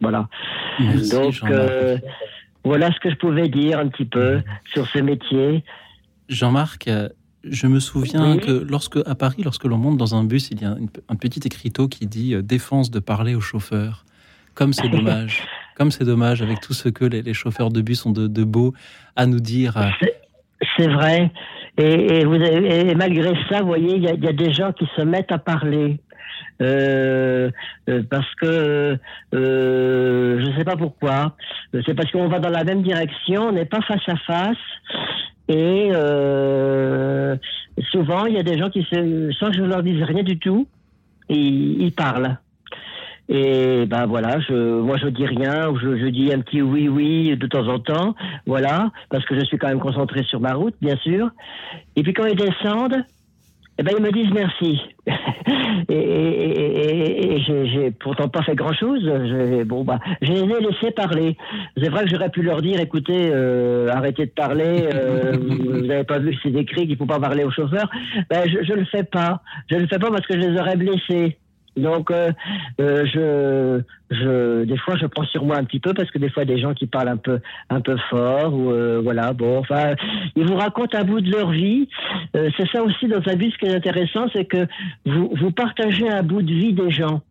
Voilà. 0.01 0.27
Merci, 0.81 1.11
Donc 1.13 1.35
voilà 2.65 2.91
ce 2.91 2.99
que 2.99 3.09
je 3.11 3.15
pouvais 3.15 3.49
dire 3.49 3.79
un 3.79 3.87
petit 3.87 4.05
peu 4.05 4.41
sur 4.73 4.85
ce 4.89 4.99
métier. 4.99 5.63
Jean-Marc, 6.29 6.91
je 7.45 7.67
me 7.67 7.81
souviens 7.81 8.33
Oui. 8.35 8.41
que 8.41 8.51
lorsque 8.69 8.99
à 9.07 9.15
Paris, 9.15 9.43
lorsque 9.45 9.65
l'on 9.65 9.79
monte 9.79 9.97
dans 9.97 10.15
un 10.15 10.25
bus, 10.25 10.51
il 10.51 10.61
y 10.63 10.65
a 10.65 10.71
une- 10.79 10.89
un 11.09 11.17
petit 11.17 11.41
écriteau 11.45 11.89
qui 11.89 12.07
dit 12.07 12.35
euh, 12.35 12.43
défense 12.43 12.91
de 12.91 12.99
parler 13.01 13.35
au 13.35 13.41
chauffeur. 13.41 14.05
Comme 14.55 14.73
c'est 14.73 14.89
dommage. 14.89 15.43
Comme 15.77 15.91
c'est 15.91 16.05
dommage 16.05 16.43
avec 16.43 16.61
tout 16.61 16.75
ce 16.75 16.89
que 16.91 17.05
les, 17.07 17.23
les 17.23 17.33
chauffeurs 17.35 17.71
de 17.71 17.81
bus 17.81 18.05
ont 18.05 18.11
de, 18.11 18.27
de 18.27 18.45
beau 18.45 18.75
à 19.17 19.25
nous 19.27 19.41
dire. 19.41 19.77
euh, 19.79 19.89
C'est 20.77 20.89
vrai. 20.89 21.31
Et, 21.79 22.19
et 22.21 22.25
vous 22.27 22.35
avez- 22.35 22.91
et 22.91 22.95
malgré 22.95 23.33
ça, 23.49 23.61
vous 23.63 23.69
voyez, 23.69 23.97
il 23.97 24.03
y 24.03 24.09
a, 24.09 24.13
il 24.13 24.23
y 24.23 24.29
a 24.29 24.33
des 24.35 24.53
gens 24.53 24.73
qui 24.73 24.87
se 24.97 25.01
mettent 25.03 25.33
à 25.33 25.39
parler. 25.39 25.99
Euh, 26.61 27.51
euh, 27.89 28.03
parce 28.11 28.29
que 28.35 28.99
je 29.33 30.47
ne 30.51 30.59
sais 30.59 30.65
pas 30.65 30.77
pourquoi. 30.77 31.35
C'est 31.87 31.95
parce 31.95 32.11
qu'on 32.11 32.29
va 32.29 32.39
dans 32.39 32.51
la 32.51 32.65
même 32.65 32.83
direction, 32.83 33.45
on 33.49 33.53
n'est 33.53 33.65
pas 33.65 33.81
face 33.81 34.07
à 34.09 34.17
face. 34.17 34.57
Et 35.51 35.91
euh, 35.93 37.35
souvent, 37.91 38.27
il 38.27 38.35
y 38.35 38.39
a 38.39 38.45
des 38.45 38.57
gens 38.57 38.71
qui, 38.71 38.85
se, 38.85 39.33
sans 39.33 39.51
que 39.51 39.57
je 39.57 39.63
leur 39.63 39.83
dise 39.83 40.01
rien 40.05 40.23
du 40.23 40.39
tout, 40.39 40.69
ils, 41.29 41.83
ils 41.83 41.93
parlent. 41.93 42.39
Et 43.29 43.85
ben 43.87 44.07
voilà, 44.07 44.39
je, 44.41 44.81
moi 44.81 44.97
je 44.97 45.09
dis 45.09 45.27
rien, 45.27 45.73
je, 45.81 45.97
je 45.99 46.07
dis 46.07 46.33
un 46.33 46.41
petit 46.41 46.63
oui 46.63 46.89
oui 46.89 47.37
de 47.37 47.47
temps 47.47 47.67
en 47.67 47.79
temps, 47.81 48.15
voilà, 48.47 48.91
parce 49.09 49.25
que 49.25 49.39
je 49.39 49.45
suis 49.45 49.57
quand 49.59 49.69
même 49.69 49.81
concentré 49.81 50.23
sur 50.25 50.41
ma 50.41 50.55
route, 50.55 50.75
bien 50.81 50.97
sûr. 50.97 51.31
Et 51.97 52.03
puis 52.03 52.13
quand 52.13 52.27
ils 52.27 52.37
descendent, 52.37 53.05
eh 53.81 53.83
ben 53.83 53.95
ils 53.97 54.03
me 54.03 54.13
disent 54.13 54.31
merci. 54.35 54.79
et 55.89 55.95
et, 55.95 56.51
et- 56.51 57.37
et- 57.37 57.41
j'ai 57.73 57.91
pourtant 57.91 58.29
pas 58.29 58.43
fait 58.43 58.55
grand 58.55 58.75
chose. 58.75 59.03
Bon 59.67 59.85
bah, 59.85 59.99
je 60.21 60.31
les 60.33 60.41
ai 60.41 60.61
laissés 60.61 60.91
parler. 60.95 61.37
C'est 61.79 61.89
vrai 61.89 62.05
que 62.05 62.11
j'aurais 62.11 62.29
pu 62.29 62.43
leur 62.43 62.61
dire, 62.61 62.79
écoutez, 62.79 63.31
euh, 63.33 63.89
arrêtez 63.91 64.27
de 64.27 64.31
parler. 64.33 64.89
euh, 64.95 65.33
vous 65.39 65.87
n'avez 65.87 66.05
pas 66.05 66.19
vu 66.19 66.37
c'est 66.43 66.53
écrit 66.53 66.87
qu'il 66.87 66.97
faut 66.99 67.07
pas 67.07 67.19
parler 67.19 67.45
au 67.45 67.51
chauffeur. 67.51 67.89
Ben 68.29 68.43
je, 68.47 68.63
je 68.63 68.73
le 68.75 68.85
fais 68.85 69.05
pas. 69.05 69.41
Je 69.71 69.77
le 69.77 69.87
fais 69.87 69.99
pas 69.99 70.11
parce 70.11 70.27
que 70.27 70.35
je 70.35 70.47
les 70.47 70.61
aurais 70.61 70.77
blessés. 70.77 71.39
Donc, 71.81 72.11
euh, 72.11 72.33
euh, 72.81 73.05
je, 73.07 74.15
je, 74.15 74.65
des 74.65 74.77
fois, 74.79 74.97
je 74.97 75.07
prends 75.07 75.25
sur 75.25 75.45
moi 75.45 75.57
un 75.57 75.65
petit 75.65 75.81
peu 75.81 75.95
parce 75.95 76.11
que 76.11 76.19
des 76.19 76.31
fois, 76.31 76.45
des 76.45 76.59
gens 76.59 76.75
qui 76.75 76.87
parlent 76.87 77.09
un 77.09 77.17
peu, 77.17 77.41
un 77.69 77.81
peu 77.81 77.97
fort 78.09 78.55
ou 78.55 78.71
euh, 78.71 79.01
voilà, 79.03 79.33
bon, 79.33 79.59
enfin, 79.59 79.95
ils 80.37 80.47
vous 80.47 80.57
racontent 80.57 80.97
un 80.97 81.05
bout 81.05 81.21
de 81.21 81.31
leur 81.31 81.51
vie. 81.51 81.89
C'est 82.33 82.69
ça 82.73 82.83
aussi 82.83 83.09
dans 83.09 83.23
un 83.27 83.37
bus 83.37 83.57
qui 83.57 83.67
est 83.67 83.75
intéressant, 83.75 84.27
c'est 84.33 84.45
que 84.45 84.67
vous, 85.07 85.33
vous 85.41 85.51
partagez 85.51 86.09
un 86.09 86.23
bout 86.23 86.43
de 86.43 86.53
vie 86.53 86.73
des 86.73 86.91
gens. 86.91 87.23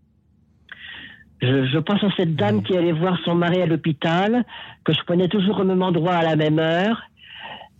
Je, 1.41 1.65
je 1.67 1.77
pense 1.80 2.03
à 2.03 2.09
cette 2.17 2.35
dame 2.35 2.63
qui 2.63 2.76
allait 2.76 2.91
voir 2.91 3.17
son 3.23 3.34
mari 3.34 3.61
à 3.61 3.65
l'hôpital, 3.65 4.43
que 4.84 4.93
je 4.93 5.01
prenais 5.03 5.30
toujours 5.30 5.59
au 5.59 5.63
même 5.63 5.81
endroit 5.81 6.15
à 6.15 6.23
la 6.23 6.35
même 6.35 6.59
heure. 6.59 7.09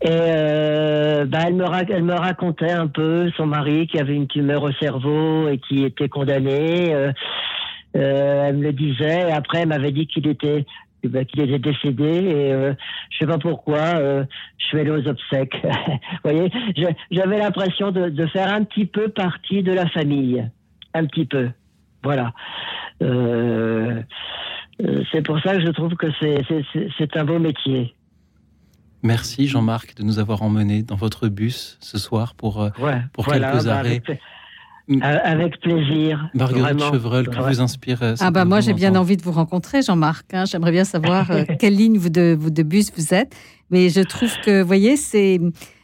Et 0.01 0.07
euh, 0.09 1.26
bah, 1.26 1.39
elle, 1.45 1.55
me 1.55 2.13
racontait 2.13 2.71
un 2.71 2.88
peu 2.88 3.30
son 3.35 3.45
mari 3.45 3.88
qui 3.88 3.99
avait 3.99 4.15
une 4.15 4.27
tumeur 4.27 4.63
au 4.63 4.71
cerveau 4.73 5.49
et 5.49 5.57
qui 5.57 5.84
était 5.84 6.07
condamné. 6.07 6.93
Euh, 6.93 7.11
euh, 7.97 8.45
elle 8.47 8.57
me 8.57 8.63
le 8.63 8.73
disait. 8.73 9.30
Et 9.30 9.31
après, 9.31 9.59
elle 9.61 9.67
m'avait 9.67 9.91
dit 9.91 10.07
qu'il 10.07 10.27
était 10.27 10.65
bah, 11.03 11.23
qu'il 11.23 11.41
était 11.41 11.59
décédé. 11.59 12.03
Et 12.03 12.53
euh, 12.53 12.73
je 13.09 13.17
sais 13.19 13.26
pas 13.26 13.38
pourquoi. 13.38 13.77
euh, 13.77 14.23
je 14.57 14.65
suis 14.65 14.80
allé 14.80 14.91
aux 14.91 15.07
obsèques. 15.07 15.57
Vous 15.63 16.31
voyez, 16.31 16.51
j'avais 17.11 17.38
l'impression 17.38 17.91
de, 17.91 18.26
faire 18.27 18.53
un 18.53 18.63
petit 18.63 18.85
peu 18.85 19.09
partie 19.09 19.63
de 19.63 19.71
la 19.71 19.88
famille, 19.88 20.45
un 20.93 21.05
petit 21.05 21.26
peu. 21.26 21.49
Voilà. 22.03 22.34
Euh, 23.01 24.01
euh, 24.81 25.03
c'est 25.11 25.21
pour 25.21 25.39
ça 25.41 25.55
que 25.55 25.65
je 25.65 25.71
trouve 25.71 25.95
que 25.95 26.07
c'est 26.21 27.17
un 27.17 27.26
beau 27.26 27.39
métier. 27.39 27.93
Merci 29.03 29.47
Jean-Marc 29.47 29.95
de 29.95 30.03
nous 30.03 30.19
avoir 30.19 30.41
emmenés 30.41 30.84
dans 30.84 30.95
votre 30.95 31.27
bus 31.30 31.77
ce 31.80 31.97
soir 31.97 32.34
pour, 32.35 32.61
euh, 32.61 32.69
Ouais, 32.81 33.01
pour 33.13 33.26
voilà, 33.26 33.51
quelques 33.53 33.65
bah, 33.65 33.76
arrêts. 33.77 34.01
avec, 34.05 34.09
euh, 34.09 35.19
avec 35.23 35.59
plaisir. 35.61 36.30
Marguerite 36.34 36.63
vraiment. 36.77 36.91
Chevreul, 36.91 37.30
que 37.30 37.38
Ouais. 37.39 37.47
vous 37.53 37.61
inspire 37.61 38.03
euh, 38.03 38.15
Ah 38.19 38.31
bah 38.31 38.43
moi 38.45 38.59
j'ai 38.59 38.73
bien 38.73 38.95
envie 38.95 39.15
de 39.17 39.21
vous 39.21 39.31
rencontrer 39.31 39.81
Jean-Marc. 39.81 40.34
hein. 40.34 40.45
J'aimerais 40.45 40.71
bien 40.71 40.84
savoir 40.84 41.27
quelle 41.59 41.76
ligne 41.76 41.97
vous 41.97 42.09
de, 42.09 42.35
vous 42.38 42.49
de 42.49 42.63
bus 42.63 42.91
vous 42.95 43.13
êtes. 43.13 43.34
Mais 43.71 43.89
je 43.89 44.01
trouve 44.01 44.34
que, 44.43 44.61
vous 44.61 44.67
voyez, 44.67 44.97
c'est 44.97 45.39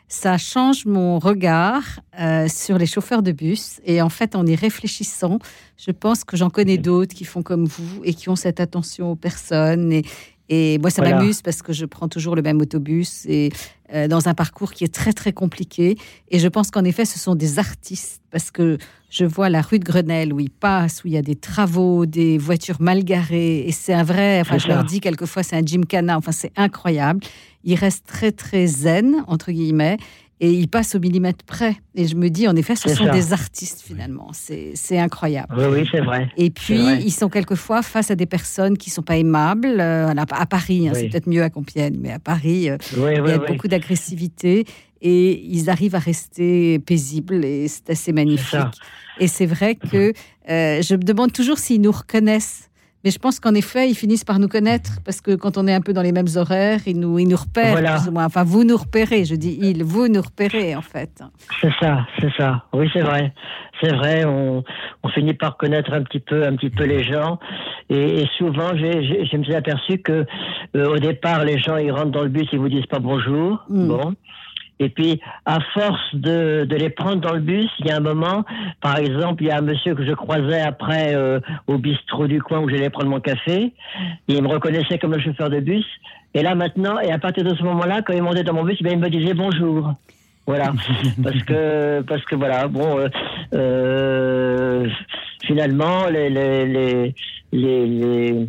ça 0.08 0.38
change 0.38 0.86
mon 0.86 1.18
regard 1.18 1.84
euh, 2.20 2.48
sur 2.48 2.78
les 2.78 2.86
chauffeurs 2.86 3.24
de 3.24 3.32
bus. 3.32 3.80
Et 3.86 4.02
en 4.02 4.10
fait, 4.10 4.36
en 4.36 4.46
y 4.46 4.56
réfléchissant, 4.56 5.40
je 5.78 5.92
pense 5.92 6.24
que 6.24 6.38
j'en 6.38 6.50
connais 6.50 6.78
d'autres 6.78 7.16
qui 7.16 7.26
font 7.26 7.42
comme 7.44 7.66
vous 7.66 8.02
et 8.04 8.14
qui 8.14 8.30
ont 8.30 8.36
cette 8.36 8.60
attention 8.60 9.12
aux 9.12 9.16
personnes. 9.16 9.92
Et, 9.92 10.04
et 10.50 10.78
moi, 10.78 10.90
ça 10.92 11.02
Voilà. 11.02 11.18
m'amuse 11.18 11.42
parce 11.42 11.62
que 11.62 11.74
je 11.74 11.86
prends 11.86 12.08
toujours 12.08 12.36
le 12.36 12.42
même 12.42 12.62
autobus 12.62 13.26
et 13.28 13.50
euh, 13.94 14.08
dans 14.08 14.28
un 14.28 14.34
parcours 14.34 14.74
qui 14.74 14.84
est 14.84 14.94
très 14.94 15.12
très 15.14 15.34
compliqué. 15.34 15.98
Et 16.30 16.40
je 16.40 16.48
pense 16.48 16.70
qu'en 16.72 16.84
effet, 16.84 17.06
ce 17.06 17.18
sont 17.18 17.36
des 17.36 17.58
artistes 17.60 18.22
parce 18.32 18.52
que 18.52 18.78
je 19.10 19.26
vois 19.26 19.50
la 19.50 19.62
rue 19.62 19.80
de 19.80 19.84
Grenelle 19.86 20.34
où 20.34 20.40
ils 20.40 20.50
passent, 20.52 21.04
où 21.04 21.08
il 21.08 21.14
y 21.14 21.18
a 21.18 21.22
des 21.22 21.36
travaux, 21.36 22.06
des 22.06 22.38
voitures 22.38 22.82
mal 22.82 23.04
garées. 23.04 23.68
Et 23.68 23.72
c'est 23.72 23.94
un 23.94 24.04
vrai, 24.04 24.40
enfin, 24.42 24.58
je 24.58 24.68
leur 24.68 24.84
dis 24.84 25.00
quelquefois, 25.00 25.42
c'est 25.44 25.56
un 25.56 25.66
gymkhana. 25.66 26.18
Enfin, 26.18 26.32
c'est 26.32 26.52
incroyable. 26.56 27.22
Ils 27.64 27.76
restent 27.76 28.06
très 28.06 28.32
très 28.32 28.68
zen 28.68 29.24
entre 29.28 29.52
guillemets. 29.52 29.98
Et 30.41 30.52
ils 30.52 30.68
passent 30.68 30.95
au 30.95 30.99
millimètre 30.99 31.45
près. 31.45 31.78
Et 31.95 32.07
je 32.07 32.16
me 32.16 32.30
dis, 32.30 32.45
en 32.48 32.56
effet, 32.57 32.76
ce 32.76 32.90
sont 32.90 33.06
ça. 33.06 33.12
des 33.12 33.32
artistes 33.32 33.82
finalement. 33.82 34.32
C'est 34.34 34.98
incroyable. 34.98 35.56
Oui, 35.57 35.66
oui, 35.72 35.88
c'est 35.91 36.02
vrai. 36.02 36.30
Et 36.36 36.49
puis, 36.49 36.82
vrai. 36.82 37.02
ils 37.02 37.12
sont 37.12 37.30
quelquefois 37.30 37.82
face 37.82 38.12
à 38.12 38.16
des 38.16 38.26
personnes 38.26 38.78
qui 38.78 38.90
sont 38.90 39.02
pas 39.02 39.16
aimables. 39.18 39.80
euh, 39.80 40.14
à 40.14 40.45
Paris, 40.45 40.88
hein, 40.88 40.91
Oui. 40.94 40.99
c'est 41.02 41.10
peut-être 41.10 41.28
mieux 41.30 41.41
à 41.44 41.49
Compiègne, 41.49 41.98
mais 41.99 42.12
à 42.12 42.20
Paris, 42.20 42.70
euh, 42.70 42.78
Oui, 42.98 43.12
il 43.18 43.30
y 43.30 43.32
a 43.32 43.38
beaucoup 43.38 43.70
d'agressivité 43.70 44.66
et 45.02 45.41
ils 45.45 45.70
arrivent 45.70 45.95
à 45.95 45.99
rester 45.99 46.80
paisibles 46.80 47.45
et 47.45 47.68
c'est 47.68 47.90
assez 47.91 48.12
magnifique. 48.12 48.60
Et 49.20 49.28
c'est 49.28 49.45
vrai 49.45 49.76
que 49.76 50.12
euh, 50.49 50.82
je 50.82 50.95
me 50.95 51.03
demande 51.03 51.32
toujours 51.32 51.60
s'ils 51.60 51.80
nous 51.82 51.91
reconnaissent. 51.91 52.70
Mais 53.06 53.11
je 53.11 53.19
pense 53.19 53.40
qu'en 53.40 53.53
effet, 53.53 53.88
ils 53.88 53.94
finissent 53.95 54.23
par 54.26 54.40
nous 54.40 54.48
connaître 54.48 54.99
parce 55.06 55.22
que 55.22 55.36
quand 55.36 55.57
on 55.60 55.68
est 55.68 55.73
un 55.73 55.82
peu 55.82 55.94
dans 55.94 56.02
les 56.02 56.11
mêmes 56.11 56.26
horaires, 56.36 56.80
ils 56.88 56.99
nous, 56.99 57.19
ils 57.19 57.27
nous 57.27 57.38
repèrent 57.38 57.73
Voilà. 57.73 57.98
plus 57.98 58.10
ou 58.10 58.11
moins. 58.11 58.26
Enfin, 58.26 58.44
vous 58.44 58.64
nous 58.64 58.76
repérez, 58.76 59.26
je 59.26 59.36
dis 59.36 59.60
ils, 59.61 59.84
vous 59.84 60.07
nous 60.07 60.22
repérez 60.22 60.76
en 60.76 60.82
fait. 60.82 61.22
C'est 61.61 61.72
ça, 61.80 62.07
c'est 62.19 62.32
ça. 62.36 62.64
Oui, 62.73 62.90
c'est 62.91 63.02
vrai. 63.02 63.32
C'est 63.82 63.94
vrai, 63.94 64.26
on, 64.26 64.64
on 65.03 65.10
finit 65.10 65.34
par 65.36 65.56
connaître 65.57 65.94
un 65.94 66.02
petit 66.02 66.19
peu, 66.19 66.45
un 66.48 66.56
petit 66.56 66.69
peu 66.72 66.86
les 66.86 67.03
gens. 67.03 67.38
Et, 67.90 68.22
et 68.22 68.27
souvent, 68.38 68.76
j'ai, 68.76 69.03
j'ai- 69.06 69.26
je 69.26 69.38
me 69.38 69.44
suis 69.44 69.53
aperçu 69.53 69.99
que 69.99 70.26
euh, 70.76 70.88
au 70.90 70.98
départ, 70.98 71.44
les 71.44 71.60
gens, 71.60 71.77
ils 71.77 71.91
rentrent 71.91 72.11
dans 72.11 72.23
le 72.23 72.30
bus, 72.30 72.48
ils 72.53 72.60
vous 72.60 72.69
disent 72.69 72.88
pas 72.88 72.99
bonjour. 72.99 73.64
Mm. 73.69 73.88
Bon. 73.88 74.14
Et 74.80 74.90
puis, 74.90 75.22
à 75.46 75.60
force 75.74 76.14
de, 76.14 76.66
de 76.66 76.76
les 76.76 76.90
prendre 76.90 77.22
dans 77.22 77.34
le 77.34 77.40
bus, 77.40 77.70
il 77.80 77.88
y 77.88 77.92
a 77.92 77.98
un 77.98 78.02
moment, 78.02 78.44
par 78.82 78.98
exemple, 78.98 79.44
il 79.44 79.48
y 79.48 79.52
a 79.52 79.58
un 79.58 79.62
monsieur 79.62 79.96
que 79.96 80.06
je 80.06 80.12
croisais 80.12 80.62
après 80.62 81.16
euh, 81.16 81.40
au 81.68 81.78
bistrot 81.78 82.28
du 82.28 82.42
coin 82.42 82.60
où 82.60 82.70
j'allais 82.70 82.90
prendre 82.90 83.10
mon 83.10 83.22
café. 83.22 83.74
Il 84.28 84.42
me 84.44 84.50
reconnaissait 84.50 84.98
comme 84.98 85.14
le 85.14 85.22
chauffeur 85.22 85.50
de 85.50 85.62
bus. 85.62 85.86
Et 86.34 86.44
là, 86.44 86.56
maintenant, 86.56 87.00
et 87.00 87.12
à 87.12 87.18
partir 87.18 87.46
de 87.46 87.56
ce 87.56 87.64
moment-là, 87.64 88.02
quand 88.02 88.14
il 88.14 88.22
montait 88.22 88.44
dans 88.44 88.54
mon 88.54 88.64
bus, 88.64 88.82
ben, 88.82 88.94
il 88.94 89.00
me 89.00 89.10
disait 89.10 89.34
bonjour. 89.34 89.94
Voilà, 90.46 90.74
parce 91.24 91.44
que 91.44 92.02
parce 92.02 92.24
que 92.26 92.36
voilà, 92.36 92.68
bon, 92.68 93.00
euh, 93.00 93.08
euh, 93.56 94.88
finalement, 95.44 96.08
les 96.08 96.30
les, 96.30 96.66
les 96.68 97.16
les 97.54 97.88
les 97.88 98.48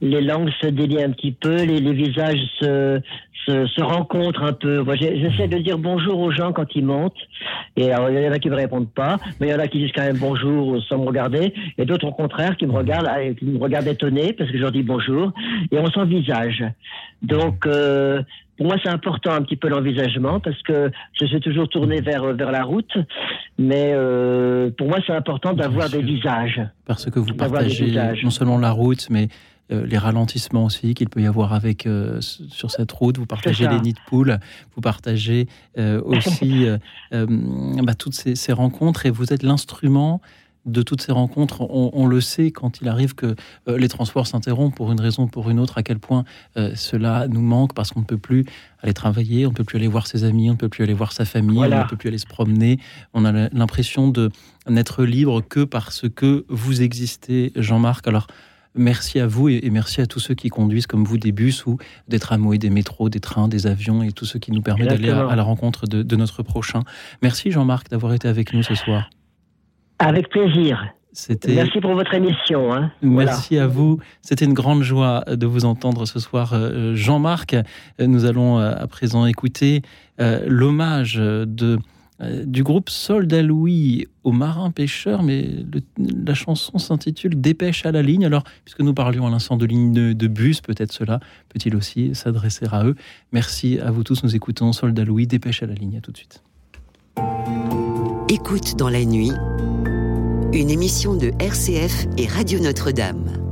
les 0.00 0.20
langues 0.20 0.50
se 0.60 0.68
délient 0.68 1.02
un 1.02 1.10
petit 1.10 1.32
peu, 1.32 1.64
les, 1.64 1.80
les 1.80 1.92
visages 1.92 2.40
se, 2.60 3.00
se, 3.46 3.66
se 3.66 3.82
rencontrent 3.82 4.42
un 4.42 4.52
peu. 4.52 4.82
Moi, 4.82 4.96
j'essaie 4.96 5.48
de 5.48 5.58
dire 5.58 5.78
bonjour 5.78 6.18
aux 6.20 6.30
gens 6.30 6.52
quand 6.52 6.74
ils 6.74 6.84
montent. 6.84 7.12
Et 7.76 7.92
alors, 7.92 8.10
il 8.10 8.20
y 8.20 8.28
en 8.28 8.32
a 8.32 8.38
qui 8.38 8.50
me 8.50 8.56
répondent 8.56 8.90
pas, 8.90 9.18
mais 9.40 9.48
il 9.48 9.50
y 9.50 9.54
en 9.54 9.58
a 9.58 9.66
qui 9.66 9.78
disent 9.78 9.92
quand 9.94 10.02
même 10.02 10.18
bonjour 10.18 10.82
sans 10.88 10.98
me 10.98 11.06
regarder, 11.06 11.52
et 11.78 11.84
d'autres 11.84 12.06
au 12.06 12.12
contraire 12.12 12.56
qui 12.56 12.66
me 12.66 12.72
regardent, 12.72 13.08
ah, 13.08 13.20
qui 13.36 13.44
me 13.44 13.58
regardent 13.58 13.88
étonnés 13.88 14.32
parce 14.32 14.50
que 14.50 14.56
je 14.56 14.62
leur 14.62 14.72
dis 14.72 14.82
bonjour, 14.82 15.32
et 15.70 15.78
on 15.78 15.86
s'envisage. 15.90 16.64
Donc, 17.22 17.66
euh, 17.66 18.22
pour 18.56 18.66
moi, 18.66 18.76
c'est 18.82 18.90
important 18.90 19.32
un 19.32 19.42
petit 19.42 19.56
peu 19.56 19.68
l'envisagement 19.68 20.38
parce 20.38 20.60
que 20.62 20.90
je 21.20 21.26
suis 21.26 21.40
toujours 21.40 21.68
tourné 21.68 22.00
vers 22.00 22.32
vers 22.34 22.52
la 22.52 22.62
route, 22.62 22.96
mais 23.58 23.92
euh, 23.92 24.70
pour 24.76 24.88
moi, 24.88 24.98
c'est 25.06 25.12
important 25.12 25.54
d'avoir 25.54 25.90
des 25.90 26.02
visages. 26.02 26.60
parce 26.86 27.10
que 27.10 27.18
vous 27.18 27.34
partagez 27.34 27.92
non 28.22 28.30
seulement 28.30 28.58
la 28.58 28.70
route, 28.70 29.08
mais 29.10 29.28
euh, 29.72 29.86
les 29.86 29.98
ralentissements 29.98 30.64
aussi 30.64 30.94
qu'il 30.94 31.08
peut 31.08 31.20
y 31.20 31.26
avoir 31.26 31.52
avec 31.52 31.86
euh, 31.86 32.20
sur 32.20 32.70
cette 32.70 32.92
route. 32.92 33.18
Vous 33.18 33.26
partagez 33.26 33.66
les 33.68 33.80
nids 33.80 33.92
de 33.92 33.98
poules, 34.06 34.38
vous 34.74 34.80
partagez 34.80 35.48
euh, 35.78 36.00
aussi 36.02 36.66
bah, 37.12 37.94
toutes 37.94 38.14
ces, 38.14 38.34
ces 38.34 38.52
rencontres 38.52 39.06
et 39.06 39.10
vous 39.10 39.32
êtes 39.32 39.42
l'instrument 39.42 40.20
de 40.66 40.82
toutes 40.82 41.02
ces 41.02 41.12
rencontres. 41.12 41.60
On, 41.62 41.90
on 41.92 42.06
le 42.06 42.20
sait 42.20 42.50
quand 42.50 42.80
il 42.80 42.88
arrive 42.88 43.14
que 43.14 43.34
euh, 43.68 43.78
les 43.78 43.88
transports 43.88 44.26
s'interrompent 44.26 44.74
pour 44.74 44.92
une 44.92 45.00
raison 45.00 45.24
ou 45.24 45.26
pour 45.26 45.50
une 45.50 45.58
autre, 45.60 45.78
à 45.78 45.82
quel 45.82 45.98
point 45.98 46.24
euh, 46.56 46.72
cela 46.74 47.28
nous 47.28 47.42
manque 47.42 47.74
parce 47.74 47.92
qu'on 47.92 48.00
ne 48.00 48.04
peut 48.04 48.18
plus 48.18 48.44
aller 48.82 48.94
travailler, 48.94 49.46
on 49.46 49.50
ne 49.50 49.54
peut 49.54 49.64
plus 49.64 49.76
aller 49.76 49.88
voir 49.88 50.06
ses 50.06 50.24
amis, 50.24 50.48
on 50.50 50.54
ne 50.54 50.58
peut 50.58 50.68
plus 50.68 50.82
aller 50.84 50.94
voir 50.94 51.12
sa 51.12 51.24
famille, 51.24 51.56
Voilà. 51.56 51.80
on 51.80 51.84
ne 51.84 51.88
peut 51.88 51.96
plus 51.96 52.08
aller 52.08 52.18
se 52.18 52.26
promener. 52.26 52.78
On 53.12 53.24
a 53.24 53.48
l'impression 53.50 54.08
de 54.08 54.30
n'être 54.68 55.04
libre 55.04 55.42
que 55.42 55.64
parce 55.64 56.08
que 56.08 56.44
vous 56.48 56.82
existez, 56.82 57.52
Jean-Marc. 57.56 58.06
Alors, 58.08 58.26
merci 58.74 59.20
à 59.20 59.26
vous 59.26 59.48
et, 59.48 59.68
merci 59.70 60.00
à 60.00 60.06
tous 60.06 60.20
ceux 60.20 60.34
qui 60.34 60.48
conduisent 60.48 60.86
comme 60.86 61.04
vous 61.04 61.18
des 61.18 61.32
bus 61.32 61.66
ou 61.66 61.78
des 62.08 62.18
tramways, 62.18 62.58
des 62.58 62.70
métros, 62.70 63.08
des 63.08 63.20
trains, 63.20 63.48
des 63.48 63.66
avions 63.66 64.02
et 64.02 64.12
tout 64.12 64.24
ce 64.24 64.38
qui 64.38 64.52
nous 64.52 64.62
permet 64.62 64.86
d'aller 64.86 65.10
à, 65.10 65.34
la 65.34 65.42
rencontre 65.42 65.86
de, 65.86 66.02
de 66.02 66.16
notre 66.16 66.42
prochain. 66.42 66.82
Merci 67.22 67.50
Jean-Marc 67.50 67.90
d'avoir 67.90 68.12
été 68.12 68.28
avec 68.28 68.52
nous 68.52 68.62
ce 68.62 68.74
soir. 68.74 69.10
Avec 69.98 70.28
plaisir. 70.28 70.94
Merci 71.46 71.80
pour 71.80 71.94
votre 71.94 72.12
émission. 72.14 72.72
Hein. 72.72 72.90
Voilà. 73.02 73.30
Merci 73.30 73.58
à 73.58 73.66
vous. 73.66 73.98
C'était 74.22 74.44
une 74.44 74.52
grande 74.52 74.82
joie 74.82 75.24
de 75.28 75.46
vous 75.46 75.64
entendre 75.64 76.06
ce 76.06 76.18
soir, 76.18 76.52
euh, 76.52 76.94
Jean-Marc. 76.94 77.56
Nous 78.00 78.24
allons 78.24 78.58
euh, 78.58 78.72
à 78.76 78.86
présent 78.88 79.24
écouter 79.26 79.82
euh, 80.20 80.44
l'hommage 80.46 81.14
de, 81.14 81.78
euh, 82.20 82.44
du 82.44 82.62
groupe 82.62 82.90
Soldat 82.90 83.42
Louis 83.42 84.06
aux 84.22 84.32
marins 84.32 84.70
pêcheurs, 84.70 85.22
mais 85.22 85.48
la 85.98 86.34
chanson 86.34 86.78
s'intitule 86.78 87.40
Dépêche 87.40 87.84
à 87.86 87.92
la 87.92 88.02
ligne. 88.02 88.24
Alors, 88.24 88.44
puisque 88.64 88.80
nous 88.80 88.94
parlions 88.94 89.26
à 89.26 89.30
l'instant 89.30 89.56
de 89.56 89.66
ligne 89.66 89.92
de, 89.92 90.12
de 90.12 90.26
bus, 90.28 90.60
peut-être 90.60 90.92
cela 90.92 91.20
peut-il 91.48 91.74
aussi 91.74 92.14
s'adresser 92.14 92.66
à 92.70 92.84
eux. 92.84 92.94
Merci 93.32 93.80
à 93.80 93.90
vous 93.90 94.04
tous. 94.04 94.22
Nous 94.22 94.36
écoutons 94.36 94.72
Soldat 94.72 95.04
Louis, 95.04 95.26
Dépêche 95.26 95.62
à 95.62 95.66
la 95.66 95.74
ligne. 95.74 95.96
À 95.98 96.00
tout 96.00 96.12
de 96.12 96.16
suite. 96.16 96.42
Écoute 98.28 98.76
dans 98.76 98.88
la 98.88 99.04
nuit, 99.04 99.32
une 100.52 100.70
émission 100.70 101.16
de 101.16 101.32
RCF 101.40 102.06
et 102.16 102.26
Radio 102.26 102.60
Notre-Dame. 102.60 103.43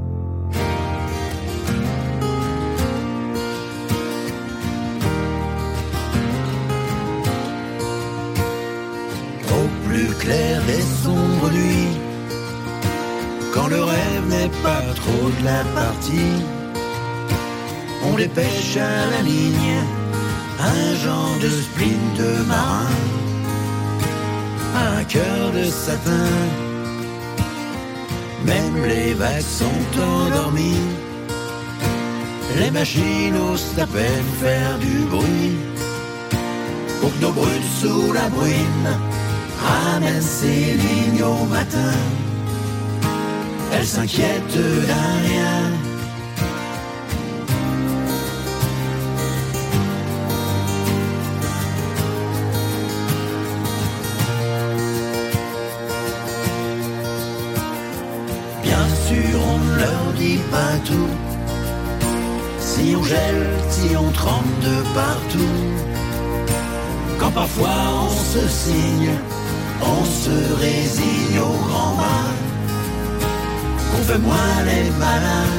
Clair 10.19 10.61
des 10.67 10.83
sombres 11.03 11.51
nuits, 11.51 11.97
quand 13.55 13.69
le 13.69 13.83
rêve 13.83 14.25
n'est 14.29 14.55
pas 14.63 14.83
trop 14.95 15.29
de 15.39 15.45
la 15.45 15.65
partie, 15.75 16.43
on 18.05 18.17
dépêche 18.17 18.77
à 18.77 19.11
la 19.11 19.23
ligne 19.23 19.79
un 20.61 20.95
genre 21.05 21.37
de 21.41 21.49
spleen 21.49 22.05
de 22.19 22.45
marin, 22.45 22.97
un 24.75 25.05
cœur 25.05 25.53
de 25.53 25.65
satin, 25.65 26.31
même 28.45 28.87
les 28.87 29.15
vagues 29.15 29.41
sont 29.41 30.01
endormies. 30.01 30.89
Les 32.59 32.71
machines 32.71 33.37
osent 33.51 33.79
à 33.79 33.87
peine 33.87 34.31
faire 34.41 34.79
du 34.79 35.05
bruit. 35.11 35.57
Pour 37.01 37.11
que 37.15 37.21
nos 37.23 37.33
brutes 37.33 37.73
sous 37.81 38.13
la 38.13 38.29
bruine 38.29 38.91
ramènent 39.65 40.21
ces 40.21 40.75
lignes 40.83 41.23
au 41.23 41.45
matin. 41.47 41.93
Elles 43.75 43.87
s'inquiètent 43.87 44.57
d'un 44.89 45.13
rien. 45.29 45.59
Bien 58.63 58.87
sûr, 59.07 59.39
on 59.55 59.59
ne 59.59 59.79
leur 59.79 60.13
dit 60.19 60.41
pas 60.51 60.77
tout. 60.85 61.13
Si 62.61 62.95
on 62.97 63.03
gèle, 63.05 63.47
si 63.71 63.97
on 63.97 64.11
trempe 64.11 64.61
de 64.63 64.77
partout. 64.95 65.59
Quand 67.19 67.31
parfois 67.31 67.69
on 68.05 68.11
se 68.11 68.49
signe, 68.49 69.11
on 69.85 70.05
se 70.05 70.37
résigne 70.61 71.41
au 71.41 71.55
grand 71.69 71.95
mal. 71.95 72.35
On 73.95 74.03
fait 74.05 74.19
moins 74.19 74.57
les 74.65 74.91
malins. 74.99 75.57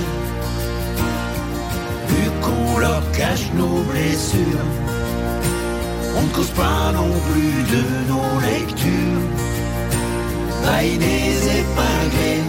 Vu 2.07 2.31
qu'on 2.41 2.79
leur 2.79 3.03
cache 3.11 3.47
nos 3.55 3.81
blessures, 3.91 4.67
on 6.17 6.21
ne 6.21 6.31
cause 6.35 6.51
pas 6.51 6.91
non 6.93 7.11
plus 7.29 7.57
de 7.75 7.83
nos 8.11 8.39
lectures. 8.51 9.27
Vainés 10.63 11.35
épinglés, 11.59 12.43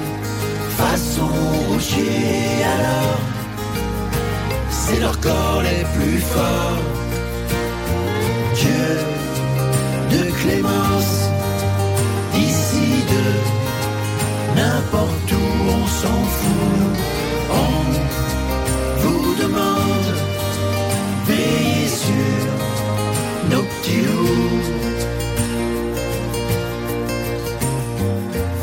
façon 0.78 1.28
routier 1.68 2.64
alors 2.76 3.24
c'est 4.86 5.00
leur 5.00 5.18
corps 5.20 5.62
les 5.62 5.84
plus 5.94 6.18
forts. 6.18 6.82
Dieu 8.54 8.86
de 10.10 10.30
clémence, 10.30 11.23
n'importe 14.56 15.32
où 15.32 15.46
on 15.78 15.86
s'en 16.00 16.20
fout. 16.36 16.94
On 17.50 17.74
vous 19.02 19.34
demande, 19.42 20.08
veillez 21.26 21.88
sur 21.88 22.50
nos 23.50 23.62
petits 23.62 24.02
loups. 24.06 24.62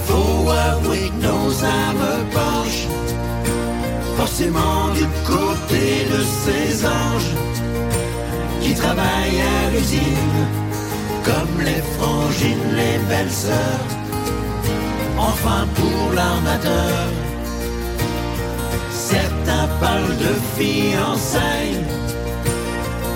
Faut 0.08 0.50
avouer 0.50 1.12
nos 1.22 1.64
âmes 1.64 2.12
penchent 2.32 2.88
forcément 4.18 4.90
du 4.94 5.06
côté 5.26 6.06
de 6.14 6.22
ces 6.44 6.86
anges 6.86 7.36
qui 8.62 8.74
travaillent 8.74 9.42
à 9.58 9.72
l'usine 9.72 10.62
comme 11.24 11.66
les 11.66 11.82
frangines, 11.98 12.76
les 12.76 12.98
belles 13.10 13.32
sœurs. 13.32 14.01
Enfin 15.28 15.62
pour 15.76 16.14
l'armateur, 16.14 16.98
certains 18.92 19.68
parlent 19.80 20.18
de 20.28 20.34
fiançailles, 20.56 21.84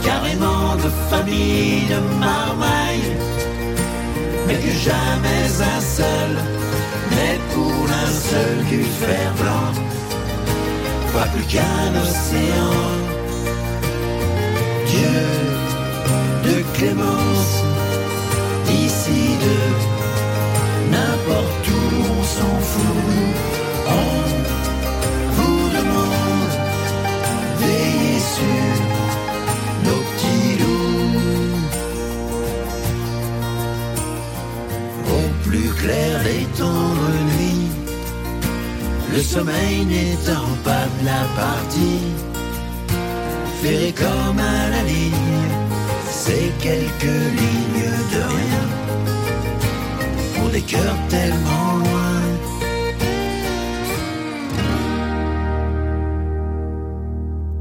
carrément 0.04 0.76
de 0.76 0.90
famille 1.10 1.86
de 1.94 2.00
marmaille, 2.26 3.10
mais 4.48 4.58
que 4.64 4.72
jamais 4.90 5.46
un 5.76 5.82
seul 5.82 6.32
n'est 7.16 7.42
pour 7.54 7.84
un 8.06 8.12
seul 8.30 8.56
du 8.70 8.84
fer 8.84 9.32
blanc 9.42 9.86
pas 11.16 11.28
plus 11.34 11.46
qu'un 11.46 11.92
océan. 12.04 12.76
Dieu 14.94 15.22
de 16.48 16.56
clémence, 16.76 17.54
ici 18.86 19.24
de 19.46 19.58
n'importe 20.92 21.45
On 22.42 22.58
vous 25.38 25.70
demande, 25.78 26.56
veillez 27.60 28.20
sur 28.36 28.72
nos 29.86 30.02
petits 30.10 30.54
loups. 30.62 31.60
Au 35.18 35.48
plus 35.48 35.70
clair 35.82 36.14
des 36.24 36.46
tendres 36.58 37.20
nuits 37.38 37.66
le 39.16 39.22
sommeil 39.22 39.86
n'étant 39.86 40.50
pas 40.66 40.86
de 41.00 41.06
la 41.06 41.24
partie, 41.42 42.02
ferré 43.62 43.94
comme 43.98 44.40
à 44.40 44.70
la 44.72 44.84
ligne, 44.84 45.48
c'est 46.10 46.52
quelques 46.60 47.22
lignes 47.40 47.94
de 48.14 48.22
rien, 48.40 48.66
pour 50.36 50.50
des 50.50 50.62
cœurs 50.62 51.00
tellement 51.08 51.75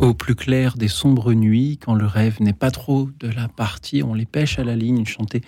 Au 0.05 0.12
plus 0.12 0.35
clair 0.35 0.76
des 0.76 0.89
sombres 0.89 1.32
nuits, 1.32 1.78
quand 1.82 1.94
le 1.94 2.05
rêve 2.05 2.36
n'est 2.43 2.52
pas 2.52 2.70
trop 2.70 3.09
de 3.20 3.28
la 3.28 3.48
partie, 3.48 4.02
on 4.02 4.12
les 4.12 4.26
pêche 4.26 4.59
à 4.59 4.64
la 4.64 4.76
ligne, 4.76 5.06
chanter 5.06 5.40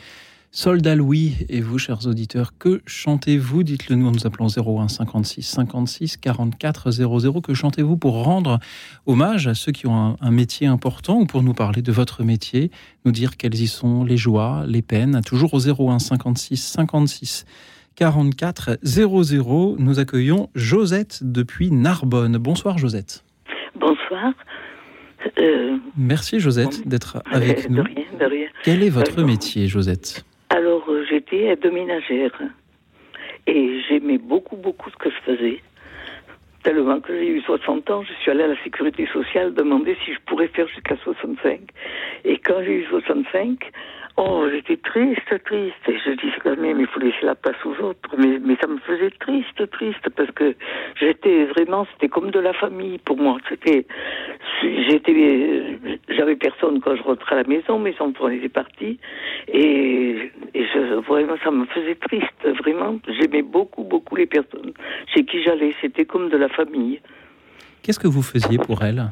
Soldat 0.51 0.95
Louis, 0.95 1.37
et 1.51 1.61
vous, 1.61 1.77
chers 1.77 2.07
auditeurs, 2.07 2.55
que 2.59 2.81
chantez-vous? 2.87 3.65
Dites-le 3.65 3.97
nous 3.97 4.07
en 4.07 4.13
nous 4.13 4.27
appelant 4.27 4.47
01 4.47 4.89
56 4.89 5.43
56 5.43 6.17
44 6.17 6.91
00. 6.91 7.43
Que 7.43 7.53
chantez-vous 7.53 7.99
pour 7.99 8.25
rendre 8.25 8.59
hommage 9.05 9.47
à 9.47 9.55
ceux 9.55 9.73
qui 9.73 9.87
ont 9.87 10.17
un, 10.19 10.31
métier 10.31 10.67
important 10.67 11.21
ou 11.21 11.27
pour 11.27 11.43
nous 11.43 11.53
parler 11.53 11.83
de 11.83 11.93
votre 11.93 12.25
métier, 12.25 12.71
nous 13.05 13.13
dire 13.13 13.37
quelles 13.37 13.61
y 13.61 13.67
sont 13.67 14.05
les 14.05 14.17
joies, 14.17 14.65
les 14.67 14.81
peines 14.81 15.21
Toujours 15.21 15.53
au 15.53 15.61
01 15.61 15.99
56 15.99 16.57
56 16.57 17.45
44 17.95 18.79
00. 18.83 19.77
Nous 19.79 19.99
accueillons 19.99 20.49
Josette 20.55 21.19
depuis 21.21 21.71
Narbonne. 21.71 22.39
Bonsoir, 22.39 22.79
Josette. 22.79 23.26
Euh, 25.39 25.77
Merci, 25.97 26.41
Josette, 26.41 26.87
d'être 26.87 27.23
avec 27.31 27.59
euh, 27.67 27.69
nous. 27.71 27.83
De 27.83 27.89
rien, 27.89 28.05
de 28.21 28.25
rien. 28.25 28.49
Quel 28.65 28.83
est 28.83 28.91
votre 28.91 29.23
métier, 29.23 29.67
Josette? 29.67 30.25
Alors, 30.51 30.85
euh, 30.89 31.05
j'étais 31.09 31.45
aide-ménagère 31.45 32.41
et 33.47 33.81
j'aimais 33.89 34.19
beaucoup, 34.19 34.57
beaucoup 34.57 34.91
ce 34.91 34.97
que 34.97 35.11
je 35.11 35.33
faisais. 35.33 35.61
Tellement 36.63 37.01
que 37.01 37.13
j'ai 37.13 37.29
eu 37.29 37.41
60 37.43 37.91
ans, 37.91 38.03
je 38.03 38.13
suis 38.21 38.31
allée 38.31 38.43
à 38.43 38.49
la 38.49 38.63
sécurité 38.65 39.07
sociale 39.13 39.55
demander 39.55 39.97
si 40.05 40.13
je 40.13 40.19
pourrais 40.27 40.49
faire 40.49 40.67
jusqu'à 40.69 40.97
65. 40.97 41.61
Et 42.25 42.39
quand 42.39 42.61
j'ai 42.65 42.81
eu 42.81 42.87
65, 42.87 43.71
oh, 44.17 44.47
j'étais 44.51 44.77
triste, 44.77 45.45
triste. 45.45 45.75
Et 45.89 45.99
je 45.99 46.11
disais 46.13 46.39
quand 46.43 46.57
même, 46.57 46.81
il 46.81 46.87
faut 46.87 47.01
laisser 47.01 47.25
la 47.25 47.35
place 47.35 47.57
aux 47.65 47.83
autres. 47.83 48.11
Mais, 48.19 48.57
ça 48.61 48.67
me 48.67 48.79
faisait 48.79 49.11
triste, 49.11 49.71
triste, 49.71 50.09
parce 50.17 50.31
que 50.33 50.55
j'étais 50.99 51.45
vraiment, 51.47 51.87
c'était 51.93 52.09
comme 52.09 52.31
de 52.31 52.41
la 52.41 52.53
famille 52.53 52.99
pour 52.99 53.17
moi. 53.17 53.39
C'était, 53.49 53.87
j'étais, 54.63 55.79
j'avais 56.09 56.37
personne 56.37 56.81
quand 56.81 56.97
je 56.97 57.03
rentrais 57.03 57.37
à 57.37 57.43
la 57.43 57.49
maison, 57.49 57.79
mes 57.79 57.95
enfants 58.01 58.29
étaient 58.29 58.49
partis. 58.49 58.99
Et, 59.49 60.31
et 60.55 60.67
vraiment, 61.07 61.35
ça 61.45 61.51
me 61.51 61.67
faisait 61.67 61.97
triste, 61.97 62.49
vraiment. 62.61 62.99
J'aimais 63.09 63.43
beaucoup, 63.43 63.85
beaucoup 63.85 64.17
les 64.17 64.27
personnes 64.27 64.73
chez 65.15 65.25
qui 65.25 65.43
j'allais. 65.43 65.75
C'était 65.81 66.05
comme 66.05 66.29
de 66.29 66.37
la 66.37 66.49
famille. 66.49 67.01
Qu'est-ce 67.83 68.01
que 68.01 68.09
vous 68.09 68.23
faisiez 68.23 68.59
pour 68.59 68.83
elle 68.83 69.11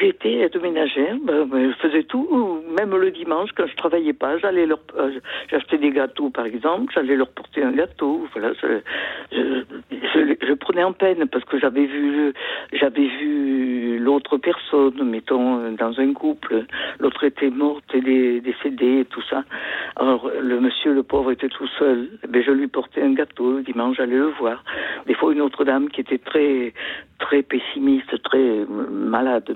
J'étais 0.00 0.38
aide-ménagère, 0.38 1.16
ben, 1.22 1.44
ben, 1.44 1.70
je 1.70 1.76
faisais 1.76 2.04
tout, 2.04 2.62
même 2.78 2.96
le 2.96 3.10
dimanche 3.10 3.50
quand 3.54 3.66
je 3.66 3.76
travaillais 3.76 4.14
pas, 4.14 4.38
j'allais 4.38 4.64
leur, 4.64 4.80
euh, 4.98 5.10
j'achetais 5.50 5.76
des 5.76 5.90
gâteaux 5.90 6.30
par 6.30 6.46
exemple, 6.46 6.90
j'allais 6.94 7.16
leur 7.16 7.28
porter 7.28 7.62
un 7.62 7.72
gâteau, 7.72 8.26
voilà, 8.32 8.52
je, 8.60 10.54
prenais 10.54 10.84
en 10.84 10.92
peine 10.92 11.26
parce 11.28 11.44
que 11.44 11.58
j'avais 11.58 11.84
vu, 11.84 12.32
j'avais 12.72 13.06
vu 13.06 13.98
l'autre 13.98 14.38
personne, 14.38 15.02
mettons 15.04 15.70
dans 15.72 16.00
un 16.00 16.12
couple, 16.14 16.64
l'autre 16.98 17.24
était 17.24 17.50
morte 17.50 17.94
et 17.94 18.40
décédée 18.40 19.00
et 19.00 19.04
tout 19.04 19.22
ça. 19.28 19.44
Alors 19.96 20.30
le 20.40 20.60
monsieur, 20.60 20.94
le 20.94 21.02
pauvre, 21.02 21.30
était 21.32 21.48
tout 21.48 21.68
seul, 21.78 22.08
ben 22.28 22.42
je 22.42 22.52
lui 22.52 22.68
portais 22.68 23.02
un 23.02 23.12
gâteau 23.12 23.56
le 23.56 23.62
dimanche, 23.62 23.96
j'allais 23.96 24.16
le 24.16 24.30
voir. 24.38 24.64
Des 25.06 25.14
fois 25.14 25.32
une 25.32 25.40
autre 25.40 25.64
dame 25.64 25.88
qui 25.88 26.00
était 26.00 26.18
très, 26.18 26.72
très 27.18 27.42
pessimiste, 27.42 28.22
très 28.22 28.64
malade 28.90 29.54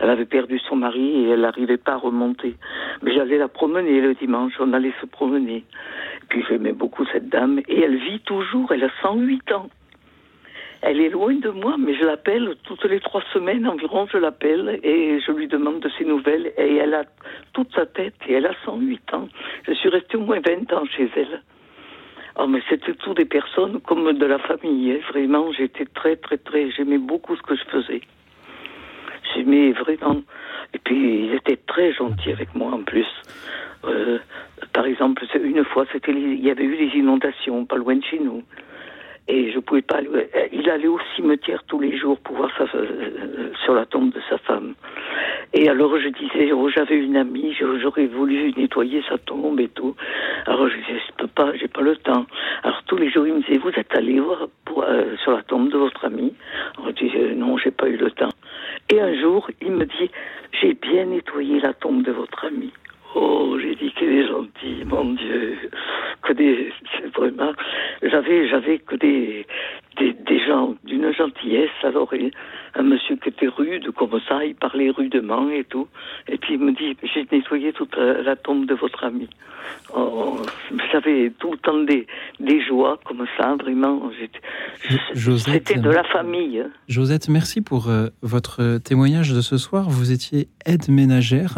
elle 0.00 0.10
avait 0.10 0.24
perdu 0.24 0.58
son 0.58 0.76
mari 0.76 1.24
et 1.24 1.28
elle 1.30 1.40
n'arrivait 1.40 1.76
pas 1.76 1.92
à 1.92 1.96
remonter. 1.96 2.54
Mais 3.02 3.14
j'allais 3.14 3.38
la 3.38 3.48
promener 3.48 4.00
le 4.00 4.14
dimanche, 4.14 4.52
on 4.60 4.72
allait 4.72 4.94
se 5.00 5.06
promener. 5.06 5.64
Puis 6.28 6.44
j'aimais 6.48 6.72
beaucoup 6.72 7.04
cette 7.12 7.28
dame 7.28 7.60
et 7.68 7.80
elle 7.80 7.96
vit 7.96 8.20
toujours, 8.20 8.72
elle 8.72 8.84
a 8.84 8.90
108 9.02 9.52
ans. 9.52 9.68
Elle 10.82 11.00
est 11.00 11.10
loin 11.10 11.34
de 11.34 11.50
moi, 11.50 11.76
mais 11.78 11.94
je 11.94 12.04
l'appelle 12.04 12.54
toutes 12.64 12.84
les 12.84 13.00
trois 13.00 13.22
semaines 13.34 13.66
environ, 13.68 14.06
je 14.10 14.16
l'appelle 14.16 14.80
et 14.82 15.20
je 15.20 15.30
lui 15.30 15.46
demande 15.46 15.80
de 15.80 15.90
ses 15.98 16.06
nouvelles. 16.06 16.52
Et 16.56 16.76
elle 16.76 16.94
a 16.94 17.04
toute 17.52 17.70
sa 17.74 17.84
tête 17.84 18.14
et 18.26 18.34
elle 18.34 18.46
a 18.46 18.54
108 18.64 19.14
ans. 19.14 19.28
Je 19.66 19.72
suis 19.74 19.90
restée 19.90 20.16
au 20.16 20.20
moins 20.20 20.40
20 20.40 20.72
ans 20.72 20.86
chez 20.86 21.10
elle. 21.16 21.42
Oh, 22.38 22.46
mais 22.46 22.62
c'était 22.70 22.94
tout 22.94 23.12
des 23.12 23.26
personnes 23.26 23.80
comme 23.80 24.10
de 24.16 24.24
la 24.24 24.38
famille. 24.38 24.92
hein. 24.92 25.00
Vraiment, 25.10 25.52
j'étais 25.52 25.84
très, 25.84 26.16
très, 26.16 26.38
très. 26.38 26.70
J'aimais 26.70 26.96
beaucoup 26.96 27.36
ce 27.36 27.42
que 27.42 27.54
je 27.54 27.64
faisais. 27.64 28.00
J'aimais 29.34 29.72
vraiment. 29.72 30.22
Et 30.74 30.78
puis, 30.78 31.26
ils 31.26 31.34
étaient 31.34 31.58
très 31.66 31.92
gentils 31.92 32.32
avec 32.32 32.54
moi 32.54 32.72
en 32.72 32.82
plus. 32.82 33.06
Euh, 33.84 34.18
par 34.72 34.84
exemple, 34.86 35.24
une 35.42 35.64
fois, 35.64 35.86
c'était 35.92 36.12
il 36.12 36.44
y 36.44 36.50
avait 36.50 36.64
eu 36.64 36.76
les 36.76 36.98
inondations 36.98 37.64
pas 37.64 37.76
loin 37.76 37.96
de 37.96 38.04
chez 38.04 38.18
nous. 38.18 38.42
Et 39.28 39.52
je 39.52 39.58
pouvais 39.60 39.82
pas. 39.82 40.00
Il 40.52 40.68
allait 40.70 40.88
au 40.88 40.98
cimetière 41.14 41.62
tous 41.66 41.80
les 41.80 41.96
jours 41.96 42.18
pour 42.18 42.36
voir 42.36 42.50
sa, 42.58 42.66
sur 43.64 43.74
la 43.74 43.86
tombe 43.86 44.12
de 44.12 44.20
sa 44.28 44.38
femme. 44.38 44.74
Et 45.52 45.68
alors 45.68 45.98
je 45.98 46.08
disais, 46.08 46.52
oh, 46.52 46.68
j'avais 46.68 46.96
une 46.96 47.16
amie, 47.16 47.54
j'aurais 47.58 48.06
voulu 48.06 48.52
nettoyer 48.56 49.02
sa 49.08 49.18
tombe 49.18 49.58
et 49.58 49.68
tout. 49.68 49.96
Alors 50.46 50.68
je 50.68 50.76
disais, 50.76 51.00
je 51.08 51.12
peux 51.16 51.26
pas, 51.26 51.52
j'ai 51.56 51.66
pas 51.66 51.80
le 51.80 51.96
temps. 51.96 52.26
Alors 52.62 52.82
tous 52.84 52.96
les 52.96 53.10
jours 53.10 53.26
il 53.26 53.34
me 53.34 53.40
disait, 53.40 53.58
vous 53.58 53.70
êtes 53.70 53.94
allé 53.96 54.20
voir 54.20 54.46
euh, 54.78 55.16
sur 55.16 55.32
la 55.32 55.42
tombe 55.42 55.70
de 55.70 55.78
votre 55.78 56.04
amie 56.04 56.34
Alors 56.76 56.90
je 56.90 57.04
disais, 57.04 57.34
non, 57.34 57.56
j'ai 57.58 57.72
pas 57.72 57.88
eu 57.88 57.96
le 57.96 58.12
temps. 58.12 58.30
Et 58.90 59.00
un 59.00 59.14
jour 59.20 59.50
il 59.60 59.72
me 59.72 59.86
dit, 59.86 60.10
j'ai 60.60 60.74
bien 60.74 61.06
nettoyé 61.06 61.60
la 61.60 61.72
tombe 61.74 62.04
de 62.04 62.12
votre 62.12 62.44
amie. 62.44 62.72
Oh, 63.14 63.56
j'ai 63.60 63.74
dit 63.74 63.92
qu'elle 63.92 64.12
est 64.12 64.28
gentille, 64.28 64.84
mon 64.86 65.14
Dieu. 65.14 65.56
Que 66.22 66.32
des, 66.32 66.72
vraiment, 67.16 67.52
j'avais, 68.02 68.48
j'avais 68.48 68.78
que 68.78 68.94
des, 68.96 69.46
des, 69.98 70.12
des 70.12 70.46
gens 70.46 70.74
d'une 70.84 71.12
gentillesse. 71.12 71.70
Alors, 71.82 72.12
un 72.74 72.82
monsieur 72.82 73.16
qui 73.16 73.30
était 73.30 73.48
rude, 73.48 73.90
comme 73.92 74.20
ça, 74.28 74.44
il 74.44 74.54
parlait 74.54 74.90
rudement 74.90 75.50
et 75.50 75.64
tout. 75.64 75.88
Et 76.28 76.36
puis 76.38 76.54
il 76.54 76.60
me 76.60 76.72
dit, 76.72 76.96
j'ai 77.14 77.26
nettoyé 77.32 77.72
toute 77.72 77.96
la, 77.96 78.22
la 78.22 78.36
tombe 78.36 78.66
de 78.66 78.74
votre 78.74 79.02
ami. 79.04 79.28
Oh, 79.96 80.36
j'avais 80.92 81.32
tout 81.38 81.52
le 81.52 81.58
temps 81.58 81.78
des, 81.82 82.06
des 82.38 82.62
joies 82.64 82.98
comme 83.04 83.26
ça, 83.36 83.56
vraiment. 83.56 84.10
C'était 85.14 85.78
de 85.80 85.90
la 85.90 86.04
famille. 86.04 86.60
hein. 86.60 86.70
Josette, 86.88 87.28
merci 87.28 87.60
pour 87.60 87.88
euh, 87.88 88.08
votre 88.22 88.78
témoignage 88.78 89.32
de 89.32 89.40
ce 89.40 89.58
soir. 89.58 89.88
Vous 89.88 90.12
étiez 90.12 90.48
aide 90.66 90.88
ménagère 90.88 91.54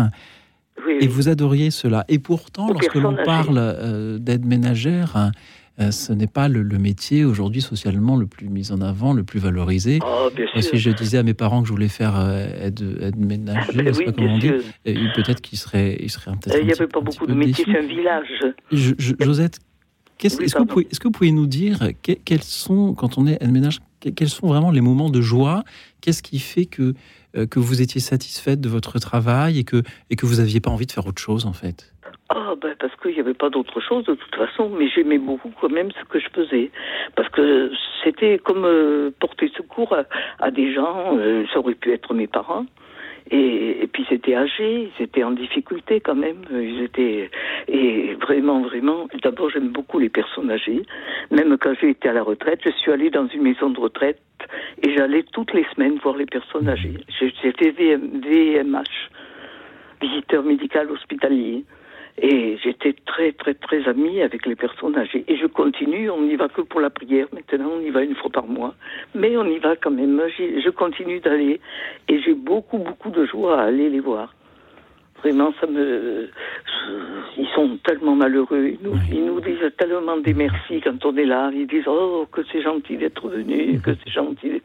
Oui, 0.87 0.95
et 1.01 1.07
vous 1.07 1.29
adoriez 1.29 1.71
cela. 1.71 2.05
Et 2.09 2.19
pourtant, 2.19 2.69
lorsque 2.69 2.95
l'on 2.95 3.17
parle 3.25 3.57
euh, 3.59 4.19
d'aide 4.19 4.45
ménagère, 4.47 5.31
euh, 5.81 5.91
ce 5.91 6.13
n'est 6.13 6.27
pas 6.27 6.49
le, 6.49 6.63
le 6.63 6.79
métier 6.79 7.25
aujourd'hui 7.25 7.61
socialement 7.61 8.17
le 8.17 8.27
plus 8.27 8.49
mis 8.49 8.73
en 8.73 8.81
avant, 8.81 9.13
le 9.13 9.23
plus 9.25 9.39
valorisé. 9.41 10.01
Oh, 10.05 10.29
Moi, 10.55 10.63
sûr. 10.63 10.71
si 10.73 10.79
je 10.79 10.91
disais 10.91 11.19
à 11.19 11.23
mes 11.23 11.35
parents 11.35 11.63
que 11.63 11.69
je 11.69 11.73
voulais 11.73 11.89
faire 11.89 12.19
euh, 12.19 12.67
aide, 12.67 12.81
aide 13.01 13.17
ménagère, 13.17 13.71
Ben 13.75 13.87
je 13.89 13.93
sais 13.93 13.99
oui, 14.01 14.05
pas 14.07 14.13
comment 14.13 14.35
on 14.35 14.39
dit, 14.39 14.51
peut-être 14.85 15.41
qu'ils 15.41 15.59
seraient, 15.59 15.97
ils 16.01 16.11
seraient 16.11 16.33
peut-être 16.33 16.55
Euh, 16.55 16.59
un 16.59 16.61
Il 16.63 16.67
n'y 16.67 16.73
avait 16.73 16.87
pas 16.89 17.01
beaucoup 17.01 17.27
de 17.27 17.35
métiers, 17.35 17.65
c'est 17.67 17.79
un 17.79 17.87
village. 17.87 18.27
Je- 18.71 18.93
je- 18.99 19.15
Josette, 19.21 19.59
est-ce 20.23 20.37
que, 20.37 20.59
vous 20.59 20.67
pouvez- 20.67 20.87
est-ce 20.91 21.01
que 21.01 21.09
vous 21.09 21.13
pouvez 21.13 21.33
nous 21.33 21.47
dire 21.47 21.79
que- 22.03 22.13
quels 22.13 22.43
sont, 22.43 22.95
quand 22.95 23.19
on 23.19 23.27
est 23.27 23.43
aide-ménage, 23.43 23.79
que- 23.79 23.85
quels 24.11 24.29
sont 24.29 24.47
vraiment 24.47 24.71
les 24.71 24.81
moments 24.81 25.11
de 25.11 25.21
joie? 25.21 25.63
Qu'est-ce 26.01 26.23
qui 26.23 26.39
fait 26.39 26.67
que, 26.67 26.95
euh, 27.37 27.47
que 27.47 27.59
vous 27.59 27.81
étiez 27.81 28.01
satisfaite 28.01 28.61
de 28.61 28.69
votre 28.69 28.99
travail 28.99 29.59
et 29.59 29.65
que, 29.65 29.83
et 30.11 30.17
que 30.17 30.27
vous 30.27 30.37
n'aviez 30.37 30.61
pas 30.61 30.71
envie 30.71 30.87
de 30.87 30.93
faire 30.93 31.07
autre 31.07 31.23
chose, 31.23 31.47
en 31.47 31.53
fait? 31.53 31.93
Ah, 32.29 32.55
ben 32.61 32.75
parce 32.81 32.95
qu'il 32.97 33.13
n'y 33.13 33.21
avait 33.21 33.35
pas 33.35 33.51
d'autre 33.51 33.79
chose 33.81 34.05
de 34.05 34.15
toute 34.15 34.35
façon, 34.35 34.71
mais 34.71 34.89
j'aimais 34.89 35.19
beaucoup 35.19 35.53
quand 35.61 35.71
même 35.71 35.91
ce 35.91 36.05
que 36.09 36.19
je 36.19 36.29
faisais. 36.33 36.71
Parce 37.15 37.29
que 37.29 37.71
c'était 38.03 38.39
comme 38.39 38.65
euh, 38.65 39.11
porter 39.21 39.51
secours 39.55 39.95
à, 40.39 40.51
des 40.51 40.73
gens, 40.73 41.17
euh, 41.17 41.45
ça 41.53 41.59
aurait 41.59 41.75
pu 41.75 41.93
être 41.93 42.15
mes 42.15 42.27
parents. 42.27 42.65
Et, 43.31 43.83
et 43.83 43.87
puis 43.87 44.05
c'était 44.09 44.35
âgé, 44.35 44.91
ils 44.99 45.03
étaient 45.03 45.25
en 45.25 45.31
difficulté 45.31 46.01
quand 46.01 46.15
même. 46.15 46.43
Ils 46.51 46.83
étaient 46.83 47.31
et 47.69 48.15
vraiment, 48.15 48.63
vraiment. 48.63 49.09
D'abord, 49.23 49.51
j'aime 49.51 49.69
beaucoup 49.69 49.99
les 49.99 50.09
personnes 50.09 50.51
âgées. 50.51 50.83
Même 51.31 51.57
quand 51.59 51.75
j'ai 51.81 51.91
été 51.91 52.09
à 52.09 52.13
la 52.13 52.23
retraite, 52.23 52.61
je 52.65 52.71
suis 52.71 52.91
allée 52.91 53.11
dans 53.11 53.27
une 53.29 53.43
maison 53.43 53.71
de 53.71 53.81
retraite 53.81 54.21
et 54.83 54.95
j'allais 54.97 55.25
toutes 55.33 55.53
les 55.53 55.65
semaines 55.75 55.99
voir 56.03 56.17
les 56.17 56.27
personnes 56.27 56.69
âgées. 56.69 56.99
Fait 57.19 57.71
VM 57.71 58.21
VMH, 58.21 59.11
visiteur 60.01 60.43
médical 60.43 60.91
hospitalier. 60.91 61.65
Et 62.19 62.59
j'étais 62.63 62.95
très, 63.07 63.33
très, 63.33 63.55
très 63.55 63.89
amie 63.89 64.21
avec 64.21 64.47
les 64.47 64.55
personnes 64.55 64.97
âgées. 64.97 65.25
Et 65.29 65.37
je 65.37 65.47
continue, 65.47 66.11
on 66.11 66.23
n'y 66.23 66.37
va 66.37 66.49
que 66.49 66.61
pour 66.61 66.81
la 66.81 66.91
prière. 66.91 67.27
Maintenant, 67.33 67.71
on 67.77 67.81
y 67.81 67.91
va 67.91 68.03
une 68.03 68.15
fois 68.15 68.31
par 68.31 68.47
mois. 68.47 68.75
Mais 69.15 69.37
on 69.37 69.47
y 69.47 69.59
va 69.59 69.77
quand 69.77 69.91
même. 69.91 70.21
Je 70.39 70.71
continue 70.71 71.21
d'aller. 71.21 71.61
Et 72.09 72.21
j'ai 72.21 72.35
beaucoup, 72.35 72.79
beaucoup 72.79 73.11
de 73.11 73.25
joie 73.25 73.61
à 73.61 73.65
aller 73.65 73.89
les 73.89 74.01
voir. 74.01 74.35
Vraiment, 75.23 75.55
ça 75.61 75.67
me. 75.67 76.29
Ils 77.39 77.49
sont 77.55 77.79
tellement 77.85 78.17
malheureux. 78.17 78.75
Ils 78.75 78.79
nous, 78.83 78.97
ils 79.11 79.25
nous 79.25 79.41
disent 79.41 79.71
tellement 79.79 80.17
des 80.17 80.35
merci 80.35 80.81
quand 80.81 81.05
on 81.07 81.17
est 81.17 81.25
là. 81.25 81.51
Ils 81.55 81.67
disent 81.67 81.87
Oh, 81.87 82.27
que 82.31 82.43
c'est 82.51 82.61
gentil 82.61 82.97
d'être 82.97 83.29
venu, 83.29 83.81
que 83.81 83.93
c'est 83.95 84.13
gentil. 84.13 84.61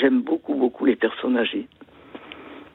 J'aime 0.00 0.22
beaucoup, 0.22 0.54
beaucoup 0.54 0.84
les 0.84 0.96
personnes 0.96 1.36
âgées. 1.36 1.66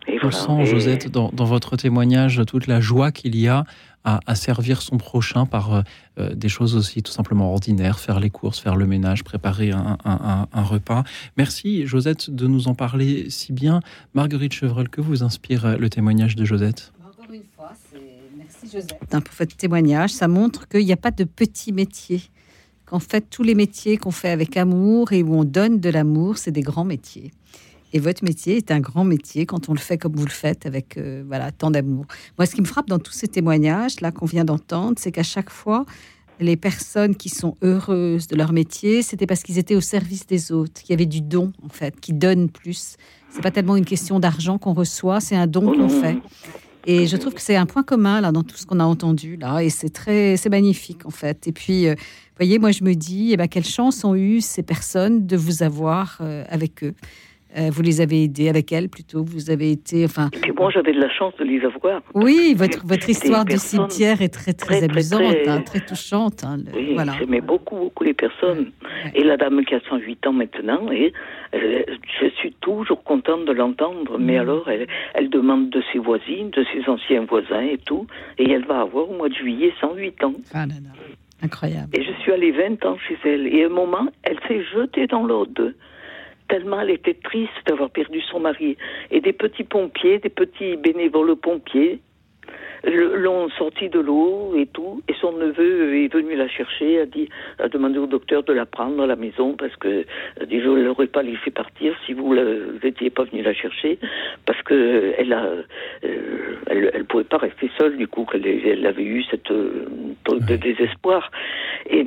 Et 0.08 0.18
On 0.24 0.30
voilà. 0.30 0.38
sent, 0.38 0.62
Et- 0.62 0.66
Josette, 0.66 1.12
dans, 1.12 1.30
dans 1.30 1.46
votre 1.46 1.76
témoignage, 1.78 2.42
toute 2.48 2.68
la 2.68 2.82
joie 2.82 3.12
qu'il 3.12 3.36
y 3.36 3.48
a 3.48 3.66
à, 4.04 4.20
à 4.26 4.34
servir 4.34 4.82
son 4.82 4.98
prochain 4.98 5.46
par 5.46 5.74
euh, 5.76 5.82
euh, 6.20 6.34
des 6.34 6.50
choses 6.50 6.76
aussi 6.76 7.04
tout 7.04 7.12
simplement 7.12 7.52
ordinaires, 7.54 8.00
faire 8.00 8.20
les 8.20 8.32
courses, 8.32 8.60
faire 8.60 8.76
le 8.76 8.88
ménage, 8.88 9.24
préparer 9.24 9.72
un, 9.72 9.98
un- 10.04 10.12
un- 10.12 10.48
un 10.52 10.64
repas. 10.64 11.04
Merci, 11.38 11.86
Josette, 11.86 12.32
de 12.32 12.48
nous 12.48 12.68
en 12.68 12.74
parler 12.74 13.30
si 13.30 13.54
bien. 13.54 13.80
Marguerite 14.16 14.54
Chevreul, 14.54 14.90
que 14.90 15.02
vous 15.02 15.22
inspire 15.22 15.66
euh, 15.66 15.78
le 15.78 15.90
témoignage 15.90 16.36
de 16.36 16.46
Josette? 16.46 16.92
Encore 17.08 17.32
une 17.32 17.44
fois, 17.56 17.72
merci 18.38 18.66
Josette 18.74 18.98
pour 19.10 19.36
votre 19.38 19.56
témoignage. 19.56 20.10
Ça 20.10 20.28
montre 20.28 20.68
qu'il 20.68 20.84
n'y 20.86 20.94
a 20.94 20.98
pas 20.98 21.12
de 21.12 21.24
petits 21.24 21.72
métiers. 21.72 22.24
Qu'en 22.86 23.00
fait, 23.00 23.26
tous 23.30 23.44
les 23.44 23.54
métiers 23.56 23.98
qu'on 23.98 24.12
fait 24.12 24.32
avec 24.32 24.58
amour 24.58 25.14
et 25.14 25.22
où 25.22 25.36
on 25.36 25.44
donne 25.46 25.80
de 25.80 25.90
l'amour, 25.92 26.38
c'est 26.40 26.52
des 26.52 26.62
grands 26.62 26.84
métiers. 26.86 27.32
Et 27.94 28.00
votre 28.00 28.24
métier 28.24 28.58
est 28.58 28.72
un 28.72 28.80
grand 28.80 29.04
métier 29.04 29.46
quand 29.46 29.70
on 29.70 29.74
le 29.74 29.80
fait 29.80 29.98
comme 29.98 30.16
vous 30.16 30.26
le 30.26 30.32
faites, 30.32 30.66
avec 30.66 30.98
euh, 30.98 31.24
voilà 31.28 31.52
tant 31.52 31.72
d'amour. 31.72 32.06
Moi, 32.38 32.46
ce 32.46 32.56
qui 32.56 32.62
me 32.62 32.68
frappe 32.68 32.88
dans 32.88 33.00
tous 33.00 33.14
ces 33.14 33.28
témoignages 33.28 34.00
là 34.02 34.12
qu'on 34.12 34.26
vient 34.26 34.46
d'entendre, 34.46 34.96
c'est 34.98 35.12
qu'à 35.12 35.24
chaque 35.24 35.50
fois, 35.50 35.86
les 36.40 36.58
personnes 36.58 37.16
qui 37.16 37.30
sont 37.30 37.56
heureuses 37.62 38.28
de 38.28 38.36
leur 38.36 38.52
métier, 38.52 39.04
c'était 39.04 39.28
parce 39.28 39.44
qu'ils 39.44 39.60
étaient 39.60 39.76
au 39.76 39.82
service 39.82 40.26
des 40.26 40.52
autres, 40.52 40.82
qu'il 40.82 40.92
y 40.92 40.94
avait 40.94 41.06
du 41.06 41.22
don 41.22 41.52
en 41.64 41.70
fait, 41.70 42.00
qui 42.00 42.14
donnent 42.14 42.50
plus. 42.50 42.98
C'est 43.30 43.42
pas 43.42 43.52
tellement 43.52 43.76
une 43.76 43.86
question 43.86 44.20
d'argent 44.20 44.58
qu'on 44.58 44.74
reçoit, 44.74 45.20
c'est 45.20 45.36
un 45.36 45.48
don 45.48 45.72
qu'on 45.74 45.90
fait. 45.90 46.18
Et 46.88 47.06
je 47.06 47.16
trouve 47.16 47.36
que 47.36 47.42
c'est 47.42 47.56
un 47.56 47.68
point 47.68 47.84
commun 47.84 48.22
là 48.22 48.32
dans 48.32 48.42
tout 48.42 48.58
ce 48.58 48.66
qu'on 48.66 48.80
a 48.80 48.84
entendu 48.84 49.38
là, 49.38 49.64
et 49.64 49.70
c'est 49.70 49.90
très, 49.92 50.36
c'est 50.36 50.50
magnifique 50.50 51.06
en 51.06 51.12
fait. 51.12 51.48
Et 51.48 51.52
puis, 51.52 51.88
euh, 51.88 51.94
vous 51.94 52.38
voyez, 52.38 52.58
moi 52.58 52.72
je 52.72 52.84
me 52.84 52.96
dis, 52.96 53.30
eh 53.32 53.38
ben 53.38 53.48
quelle 53.48 53.66
chance 53.66 54.04
ont 54.04 54.16
eu 54.16 54.42
ces 54.42 54.64
personnes 54.64 55.28
de 55.28 55.38
vous 55.38 55.62
avoir 55.62 56.18
euh, 56.22 56.44
avec 56.50 56.84
eux. 56.84 56.96
Euh, 57.58 57.70
vous 57.72 57.82
les 57.82 58.00
avez 58.00 58.24
aidés 58.24 58.48
avec 58.50 58.72
elles 58.72 58.88
plutôt. 58.88 59.24
Vous 59.24 59.50
avez 59.52 59.72
été, 59.72 60.06
enfin. 60.06 60.30
Et 60.48 60.52
moi, 60.54 60.72
j'avais 60.72 60.94
de 60.94 61.00
la 61.02 61.10
chance 61.10 61.34
de 61.38 61.44
les 61.44 61.62
avoir. 61.66 62.02
Oui, 62.14 62.54
votre 62.58 62.86
votre 62.86 63.10
histoire 63.10 63.44
du 63.46 63.58
cimetière 63.58 64.22
est 64.22 64.30
très 64.30 64.54
très, 64.54 64.76
très, 64.80 64.84
amusante, 64.90 65.22
très- 65.22 65.48
hein, 65.50 65.62
très 65.62 65.80
touchante. 65.82 66.44
hein, 66.46 66.58
le- 66.58 66.72
Oui, 66.78 66.92
voilà. 66.94 67.14
j'aimais 67.20 67.42
beaucoup, 67.42 67.76
beaucoup 67.76 68.04
les 68.06 68.14
personnes. 68.14 68.72
Et 69.16 69.24
la 69.24 69.36
dame 69.38 69.66
qui 69.66 69.76
a 69.76 69.82
108 69.90 70.26
ans 70.28 70.34
maintenant, 70.34 70.92
et, 70.92 71.12
euh, 71.54 71.84
je 72.22 72.28
suis 72.38 72.54
toujours 72.62 73.04
contente 73.04 73.46
de 73.46 73.52
l'entendre. 73.52 74.18
Mais 74.18 74.38
Mm. 74.38 74.42
alors, 74.42 74.70
elle, 74.70 74.88
elle 75.14 75.30
demande 75.30 75.70
de 75.70 75.82
ses 75.92 76.00
voisines, 76.00 76.52
de 76.52 76.64
ses 76.74 76.90
anciens 76.90 77.26
voisins 77.26 77.62
et 77.62 77.78
tout. 77.80 78.08
Et 78.38 78.50
elle 78.50 78.66
va 78.66 78.82
avoir 78.82 79.10
au 79.10 79.14
mois 79.14 79.28
de 79.30 79.36
juillet 79.36 79.74
108 79.82 80.24
ans. 80.24 80.36
Ah 80.54 80.66
là 80.66 80.76
là, 80.82 80.92
incroyable. 81.44 81.90
Et 81.94 82.04
je 82.04 82.12
suis 82.22 82.32
allée 82.32 82.52
20 82.52 82.86
ans 82.86 82.98
chez 83.08 83.18
elle. 83.26 83.48
Et 83.54 83.64
à 83.64 83.66
un 83.66 83.70
moment, 83.70 84.08
elle 84.24 84.38
s'est 84.48 84.64
jetée 84.74 85.08
dans 85.08 85.24
l'aude. 85.26 85.76
Tellement 86.52 86.82
elle 86.82 86.90
était 86.90 87.14
triste 87.14 87.54
d'avoir 87.66 87.90
perdu 87.90 88.20
son 88.30 88.42
mari. 88.42 88.76
Et 89.10 89.22
des 89.22 89.32
petits 89.32 89.64
pompiers, 89.64 90.20
des 90.20 90.28
petits 90.30 90.76
bénévoles 90.76 91.38
pompiers, 91.38 92.02
l'ont 92.84 93.50
sorti 93.52 93.88
de 93.88 94.02
l'eau 94.02 94.54
et 94.58 94.66
tout. 94.66 95.02
Et 95.08 95.14
son 95.22 95.32
neveu 95.32 96.04
est 96.04 96.14
venu 96.14 96.36
la 96.36 96.50
chercher, 96.50 97.00
a 97.00 97.06
dit, 97.06 97.30
a 97.58 97.70
demandé 97.70 98.00
au 98.00 98.06
docteur 98.06 98.44
de 98.44 98.52
la 98.52 98.66
prendre 98.66 99.02
à 99.02 99.08
la 99.08 99.16
maison 99.16 99.54
parce 99.54 99.74
que 99.78 100.06
a 100.42 100.46
dit, 100.46 100.60
je 100.60 100.68
ne 100.68 100.84
l'aurais 100.84 101.08
pas 101.08 101.24
laissé 101.24 101.52
partir 101.52 101.96
si 102.06 102.12
vous 102.12 102.36
n'étiez 102.84 103.12
pas 103.12 103.24
venu 103.24 103.44
la 103.44 103.54
chercher 103.54 103.98
parce 104.46 104.62
que 104.64 105.14
elle 105.18 105.32
a, 105.32 105.46
euh, 106.04 106.56
elle, 106.68 106.92
elle 106.94 107.06
pouvait 107.06 107.24
pas 107.24 107.38
rester 107.38 107.72
seule 107.80 107.96
du 107.96 108.10
coup 108.10 108.26
qu'elle 108.26 108.46
elle 108.46 108.86
avait 108.86 109.04
eu 109.04 109.24
cette 109.24 109.52
euh, 109.52 109.86
truc 110.26 110.44
de 110.48 110.58
désespoir. 110.58 111.32
Et 111.90 112.02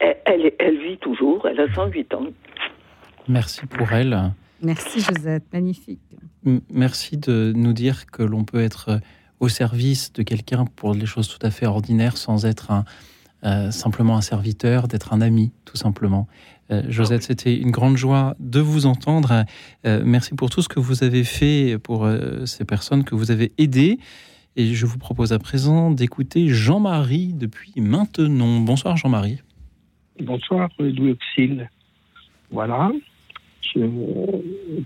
elle, 0.00 0.16
elle, 0.26 0.52
elle 0.58 0.76
vit 0.76 0.98
toujours. 0.98 1.48
Elle 1.48 1.60
a 1.60 1.72
108 1.72 2.12
ans. 2.12 2.26
Merci 3.28 3.66
pour 3.66 3.92
elle. 3.92 4.32
Merci 4.62 5.00
Josette, 5.00 5.44
magnifique. 5.52 6.00
M- 6.44 6.60
Merci 6.70 7.16
de 7.18 7.52
nous 7.54 7.72
dire 7.72 8.06
que 8.06 8.22
l'on 8.22 8.44
peut 8.44 8.60
être 8.60 8.88
euh, 8.90 8.98
au 9.40 9.48
service 9.48 10.12
de 10.12 10.22
quelqu'un 10.22 10.64
pour 10.64 10.94
des 10.94 11.06
choses 11.06 11.28
tout 11.28 11.44
à 11.44 11.50
fait 11.50 11.66
ordinaires 11.66 12.16
sans 12.16 12.46
être 12.46 12.70
un, 12.70 12.84
euh, 13.44 13.70
simplement 13.70 14.16
un 14.16 14.22
serviteur, 14.22 14.88
d'être 14.88 15.12
un 15.12 15.20
ami, 15.20 15.52
tout 15.64 15.76
simplement. 15.76 16.26
Euh, 16.70 16.82
Josette, 16.88 17.22
c'était 17.22 17.56
une 17.56 17.70
grande 17.70 17.96
joie 17.96 18.34
de 18.40 18.60
vous 18.60 18.86
entendre. 18.86 19.44
Euh, 19.86 20.02
merci 20.04 20.34
pour 20.34 20.48
tout 20.50 20.62
ce 20.62 20.68
que 20.68 20.80
vous 20.80 21.04
avez 21.04 21.22
fait 21.24 21.78
pour 21.78 22.04
euh, 22.06 22.46
ces 22.46 22.64
personnes 22.64 23.04
que 23.04 23.14
vous 23.14 23.30
avez 23.30 23.52
aidées. 23.58 23.98
Et 24.56 24.72
je 24.74 24.86
vous 24.86 24.96
propose 24.98 25.32
à 25.34 25.38
présent 25.38 25.90
d'écouter 25.90 26.48
Jean-Marie 26.48 27.34
depuis 27.34 27.72
maintenant. 27.76 28.60
Bonsoir 28.60 28.96
Jean-Marie. 28.96 29.42
bonsoir 30.18 30.70
Louis 30.78 31.10
Auxil. 31.10 31.68
Voilà, 32.50 32.90
je 33.76 33.82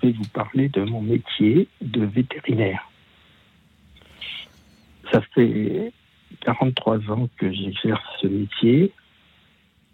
vais 0.02 0.12
vous 0.12 0.28
parler 0.32 0.68
de 0.68 0.82
mon 0.82 1.00
métier 1.00 1.68
de 1.80 2.04
vétérinaire. 2.04 2.90
Ça 5.12 5.20
fait 5.34 5.92
43 6.40 7.10
ans 7.10 7.28
que 7.36 7.52
j'exerce 7.52 8.02
ce 8.20 8.26
métier 8.26 8.92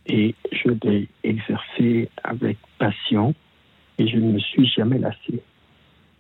et 0.07 0.35
je 0.53 0.71
l'ai 0.83 1.09
exercé 1.25 2.09
avec 2.23 2.59
passion 2.79 3.35
et 3.99 4.07
je 4.09 4.17
ne 4.17 4.33
me 4.33 4.39
suis 4.39 4.67
jamais 4.67 4.99
lassé. 4.99 5.43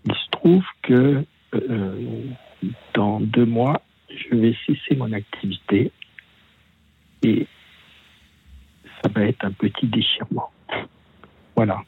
Il 0.05 0.15
se 0.15 0.31
trouve 0.31 0.65
que 0.83 1.25
euh, 1.55 2.23
dans 2.95 3.21
deux 3.21 3.45
mois, 3.45 3.83
je 4.09 4.35
vais 4.37 4.57
cesser 4.67 4.97
mon 4.97 5.13
activité 5.13 5.91
et 7.23 7.47
ça 9.03 9.11
va 9.11 9.23
être 9.23 9.45
un 9.45 9.53
petit 9.53 9.87
déchirement. 9.87 10.51
Voilà. 11.55 11.83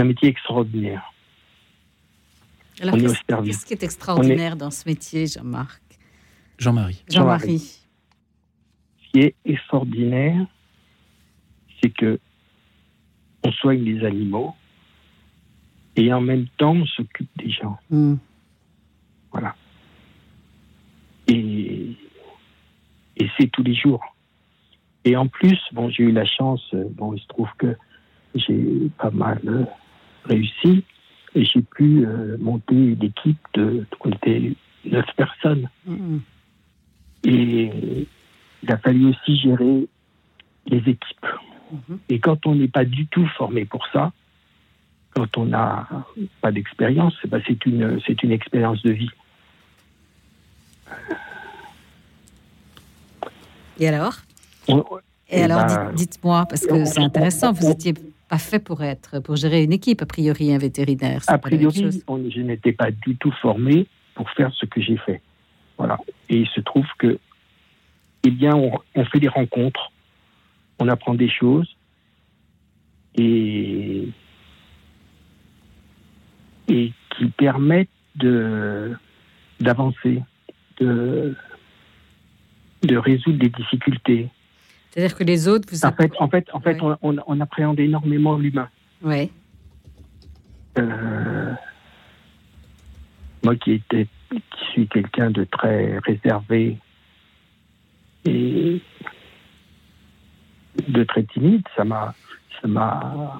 C'est 0.00 0.04
un 0.04 0.08
métier 0.08 0.28
extraordinaire. 0.30 1.12
Alors, 2.80 2.96
qu'est-ce 2.96 3.66
qui 3.66 3.74
est 3.74 3.82
extraordinaire 3.82 4.56
dans 4.56 4.70
ce 4.70 4.88
métier, 4.88 5.26
Jean-Marc? 5.26 5.82
Jean-Marie. 6.56 7.04
Jean-Marie. 7.06 7.58
Ce 7.58 9.10
qui 9.12 9.18
est 9.18 9.34
extraordinaire, 9.44 10.46
c'est 11.82 11.90
que 11.90 12.18
on 13.44 13.52
soigne 13.52 13.82
les 13.82 14.06
animaux 14.06 14.54
et 15.96 16.10
en 16.14 16.22
même 16.22 16.46
temps 16.56 16.72
on 16.72 16.86
s'occupe 16.86 17.28
des 17.36 17.50
gens. 17.50 17.78
Hmm. 17.90 18.14
Voilà. 19.32 19.54
Et, 21.28 21.94
et 23.18 23.30
c'est 23.38 23.48
tous 23.48 23.62
les 23.62 23.74
jours. 23.74 24.02
Et 25.04 25.14
en 25.14 25.28
plus, 25.28 25.58
bon, 25.72 25.90
j'ai 25.90 26.04
eu 26.04 26.12
la 26.12 26.24
chance, 26.24 26.62
euh, 26.72 26.84
bon, 26.88 27.12
il 27.12 27.20
se 27.20 27.26
trouve 27.26 27.50
que 27.58 27.76
j'ai 28.34 28.90
pas 28.96 29.10
mal 29.10 29.40
euh, 29.44 29.64
réussi 30.24 30.84
et 31.34 31.44
j'ai 31.44 31.62
pu 31.62 32.04
euh, 32.06 32.36
monter 32.38 32.74
une 32.74 33.02
équipe 33.02 33.38
de, 33.54 33.86
on 34.00 34.10
était 34.10 34.52
neuf 34.84 35.06
personnes. 35.16 35.68
Hmm. 35.86 36.18
Et 37.24 38.06
il 38.62 38.72
a 38.72 38.78
fallu 38.78 39.06
aussi 39.06 39.36
gérer 39.36 39.86
les 40.66 40.78
équipes. 40.78 41.26
Et 42.08 42.18
quand 42.18 42.46
on 42.46 42.54
n'est 42.56 42.68
pas 42.68 42.84
du 42.84 43.06
tout 43.06 43.26
formé 43.36 43.64
pour 43.64 43.86
ça, 43.92 44.12
quand 45.14 45.36
on 45.38 45.44
n'a 45.46 45.86
pas 46.40 46.50
d'expérience, 46.50 47.14
eh 47.24 47.28
ben, 47.28 47.40
c'est 47.46 47.64
une, 47.66 48.00
c'est 48.06 48.22
une 48.22 48.32
expérience 48.32 48.82
de 48.82 48.90
vie. 48.90 49.10
Et 53.78 53.88
alors? 53.88 54.14
On- 54.68 54.80
Et 55.28 55.38
Eh 55.38 55.42
alors, 55.44 55.64
ben, 55.66 55.92
dites- 55.94 56.10
dites-moi, 56.12 56.44
parce 56.48 56.66
que 56.66 56.84
c'est 56.84 57.00
intéressant, 57.00 57.52
vous 57.52 57.68
n'étiez 57.68 57.94
pas 58.30 58.38
fait 58.38 58.60
pour 58.60 58.82
être, 58.84 59.18
pour 59.18 59.34
gérer 59.34 59.64
une 59.64 59.72
équipe, 59.72 60.00
a 60.02 60.06
priori, 60.06 60.54
un 60.54 60.58
vétérinaire. 60.58 61.22
A 61.26 61.36
priori, 61.38 61.84
on- 62.06 62.30
je 62.30 62.40
n'étais 62.40 62.72
pas 62.72 62.90
du 62.92 63.16
tout 63.16 63.32
formé 63.42 63.86
pour 64.14 64.30
faire 64.30 64.52
ce 64.54 64.66
que 64.66 64.80
j'ai 64.80 64.96
fait. 64.98 65.20
Voilà. 65.76 65.98
Et 66.28 66.36
il 66.42 66.48
se 66.48 66.60
trouve 66.60 66.86
que, 66.98 67.18
eh 68.24 68.30
bien, 68.30 68.54
on, 68.54 68.78
on 68.94 69.04
fait 69.06 69.18
des 69.18 69.28
rencontres, 69.28 69.90
on 70.78 70.86
apprend 70.88 71.14
des 71.14 71.28
choses, 71.28 71.76
et, 73.16 74.08
et 76.68 76.92
qui 77.16 77.26
permettent 77.36 77.88
de 78.14 78.96
d'avancer, 79.58 80.22
de, 80.78 81.34
de 82.82 82.96
résoudre 82.96 83.38
des 83.38 83.50
difficultés. 83.50 84.28
C'est-à-dire 84.90 85.16
que 85.16 85.24
les 85.24 85.46
autres, 85.48 85.68
vous 85.70 85.84
En 85.86 85.92
fait, 85.92 86.10
en 86.18 86.28
fait, 86.28 86.46
en 86.52 86.60
fait 86.60 86.80
on, 86.82 86.96
on, 87.02 87.16
on 87.26 87.40
appréhende 87.40 87.78
énormément 87.78 88.36
l'humain. 88.36 88.68
Oui. 89.02 89.30
Euh, 90.78 91.52
moi 93.44 93.56
qui 93.56 93.72
étais, 93.72 94.06
qui 94.30 94.64
suis 94.72 94.88
quelqu'un 94.88 95.30
de 95.30 95.44
très 95.44 95.98
réservé 95.98 96.76
et 98.24 98.80
de 100.88 101.04
très 101.04 101.22
timide, 101.24 101.62
ça 101.76 101.84
m'a, 101.84 102.14
ça 102.60 102.68
m'a, 102.68 103.38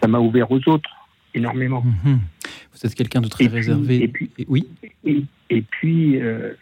ça 0.00 0.08
m'a 0.08 0.18
ouvert 0.18 0.50
aux 0.50 0.60
autres 0.68 0.90
énormément. 1.34 1.82
Mhm. 2.04 2.20
Vous 2.72 2.86
êtes 2.86 2.94
quelqu'un 2.94 3.20
de 3.20 3.28
très 3.28 3.44
Et 3.44 3.48
puis- 3.48 3.56
réservé. 3.56 4.02
et 4.02 4.08
puis- 4.08 4.30
oui. 4.48 4.68
Et, 5.04 5.24
et 5.50 5.62
puis, 5.62 6.20
euh, 6.20 6.54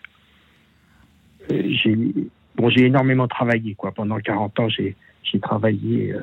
j'ai 1.50 1.96
bon, 2.56 2.70
j'ai 2.70 2.86
énormément 2.86 3.28
travaillé. 3.28 3.74
Quoi. 3.74 3.92
Pendant 3.92 4.18
40 4.18 4.60
ans, 4.60 4.68
j'ai 4.68 4.96
j'ai 5.22 5.40
travaillé. 5.40 6.12
euh, 6.12 6.20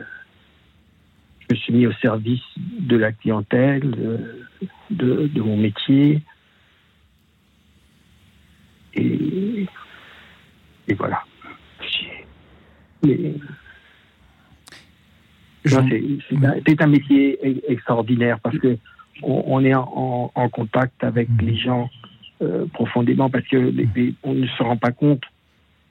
je 1.50 1.56
me 1.56 1.60
suis 1.60 1.74
mis 1.74 1.86
au 1.88 1.92
service 1.94 2.42
de 2.58 2.96
la 2.96 3.12
clientèle, 3.12 3.94
euh, 4.00 4.46
de, 4.90 5.28
de 5.28 5.42
mon 5.42 5.58
métier. 5.58 6.22
Et, 8.96 9.66
et 10.88 10.94
voilà. 10.94 11.24
Mais, 13.04 13.34
c'est 15.66 16.82
un, 16.82 16.88
métier 16.88 17.40
extraordinaire 17.72 18.40
parce 18.40 18.58
que 18.58 18.78
on, 19.22 19.44
on 19.48 19.64
est 19.66 19.74
en, 19.74 19.82
en- 19.96 20.32
en 20.36 20.50
contact 20.50 21.04
avec 21.04 21.28
les 21.42 21.56
gens 21.56 21.90
euh, 22.44 22.66
profondément 22.74 23.30
parce 23.30 23.48
que 23.48 23.58
les- 23.58 23.88
les- 23.96 24.14
on 24.24 24.34
ne 24.34 24.48
se 24.48 24.62
rend 24.64 24.78
pas 24.78 24.92
compte, 24.92 25.24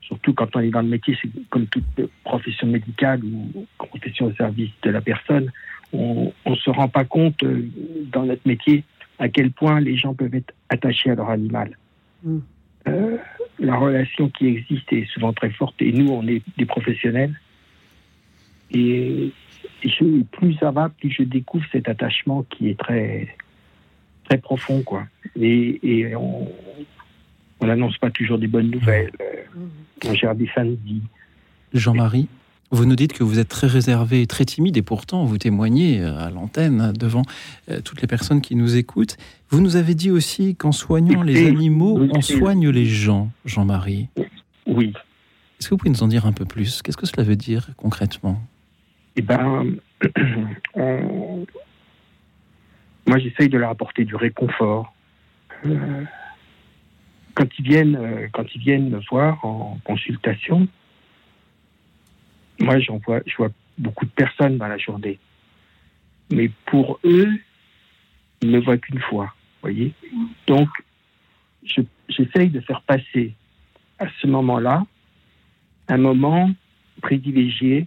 surtout 0.03 0.33
quand 0.35 0.55
on 0.55 0.61
est 0.61 0.71
dans 0.71 0.83
le 0.83 0.89
métier, 0.89 1.17
c'est 1.21 1.31
comme 1.51 1.67
toute 1.67 1.85
profession 2.25 2.67
médicale 2.67 3.21
ou 3.25 3.67
profession 3.79 4.27
au 4.27 4.33
service 4.35 4.71
de 4.83 4.91
la 4.91 5.01
personne, 5.01 5.51
on 5.93 6.33
ne 6.47 6.55
se 6.57 6.71
rend 6.71 6.89
pas 6.89 7.05
compte 7.05 7.43
euh, 7.43 7.67
dans 8.13 8.25
notre 8.25 8.47
métier 8.47 8.85
à 9.19 9.29
quel 9.29 9.51
point 9.51 9.81
les 9.81 9.97
gens 9.97 10.15
peuvent 10.15 10.35
être 10.35 10.53
attachés 10.69 11.11
à 11.11 11.15
leur 11.15 11.31
animal. 11.31 11.77
Mm. 12.25 12.39
Euh, 12.89 13.17
la 13.59 13.77
relation 13.77 14.29
qui 14.31 14.47
existe 14.47 14.93
est 14.93 15.07
souvent 15.13 15.33
très 15.33 15.51
forte 15.51 15.81
et 15.81 15.93
nous, 15.93 16.09
on 16.13 16.27
est 16.27 16.43
des 16.59 16.67
professionnels. 16.67 17.35
Et, 18.73 19.31
et 19.83 19.89
je- 19.89 20.23
plus 20.33 20.55
ça 20.55 20.71
va, 20.71 20.89
plus 20.89 21.11
je 21.11 21.23
découvre 21.23 21.65
cet 21.71 21.89
attachement 21.89 22.43
qui 22.45 22.71
est 22.71 22.79
très, 22.79 23.29
très 24.25 24.39
profond, 24.39 24.83
quoi. 24.83 25.07
Et, 25.41 25.79
et 25.83 26.17
on 26.17 26.49
on 27.61 27.67
n'annonce 27.67 27.97
pas 27.99 28.11
toujours 28.11 28.39
des 28.39 28.49
bonnes 28.49 28.71
nouvelles. 28.71 29.13
euh, 29.21 30.35
des 30.35 30.47
fins 30.49 30.65
de 30.65 30.77
vie. 30.85 31.01
Jean-Marie, 31.73 32.27
vous 32.73 32.87
nous 32.87 32.97
dites 32.97 33.13
que 33.13 33.23
vous 33.23 33.39
êtes 33.39 33.49
très 33.49 33.69
réservé 33.69 34.23
et 34.23 34.27
très 34.27 34.45
timide 34.45 34.77
et 34.77 34.83
pourtant 34.83 35.25
vous 35.25 35.39
témoignez 35.39 36.01
euh, 36.01 36.19
à 36.19 36.31
l'antenne 36.31 36.93
devant 36.99 37.23
euh, 37.71 37.81
toutes 37.81 38.01
les 38.03 38.09
personnes 38.09 38.41
qui 38.41 38.57
nous 38.57 38.77
écoutent. 38.77 39.17
Vous 39.51 39.61
nous 39.61 39.77
avez 39.77 39.95
dit 39.95 40.11
aussi 40.11 40.57
qu'en 40.57 40.73
soignant 40.73 41.23
les 41.23 41.47
animaux, 41.47 42.01
on 42.13 42.21
soigne 42.21 42.69
les 42.69 42.87
gens, 42.87 43.31
Jean-Marie. 43.45 44.09
Oui. 44.67 44.93
Est-ce 45.61 45.69
que 45.69 45.75
vous 45.75 45.79
pouvez 45.79 45.91
nous 45.91 46.03
en 46.03 46.09
dire 46.09 46.27
un 46.27 46.33
peu 46.33 46.45
plus? 46.45 46.83
Qu'est-ce 46.83 46.97
que 46.97 47.07
cela 47.07 47.23
veut 47.23 47.37
dire 47.37 47.69
concrètement? 47.77 48.43
Eh 49.15 49.23
ben, 49.23 49.77
on- 50.75 51.45
moi, 53.07 53.19
j'essaye 53.19 53.49
de 53.49 53.59
leur 53.59 53.71
apporter 53.71 54.05
du 54.05 54.17
réconfort. 54.17 54.95
Euh, 55.67 56.05
quand 57.35 57.47
ils 57.59 57.65
viennent, 57.65 57.97
euh, 57.97 58.29
quand 58.33 58.45
ils 58.55 58.61
viennent 58.61 58.91
me 58.91 59.01
voir 59.11 59.45
en 59.45 59.79
consultation, 59.85 60.69
moi, 62.61 62.79
j'en 62.79 62.99
vois, 62.99 63.21
je 63.27 63.37
vois 63.37 63.51
beaucoup 63.79 64.05
de 64.05 64.11
personnes 64.11 64.59
dans 64.59 64.69
la 64.69 64.79
journée. 64.79 65.19
Mais 66.31 66.51
pour 66.67 67.01
eux, 67.05 67.29
ils 68.43 68.51
ne 68.51 68.59
voient 68.59 68.79
qu'une 68.79 69.01
fois, 69.01 69.35
voyez. 69.63 69.93
Donc, 70.47 70.69
je- 71.65 71.83
j'essaye 72.09 72.51
de 72.51 72.61
faire 72.61 72.83
passer 72.83 73.35
à 73.99 74.07
ce 74.21 74.27
moment-là 74.27 74.85
un 75.89 75.99
moment 75.99 76.51
privilégié 77.01 77.87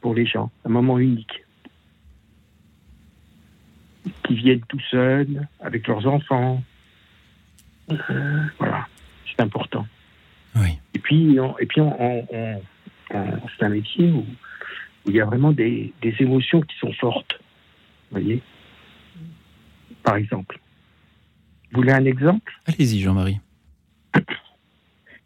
pour 0.00 0.14
les 0.14 0.26
gens, 0.26 0.50
un 0.64 0.68
moment 0.68 0.98
unique. 0.98 1.44
Qui 4.24 4.34
viennent 4.34 4.60
tout 4.68 4.80
seuls, 4.90 5.46
avec 5.60 5.86
leurs 5.88 6.06
enfants. 6.06 6.62
Euh, 7.90 8.44
voilà, 8.58 8.86
c'est 9.26 9.40
important. 9.42 9.86
Et 10.94 10.98
puis, 10.98 11.38
on, 11.40 11.56
et 11.58 11.66
puis 11.66 11.80
on, 11.80 12.26
on- 12.34 12.62
c'est 13.56 13.64
un 13.64 13.68
métier 13.70 14.10
où, 14.10 14.18
où 15.04 15.10
il 15.10 15.14
y 15.14 15.20
a 15.20 15.24
vraiment 15.24 15.52
des, 15.52 15.92
des 16.02 16.14
émotions 16.20 16.60
qui 16.60 16.76
sont 16.78 16.92
fortes. 16.94 17.40
Vous 18.10 18.20
voyez? 18.20 18.42
Par 20.02 20.16
exemple. 20.16 20.58
Vous 21.70 21.76
voulez 21.80 21.92
un 21.92 22.04
exemple? 22.04 22.52
Allez-y, 22.66 23.00
Jean-Marie. 23.00 23.40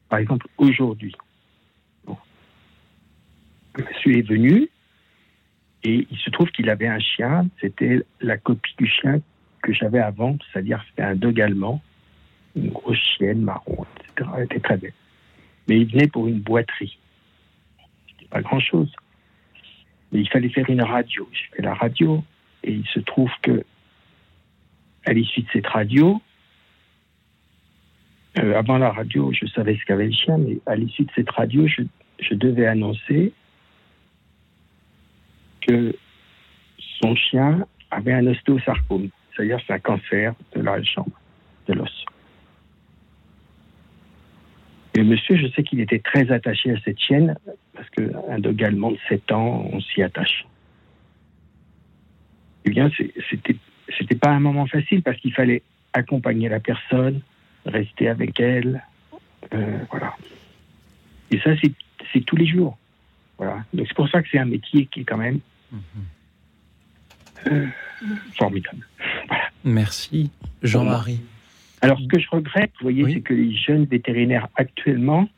Par 0.09 0.19
exemple, 0.19 0.47
aujourd'hui, 0.59 1.15
bon, 2.05 2.17
monsieur 3.79 4.19
est 4.19 4.29
venu 4.29 4.69
et 5.85 6.07
il 6.11 6.19
se 6.19 6.31
trouve 6.31 6.51
qu'il 6.51 6.71
avait 6.71 6.87
un 6.87 7.01
chien. 7.01 7.49
C'était 7.61 8.05
la 8.21 8.37
copie 8.37 8.75
du 8.79 8.87
chien 8.87 9.21
que 9.63 9.73
j'avais 9.73 9.99
avant, 9.99 10.37
c'est-à-dire 10.53 10.85
c'était 10.89 11.03
un 11.03 11.15
dog 11.15 11.41
allemand, 11.41 11.83
une 12.57 12.71
grosse 12.71 12.99
chienne 12.99 13.43
marron, 13.43 13.85
etc. 13.97 14.31
Elle 14.37 14.45
était 14.45 14.61
très 14.61 14.77
belle. 14.77 14.93
Mais 15.69 15.81
il 15.81 15.91
venait 15.91 16.09
pour 16.09 16.27
une 16.27 16.41
boiterie. 16.41 16.99
C'était 18.09 18.29
pas 18.29 18.43
grand-chose. 18.43 18.93
Mais 20.11 20.21
il 20.21 20.29
fallait 20.29 20.51
faire 20.51 20.69
une 20.69 20.83
radio. 20.83 21.29
J'ai 21.33 21.57
fait 21.57 21.63
la 21.63 21.75
radio 21.75 22.23
et 22.65 22.73
il 22.73 22.87
se 22.87 23.01
trouve 23.01 23.31
que 23.43 23.65
à 25.05 25.13
l'issue 25.13 25.43
de 25.43 25.49
cette 25.53 25.67
radio, 25.67 26.21
euh, 28.39 28.57
avant 28.57 28.79
la 28.79 28.91
radio, 28.91 29.33
je 29.33 29.47
savais 29.47 29.77
ce 29.77 29.85
qu'avait 29.85 30.07
le 30.07 30.13
chien, 30.13 30.39
mais 30.39 30.59
à 30.67 30.77
l'issue 30.77 31.03
de 31.03 31.11
cette 31.15 31.31
radio, 31.31 31.67
je, 31.67 31.83
je 32.21 32.35
devais 32.35 32.67
annoncer 32.67 33.33
que 35.67 35.95
son 37.01 37.15
chien 37.15 37.67
avait 37.91 38.13
un 38.13 38.27
ostéosarcome, 38.27 39.09
c'est-à-dire 39.35 39.59
c'est 39.67 39.73
un 39.73 39.79
cancer 39.79 40.35
de 40.55 40.61
la 40.61 40.83
jambe, 40.83 41.13
de 41.69 41.75
l'os. 41.75 42.05
Et 44.95 45.03
monsieur, 45.03 45.37
je 45.37 45.47
sais 45.49 45.63
qu'il 45.63 45.81
était 45.81 46.01
très 46.01 46.31
attaché 46.31 46.71
à 46.71 46.81
cette 46.85 47.01
chienne, 47.01 47.37
parce 47.75 47.89
qu'un 47.91 48.39
dog 48.39 48.63
allemand 48.63 48.91
de 48.91 48.99
7 49.09 49.33
ans, 49.33 49.67
on 49.73 49.81
s'y 49.81 50.03
attache. 50.03 50.47
Eh 52.65 52.71
bien, 52.71 52.91
c'était, 53.31 53.57
c'était 53.99 54.17
pas 54.17 54.31
un 54.31 54.41
moment 54.41 54.67
facile, 54.67 55.03
parce 55.03 55.17
qu'il 55.19 55.33
fallait 55.33 55.63
accompagner 55.95 56.49
la 56.49 56.61
personne, 56.61 57.21
rester 57.65 58.09
avec 58.09 58.39
elle, 58.39 58.83
euh, 59.55 59.79
voilà. 59.91 60.15
Et 61.31 61.39
ça, 61.41 61.51
c'est, 61.61 61.73
c'est 62.13 62.21
tous 62.21 62.37
les 62.37 62.47
jours. 62.47 62.77
Voilà. 63.39 63.65
Donc 63.73 63.87
c'est 63.89 63.97
pour 63.97 64.09
ça 64.09 64.23
que 64.23 64.29
c'est 64.31 64.39
un 64.39 64.45
métier 64.45 64.87
qui 64.87 65.01
est 65.01 65.05
quand 65.05 65.17
même 65.17 65.41
euh, 67.47 67.67
formidable. 68.37 68.87
Merci, 69.65 70.31
Jean-Marie. 70.63 71.21
Alors, 71.81 71.99
ce 71.99 72.07
que 72.07 72.19
je 72.19 72.29
regrette, 72.31 72.71
vous 72.81 72.85
voyez, 72.85 73.13
c'est 73.13 73.21
que 73.21 73.35
les 73.35 73.57
jeunes 73.57 73.85
vétérinaires 73.87 74.49
actuellement 74.55 75.29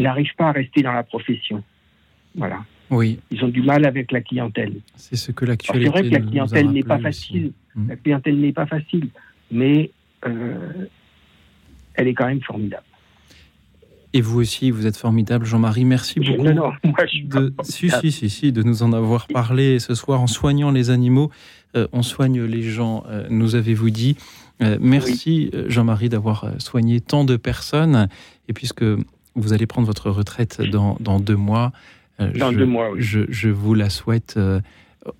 n'arrivent 0.00 0.34
pas 0.36 0.48
à 0.48 0.52
rester 0.52 0.82
dans 0.82 0.92
la 0.92 1.04
profession. 1.04 1.62
Voilà. 2.34 2.64
Oui. 2.90 3.20
Ils 3.30 3.44
ont 3.44 3.48
du 3.48 3.62
mal 3.62 3.86
avec 3.86 4.12
la 4.12 4.20
clientèle. 4.20 4.74
C'est 4.96 5.16
ce 5.16 5.30
que 5.32 5.44
Alors, 5.44 5.52
l'actualité 5.52 5.84
C'est 5.84 5.90
vrai 5.90 6.02
que 6.08 6.14
la 6.14 6.20
clientèle 6.20 6.70
n'est 6.70 6.82
pas 6.82 6.98
facile. 6.98 7.52
La 7.88 7.96
clientèle 7.96 8.40
n'est 8.40 8.52
pas 8.52 8.66
facile, 8.66 9.08
mais 9.52 9.90
euh, 10.26 10.86
elle 11.94 12.08
est 12.08 12.14
quand 12.14 12.26
même 12.26 12.42
formidable. 12.42 12.82
Et 14.14 14.22
vous 14.22 14.40
aussi, 14.40 14.70
vous 14.70 14.86
êtes 14.86 14.96
formidable, 14.96 15.44
Jean-Marie. 15.44 15.84
Merci 15.84 16.20
beaucoup. 16.20 16.42
Non, 16.42 16.54
non, 16.54 16.72
moi 16.84 17.06
je 17.06 17.26
de, 17.26 17.52
si, 17.62 17.90
si, 17.90 18.10
si, 18.10 18.30
si, 18.30 18.52
de 18.52 18.62
nous 18.62 18.82
en 18.82 18.92
avoir 18.92 19.26
parlé 19.26 19.78
ce 19.78 19.94
soir 19.94 20.20
en 20.22 20.26
soignant 20.26 20.70
les 20.70 20.88
animaux. 20.90 21.30
Euh, 21.76 21.86
on 21.92 22.02
soigne 22.02 22.42
les 22.42 22.62
gens, 22.62 23.04
euh, 23.08 23.26
nous 23.28 23.54
avez-vous 23.54 23.90
dit. 23.90 24.16
Euh, 24.62 24.78
merci, 24.80 25.50
Jean-Marie, 25.66 26.08
d'avoir 26.08 26.52
soigné 26.58 27.00
tant 27.00 27.24
de 27.24 27.36
personnes. 27.36 28.08
Et 28.48 28.54
puisque 28.54 28.82
vous 29.34 29.52
allez 29.52 29.66
prendre 29.66 29.86
votre 29.86 30.10
retraite 30.10 30.62
dans, 30.62 30.96
dans 31.00 31.20
deux 31.20 31.36
mois, 31.36 31.72
Dans 32.18 32.50
je, 32.50 32.58
deux 32.58 32.66
mois, 32.66 32.90
oui. 32.92 33.02
je, 33.02 33.20
je 33.28 33.50
vous 33.50 33.74
la 33.74 33.90
souhaite 33.90 34.40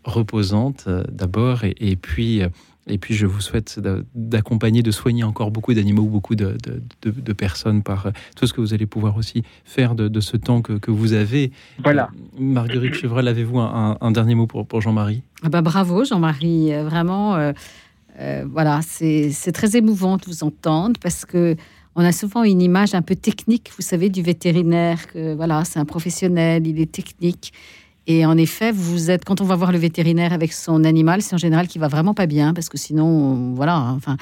reposante 0.05 0.89
d'abord. 1.11 1.65
Et, 1.65 1.75
et 1.79 1.97
puis. 1.97 2.43
Et 2.89 2.99
puis, 2.99 3.15
je 3.15 3.27
vous 3.27 3.41
souhaite 3.41 3.79
d'a- 3.79 3.99
d'accompagner, 4.15 4.83
de 4.83 4.91
soigner 4.91 5.25
encore 5.25 5.51
beaucoup 5.51 5.75
d'animaux, 5.75 6.05
beaucoup 6.05 6.35
de, 6.35 6.57
de- 6.63 6.83
de- 7.03 7.21
de 7.21 7.33
personnes 7.33 7.83
par 7.83 8.07
euh, 8.07 8.11
tout 8.37 8.47
ce 8.47 8.53
que 8.53 8.61
vous 8.61 8.75
allez 8.75 8.87
pouvoir 8.87 9.17
aussi 9.17 9.43
faire 9.65 9.95
de, 9.95 10.09
de 10.09 10.21
ce 10.21 10.37
temps 10.37 10.63
que, 10.63 10.75
que 10.75 10.91
vous 10.91 11.13
avez. 11.13 11.53
Voilà. 11.83 12.11
Euh, 12.39 12.41
Marguerite 12.43 12.95
Chevrel, 12.95 13.29
avez-vous 13.29 13.59
un, 13.59 13.93
un- 13.93 14.07
un 14.07 14.11
dernier 14.11 14.35
mot 14.35 14.47
pour, 14.47 14.67
pour 14.67 14.81
Jean-Marie? 14.81 15.23
Ah 15.43 15.49
bah, 15.49 15.63
bravo 15.63 16.05
Jean-Marie, 16.05 16.73
Euh, 16.73 16.85
vraiment, 16.85 17.37
euh, 17.37 17.53
euh, 18.21 18.45
voilà, 18.51 18.81
c'est 18.83 19.31
c'est 19.31 19.53
très 19.53 19.77
émouvant 19.77 20.17
de 20.17 20.25
vous 20.27 20.43
entendre 20.43 20.99
parce 21.01 21.25
que 21.25 21.57
on 21.95 22.03
a 22.05 22.13
souvent 22.13 22.45
une 22.45 22.63
image 22.63 22.95
un 22.95 23.03
peu 23.03 23.17
technique, 23.17 23.71
vous 23.77 23.83
savez, 23.83 24.09
du 24.09 24.23
vétérinaire, 24.23 25.09
que 25.09 25.35
voilà, 25.35 25.65
c'est 25.65 25.81
un 25.81 25.85
professionnel, 25.85 26.65
il 26.67 26.81
est 26.81 26.91
technique. 26.93 27.53
Et 28.11 28.25
en 28.27 28.37
effet, 28.39 28.73
vous 28.73 29.11
êtes, 29.11 29.25
quand 29.25 29.41
on 29.43 29.45
va 29.45 29.55
voir 29.55 29.71
le 29.71 29.79
vétérinaire 29.79 30.33
avec 30.33 30.53
son 30.55 30.83
animal, 30.85 31.21
c'est 31.23 31.35
en 31.35 31.39
général 31.39 31.69
qu'il 31.69 31.81
va 31.81 31.89
vraiment 31.89 32.15
pas 32.15 32.27
bien 32.27 32.55
parce 32.55 32.69
que 32.71 32.79
sinon, 32.79 33.05
on- 33.07 33.55
voilà, 33.55 33.79
enfin. 33.97 34.17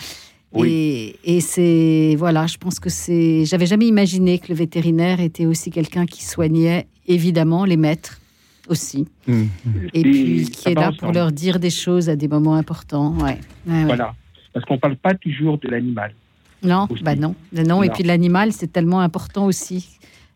Et, 0.65 1.17
et 1.25 1.41
c'est 1.41 2.15
voilà, 2.19 2.47
je 2.47 2.57
pense 2.57 2.81
que 2.81 2.89
c'est. 2.89 3.45
J'avais 3.45 3.67
jamais 3.67 3.87
imaginé 3.87 4.39
que 4.39 4.47
le 4.49 4.55
vétérinaire 4.55 5.21
était 5.21 5.45
aussi 5.45 5.71
quelqu'un 5.71 6.07
qui 6.07 6.25
soignait 6.25 6.87
évidemment 7.07 7.65
les 7.67 7.77
maîtres 7.77 8.21
aussi. 8.69 9.07
Et 9.29 10.03
puis 10.03 10.49
qui 10.51 10.71
est 10.71 10.75
là 10.75 10.93
pour 10.99 11.13
leur 11.13 11.31
dire 11.31 11.61
des 11.61 11.69
choses 11.71 12.09
à 12.09 12.17
des 12.17 12.27
moments 12.27 12.55
importants. 12.55 13.15
Ouais. 13.19 13.39
Ouais, 13.67 13.75
ouais. 13.81 13.85
Voilà. 13.85 14.15
Parce 14.53 14.65
qu'on 14.65 14.75
ne 14.75 14.79
parle 14.81 14.97
pas 14.97 15.15
toujours 15.15 15.59
de 15.59 15.69
l'animal. 15.69 16.15
Non, 16.63 16.89
bah 17.03 17.15
non, 17.15 17.35
non. 17.53 17.83
Et 17.83 17.91
puis 17.91 18.03
l'animal, 18.03 18.53
c'est 18.53 18.73
tellement 18.73 19.01
important 19.01 19.45
aussi 19.45 19.87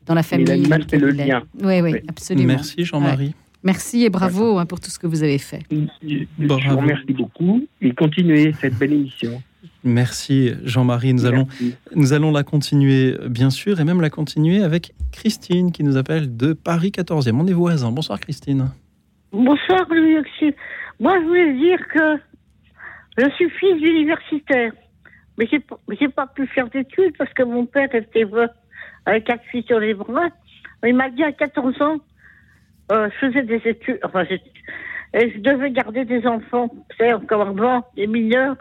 dans 0.06 0.14
la 0.14 0.22
famille. 0.22 0.44
l'animal, 0.46 0.84
c'est 0.90 0.98
le 0.98 1.10
lien. 1.12 1.42
Oui, 1.62 1.80
oui, 1.80 1.92
Oui. 1.92 1.98
absolument. 2.08 2.46
Merci, 2.54 2.84
Jean-Marie. 2.84 3.34
Merci 3.62 4.04
et 4.04 4.10
bravo 4.10 4.58
hein, 4.58 4.64
pour 4.66 4.80
tout 4.80 4.90
ce 4.90 4.98
que 4.98 5.06
vous 5.06 5.22
avez 5.22 5.38
fait. 5.38 5.60
Je 5.70 6.24
vous 6.42 6.76
remercie 6.76 7.12
beaucoup 7.12 7.66
et 7.80 7.92
continuez 7.92 8.52
cette 8.60 8.74
belle 8.78 8.92
émission. 8.94 9.42
Merci, 9.84 10.52
Jean-Marie. 10.64 11.12
Nous 11.14 11.26
allons, 11.26 11.46
nous 11.94 12.12
allons 12.12 12.32
la 12.32 12.42
continuer, 12.42 13.16
bien 13.28 13.50
sûr, 13.50 13.80
et 13.80 13.84
même 13.84 14.00
la 14.00 14.10
continuer 14.10 14.62
avec 14.62 14.92
Christine 15.12 15.72
qui 15.72 15.84
nous 15.84 15.96
appelle 15.96 16.36
de 16.36 16.52
Paris 16.54 16.90
14e. 16.90 17.34
On 17.38 17.46
est 17.46 17.52
voisins. 17.52 17.90
Bonsoir, 17.92 18.18
Christine. 18.20 18.70
Bonsoir, 19.32 19.86
Louis. 19.90 20.16
Moi, 20.98 21.18
je 21.20 21.26
voulais 21.26 21.54
dire 21.54 21.78
que 21.88 22.16
je 23.18 23.30
suis 23.36 23.50
fils 23.50 23.76
d'universitaire. 23.80 24.72
Mais 25.38 25.46
j'ai 25.50 25.60
pas- 25.60 25.78
j'ai 25.98 26.08
pas 26.08 26.26
pu 26.26 26.46
faire 26.46 26.68
d'études 26.68 27.16
parce 27.18 27.32
que 27.32 27.42
mon 27.42 27.64
père 27.66 27.94
était 27.94 28.24
veuf 28.24 28.50
avec 29.06 29.24
quatre 29.24 29.44
filles 29.50 29.64
sur 29.66 29.80
les 29.80 29.94
bras. 29.94 30.28
Il 30.86 30.94
m'a 30.94 31.08
dit 31.10 31.22
à 31.22 31.32
14 31.32 31.80
ans, 31.80 31.96
euh, 32.90 33.08
je 33.10 33.26
faisais 33.26 33.42
des 33.42 33.60
études, 33.64 34.00
enfin, 34.02 34.24
et 35.12 35.30
je 35.30 35.38
devais 35.38 35.70
garder 35.70 36.04
des 36.04 36.26
enfants. 36.26 36.70
C'est 36.96 37.12
encore 37.12 37.42
avant, 37.42 37.84
des 37.96 38.06
mineurs. 38.06 38.56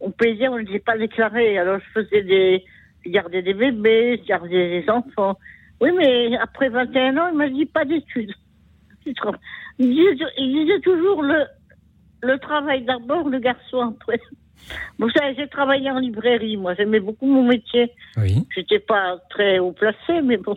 On 0.00 0.10
payait, 0.10 0.48
on 0.48 0.58
ne 0.58 0.62
les 0.62 0.78
pas 0.78 0.96
déclarés. 0.96 1.58
Alors, 1.58 1.80
je 1.80 2.00
faisais 2.00 2.22
des, 2.22 2.64
je 3.04 3.10
gardais 3.10 3.42
des 3.42 3.54
bébés, 3.54 4.20
je 4.22 4.28
gardais 4.28 4.80
des 4.80 4.90
enfants. 4.90 5.36
Oui, 5.80 5.90
mais 5.96 6.36
après 6.36 6.68
21 6.68 7.16
ans, 7.16 7.28
il 7.32 7.36
m'a 7.36 7.48
dit 7.48 7.66
pas 7.66 7.84
d'études. 7.84 8.32
Il 9.06 9.14
disait, 9.78 10.26
il 10.36 10.52
disait 10.52 10.80
toujours 10.80 11.22
le, 11.22 11.44
le 12.22 12.38
travail 12.38 12.82
d'abord, 12.82 13.28
le 13.28 13.38
garçon 13.38 13.94
après. 13.96 14.20
Vous 14.98 15.08
savez, 15.10 15.34
j'ai 15.36 15.48
travaillé 15.48 15.90
en 15.90 15.98
librairie, 15.98 16.56
moi. 16.56 16.74
J'aimais 16.74 17.00
beaucoup 17.00 17.26
mon 17.26 17.44
métier. 17.44 17.92
Oui. 18.16 18.46
J'étais 18.54 18.80
pas 18.80 19.18
très 19.30 19.58
haut 19.58 19.72
placé, 19.72 20.20
mais 20.22 20.36
bon. 20.36 20.56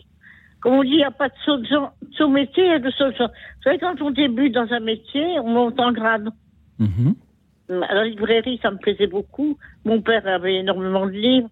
Comme 0.61 0.73
on 0.73 0.83
dit, 0.83 0.91
il 0.91 0.97
n'y 0.97 1.03
a 1.03 1.11
pas 1.11 1.27
de 1.27 1.33
saut, 1.43 1.57
de 1.57 1.65
genre- 1.65 1.93
de 2.01 2.13
saut 2.15 2.29
métier, 2.29 2.63
il 2.65 2.69
y 2.69 2.73
a 2.73 2.79
de 2.79 2.91
saut 2.91 3.09
de 3.09 3.15
genre. 3.15 3.29
Vous 3.29 3.63
savez, 3.63 3.79
quand 3.79 3.99
on 4.01 4.11
débute 4.11 4.53
dans 4.53 4.71
un 4.71 4.79
métier, 4.79 5.39
on 5.39 5.49
monte 5.49 5.79
en 5.79 5.91
grade. 5.91 6.29
À 7.69 7.93
la 7.93 8.05
librairie, 8.05 8.59
ça 8.61 8.69
me 8.71 8.77
plaisait 8.77 9.07
beaucoup. 9.07 9.57
Mon 9.85 10.01
père 10.01 10.27
avait 10.27 10.55
énormément 10.55 11.05
de 11.05 11.11
livres. 11.11 11.49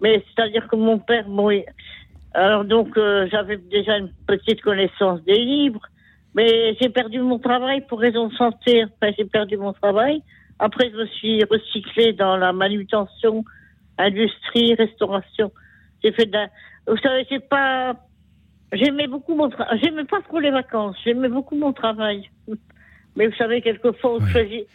Mais 0.00 0.22
c'est-à-dire 0.26 0.68
que 0.68 0.76
mon 0.76 0.98
père, 0.98 1.26
bon, 1.28 1.50
alors 2.34 2.64
donc, 2.64 2.96
euh, 2.96 3.26
j'avais 3.30 3.56
déjà 3.56 3.98
une 3.98 4.10
petite 4.26 4.60
connaissance 4.60 5.22
des 5.24 5.38
livres. 5.38 5.80
Mais 6.34 6.76
j'ai 6.80 6.90
perdu 6.90 7.20
mon 7.20 7.38
travail 7.38 7.80
pour 7.88 7.98
raison 7.98 8.28
de 8.28 8.34
santé. 8.34 8.84
Enfin, 8.84 9.12
j'ai 9.16 9.24
perdu 9.24 9.56
mon 9.56 9.72
travail. 9.72 10.22
Après, 10.58 10.90
je 10.90 10.96
me 10.96 11.06
suis 11.06 11.42
recyclée 11.44 12.12
dans 12.12 12.36
la 12.36 12.52
manutention, 12.52 13.44
industrie, 13.98 14.74
restauration. 14.74 15.50
J'ai 16.04 16.12
fait 16.12 16.26
de 16.26 16.32
la... 16.32 16.48
Vous 16.86 16.98
savez, 16.98 17.26
j'ai 17.30 17.40
pas... 17.40 17.96
J'aimais 18.72 19.06
beaucoup 19.06 19.34
mon 19.34 19.48
travail. 19.48 19.78
J'aimais 19.82 20.04
pas 20.04 20.20
trop 20.22 20.40
les 20.40 20.50
vacances. 20.50 20.96
J'aimais 21.04 21.28
beaucoup 21.28 21.56
mon 21.56 21.72
travail. 21.72 22.28
Mais 23.16 23.26
vous 23.26 23.36
savez, 23.36 23.62
quelquefois, 23.62 24.16
on 24.16 24.26
choisit... 24.26 24.66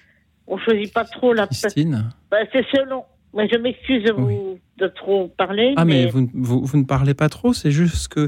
On 0.47 0.57
choisit 0.57 0.91
pas 0.93 1.05
trop 1.05 1.33
la... 1.33 1.47
Christine 1.47 2.09
Ben, 2.29 2.45
c'est 2.51 2.65
selon. 2.75 3.03
Mais 3.33 3.47
je 3.47 3.57
m'excuse 3.57 4.03
de 4.03 4.11
vous 4.11 4.59
de 4.77 4.87
trop 4.87 5.27
parler. 5.29 5.73
Ah, 5.77 5.85
mais 5.85 6.07
vous, 6.07 6.21
ne- 6.21 6.27
vous, 6.33 6.65
vous 6.65 6.77
ne 6.77 6.83
parlez 6.83 7.13
pas 7.13 7.29
trop, 7.29 7.53
c'est 7.53 7.71
juste 7.71 8.09
que, 8.09 8.27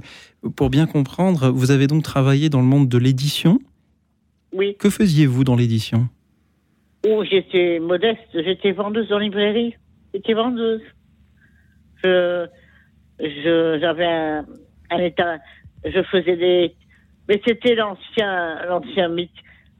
pour 0.55 0.69
bien 0.69 0.85
comprendre, 0.85 1.49
vous 1.49 1.71
avez 1.71 1.87
donc 1.87 2.03
travaillé 2.03 2.47
dans 2.49 2.61
le 2.61 2.67
monde 2.67 2.87
de 2.87 2.97
l'édition. 2.97 3.59
Oui. 4.53 4.77
Que 4.79 4.89
faisiez-vous 4.89 5.43
dans 5.43 5.55
l'édition? 5.55 6.07
Oh, 7.05 7.23
j'étais 7.29 7.79
modeste, 7.79 8.21
j'étais 8.33 8.71
vendeuse 8.71 9.11
en 9.11 9.17
librairie. 9.17 9.75
J'étais 10.13 10.33
vendeuse. 10.33 10.81
Je, 12.03 12.47
j'avais 13.19 14.05
un 14.05 14.45
état, 15.01 15.37
je 15.85 16.01
faisais 16.03 16.35
des, 16.37 16.73
mais 17.27 17.41
c'était 17.45 17.75
l'ancien, 17.75 18.65
l'ancien 18.67 19.09
mythe. 19.09 19.31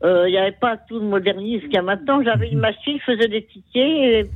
Euh, 0.04 0.28
Il 0.28 0.32
n'y 0.32 0.38
avait 0.38 0.52
pas 0.52 0.78
tout 0.78 1.00
le 1.00 1.06
modernisme 1.06 1.66
qu'il 1.66 1.74
y 1.74 1.78
a 1.78 1.82
maintenant. 1.82 2.22
J'avais 2.24 2.50
une 2.50 2.60
machine, 2.60 2.98
je 3.00 3.14
faisais 3.14 3.28
des 3.28 3.44
tickets, 3.44 3.76
et 3.76 4.30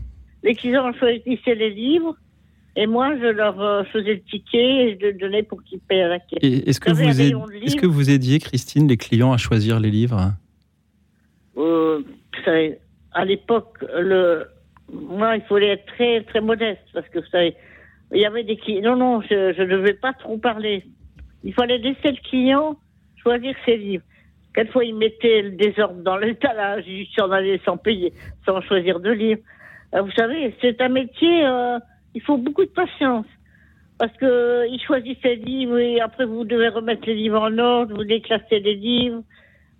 les 0.44 0.56
clients 0.56 0.92
choisissaient 0.94 1.56
les 1.56 1.70
livres, 1.72 2.16
et 2.76 2.86
moi, 2.88 3.16
je 3.18 3.26
leur 3.26 3.60
euh, 3.60 3.84
faisais 3.86 4.14
le 4.14 4.22
ticket 4.22 4.58
et 4.92 4.98
je 5.02 5.08
le 5.08 5.14
donnais 5.14 5.44
pour 5.44 5.64
qu'ils 5.64 5.80
paient 5.80 6.04
à 6.04 6.08
la 6.10 6.20
caisse. 6.20 6.40
Est-ce 6.42 6.80
que, 6.80 6.92
vous 6.92 7.22
aid- 7.22 7.36
est-ce 7.64 7.76
que 7.76 7.88
vous 7.88 8.10
aidiez, 8.12 8.40
Christine, 8.40 8.88
les 8.88 8.98
clients 8.98 9.34
à 9.34 9.38
choisir 9.38 9.80
les 9.80 9.90
livres 9.90 10.34
Euh, 11.58 12.02
savez, 12.46 12.78
à 13.14 13.26
l'époque, 13.26 13.84
le, 14.00 14.46
moi, 14.92 15.36
il 15.36 15.42
fallait 15.44 15.70
être 15.70 15.86
très, 15.88 16.22
très 16.24 16.40
modeste 16.40 16.82
parce 16.94 17.08
que 17.10 17.20
vous 17.20 17.26
savez, 17.32 17.56
il 18.14 18.22
y 18.22 18.26
avait 18.26 18.44
des 18.44 18.58
clients. 18.58 18.96
Non, 18.96 19.20
non, 19.20 19.22
je 19.22 19.62
ne 19.62 19.66
devais 19.66 19.94
pas 19.94 20.14
trop 20.14 20.38
parler. 20.38 20.84
Il 21.44 21.54
fallait 21.54 21.78
laisser 21.78 22.12
le 22.12 22.30
client 22.30 22.78
choisir 23.22 23.56
ses 23.66 23.78
livres. 23.78 24.04
Quelquefois, 24.54 24.86
il 24.86 24.96
mettait 24.96 25.42
le 25.44 25.52
désordre 25.52 26.02
dans 26.02 26.18
l'étalage, 26.18 26.84
il 26.88 27.08
s'en 27.16 27.30
allait 27.32 27.62
sans 27.64 27.78
payer, 27.78 28.12
sans 28.46 28.60
choisir 28.62 29.00
de 29.00 29.12
livres. 29.12 29.42
Euh, 29.94 30.02
vous 30.02 30.12
savez, 30.12 30.56
c'est 30.62 30.82
un 30.82 30.90
métier, 30.90 31.46
euh, 31.46 31.78
il 32.16 32.22
faut 32.22 32.38
beaucoup 32.38 32.66
de 32.66 32.72
patience. 32.72 33.26
Parce 34.00 34.14
que 34.18 34.26
euh, 34.26 34.68
il 34.68 34.82
choisit 34.82 35.20
ses 35.22 35.36
livres 35.36 35.78
et 35.78 36.00
après 36.00 36.26
vous 36.26 36.44
devez 36.44 36.70
remettre 36.70 37.08
les 37.08 37.16
livres 37.16 37.40
en 37.40 37.58
ordre, 37.58 37.96
vous 37.96 38.04
déclassez 38.04 38.60
les 38.60 38.76
livres, 38.76 39.24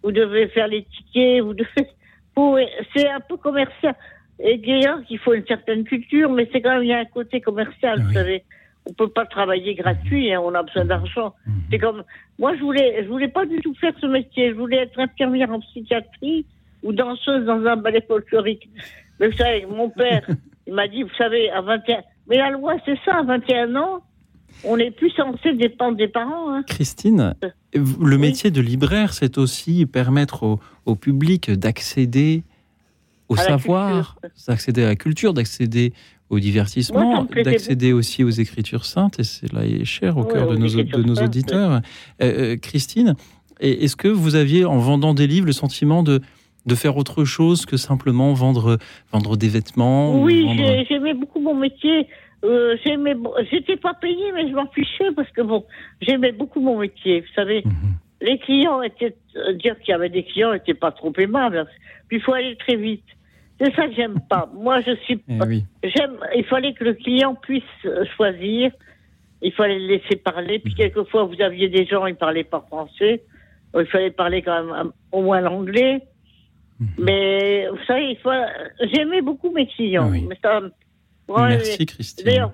vous 0.04 0.12
devez 0.12 0.48
faire 0.50 0.68
les 0.68 0.84
tickets, 0.84 1.42
vous 1.42 1.54
devez. 1.54 1.88
C'est 2.96 3.10
un 3.10 3.20
peu 3.20 3.38
commercial. 3.38 3.96
Et 4.40 4.58
d'ailleurs, 4.58 5.00
il 5.10 5.18
faut 5.18 5.34
une 5.34 5.46
certaine 5.46 5.84
culture, 5.84 6.32
mais 6.32 6.48
c'est 6.52 6.62
quand 6.62 6.74
même, 6.76 6.84
il 6.84 6.90
y 6.90 6.94
a 6.94 7.00
un 7.00 7.06
côté 7.06 7.42
commercial, 7.42 8.02
vous 8.02 8.14
savez. 8.14 8.44
On 8.86 8.94
peut 8.94 9.10
pas 9.10 9.26
travailler 9.26 9.76
gratuit, 9.76 10.32
hein, 10.32 10.40
on 10.42 10.54
a 10.54 10.64
besoin 10.64 10.86
d'argent. 10.86 11.34
Mhm. 11.46 11.54
C'est 11.70 11.80
comme, 11.80 12.04
moi, 12.40 12.56
je 12.56 12.62
voulais, 12.62 13.04
je 13.04 13.10
voulais 13.10 13.28
pas 13.28 13.46
du 13.46 13.58
tout 13.58 13.74
faire 13.76 13.94
ce 14.00 14.06
métier. 14.06 14.52
Je 14.52 14.56
voulais 14.56 14.78
être 14.78 14.98
infirmière 15.00 15.52
en 15.52 15.60
psychiatrie 15.60 16.46
ou 16.84 16.94
danseuse 16.94 17.46
dans 17.46 17.66
un 17.66 17.76
ballet 17.76 18.04
folklorique. 18.08 18.70
Mais 19.20 19.28
vous 19.28 19.36
savez, 19.36 19.66
mon 19.66 19.90
père, 19.90 20.26
il 20.68 20.74
m'a 20.74 20.88
dit, 20.88 21.04
vous 21.04 21.14
savez, 21.18 21.50
à 21.50 21.62
21, 21.62 22.02
mais 22.30 22.38
la 22.38 22.52
loi, 22.52 22.76
c'est 22.86 22.98
ça, 23.04 23.18
à 23.18 23.24
21 23.24 23.76
ans, 23.76 24.02
on 24.64 24.78
n'est 24.78 24.92
plus 24.92 25.10
censé 25.12 25.54
dépendre 25.54 25.98
des 25.98 26.08
parents. 26.08 26.54
Hein. 26.54 26.64
Christine, 26.64 27.34
le 27.74 28.18
métier 28.18 28.52
de 28.52 28.62
libraire, 28.62 29.14
c'est 29.14 29.38
aussi 29.38 29.86
permettre 29.86 30.60
au 30.86 30.96
public 30.96 31.52
d'accéder 31.52 32.44
au 33.30 33.36
savoir, 33.36 34.18
d'accéder 34.48 34.84
à 34.84 34.88
la 34.88 34.96
culture, 34.96 35.34
d'accéder 35.34 35.94
au 36.30 36.40
divertissement, 36.40 37.26
d'accéder 37.44 37.94
aussi 37.94 38.24
aux 38.24 38.30
écritures 38.30 38.86
saintes, 38.86 39.20
et 39.20 39.24
c'est 39.24 39.52
là 39.54 39.66
est 39.66 39.86
cher 39.86 40.18
au 40.18 40.24
cœur 40.24 40.50
de 40.50 40.58
nos, 40.58 40.68
de 40.68 41.04
nos 41.04 41.16
auditeurs. 41.16 41.82
Euh, 42.22 42.54
euh, 42.54 42.58
Christine, 42.58 43.16
est-ce 43.60 43.96
que 43.96 44.08
vous 44.08 44.36
aviez, 44.36 44.66
en 44.66 44.78
vendant 44.78 45.14
des 45.14 45.28
livres, 45.28 45.46
le 45.46 45.54
sentiment 45.54 46.04
de, 46.04 46.22
de 46.66 46.76
faire 46.76 46.98
autre 46.98 47.24
chose 47.26 47.66
que 47.66 47.78
simplement 47.78 48.34
vendre, 48.34 48.78
vendre 49.12 49.38
des 49.38 49.48
vêtements 49.48 50.22
Oui, 50.22 50.48
j'aimais 50.90 51.14
beaucoup 51.14 51.40
mon 51.40 51.56
métier. 51.56 52.08
Euh, 52.44 52.78
j'étais 53.52 53.78
pas 53.78 53.94
payée, 53.96 54.32
mais 54.34 54.48
je 54.48 54.54
m'en 54.54 54.68
fichais 54.68 55.12
parce 55.16 55.30
que 55.32 55.42
bon, 55.42 55.66
j'aimais 56.02 56.32
beaucoup 56.32 56.60
mon 56.60 56.80
métier. 56.80 57.22
Vous 57.22 57.34
savez, 57.36 57.64
mhm. 57.66 57.96
les 58.22 58.38
clients 58.38 58.82
étaient, 58.82 59.16
euh, 59.36 59.54
dire 59.54 59.78
qu'il 59.80 59.92
y 59.92 59.94
avait 59.94 60.10
des 60.10 60.24
clients 60.24 60.54
n'était 60.54 60.76
pas 60.76 60.92
trop 60.92 61.12
aimables. 61.18 61.66
Puis 62.08 62.18
il 62.18 62.24
faut 62.24 62.34
aller 62.34 62.56
très 62.58 62.76
vite. 62.76 63.04
C'est 63.60 63.74
ça 63.76 63.88
que 63.88 63.94
j'aime 63.94 64.20
pas. 64.30 64.50
Moi, 64.54 64.82
je 64.82 64.96
suis. 64.98 65.22
Eh 65.28 65.90
j'aime. 65.96 66.18
Il 66.36 66.46
fallait 66.46 66.74
que 66.74 66.84
le 66.84 66.94
client 66.94 67.36
puisse 67.36 67.64
euh, 67.86 68.06
choisir. 68.16 68.72
Il 69.42 69.52
fallait 69.54 69.80
le 69.80 69.88
laisser 69.88 70.16
parler. 70.16 70.60
Puis 70.60 70.74
quelquefois, 70.74 71.24
vous 71.24 71.42
aviez 71.42 71.70
des 71.70 71.86
gens, 71.86 72.06
ils 72.06 72.16
parlaient 72.16 72.44
pas 72.44 72.64
français. 72.68 73.24
Il 73.78 73.86
fallait 73.86 74.12
parler 74.12 74.42
quand 74.42 74.64
même 74.64 74.74
euh, 74.74 74.92
au 75.12 75.22
moins 75.22 75.42
l'anglais. 75.42 76.02
Mhm. 76.80 76.88
Mais 77.00 77.68
vous 77.70 77.84
savez, 77.86 78.12
il 78.12 78.18
faut... 78.18 78.32
j'aimais 78.94 79.22
beaucoup 79.22 79.52
mes 79.52 79.68
clients. 79.68 80.10
Mais 80.10 80.38
ça... 80.42 80.62
Merci, 81.30 81.86
Christine. 81.86 82.26
D'ailleurs, 82.26 82.54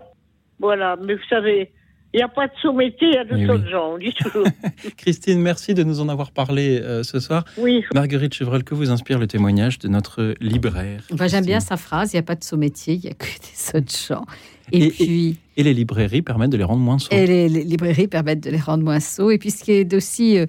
voilà. 0.60 0.98
Mais 1.02 1.14
vous 1.14 1.24
savez, 1.30 1.72
il 2.14 2.18
n'y 2.18 2.24
a 2.24 2.28
pas 2.28 2.48
de 2.48 2.54
sous-métier, 2.62 3.08
il 3.08 3.14
y 3.16 3.18
a 3.18 3.24
de 3.24 3.52
autres 3.52 3.68
gens, 3.68 3.94
on 3.94 3.98
dit 3.98 4.14
toujours. 4.14 4.46
Christine, 4.98 5.40
merci 5.40 5.74
de 5.74 5.84
nous 5.84 6.00
en 6.00 6.10
avoir 6.10 6.32
parlé 6.32 6.80
euh, 6.80 7.02
ce 7.02 7.20
soir. 7.20 7.44
Oui. 7.58 7.84
Marguerite 7.94 8.36
Chevrel, 8.36 8.64
que 8.64 8.76
vous 8.76 8.92
inspire 8.92 9.18
le 9.18 9.26
témoignage 9.26 9.80
de 9.80 9.88
notre 9.88 10.36
libraire 10.40 11.02
J'aime 11.26 11.46
bien 11.46 11.60
sa 11.60 11.76
phrase, 11.76 12.14
il 12.14 12.18
n'y 12.18 12.20
a 12.20 12.24
pas 12.24 12.36
de 12.36 12.44
sous-métier, 12.44 12.96
il 12.96 13.02
n'y 13.02 13.10
a 13.10 13.14
que 13.14 13.26
des 13.26 13.80
autres 13.80 13.98
gens. 13.98 14.26
Et, 14.72 14.90
puis... 14.90 15.38
Et, 15.58 15.64
les 15.64 15.74
librairies 15.74 16.22
permettent 16.22 16.52
de 16.52 16.58
les 16.58 16.64
rendre 16.64 16.82
moins 16.82 17.00
sots. 17.00 17.10
Et 17.12 17.26
les, 17.26 17.50
librairies 17.50 18.08
permettent 18.08 18.44
de 18.44 18.52
les 18.52 18.60
rendre 18.60 18.84
moins 18.84 19.00
sots. 19.00 19.32
Et 19.32 19.40
puis 19.40 19.50
ce 19.50 19.64
qui 19.64 19.72
est 19.72 19.94
aussi 19.94 20.38
euh, 20.38 20.46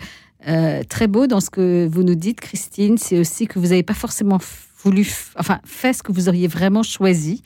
euh, 0.47 0.83
très 0.87 1.07
beau 1.07 1.27
dans 1.27 1.41
ce 1.41 1.49
que 1.49 1.89
vous 1.91 2.03
nous 2.03 2.15
dites, 2.15 2.41
Christine, 2.41 2.99
c'est 2.99 3.19
aussi 3.19 3.47
que 3.47 3.59
vous 3.59 3.69
n'avez 3.69 3.83
pas 3.83 3.95
forcément 3.95 4.39
voulu, 4.83 5.07
enfin, 5.37 5.61
fait 5.65 5.95
ce 5.95 6.03
que 6.03 6.13
vous 6.13 6.29
auriez 6.29 6.47
vraiment 6.47 6.83
choisi 6.83 7.43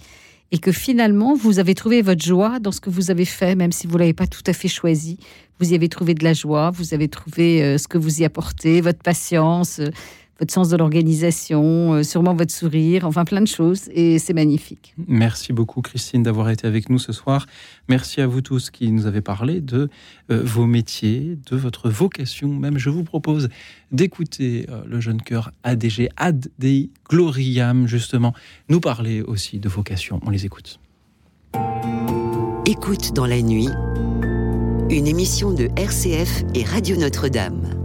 et 0.51 0.59
que 0.59 0.73
finalement, 0.73 1.35
vous 1.35 1.59
avez 1.59 1.75
trouvé 1.75 2.03
votre 2.03 2.25
joie 2.25 2.59
dans 2.59 2.73
ce 2.73 2.81
que 2.81 2.91
vous 2.91 3.11
avez 3.11 3.25
fait, 3.25 3.55
même 3.55 3.73
si 3.73 3.87
vous 3.87 3.95
ne 3.95 3.99
l'avez 4.01 4.15
pas 4.15 4.27
tout 4.27 4.43
à 4.47 4.53
fait 4.53 4.69
choisi. 4.69 5.19
Vous 5.59 5.73
y 5.73 5.75
avez 5.75 5.89
trouvé 5.89 6.15
de 6.15 6.25
la 6.25 6.33
joie, 6.33 6.71
vous 6.71 6.95
avez 6.95 7.09
trouvé 7.09 7.63
euh, 7.63 7.79
ce 7.79 7.89
que 7.89 7.99
vous 7.99 8.23
y 8.23 8.25
apportez, 8.25 8.81
votre 8.81 9.01
patience, 9.01 9.81
euh, 9.81 9.91
votre 10.39 10.53
sens 10.53 10.69
de 10.69 10.77
l'organisation, 10.77 11.95
euh, 11.95 12.03
sûrement 12.03 12.35
votre 12.35 12.53
sourire, 12.53 13.05
enfin 13.07 13.25
plein 13.25 13.41
de 13.41 13.47
choses, 13.47 13.89
et 13.93 14.19
c'est 14.19 14.35
magnifique. 14.35 14.95
Merci 15.09 15.53
beaucoup 15.53 15.83
Christine 15.83 16.23
d'avoir 16.23 16.51
été 16.51 16.67
avec 16.67 16.89
nous 16.91 16.99
ce 16.99 17.13
soir. 17.13 17.47
Merci 17.89 18.21
à 18.21 18.27
vous 18.27 18.41
tous 18.41 18.71
qui 18.71 18.91
nous 18.93 19.07
avez 19.07 19.21
parlé 19.21 19.61
de 19.61 19.89
euh, 20.31 20.43
vos 20.45 20.67
métiers, 20.67 21.39
de 21.51 21.57
votre 21.57 21.89
vocation. 21.89 22.49
Même 22.49 22.79
je 22.79 22.91
vous 22.91 23.05
propose 23.05 23.49
d'écouter 23.91 24.67
euh, 24.69 24.83
le 24.87 25.01
jeune 25.01 25.21
cœur 25.21 25.51
ADG, 25.65 26.09
Ad 26.17 26.49
Dei 26.59 26.91
Gloriam, 27.09 27.87
justement, 27.87 28.33
nous 28.69 28.81
parler 28.81 29.23
aussi 29.23 29.59
de 29.59 29.69
vocation. 29.69 30.21
On 30.25 30.31
les 30.31 30.47
écoute. 30.47 30.79
Écoute 32.67 33.13
dans 33.15 33.27
la 33.27 33.43
nuit, 33.43 33.69
une 34.91 35.07
émission 35.07 35.53
de 35.53 35.69
RCF 35.77 36.45
et 36.55 36.63
Radio 36.63 36.97
Notre-Dame. 36.97 37.78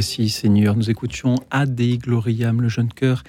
Voici, 0.00 0.30
Seigneur. 0.30 0.76
Nous 0.76 0.88
écoutions 0.88 1.34
Ade 1.50 1.98
Gloriam, 1.98 2.62
le 2.62 2.70
jeune 2.70 2.88
chœur 2.90 3.22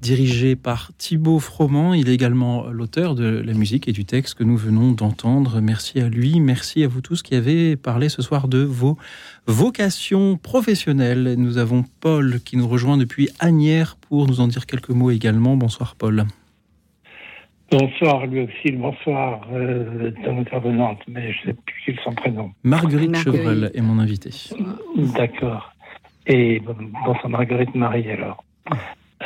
dirigé 0.00 0.56
par 0.56 0.92
Thibaut 0.96 1.40
Froment. 1.40 1.92
Il 1.92 2.08
est 2.08 2.14
également 2.14 2.68
l'auteur 2.68 3.14
de 3.14 3.42
la 3.44 3.52
musique 3.52 3.86
et 3.86 3.92
du 3.92 4.06
texte 4.06 4.32
que 4.32 4.42
nous 4.42 4.56
venons 4.56 4.92
d'entendre. 4.92 5.60
Merci 5.60 6.00
à 6.00 6.08
lui, 6.08 6.40
merci 6.40 6.84
à 6.84 6.88
vous 6.88 7.02
tous 7.02 7.22
qui 7.22 7.34
avez 7.34 7.76
parlé 7.76 8.08
ce 8.08 8.22
soir 8.22 8.48
de 8.48 8.60
vos 8.60 8.96
vocations 9.44 10.38
professionnelles. 10.38 11.34
Nous 11.36 11.58
avons 11.58 11.84
Paul 12.00 12.40
qui 12.46 12.56
nous 12.56 12.66
rejoint 12.66 12.96
depuis 12.96 13.28
Agnières 13.38 13.96
pour 14.00 14.26
nous 14.26 14.40
en 14.40 14.48
dire 14.48 14.64
quelques 14.64 14.88
mots 14.88 15.10
également. 15.10 15.58
Bonsoir 15.58 15.96
Paul. 15.96 16.24
Bonsoir 17.70 18.26
lui 18.26 18.40
aussi, 18.40 18.72
bonsoir 18.72 19.46
euh, 19.52 20.10
ton 20.24 20.38
intervenante, 20.38 20.98
mais 21.06 21.30
je 21.30 21.40
ne 21.40 21.52
sais 21.52 21.58
plus 21.66 21.82
quel 21.84 22.00
son 22.02 22.14
prénom. 22.14 22.52
Marguerite, 22.64 23.16
Chevreul 23.16 23.70
est 23.74 23.82
mon 23.82 23.98
invité. 23.98 24.30
D'accord. 24.96 25.74
Et 26.32 26.60
bonsoir 26.60 27.28
Marguerite 27.28 27.74
Marie 27.74 28.08
alors. 28.08 28.44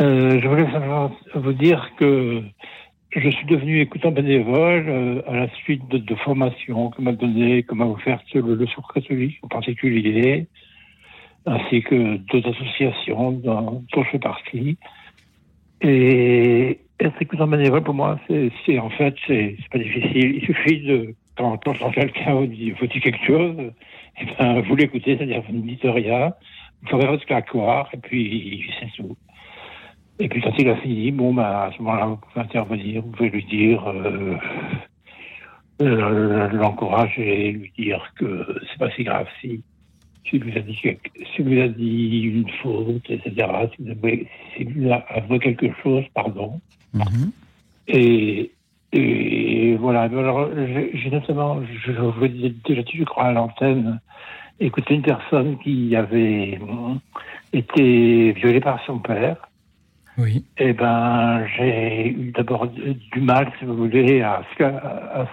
Euh, 0.01 0.41
je 0.41 0.49
voulais 0.49 0.67
vous 1.35 1.53
dire 1.53 1.91
que 1.99 2.43
je 3.15 3.29
suis 3.29 3.45
devenu 3.45 3.83
écoutant 3.83 4.11
bénévole 4.11 4.87
euh, 4.89 5.23
à 5.29 5.37
la 5.37 5.49
suite 5.51 5.87
de, 5.89 6.15
formations 6.15 6.89
que 6.89 7.03
m'a 7.03 7.13
donné, 7.13 7.63
que 7.63 7.75
m'a 7.75 7.85
offert 7.85 8.23
le, 8.33 8.55
le 8.55 8.67
catholique 8.95 9.39
en 9.43 9.49
particulier, 9.49 10.47
ainsi 11.45 11.83
que 11.83 12.17
d'autres 12.17 12.53
associations 12.53 13.33
dont, 13.33 13.85
je 13.95 14.03
fais 14.11 14.19
partie. 14.19 14.79
Et 15.83 16.81
être 17.01 17.21
écoutant 17.21 17.49
bénévole, 17.49 17.83
pour 17.83 17.93
moi, 17.93 18.19
c'est 18.65 18.79
en 18.79 18.89
fait, 18.89 19.15
c'est 19.27 19.59
pas 19.71 19.79
difficile. 19.79 20.37
Il 20.37 20.47
suffit 20.47 20.81
de, 20.81 21.15
quand, 21.37 21.59
quand 21.63 21.91
quelqu'un 21.91 22.33
vous 22.33 22.47
dit, 22.47 22.71
vous 22.71 22.87
dit 22.87 23.01
quelque 23.01 23.27
chose, 23.27 23.57
et 23.59 24.23
eh 24.23 24.27
ben, 24.39 24.61
vous 24.63 24.75
l'écoutez, 24.75 25.19
c'est-à-dire 25.19 25.43
vous 25.47 25.57
ne 25.57 25.63
dites 25.63 25.83
rien, 25.83 26.33
vous 26.83 26.89
ferez 26.89 27.07
votre 27.07 27.27
claquoire, 27.27 27.89
et 27.93 27.99
puis 27.99 28.71
c'est 28.81 28.91
tout. 28.97 29.17
Et 30.19 30.29
puis 30.29 30.41
quand 30.41 30.53
il 30.59 30.69
a 30.69 30.77
fini, 30.77 31.11
bon, 31.11 31.35
bah, 31.35 31.65
à 31.65 31.73
ce 31.73 31.83
moment-là, 31.83 32.07
vous 32.07 32.17
pouvez 32.17 32.45
intervenir, 32.45 33.03
vous 33.03 33.11
pouvez 33.11 33.31
lui 33.31 33.45
dire, 33.45 33.85
euh, 33.89 34.37
euh, 35.83 36.49
l'encourager, 36.51 37.53
lui 37.53 37.73
dire 37.77 38.13
que 38.17 38.47
c'est 38.71 38.79
pas 38.79 38.91
si 38.93 39.03
grave 39.03 39.27
si, 39.41 39.63
si 40.29 40.39
lui 40.39 40.57
a 40.57 40.61
dit, 40.61 40.79
si 41.35 41.43
lui 41.43 41.61
a 41.61 41.69
dit 41.69 42.21
une 42.23 42.49
faute, 42.63 43.11
etc. 43.11 43.49
Si 44.57 44.65
vous 44.65 44.71
lui 44.71 44.93
a 44.93 45.05
avoué 45.09 45.41
quelque 45.41 45.67
chose, 45.83 46.05
pardon. 46.15 46.61
Mhm. 46.93 47.33
Et, 47.89 48.53
et 48.93 49.77
voilà. 49.77 50.03
Alors, 50.03 50.49
j'ai 50.55 51.11
notamment, 51.11 51.61
je, 51.85 51.91
vous 51.91 52.21
l'ai 52.23 52.55
déjà 52.65 52.83
je 52.95 53.05
crois, 53.05 53.25
à 53.25 53.33
l'antenne, 53.33 54.01
écouté 54.61 54.95
une 54.95 55.03
personne 55.03 55.59
qui 55.59 55.95
avait 55.97 56.59
été 57.53 58.33
violée 58.33 58.61
par 58.61 58.85
son 58.87 58.99
père 58.99 59.37
oui. 60.17 60.45
Eh 60.59 60.73
ben, 60.73 61.45
j'ai 61.57 62.09
eu 62.09 62.33
d'abord 62.33 62.69
du 62.69 63.21
mal, 63.21 63.51
si 63.59 63.65
vous 63.65 63.77
voulez, 63.77 64.21
à 64.23 64.43
ce, 64.57 64.63
à, 64.63 65.27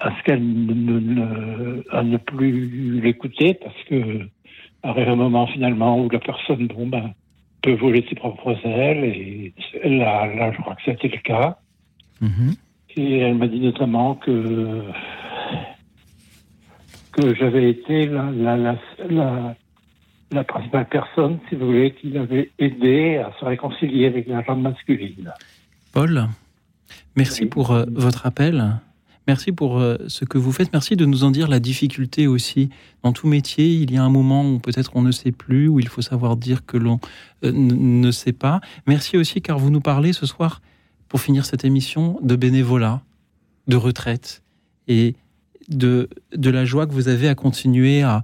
ce 0.00 0.22
qu'elle 0.24 0.42
ne, 0.42 0.98
ne, 0.98 1.82
à 1.90 2.02
ne 2.02 2.16
plus 2.16 3.00
l'écouter 3.00 3.54
parce 3.54 3.76
que 3.88 4.28
arrive 4.82 5.08
un 5.08 5.16
moment 5.16 5.46
finalement 5.46 6.00
où 6.00 6.10
la 6.10 6.18
personne, 6.18 6.66
bon, 6.66 6.88
ben, 6.88 7.12
peut 7.62 7.74
voler 7.74 8.04
ses 8.08 8.16
propres 8.16 8.56
ailes 8.66 9.04
et 9.04 9.54
là, 9.84 10.26
là 10.26 10.52
je 10.52 10.60
crois 10.60 10.74
que 10.74 10.82
c'était 10.84 11.08
le 11.08 11.18
cas. 11.18 11.58
Mm-hmm. 12.20 12.56
Et 12.96 13.18
elle 13.18 13.36
m'a 13.36 13.46
dit 13.46 13.60
notamment 13.60 14.16
que 14.16 14.82
que 17.12 17.34
j'avais 17.34 17.70
été 17.70 18.06
la, 18.06 18.30
la, 18.30 18.76
la, 19.08 19.56
la 20.30 20.44
principale 20.44 20.88
personne, 20.88 21.38
si 21.48 21.56
vous 21.56 21.66
voulez, 21.66 21.94
qui 21.94 22.10
l'avait 22.10 22.50
aidé 22.58 23.18
à 23.18 23.32
se 23.38 23.44
réconcilier 23.44 24.06
avec 24.06 24.26
la 24.26 24.42
jambe 24.42 24.62
masculine. 24.62 25.30
Paul, 25.92 26.28
merci 27.16 27.46
pour 27.46 27.72
euh, 27.72 27.84
votre 27.90 28.26
appel. 28.26 28.80
Merci 29.28 29.52
pour 29.52 29.78
euh, 29.78 29.98
ce 30.08 30.24
que 30.24 30.36
vous 30.36 30.50
faites. 30.50 30.72
Merci 30.72 30.96
de 30.96 31.04
nous 31.04 31.22
en 31.22 31.30
dire 31.30 31.46
la 31.46 31.60
difficulté 31.60 32.26
aussi. 32.26 32.70
Dans 33.04 33.12
tout 33.12 33.28
métier, 33.28 33.66
il 33.68 33.92
y 33.92 33.96
a 33.96 34.02
un 34.02 34.08
moment 34.08 34.50
où 34.50 34.58
peut-être 34.58 34.92
on 34.96 35.02
ne 35.02 35.12
sait 35.12 35.30
plus, 35.30 35.68
où 35.68 35.78
il 35.78 35.86
faut 35.86 36.02
savoir 36.02 36.36
dire 36.36 36.66
que 36.66 36.76
l'on 36.76 36.98
euh, 37.44 37.52
ne 37.52 38.10
sait 38.10 38.32
pas. 38.32 38.60
Merci 38.86 39.16
aussi 39.16 39.40
car 39.40 39.58
vous 39.58 39.70
nous 39.70 39.80
parlez 39.80 40.12
ce 40.12 40.26
soir, 40.26 40.60
pour 41.08 41.20
finir 41.20 41.44
cette 41.44 41.64
émission, 41.64 42.18
de 42.22 42.36
bénévolat, 42.36 43.02
de 43.68 43.76
retraite 43.76 44.42
et 44.88 45.14
de, 45.76 46.08
de 46.34 46.50
la 46.50 46.64
joie 46.64 46.86
que 46.86 46.92
vous 46.92 47.08
avez 47.08 47.28
à 47.28 47.34
continuer 47.34 48.02
à, 48.02 48.22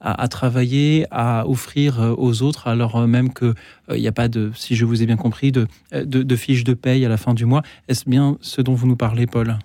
à, 0.00 0.28
travailler, 0.28 1.06
à 1.10 1.48
offrir 1.48 2.00
euh, 2.00 2.14
aux 2.16 2.42
autres, 2.42 2.68
alors 2.68 2.96
euh, 2.96 3.06
même 3.06 3.32
qu'il 3.32 3.54
n'y 3.90 4.06
euh, 4.06 4.08
a 4.08 4.12
pas 4.12 4.28
de, 4.28 4.50
si 4.54 4.76
je 4.76 4.84
vous 4.84 5.02
ai 5.02 5.06
bien 5.06 5.16
compris, 5.16 5.52
de, 5.52 5.66
de, 5.92 6.22
de 6.22 6.36
fiche 6.36 6.64
de 6.64 6.74
paye 6.74 7.04
à 7.04 7.08
la 7.08 7.16
fin 7.16 7.34
du 7.34 7.46
mois. 7.46 7.62
Est-ce 7.88 8.08
bien 8.08 8.38
ce 8.40 8.62
dont 8.62 8.74
vous 8.74 8.86
nous 8.86 8.96
parlez, 8.96 9.26
Paul? 9.26 9.58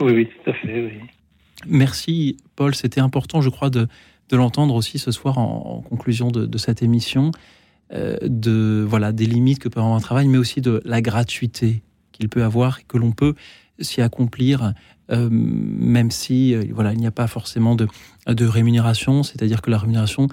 Oui, 0.00 0.12
oui, 0.12 0.28
tout 0.28 0.50
à 0.50 0.54
fait, 0.54 0.84
oui. 0.84 0.92
Merci, 1.66 2.36
Paul. 2.56 2.74
C'était 2.74 3.00
important, 3.00 3.40
je 3.40 3.48
crois, 3.48 3.70
de, 3.70 3.88
de 4.28 4.36
l'entendre 4.36 4.74
aussi 4.74 4.98
ce 4.98 5.10
soir 5.10 5.38
en, 5.38 5.82
conclusion 5.88 6.30
de, 6.30 6.46
de, 6.46 6.58
cette 6.58 6.82
émission, 6.82 7.30
de 7.92 8.84
voilà 8.86 9.12
des 9.12 9.26
limites 9.26 9.60
que 9.60 9.68
peut 9.68 9.80
avoir 9.80 9.94
un 9.94 10.00
travail, 10.00 10.26
mais 10.26 10.36
aussi 10.36 10.60
de 10.60 10.82
la 10.84 11.00
gratuité 11.00 11.82
qu'il 12.12 12.28
peut 12.28 12.42
avoir 12.42 12.80
et 12.80 12.84
que 12.86 12.98
l'on 12.98 13.12
peut 13.12 13.34
s'y 13.80 14.02
accomplir 14.02 14.74
euh, 15.10 15.28
même 15.30 16.10
si 16.10 16.54
euh, 16.54 16.64
voilà, 16.72 16.92
il 16.92 16.98
n'y 16.98 17.06
a 17.06 17.10
pas 17.12 17.26
forcément 17.26 17.74
de, 17.74 17.86
de 18.26 18.46
rémunération, 18.46 19.22
c'est-à-dire 19.22 19.62
que 19.62 19.70
la 19.70 19.78
rémunération 19.78 20.28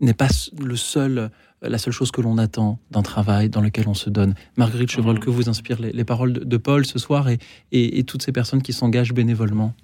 n'est 0.00 0.14
pas 0.14 0.28
le 0.58 0.76
seul, 0.76 1.30
la 1.60 1.78
seule 1.78 1.92
chose 1.92 2.10
que 2.10 2.20
l'on 2.20 2.38
attend 2.38 2.78
d'un 2.90 3.02
travail 3.02 3.48
dans 3.48 3.60
lequel 3.60 3.88
on 3.88 3.94
se 3.94 4.10
donne. 4.10 4.34
Marguerite 4.56 4.90
Chevreul, 4.90 5.16
mmh. 5.16 5.20
que 5.20 5.30
vous 5.30 5.48
inspirent 5.48 5.80
les, 5.80 6.04
paroles 6.04 6.32
de, 6.32 6.56
Paul 6.56 6.86
ce 6.86 6.98
soir 6.98 7.28
et, 7.28 7.38
et, 7.72 7.98
et 7.98 8.04
toutes 8.04 8.22
ces 8.22 8.32
personnes 8.32 8.62
qui 8.62 8.72
s'engagent 8.72 9.12
bénévolement? 9.12 9.74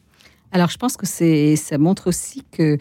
Alors 0.52 0.70
je 0.70 0.78
pense 0.78 0.96
que 0.96 1.06
c'est, 1.06 1.56
ça 1.56 1.78
montre 1.78 2.06
aussi 2.06 2.44
que 2.52 2.78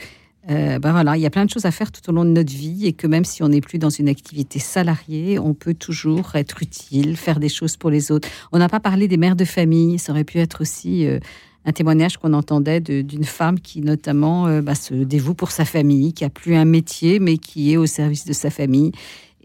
euh, 0.49 0.77
ben 0.77 0.91
voilà, 0.91 1.15
il 1.15 1.21
y 1.21 1.25
a 1.25 1.29
plein 1.29 1.45
de 1.45 1.49
choses 1.49 1.65
à 1.65 1.71
faire 1.71 1.91
tout 1.91 2.07
au 2.09 2.13
long 2.13 2.25
de 2.25 2.29
notre 2.29 2.51
vie 2.51 2.85
et 2.85 2.93
que 2.93 3.07
même 3.07 3.23
si 3.23 3.43
on 3.43 3.47
n'est 3.47 3.61
plus 3.61 3.79
dans 3.79 3.89
une 3.89 4.09
activité 4.09 4.59
salariée, 4.59 5.39
on 5.39 5.53
peut 5.53 5.73
toujours 5.73 6.35
être 6.35 6.61
utile, 6.61 7.15
faire 7.15 7.39
des 7.39 7.47
choses 7.47 7.77
pour 7.77 7.89
les 7.89 8.11
autres. 8.11 8.27
On 8.51 8.59
n'a 8.59 8.67
pas 8.67 8.81
parlé 8.81 9.07
des 9.07 9.15
mères 9.15 9.37
de 9.37 9.45
famille, 9.45 9.99
ça 9.99 10.11
aurait 10.11 10.25
pu 10.25 10.39
être 10.39 10.61
aussi 10.61 11.05
euh, 11.05 11.19
un 11.63 11.71
témoignage 11.71 12.17
qu'on 12.17 12.33
entendait 12.33 12.81
d'une 12.81 13.23
femme 13.23 13.57
qui 13.57 13.79
notamment 13.79 14.47
euh, 14.47 14.61
bah, 14.61 14.75
se 14.75 14.93
dévoue 14.93 15.33
pour 15.33 15.51
sa 15.51 15.63
famille, 15.63 16.11
qui 16.11 16.25
a 16.25 16.29
plus 16.29 16.55
un 16.55 16.65
métier 16.65 17.19
mais 17.19 17.37
qui 17.37 17.71
est 17.71 17.77
au 17.77 17.85
service 17.85 18.25
de 18.25 18.33
sa 18.33 18.49
famille. 18.49 18.91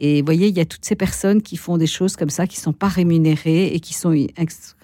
Et 0.00 0.20
vous 0.20 0.26
voyez, 0.26 0.48
il 0.48 0.56
y 0.56 0.60
a 0.60 0.64
toutes 0.64 0.84
ces 0.84 0.96
personnes 0.96 1.42
qui 1.42 1.56
font 1.56 1.76
des 1.76 1.86
choses 1.86 2.16
comme 2.16 2.30
ça, 2.30 2.46
qui 2.46 2.58
sont 2.58 2.72
pas 2.72 2.88
rémunérées 2.88 3.66
et 3.66 3.80
qui 3.80 3.94
sont 3.94 4.12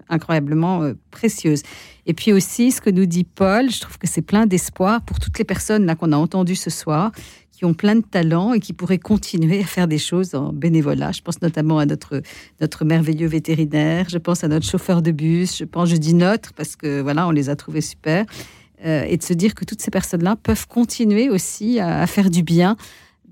incroyablement 0.08 0.82
euh, 0.82 0.94
précieuses. 1.10 1.62
Et 2.06 2.14
puis 2.14 2.32
aussi, 2.32 2.70
ce 2.70 2.80
que 2.80 2.90
nous 2.90 3.06
dit 3.06 3.24
Paul, 3.24 3.70
je 3.70 3.80
trouve 3.80 3.98
que 3.98 4.06
c'est 4.06 4.22
plein 4.22 4.46
d'espoir 4.46 5.02
pour 5.02 5.18
toutes 5.20 5.38
les 5.38 5.44
personnes 5.44 5.86
là 5.86 5.94
qu'on 5.94 6.12
a 6.12 6.16
entendues 6.16 6.56
ce 6.56 6.70
soir, 6.70 7.12
qui 7.52 7.64
ont 7.64 7.74
plein 7.74 7.96
de 7.96 8.02
talents 8.02 8.52
et 8.52 8.60
qui 8.60 8.72
pourraient 8.72 8.98
continuer 8.98 9.60
à 9.60 9.64
faire 9.64 9.88
des 9.88 9.98
choses 9.98 10.34
en 10.34 10.52
bénévolat. 10.52 11.12
Je 11.12 11.22
pense 11.22 11.40
notamment 11.40 11.78
à 11.78 11.86
notre, 11.86 12.22
notre 12.60 12.84
merveilleux 12.84 13.28
vétérinaire, 13.28 14.08
je 14.08 14.18
pense 14.18 14.44
à 14.44 14.48
notre 14.48 14.66
chauffeur 14.66 15.02
de 15.02 15.12
bus, 15.12 15.58
je 15.58 15.64
pense, 15.64 15.88
je 15.88 15.96
dis 15.96 16.14
notre, 16.14 16.52
parce 16.52 16.76
que 16.76 17.00
voilà, 17.00 17.28
on 17.28 17.30
les 17.30 17.48
a 17.48 17.56
trouvés 17.56 17.80
super. 17.80 18.26
Euh, 18.84 19.04
et 19.04 19.16
de 19.16 19.22
se 19.22 19.32
dire 19.32 19.54
que 19.54 19.64
toutes 19.64 19.80
ces 19.80 19.90
personnes-là 19.90 20.36
peuvent 20.36 20.66
continuer 20.66 21.30
aussi 21.30 21.80
à 21.80 22.06
faire 22.06 22.28
du 22.28 22.42
bien 22.42 22.76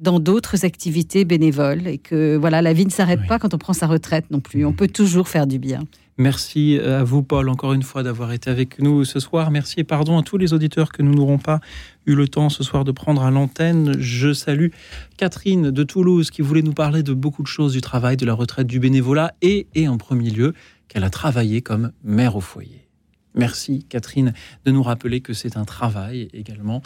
dans 0.02 0.18
d'autres 0.18 0.64
activités 0.64 1.24
bénévoles 1.24 1.86
et 1.86 1.98
que 1.98 2.36
voilà, 2.36 2.60
la 2.60 2.72
vie 2.72 2.84
ne 2.84 2.90
s'arrête 2.90 3.26
pas 3.28 3.38
quand 3.38 3.54
on 3.54 3.58
prend 3.58 3.72
sa 3.72 3.86
retraite 3.86 4.30
non 4.30 4.40
plus. 4.40 4.66
On 4.66 4.72
peut 4.72 4.88
toujours 4.88 5.28
faire 5.28 5.46
du 5.46 5.58
bien. 5.58 5.84
Merci 6.18 6.78
à 6.78 7.04
vous, 7.04 7.22
Paul, 7.22 7.48
encore 7.48 7.72
une 7.72 7.82
fois 7.82 8.02
d'avoir 8.02 8.32
été 8.32 8.50
avec 8.50 8.78
nous 8.80 9.04
ce 9.04 9.18
soir. 9.18 9.50
Merci 9.50 9.80
et 9.80 9.84
pardon 9.84 10.18
à 10.18 10.22
tous 10.22 10.36
les 10.36 10.52
auditeurs 10.52 10.92
que 10.92 11.02
nous 11.02 11.14
n'aurons 11.14 11.38
pas 11.38 11.60
eu 12.04 12.14
le 12.14 12.28
temps 12.28 12.50
ce 12.50 12.62
soir 12.62 12.84
de 12.84 12.92
prendre 12.92 13.22
à 13.22 13.30
l'antenne. 13.30 13.94
Je 13.98 14.34
salue 14.34 14.68
Catherine 15.16 15.70
de 15.70 15.82
Toulouse 15.82 16.30
qui 16.30 16.42
voulait 16.42 16.62
nous 16.62 16.74
parler 16.74 17.02
de 17.02 17.14
beaucoup 17.14 17.42
de 17.42 17.48
choses 17.48 17.72
du 17.72 17.80
travail, 17.80 18.18
de 18.18 18.26
la 18.26 18.34
retraite, 18.34 18.66
du 18.66 18.78
bénévolat 18.78 19.34
et, 19.40 19.66
et 19.74 19.88
en 19.88 19.96
premier 19.96 20.28
lieu, 20.28 20.52
qu'elle 20.88 21.04
a 21.04 21.10
travaillé 21.10 21.62
comme 21.62 21.92
mère 22.04 22.36
au 22.36 22.40
foyer. 22.42 22.86
Merci 23.34 23.86
Catherine 23.88 24.34
de 24.66 24.70
nous 24.70 24.82
rappeler 24.82 25.22
que 25.22 25.32
c'est 25.32 25.56
un 25.56 25.64
travail 25.64 26.28
également, 26.34 26.82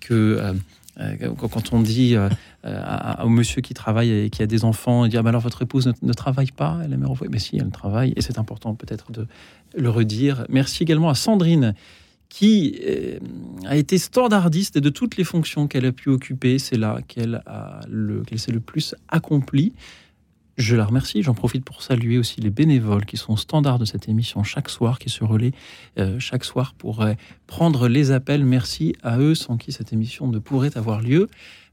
que 0.00 0.14
euh, 0.14 0.52
euh, 0.52 0.54
quand 1.38 1.72
on 1.72 1.80
dit 1.80 2.16
euh, 2.16 2.28
euh, 2.64 3.14
au 3.22 3.28
monsieur 3.28 3.60
qui 3.60 3.74
travaille 3.74 4.10
et 4.10 4.30
qui 4.30 4.42
a 4.42 4.46
des 4.46 4.64
enfants, 4.64 5.04
il 5.04 5.10
dit 5.10 5.16
ah, 5.16 5.22
ben 5.22 5.28
alors 5.30 5.42
votre 5.42 5.62
épouse 5.62 5.92
ne, 6.02 6.12
travaille 6.12 6.50
pas, 6.50 6.78
elle 6.84 6.92
est 6.92 6.96
mère 6.96 7.10
au 7.10 7.14
foyer. 7.14 7.30
Mais 7.30 7.38
si, 7.38 7.56
elle 7.56 7.70
travaille, 7.70 8.12
et 8.16 8.22
c'est 8.22 8.38
important 8.38 8.74
peut-être 8.74 9.12
de 9.12 9.26
le 9.76 9.90
redire. 9.90 10.46
Merci 10.48 10.82
également 10.82 11.10
à 11.10 11.14
Sandrine 11.14 11.74
qui 12.28 12.80
a 13.66 13.76
été 13.76 13.98
standardiste 13.98 14.78
de 14.78 14.88
toutes 14.88 15.16
les 15.16 15.22
fonctions 15.22 15.68
qu'elle 15.68 15.86
a 15.86 15.92
pu 15.92 16.08
occuper. 16.08 16.58
C'est 16.58 16.76
là 16.76 16.98
qu'elle 17.06 17.40
a 17.46 17.80
le, 17.88 18.22
qu'elle 18.22 18.40
s'est 18.40 18.52
le 18.52 18.60
plus 18.60 18.96
accomplie. 19.08 19.74
Je 20.56 20.74
la 20.74 20.86
remercie. 20.86 21.22
J'en 21.22 21.34
profite 21.34 21.64
pour 21.64 21.82
saluer 21.82 22.16
aussi 22.16 22.40
les 22.40 22.48
bénévoles 22.48 23.04
qui 23.04 23.18
sont 23.18 23.36
standards 23.36 23.78
de 23.78 23.84
cette 23.84 24.08
émission 24.08 24.42
chaque 24.42 24.70
soir, 24.70 24.98
qui 24.98 25.10
se 25.10 25.22
relaient 25.22 25.52
euh, 25.98 26.18
chaque 26.18 26.44
soir 26.44 26.72
pour 26.78 27.02
euh, 27.02 27.12
prendre 27.46 27.88
les 27.88 28.10
appels. 28.10 28.42
Merci 28.42 28.94
à 29.02 29.18
eux, 29.18 29.34
sans 29.34 29.58
qui 29.58 29.70
cette 29.70 29.92
émission 29.92 30.28
ne 30.28 30.38
pourrait 30.38 30.78
avoir 30.78 31.02
lieu. 31.02 31.28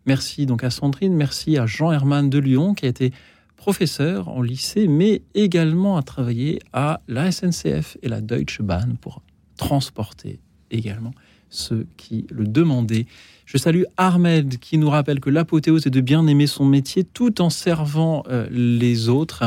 Merci 0.06 0.46
donc 0.46 0.66
à 0.66 0.70
Sandrine, 0.70 1.14
merci 1.14 1.58
à 1.58 1.66
Jean 1.66 1.94
Herman 1.94 2.30
de 2.30 2.38
Lyon, 2.38 2.74
qui 2.74 2.86
a 2.86 2.90
été 2.90 3.14
professeur 3.56 4.28
en 4.28 4.42
lycée, 4.42 4.90
mais 4.90 5.22
également 5.34 5.96
a 5.96 6.04
travaillé 6.04 6.60
à 6.74 7.00
la 7.08 7.32
SNCF 7.32 7.98
et 8.02 8.10
la 8.10 8.20
Deutsche 8.20 8.62
Bahn 8.62 8.98
pour 9.00 9.22
transporter 9.56 10.42
également 10.72 11.14
ceux 11.54 11.88
qui 11.98 12.26
le 12.30 12.46
demandaient. 12.46 13.06
Je 13.46 13.58
salue 13.58 13.84
Ahmed 13.98 14.58
qui 14.60 14.78
nous 14.78 14.90
rappelle 14.90 15.20
que 15.20 15.30
l'apothéose 15.30 15.86
est 15.88 15.92
de 15.92 16.02
bien 16.02 16.26
aimer 16.28 16.48
son 16.48 16.66
métier 16.66 17.04
tout 17.04 17.42
en 17.42 17.50
servant 17.50 18.24
euh, 18.30 18.48
les 18.50 19.10
autres. 19.10 19.44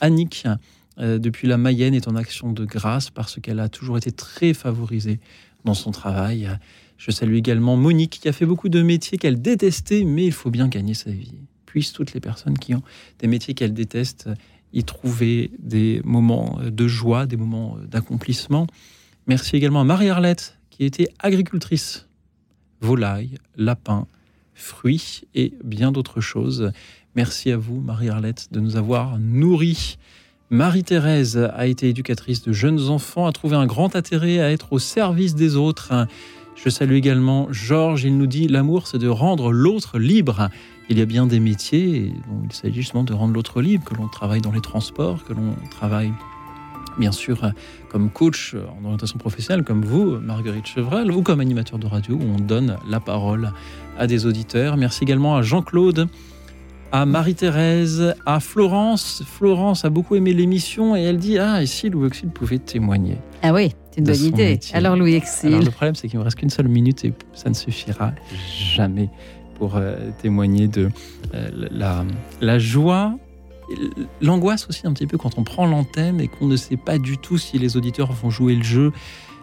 Annick, 0.00 0.46
euh, 0.98 1.18
depuis 1.18 1.46
la 1.46 1.58
Mayenne, 1.58 1.94
est 1.94 2.08
en 2.08 2.16
action 2.16 2.52
de 2.52 2.64
grâce 2.64 3.10
parce 3.10 3.40
qu'elle 3.40 3.60
a 3.60 3.68
toujours 3.68 3.98
été 3.98 4.10
très 4.10 4.54
favorisée 4.54 5.20
dans 5.64 5.74
son 5.74 5.90
travail. 5.90 6.48
Je 6.98 7.10
salue 7.10 7.34
également 7.34 7.76
Monique 7.76 8.18
qui 8.20 8.28
a 8.28 8.32
fait 8.32 8.46
beaucoup 8.46 8.68
de 8.68 8.82
métiers 8.82 9.18
qu'elle 9.18 9.40
détestait, 9.40 10.04
mais 10.04 10.24
il 10.24 10.32
faut 10.32 10.50
bien 10.50 10.68
gagner 10.68 10.94
sa 10.94 11.10
vie. 11.10 11.34
Puissent 11.66 11.92
toutes 11.92 12.14
les 12.14 12.20
personnes 12.20 12.58
qui 12.58 12.74
ont 12.74 12.82
des 13.18 13.28
métiers 13.28 13.54
qu'elles 13.54 13.74
détestent 13.74 14.30
y 14.72 14.82
trouver 14.84 15.50
des 15.58 16.00
moments 16.04 16.58
de 16.64 16.88
joie, 16.88 17.26
des 17.26 17.36
moments 17.36 17.76
d'accomplissement. 17.88 18.66
Merci 19.26 19.56
également 19.56 19.80
à 19.80 19.84
Marie-Arlette 19.84 20.56
qui 20.76 20.84
était 20.84 21.08
agricultrice 21.20 22.06
volailles, 22.82 23.38
lapins, 23.56 24.06
fruits 24.54 25.22
et 25.34 25.54
bien 25.64 25.90
d'autres 25.90 26.20
choses. 26.20 26.70
Merci 27.14 27.50
à 27.50 27.56
vous, 27.56 27.80
Marie-Arlette, 27.80 28.48
de 28.52 28.60
nous 28.60 28.76
avoir 28.76 29.18
nourris. 29.18 29.96
Marie-Thérèse 30.50 31.38
a 31.38 31.66
été 31.66 31.88
éducatrice 31.88 32.42
de 32.42 32.52
jeunes 32.52 32.88
enfants, 32.90 33.26
a 33.26 33.32
trouvé 33.32 33.56
un 33.56 33.64
grand 33.64 33.96
intérêt 33.96 34.38
à 34.38 34.52
être 34.52 34.74
au 34.74 34.78
service 34.78 35.34
des 35.34 35.56
autres. 35.56 36.06
Je 36.54 36.68
salue 36.68 36.94
également 36.94 37.48
Georges, 37.50 38.04
il 38.04 38.18
nous 38.18 38.26
dit 38.26 38.46
l'amour 38.46 38.86
c'est 38.86 38.98
de 38.98 39.08
rendre 39.08 39.52
l'autre 39.52 39.98
libre. 39.98 40.50
Il 40.90 40.98
y 40.98 41.00
a 41.00 41.06
bien 41.06 41.26
des 41.26 41.40
métiers 41.40 42.12
il 42.44 42.52
s'agit 42.52 42.82
justement 42.82 43.02
de 43.02 43.14
rendre 43.14 43.32
l'autre 43.32 43.62
libre, 43.62 43.84
que 43.84 43.94
l'on 43.94 44.08
travaille 44.08 44.42
dans 44.42 44.52
les 44.52 44.60
transports, 44.60 45.24
que 45.24 45.32
l'on 45.32 45.54
travaille 45.70 46.12
bien 46.98 47.12
sûr 47.12 47.52
comme 47.90 48.10
coach 48.10 48.54
en 48.54 48.84
orientation 48.84 49.18
professionnelle, 49.18 49.64
comme 49.64 49.84
vous, 49.84 50.18
Marguerite 50.18 50.66
Chevral, 50.66 51.10
ou 51.12 51.22
comme 51.22 51.40
animateur 51.40 51.78
de 51.78 51.86
radio, 51.86 52.16
où 52.16 52.22
on 52.36 52.40
donne 52.40 52.76
la 52.88 53.00
parole 53.00 53.52
à 53.98 54.06
des 54.06 54.26
auditeurs. 54.26 54.76
Merci 54.76 55.04
également 55.04 55.36
à 55.36 55.42
Jean-Claude, 55.42 56.08
à 56.92 57.06
Marie-Thérèse, 57.06 58.14
à 58.26 58.40
Florence. 58.40 59.22
Florence 59.26 59.84
a 59.84 59.90
beaucoup 59.90 60.14
aimé 60.14 60.32
l'émission 60.32 60.96
et 60.96 61.02
elle 61.02 61.18
dit 61.18 61.38
Ah, 61.38 61.62
et 61.62 61.66
si 61.66 61.88
Louis 61.90 62.06
Auxil 62.06 62.28
pouvait 62.28 62.58
témoigner 62.58 63.18
Ah 63.42 63.52
oui, 63.52 63.72
c'est 63.90 64.00
une 64.00 64.06
bonne 64.06 64.24
idée. 64.24 64.60
Alors, 64.72 64.96
Louis 64.96 65.16
Auxil. 65.16 65.58
le 65.58 65.70
problème, 65.70 65.94
c'est 65.94 66.08
qu'il 66.08 66.18
me 66.18 66.24
reste 66.24 66.38
qu'une 66.38 66.50
seule 66.50 66.68
minute 66.68 67.04
et 67.04 67.12
ça 67.32 67.48
ne 67.48 67.54
suffira 67.54 68.12
jamais 68.48 69.10
pour 69.58 69.76
euh, 69.76 70.10
témoigner 70.20 70.68
de 70.68 70.90
euh, 71.34 71.48
la, 71.70 72.04
la 72.40 72.58
joie 72.58 73.14
l'angoisse 74.20 74.68
aussi 74.68 74.86
un 74.86 74.92
petit 74.92 75.06
peu 75.06 75.18
quand 75.18 75.38
on 75.38 75.44
prend 75.44 75.66
l'antenne 75.66 76.20
et 76.20 76.28
qu'on 76.28 76.46
ne 76.46 76.56
sait 76.56 76.76
pas 76.76 76.98
du 76.98 77.18
tout 77.18 77.38
si 77.38 77.58
les 77.58 77.76
auditeurs 77.76 78.12
vont 78.12 78.30
jouer 78.30 78.54
le 78.54 78.62
jeu. 78.62 78.92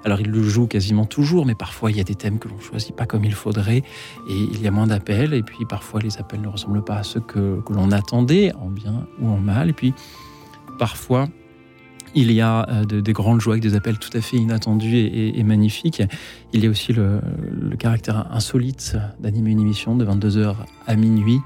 Alors 0.06 0.20
ils 0.20 0.30
le 0.30 0.44
jouent 0.44 0.68
quasiment 0.68 1.06
toujours, 1.06 1.45
mais 1.45 1.56
parfois 1.56 1.90
il 1.90 1.98
y 1.98 2.02
a 2.02 2.04
des 2.04 2.16
thèmes 2.16 2.40
que 2.40 2.50
l'on 2.50 2.60
choisit 2.60 2.95
pas 2.95 3.06
comme 3.06 3.24
il 3.24 3.34
faudrait 3.34 3.84
et 4.30 4.34
il 4.34 4.62
y 4.62 4.68
a 4.68 4.72
moins 4.72 4.88
d'appels 4.88 5.34
et 5.34 5.44
puis 5.44 5.66
parfois 5.66 6.02
les 6.02 6.18
appels 6.18 6.41
ne 6.41 6.48
ressemblent 6.48 6.84
pas 6.84 6.98
à 6.98 7.04
ceux 7.04 7.22
que, 7.22 7.62
l'on 7.70 7.91
attendait, 7.91 8.54
en 8.56 8.70
bien 8.70 9.08
ou 9.22 9.30
en 9.30 9.38
mal. 9.38 9.70
Et 9.70 9.74
puis 9.74 9.94
parfois 10.78 11.30
il 12.16 12.32
y 12.32 12.41
a 12.41 12.70
euh, 12.70 13.02
des 13.02 13.14
grandes 13.14 13.41
joies 13.41 13.56
avec 13.56 13.64
des 13.64 13.76
appels 13.76 13.98
tout 13.98 14.16
à 14.16 14.22
fait 14.22 14.38
inattendus 14.38 14.95
et, 14.95 15.44
magnifiques. 15.44 16.04
Il 16.52 16.64
y 16.64 16.68
a 16.68 16.70
aussi 16.70 16.94
le, 16.94 17.22
le 17.50 17.76
caractère 17.76 18.28
insolite 18.32 18.98
d'animer 19.20 19.52
une 19.52 19.62
émission 19.62 19.95
de 19.95 20.06
22h 20.06 20.56
à 20.86 20.95
minuit 20.95 21.40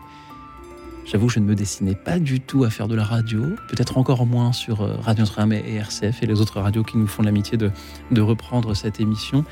J'avoue, 1.10 1.30
je 1.30 1.40
ne 1.40 1.46
me 1.46 1.56
dessinais 1.56 1.96
pas 1.96 2.20
du 2.20 2.42
tout 2.42 2.66
à 2.66 2.70
faire 2.70 2.90
de 2.90 2.96
la 2.96 3.06
radio, 3.06 3.42
peut-être 3.70 3.98
encore 3.98 4.26
moins 4.26 4.52
sur 4.52 4.82
euh, 4.82 4.98
Radio 4.98 5.22
Notre-Dame 5.22 5.54
et 5.54 5.76
RCF 5.76 6.22
et 6.22 6.26
les 6.26 6.42
autres 6.42 6.60
radios 6.60 6.84
qui 6.84 6.98
nous 6.98 7.08
font 7.08 7.24
l'amitié 7.24 7.58
de, 7.58 7.72
de 8.12 8.20
reprendre 8.20 8.74
cette 8.74 9.00
émission. 9.00 9.46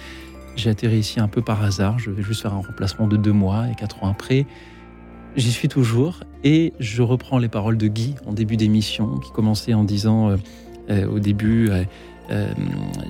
J'ai 0.57 0.69
atterri 0.69 0.97
ici 0.97 1.21
un 1.21 1.29
peu 1.29 1.41
par 1.41 1.63
hasard, 1.63 1.97
je 1.97 2.11
vais 2.11 2.23
juste 2.23 2.41
faire 2.41 2.53
un 2.53 2.61
remplacement 2.61 3.07
de 3.07 3.15
deux 3.15 3.31
mois 3.31 3.69
et 3.71 3.75
quatre 3.75 4.03
ans 4.03 4.09
après. 4.09 4.45
J'y 5.37 5.49
suis 5.49 5.69
toujours 5.69 6.25
et 6.43 6.73
je 6.81 7.01
reprends 7.01 7.37
les 7.37 7.47
paroles 7.47 7.77
de 7.77 7.87
Guy 7.87 8.15
en 8.25 8.33
début 8.33 8.57
d'émission 8.57 9.17
qui 9.19 9.31
commençait 9.31 9.73
en 9.73 9.85
disant 9.85 10.31
euh, 10.31 10.37
euh, 10.89 11.07
au 11.07 11.19
début 11.19 11.69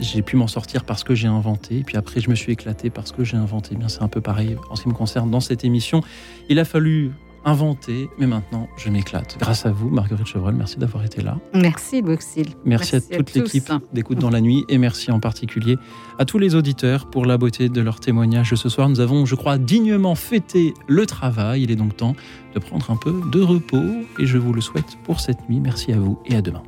j'ai 0.01 0.21
pu 0.21 0.35
m'en 0.35 0.47
sortir 0.47 0.83
parce 0.83 1.03
que 1.03 1.15
j'ai 1.15 1.27
inventé, 1.27 1.81
puis 1.83 1.97
après 1.97 2.21
je 2.21 2.29
me 2.29 2.35
suis 2.35 2.51
éclaté 2.51 2.91
parce 2.91 3.11
que 3.11 3.23
j'ai 3.23 3.37
inventé. 3.37 3.75
Bien, 3.75 3.87
c'est 3.87 4.03
un 4.03 4.07
peu 4.07 4.21
pareil 4.21 4.55
en 4.69 4.75
ce 4.75 4.83
qui 4.83 4.89
me 4.89 4.93
concerne 4.93 5.31
dans 5.31 5.39
cette 5.39 5.63
émission. 5.63 6.03
Il 6.47 6.59
a 6.59 6.65
fallu 6.65 7.11
inventé, 7.45 8.09
mais 8.17 8.27
maintenant 8.27 8.67
je 8.77 8.89
m'éclate. 8.89 9.37
Grâce 9.39 9.65
à 9.65 9.71
vous, 9.71 9.89
Marguerite 9.89 10.27
Chevreul, 10.27 10.55
merci 10.55 10.77
d'avoir 10.77 11.05
été 11.05 11.21
là. 11.21 11.37
Merci, 11.53 12.01
Luxil. 12.01 12.47
Merci, 12.65 12.95
à 12.95 13.01
toute 13.01 13.33
l'équipe 13.33 13.71
d'écoute 13.93 14.19
dans 14.19 14.29
la 14.29 14.41
nuit 14.41 14.65
et 14.67 14.77
merci 14.77 15.11
en 15.11 15.19
particulier 15.19 15.77
à 16.19 16.25
tous 16.25 16.39
les 16.39 16.55
auditeurs 16.55 17.09
pour 17.09 17.25
la 17.25 17.37
beauté 17.37 17.69
de 17.69 17.81
leur 17.81 17.99
témoignage 17.99 18.55
ce 18.55 18.69
soir. 18.69 18.89
Nous 18.89 18.99
avons, 18.99 19.25
je 19.25 19.35
crois, 19.35 19.57
dignement 19.57 20.15
fêté 20.15 20.73
le 20.87 21.05
travail. 21.05 21.63
Il 21.63 21.71
est 21.71 21.75
donc 21.75 21.95
temps 21.95 22.15
de 22.53 22.59
prendre 22.59 22.89
un 22.91 22.97
peu 22.97 23.21
de 23.31 23.41
repos 23.41 23.83
et 24.19 24.25
je 24.25 24.37
vous 24.37 24.53
le 24.53 24.61
souhaite 24.61 24.97
pour 25.03 25.19
cette 25.19 25.49
nuit. 25.49 25.59
Merci 25.59 25.93
à 25.93 25.99
vous 25.99 26.19
et 26.25 26.35
à 26.35 26.41
demain. 26.41 26.63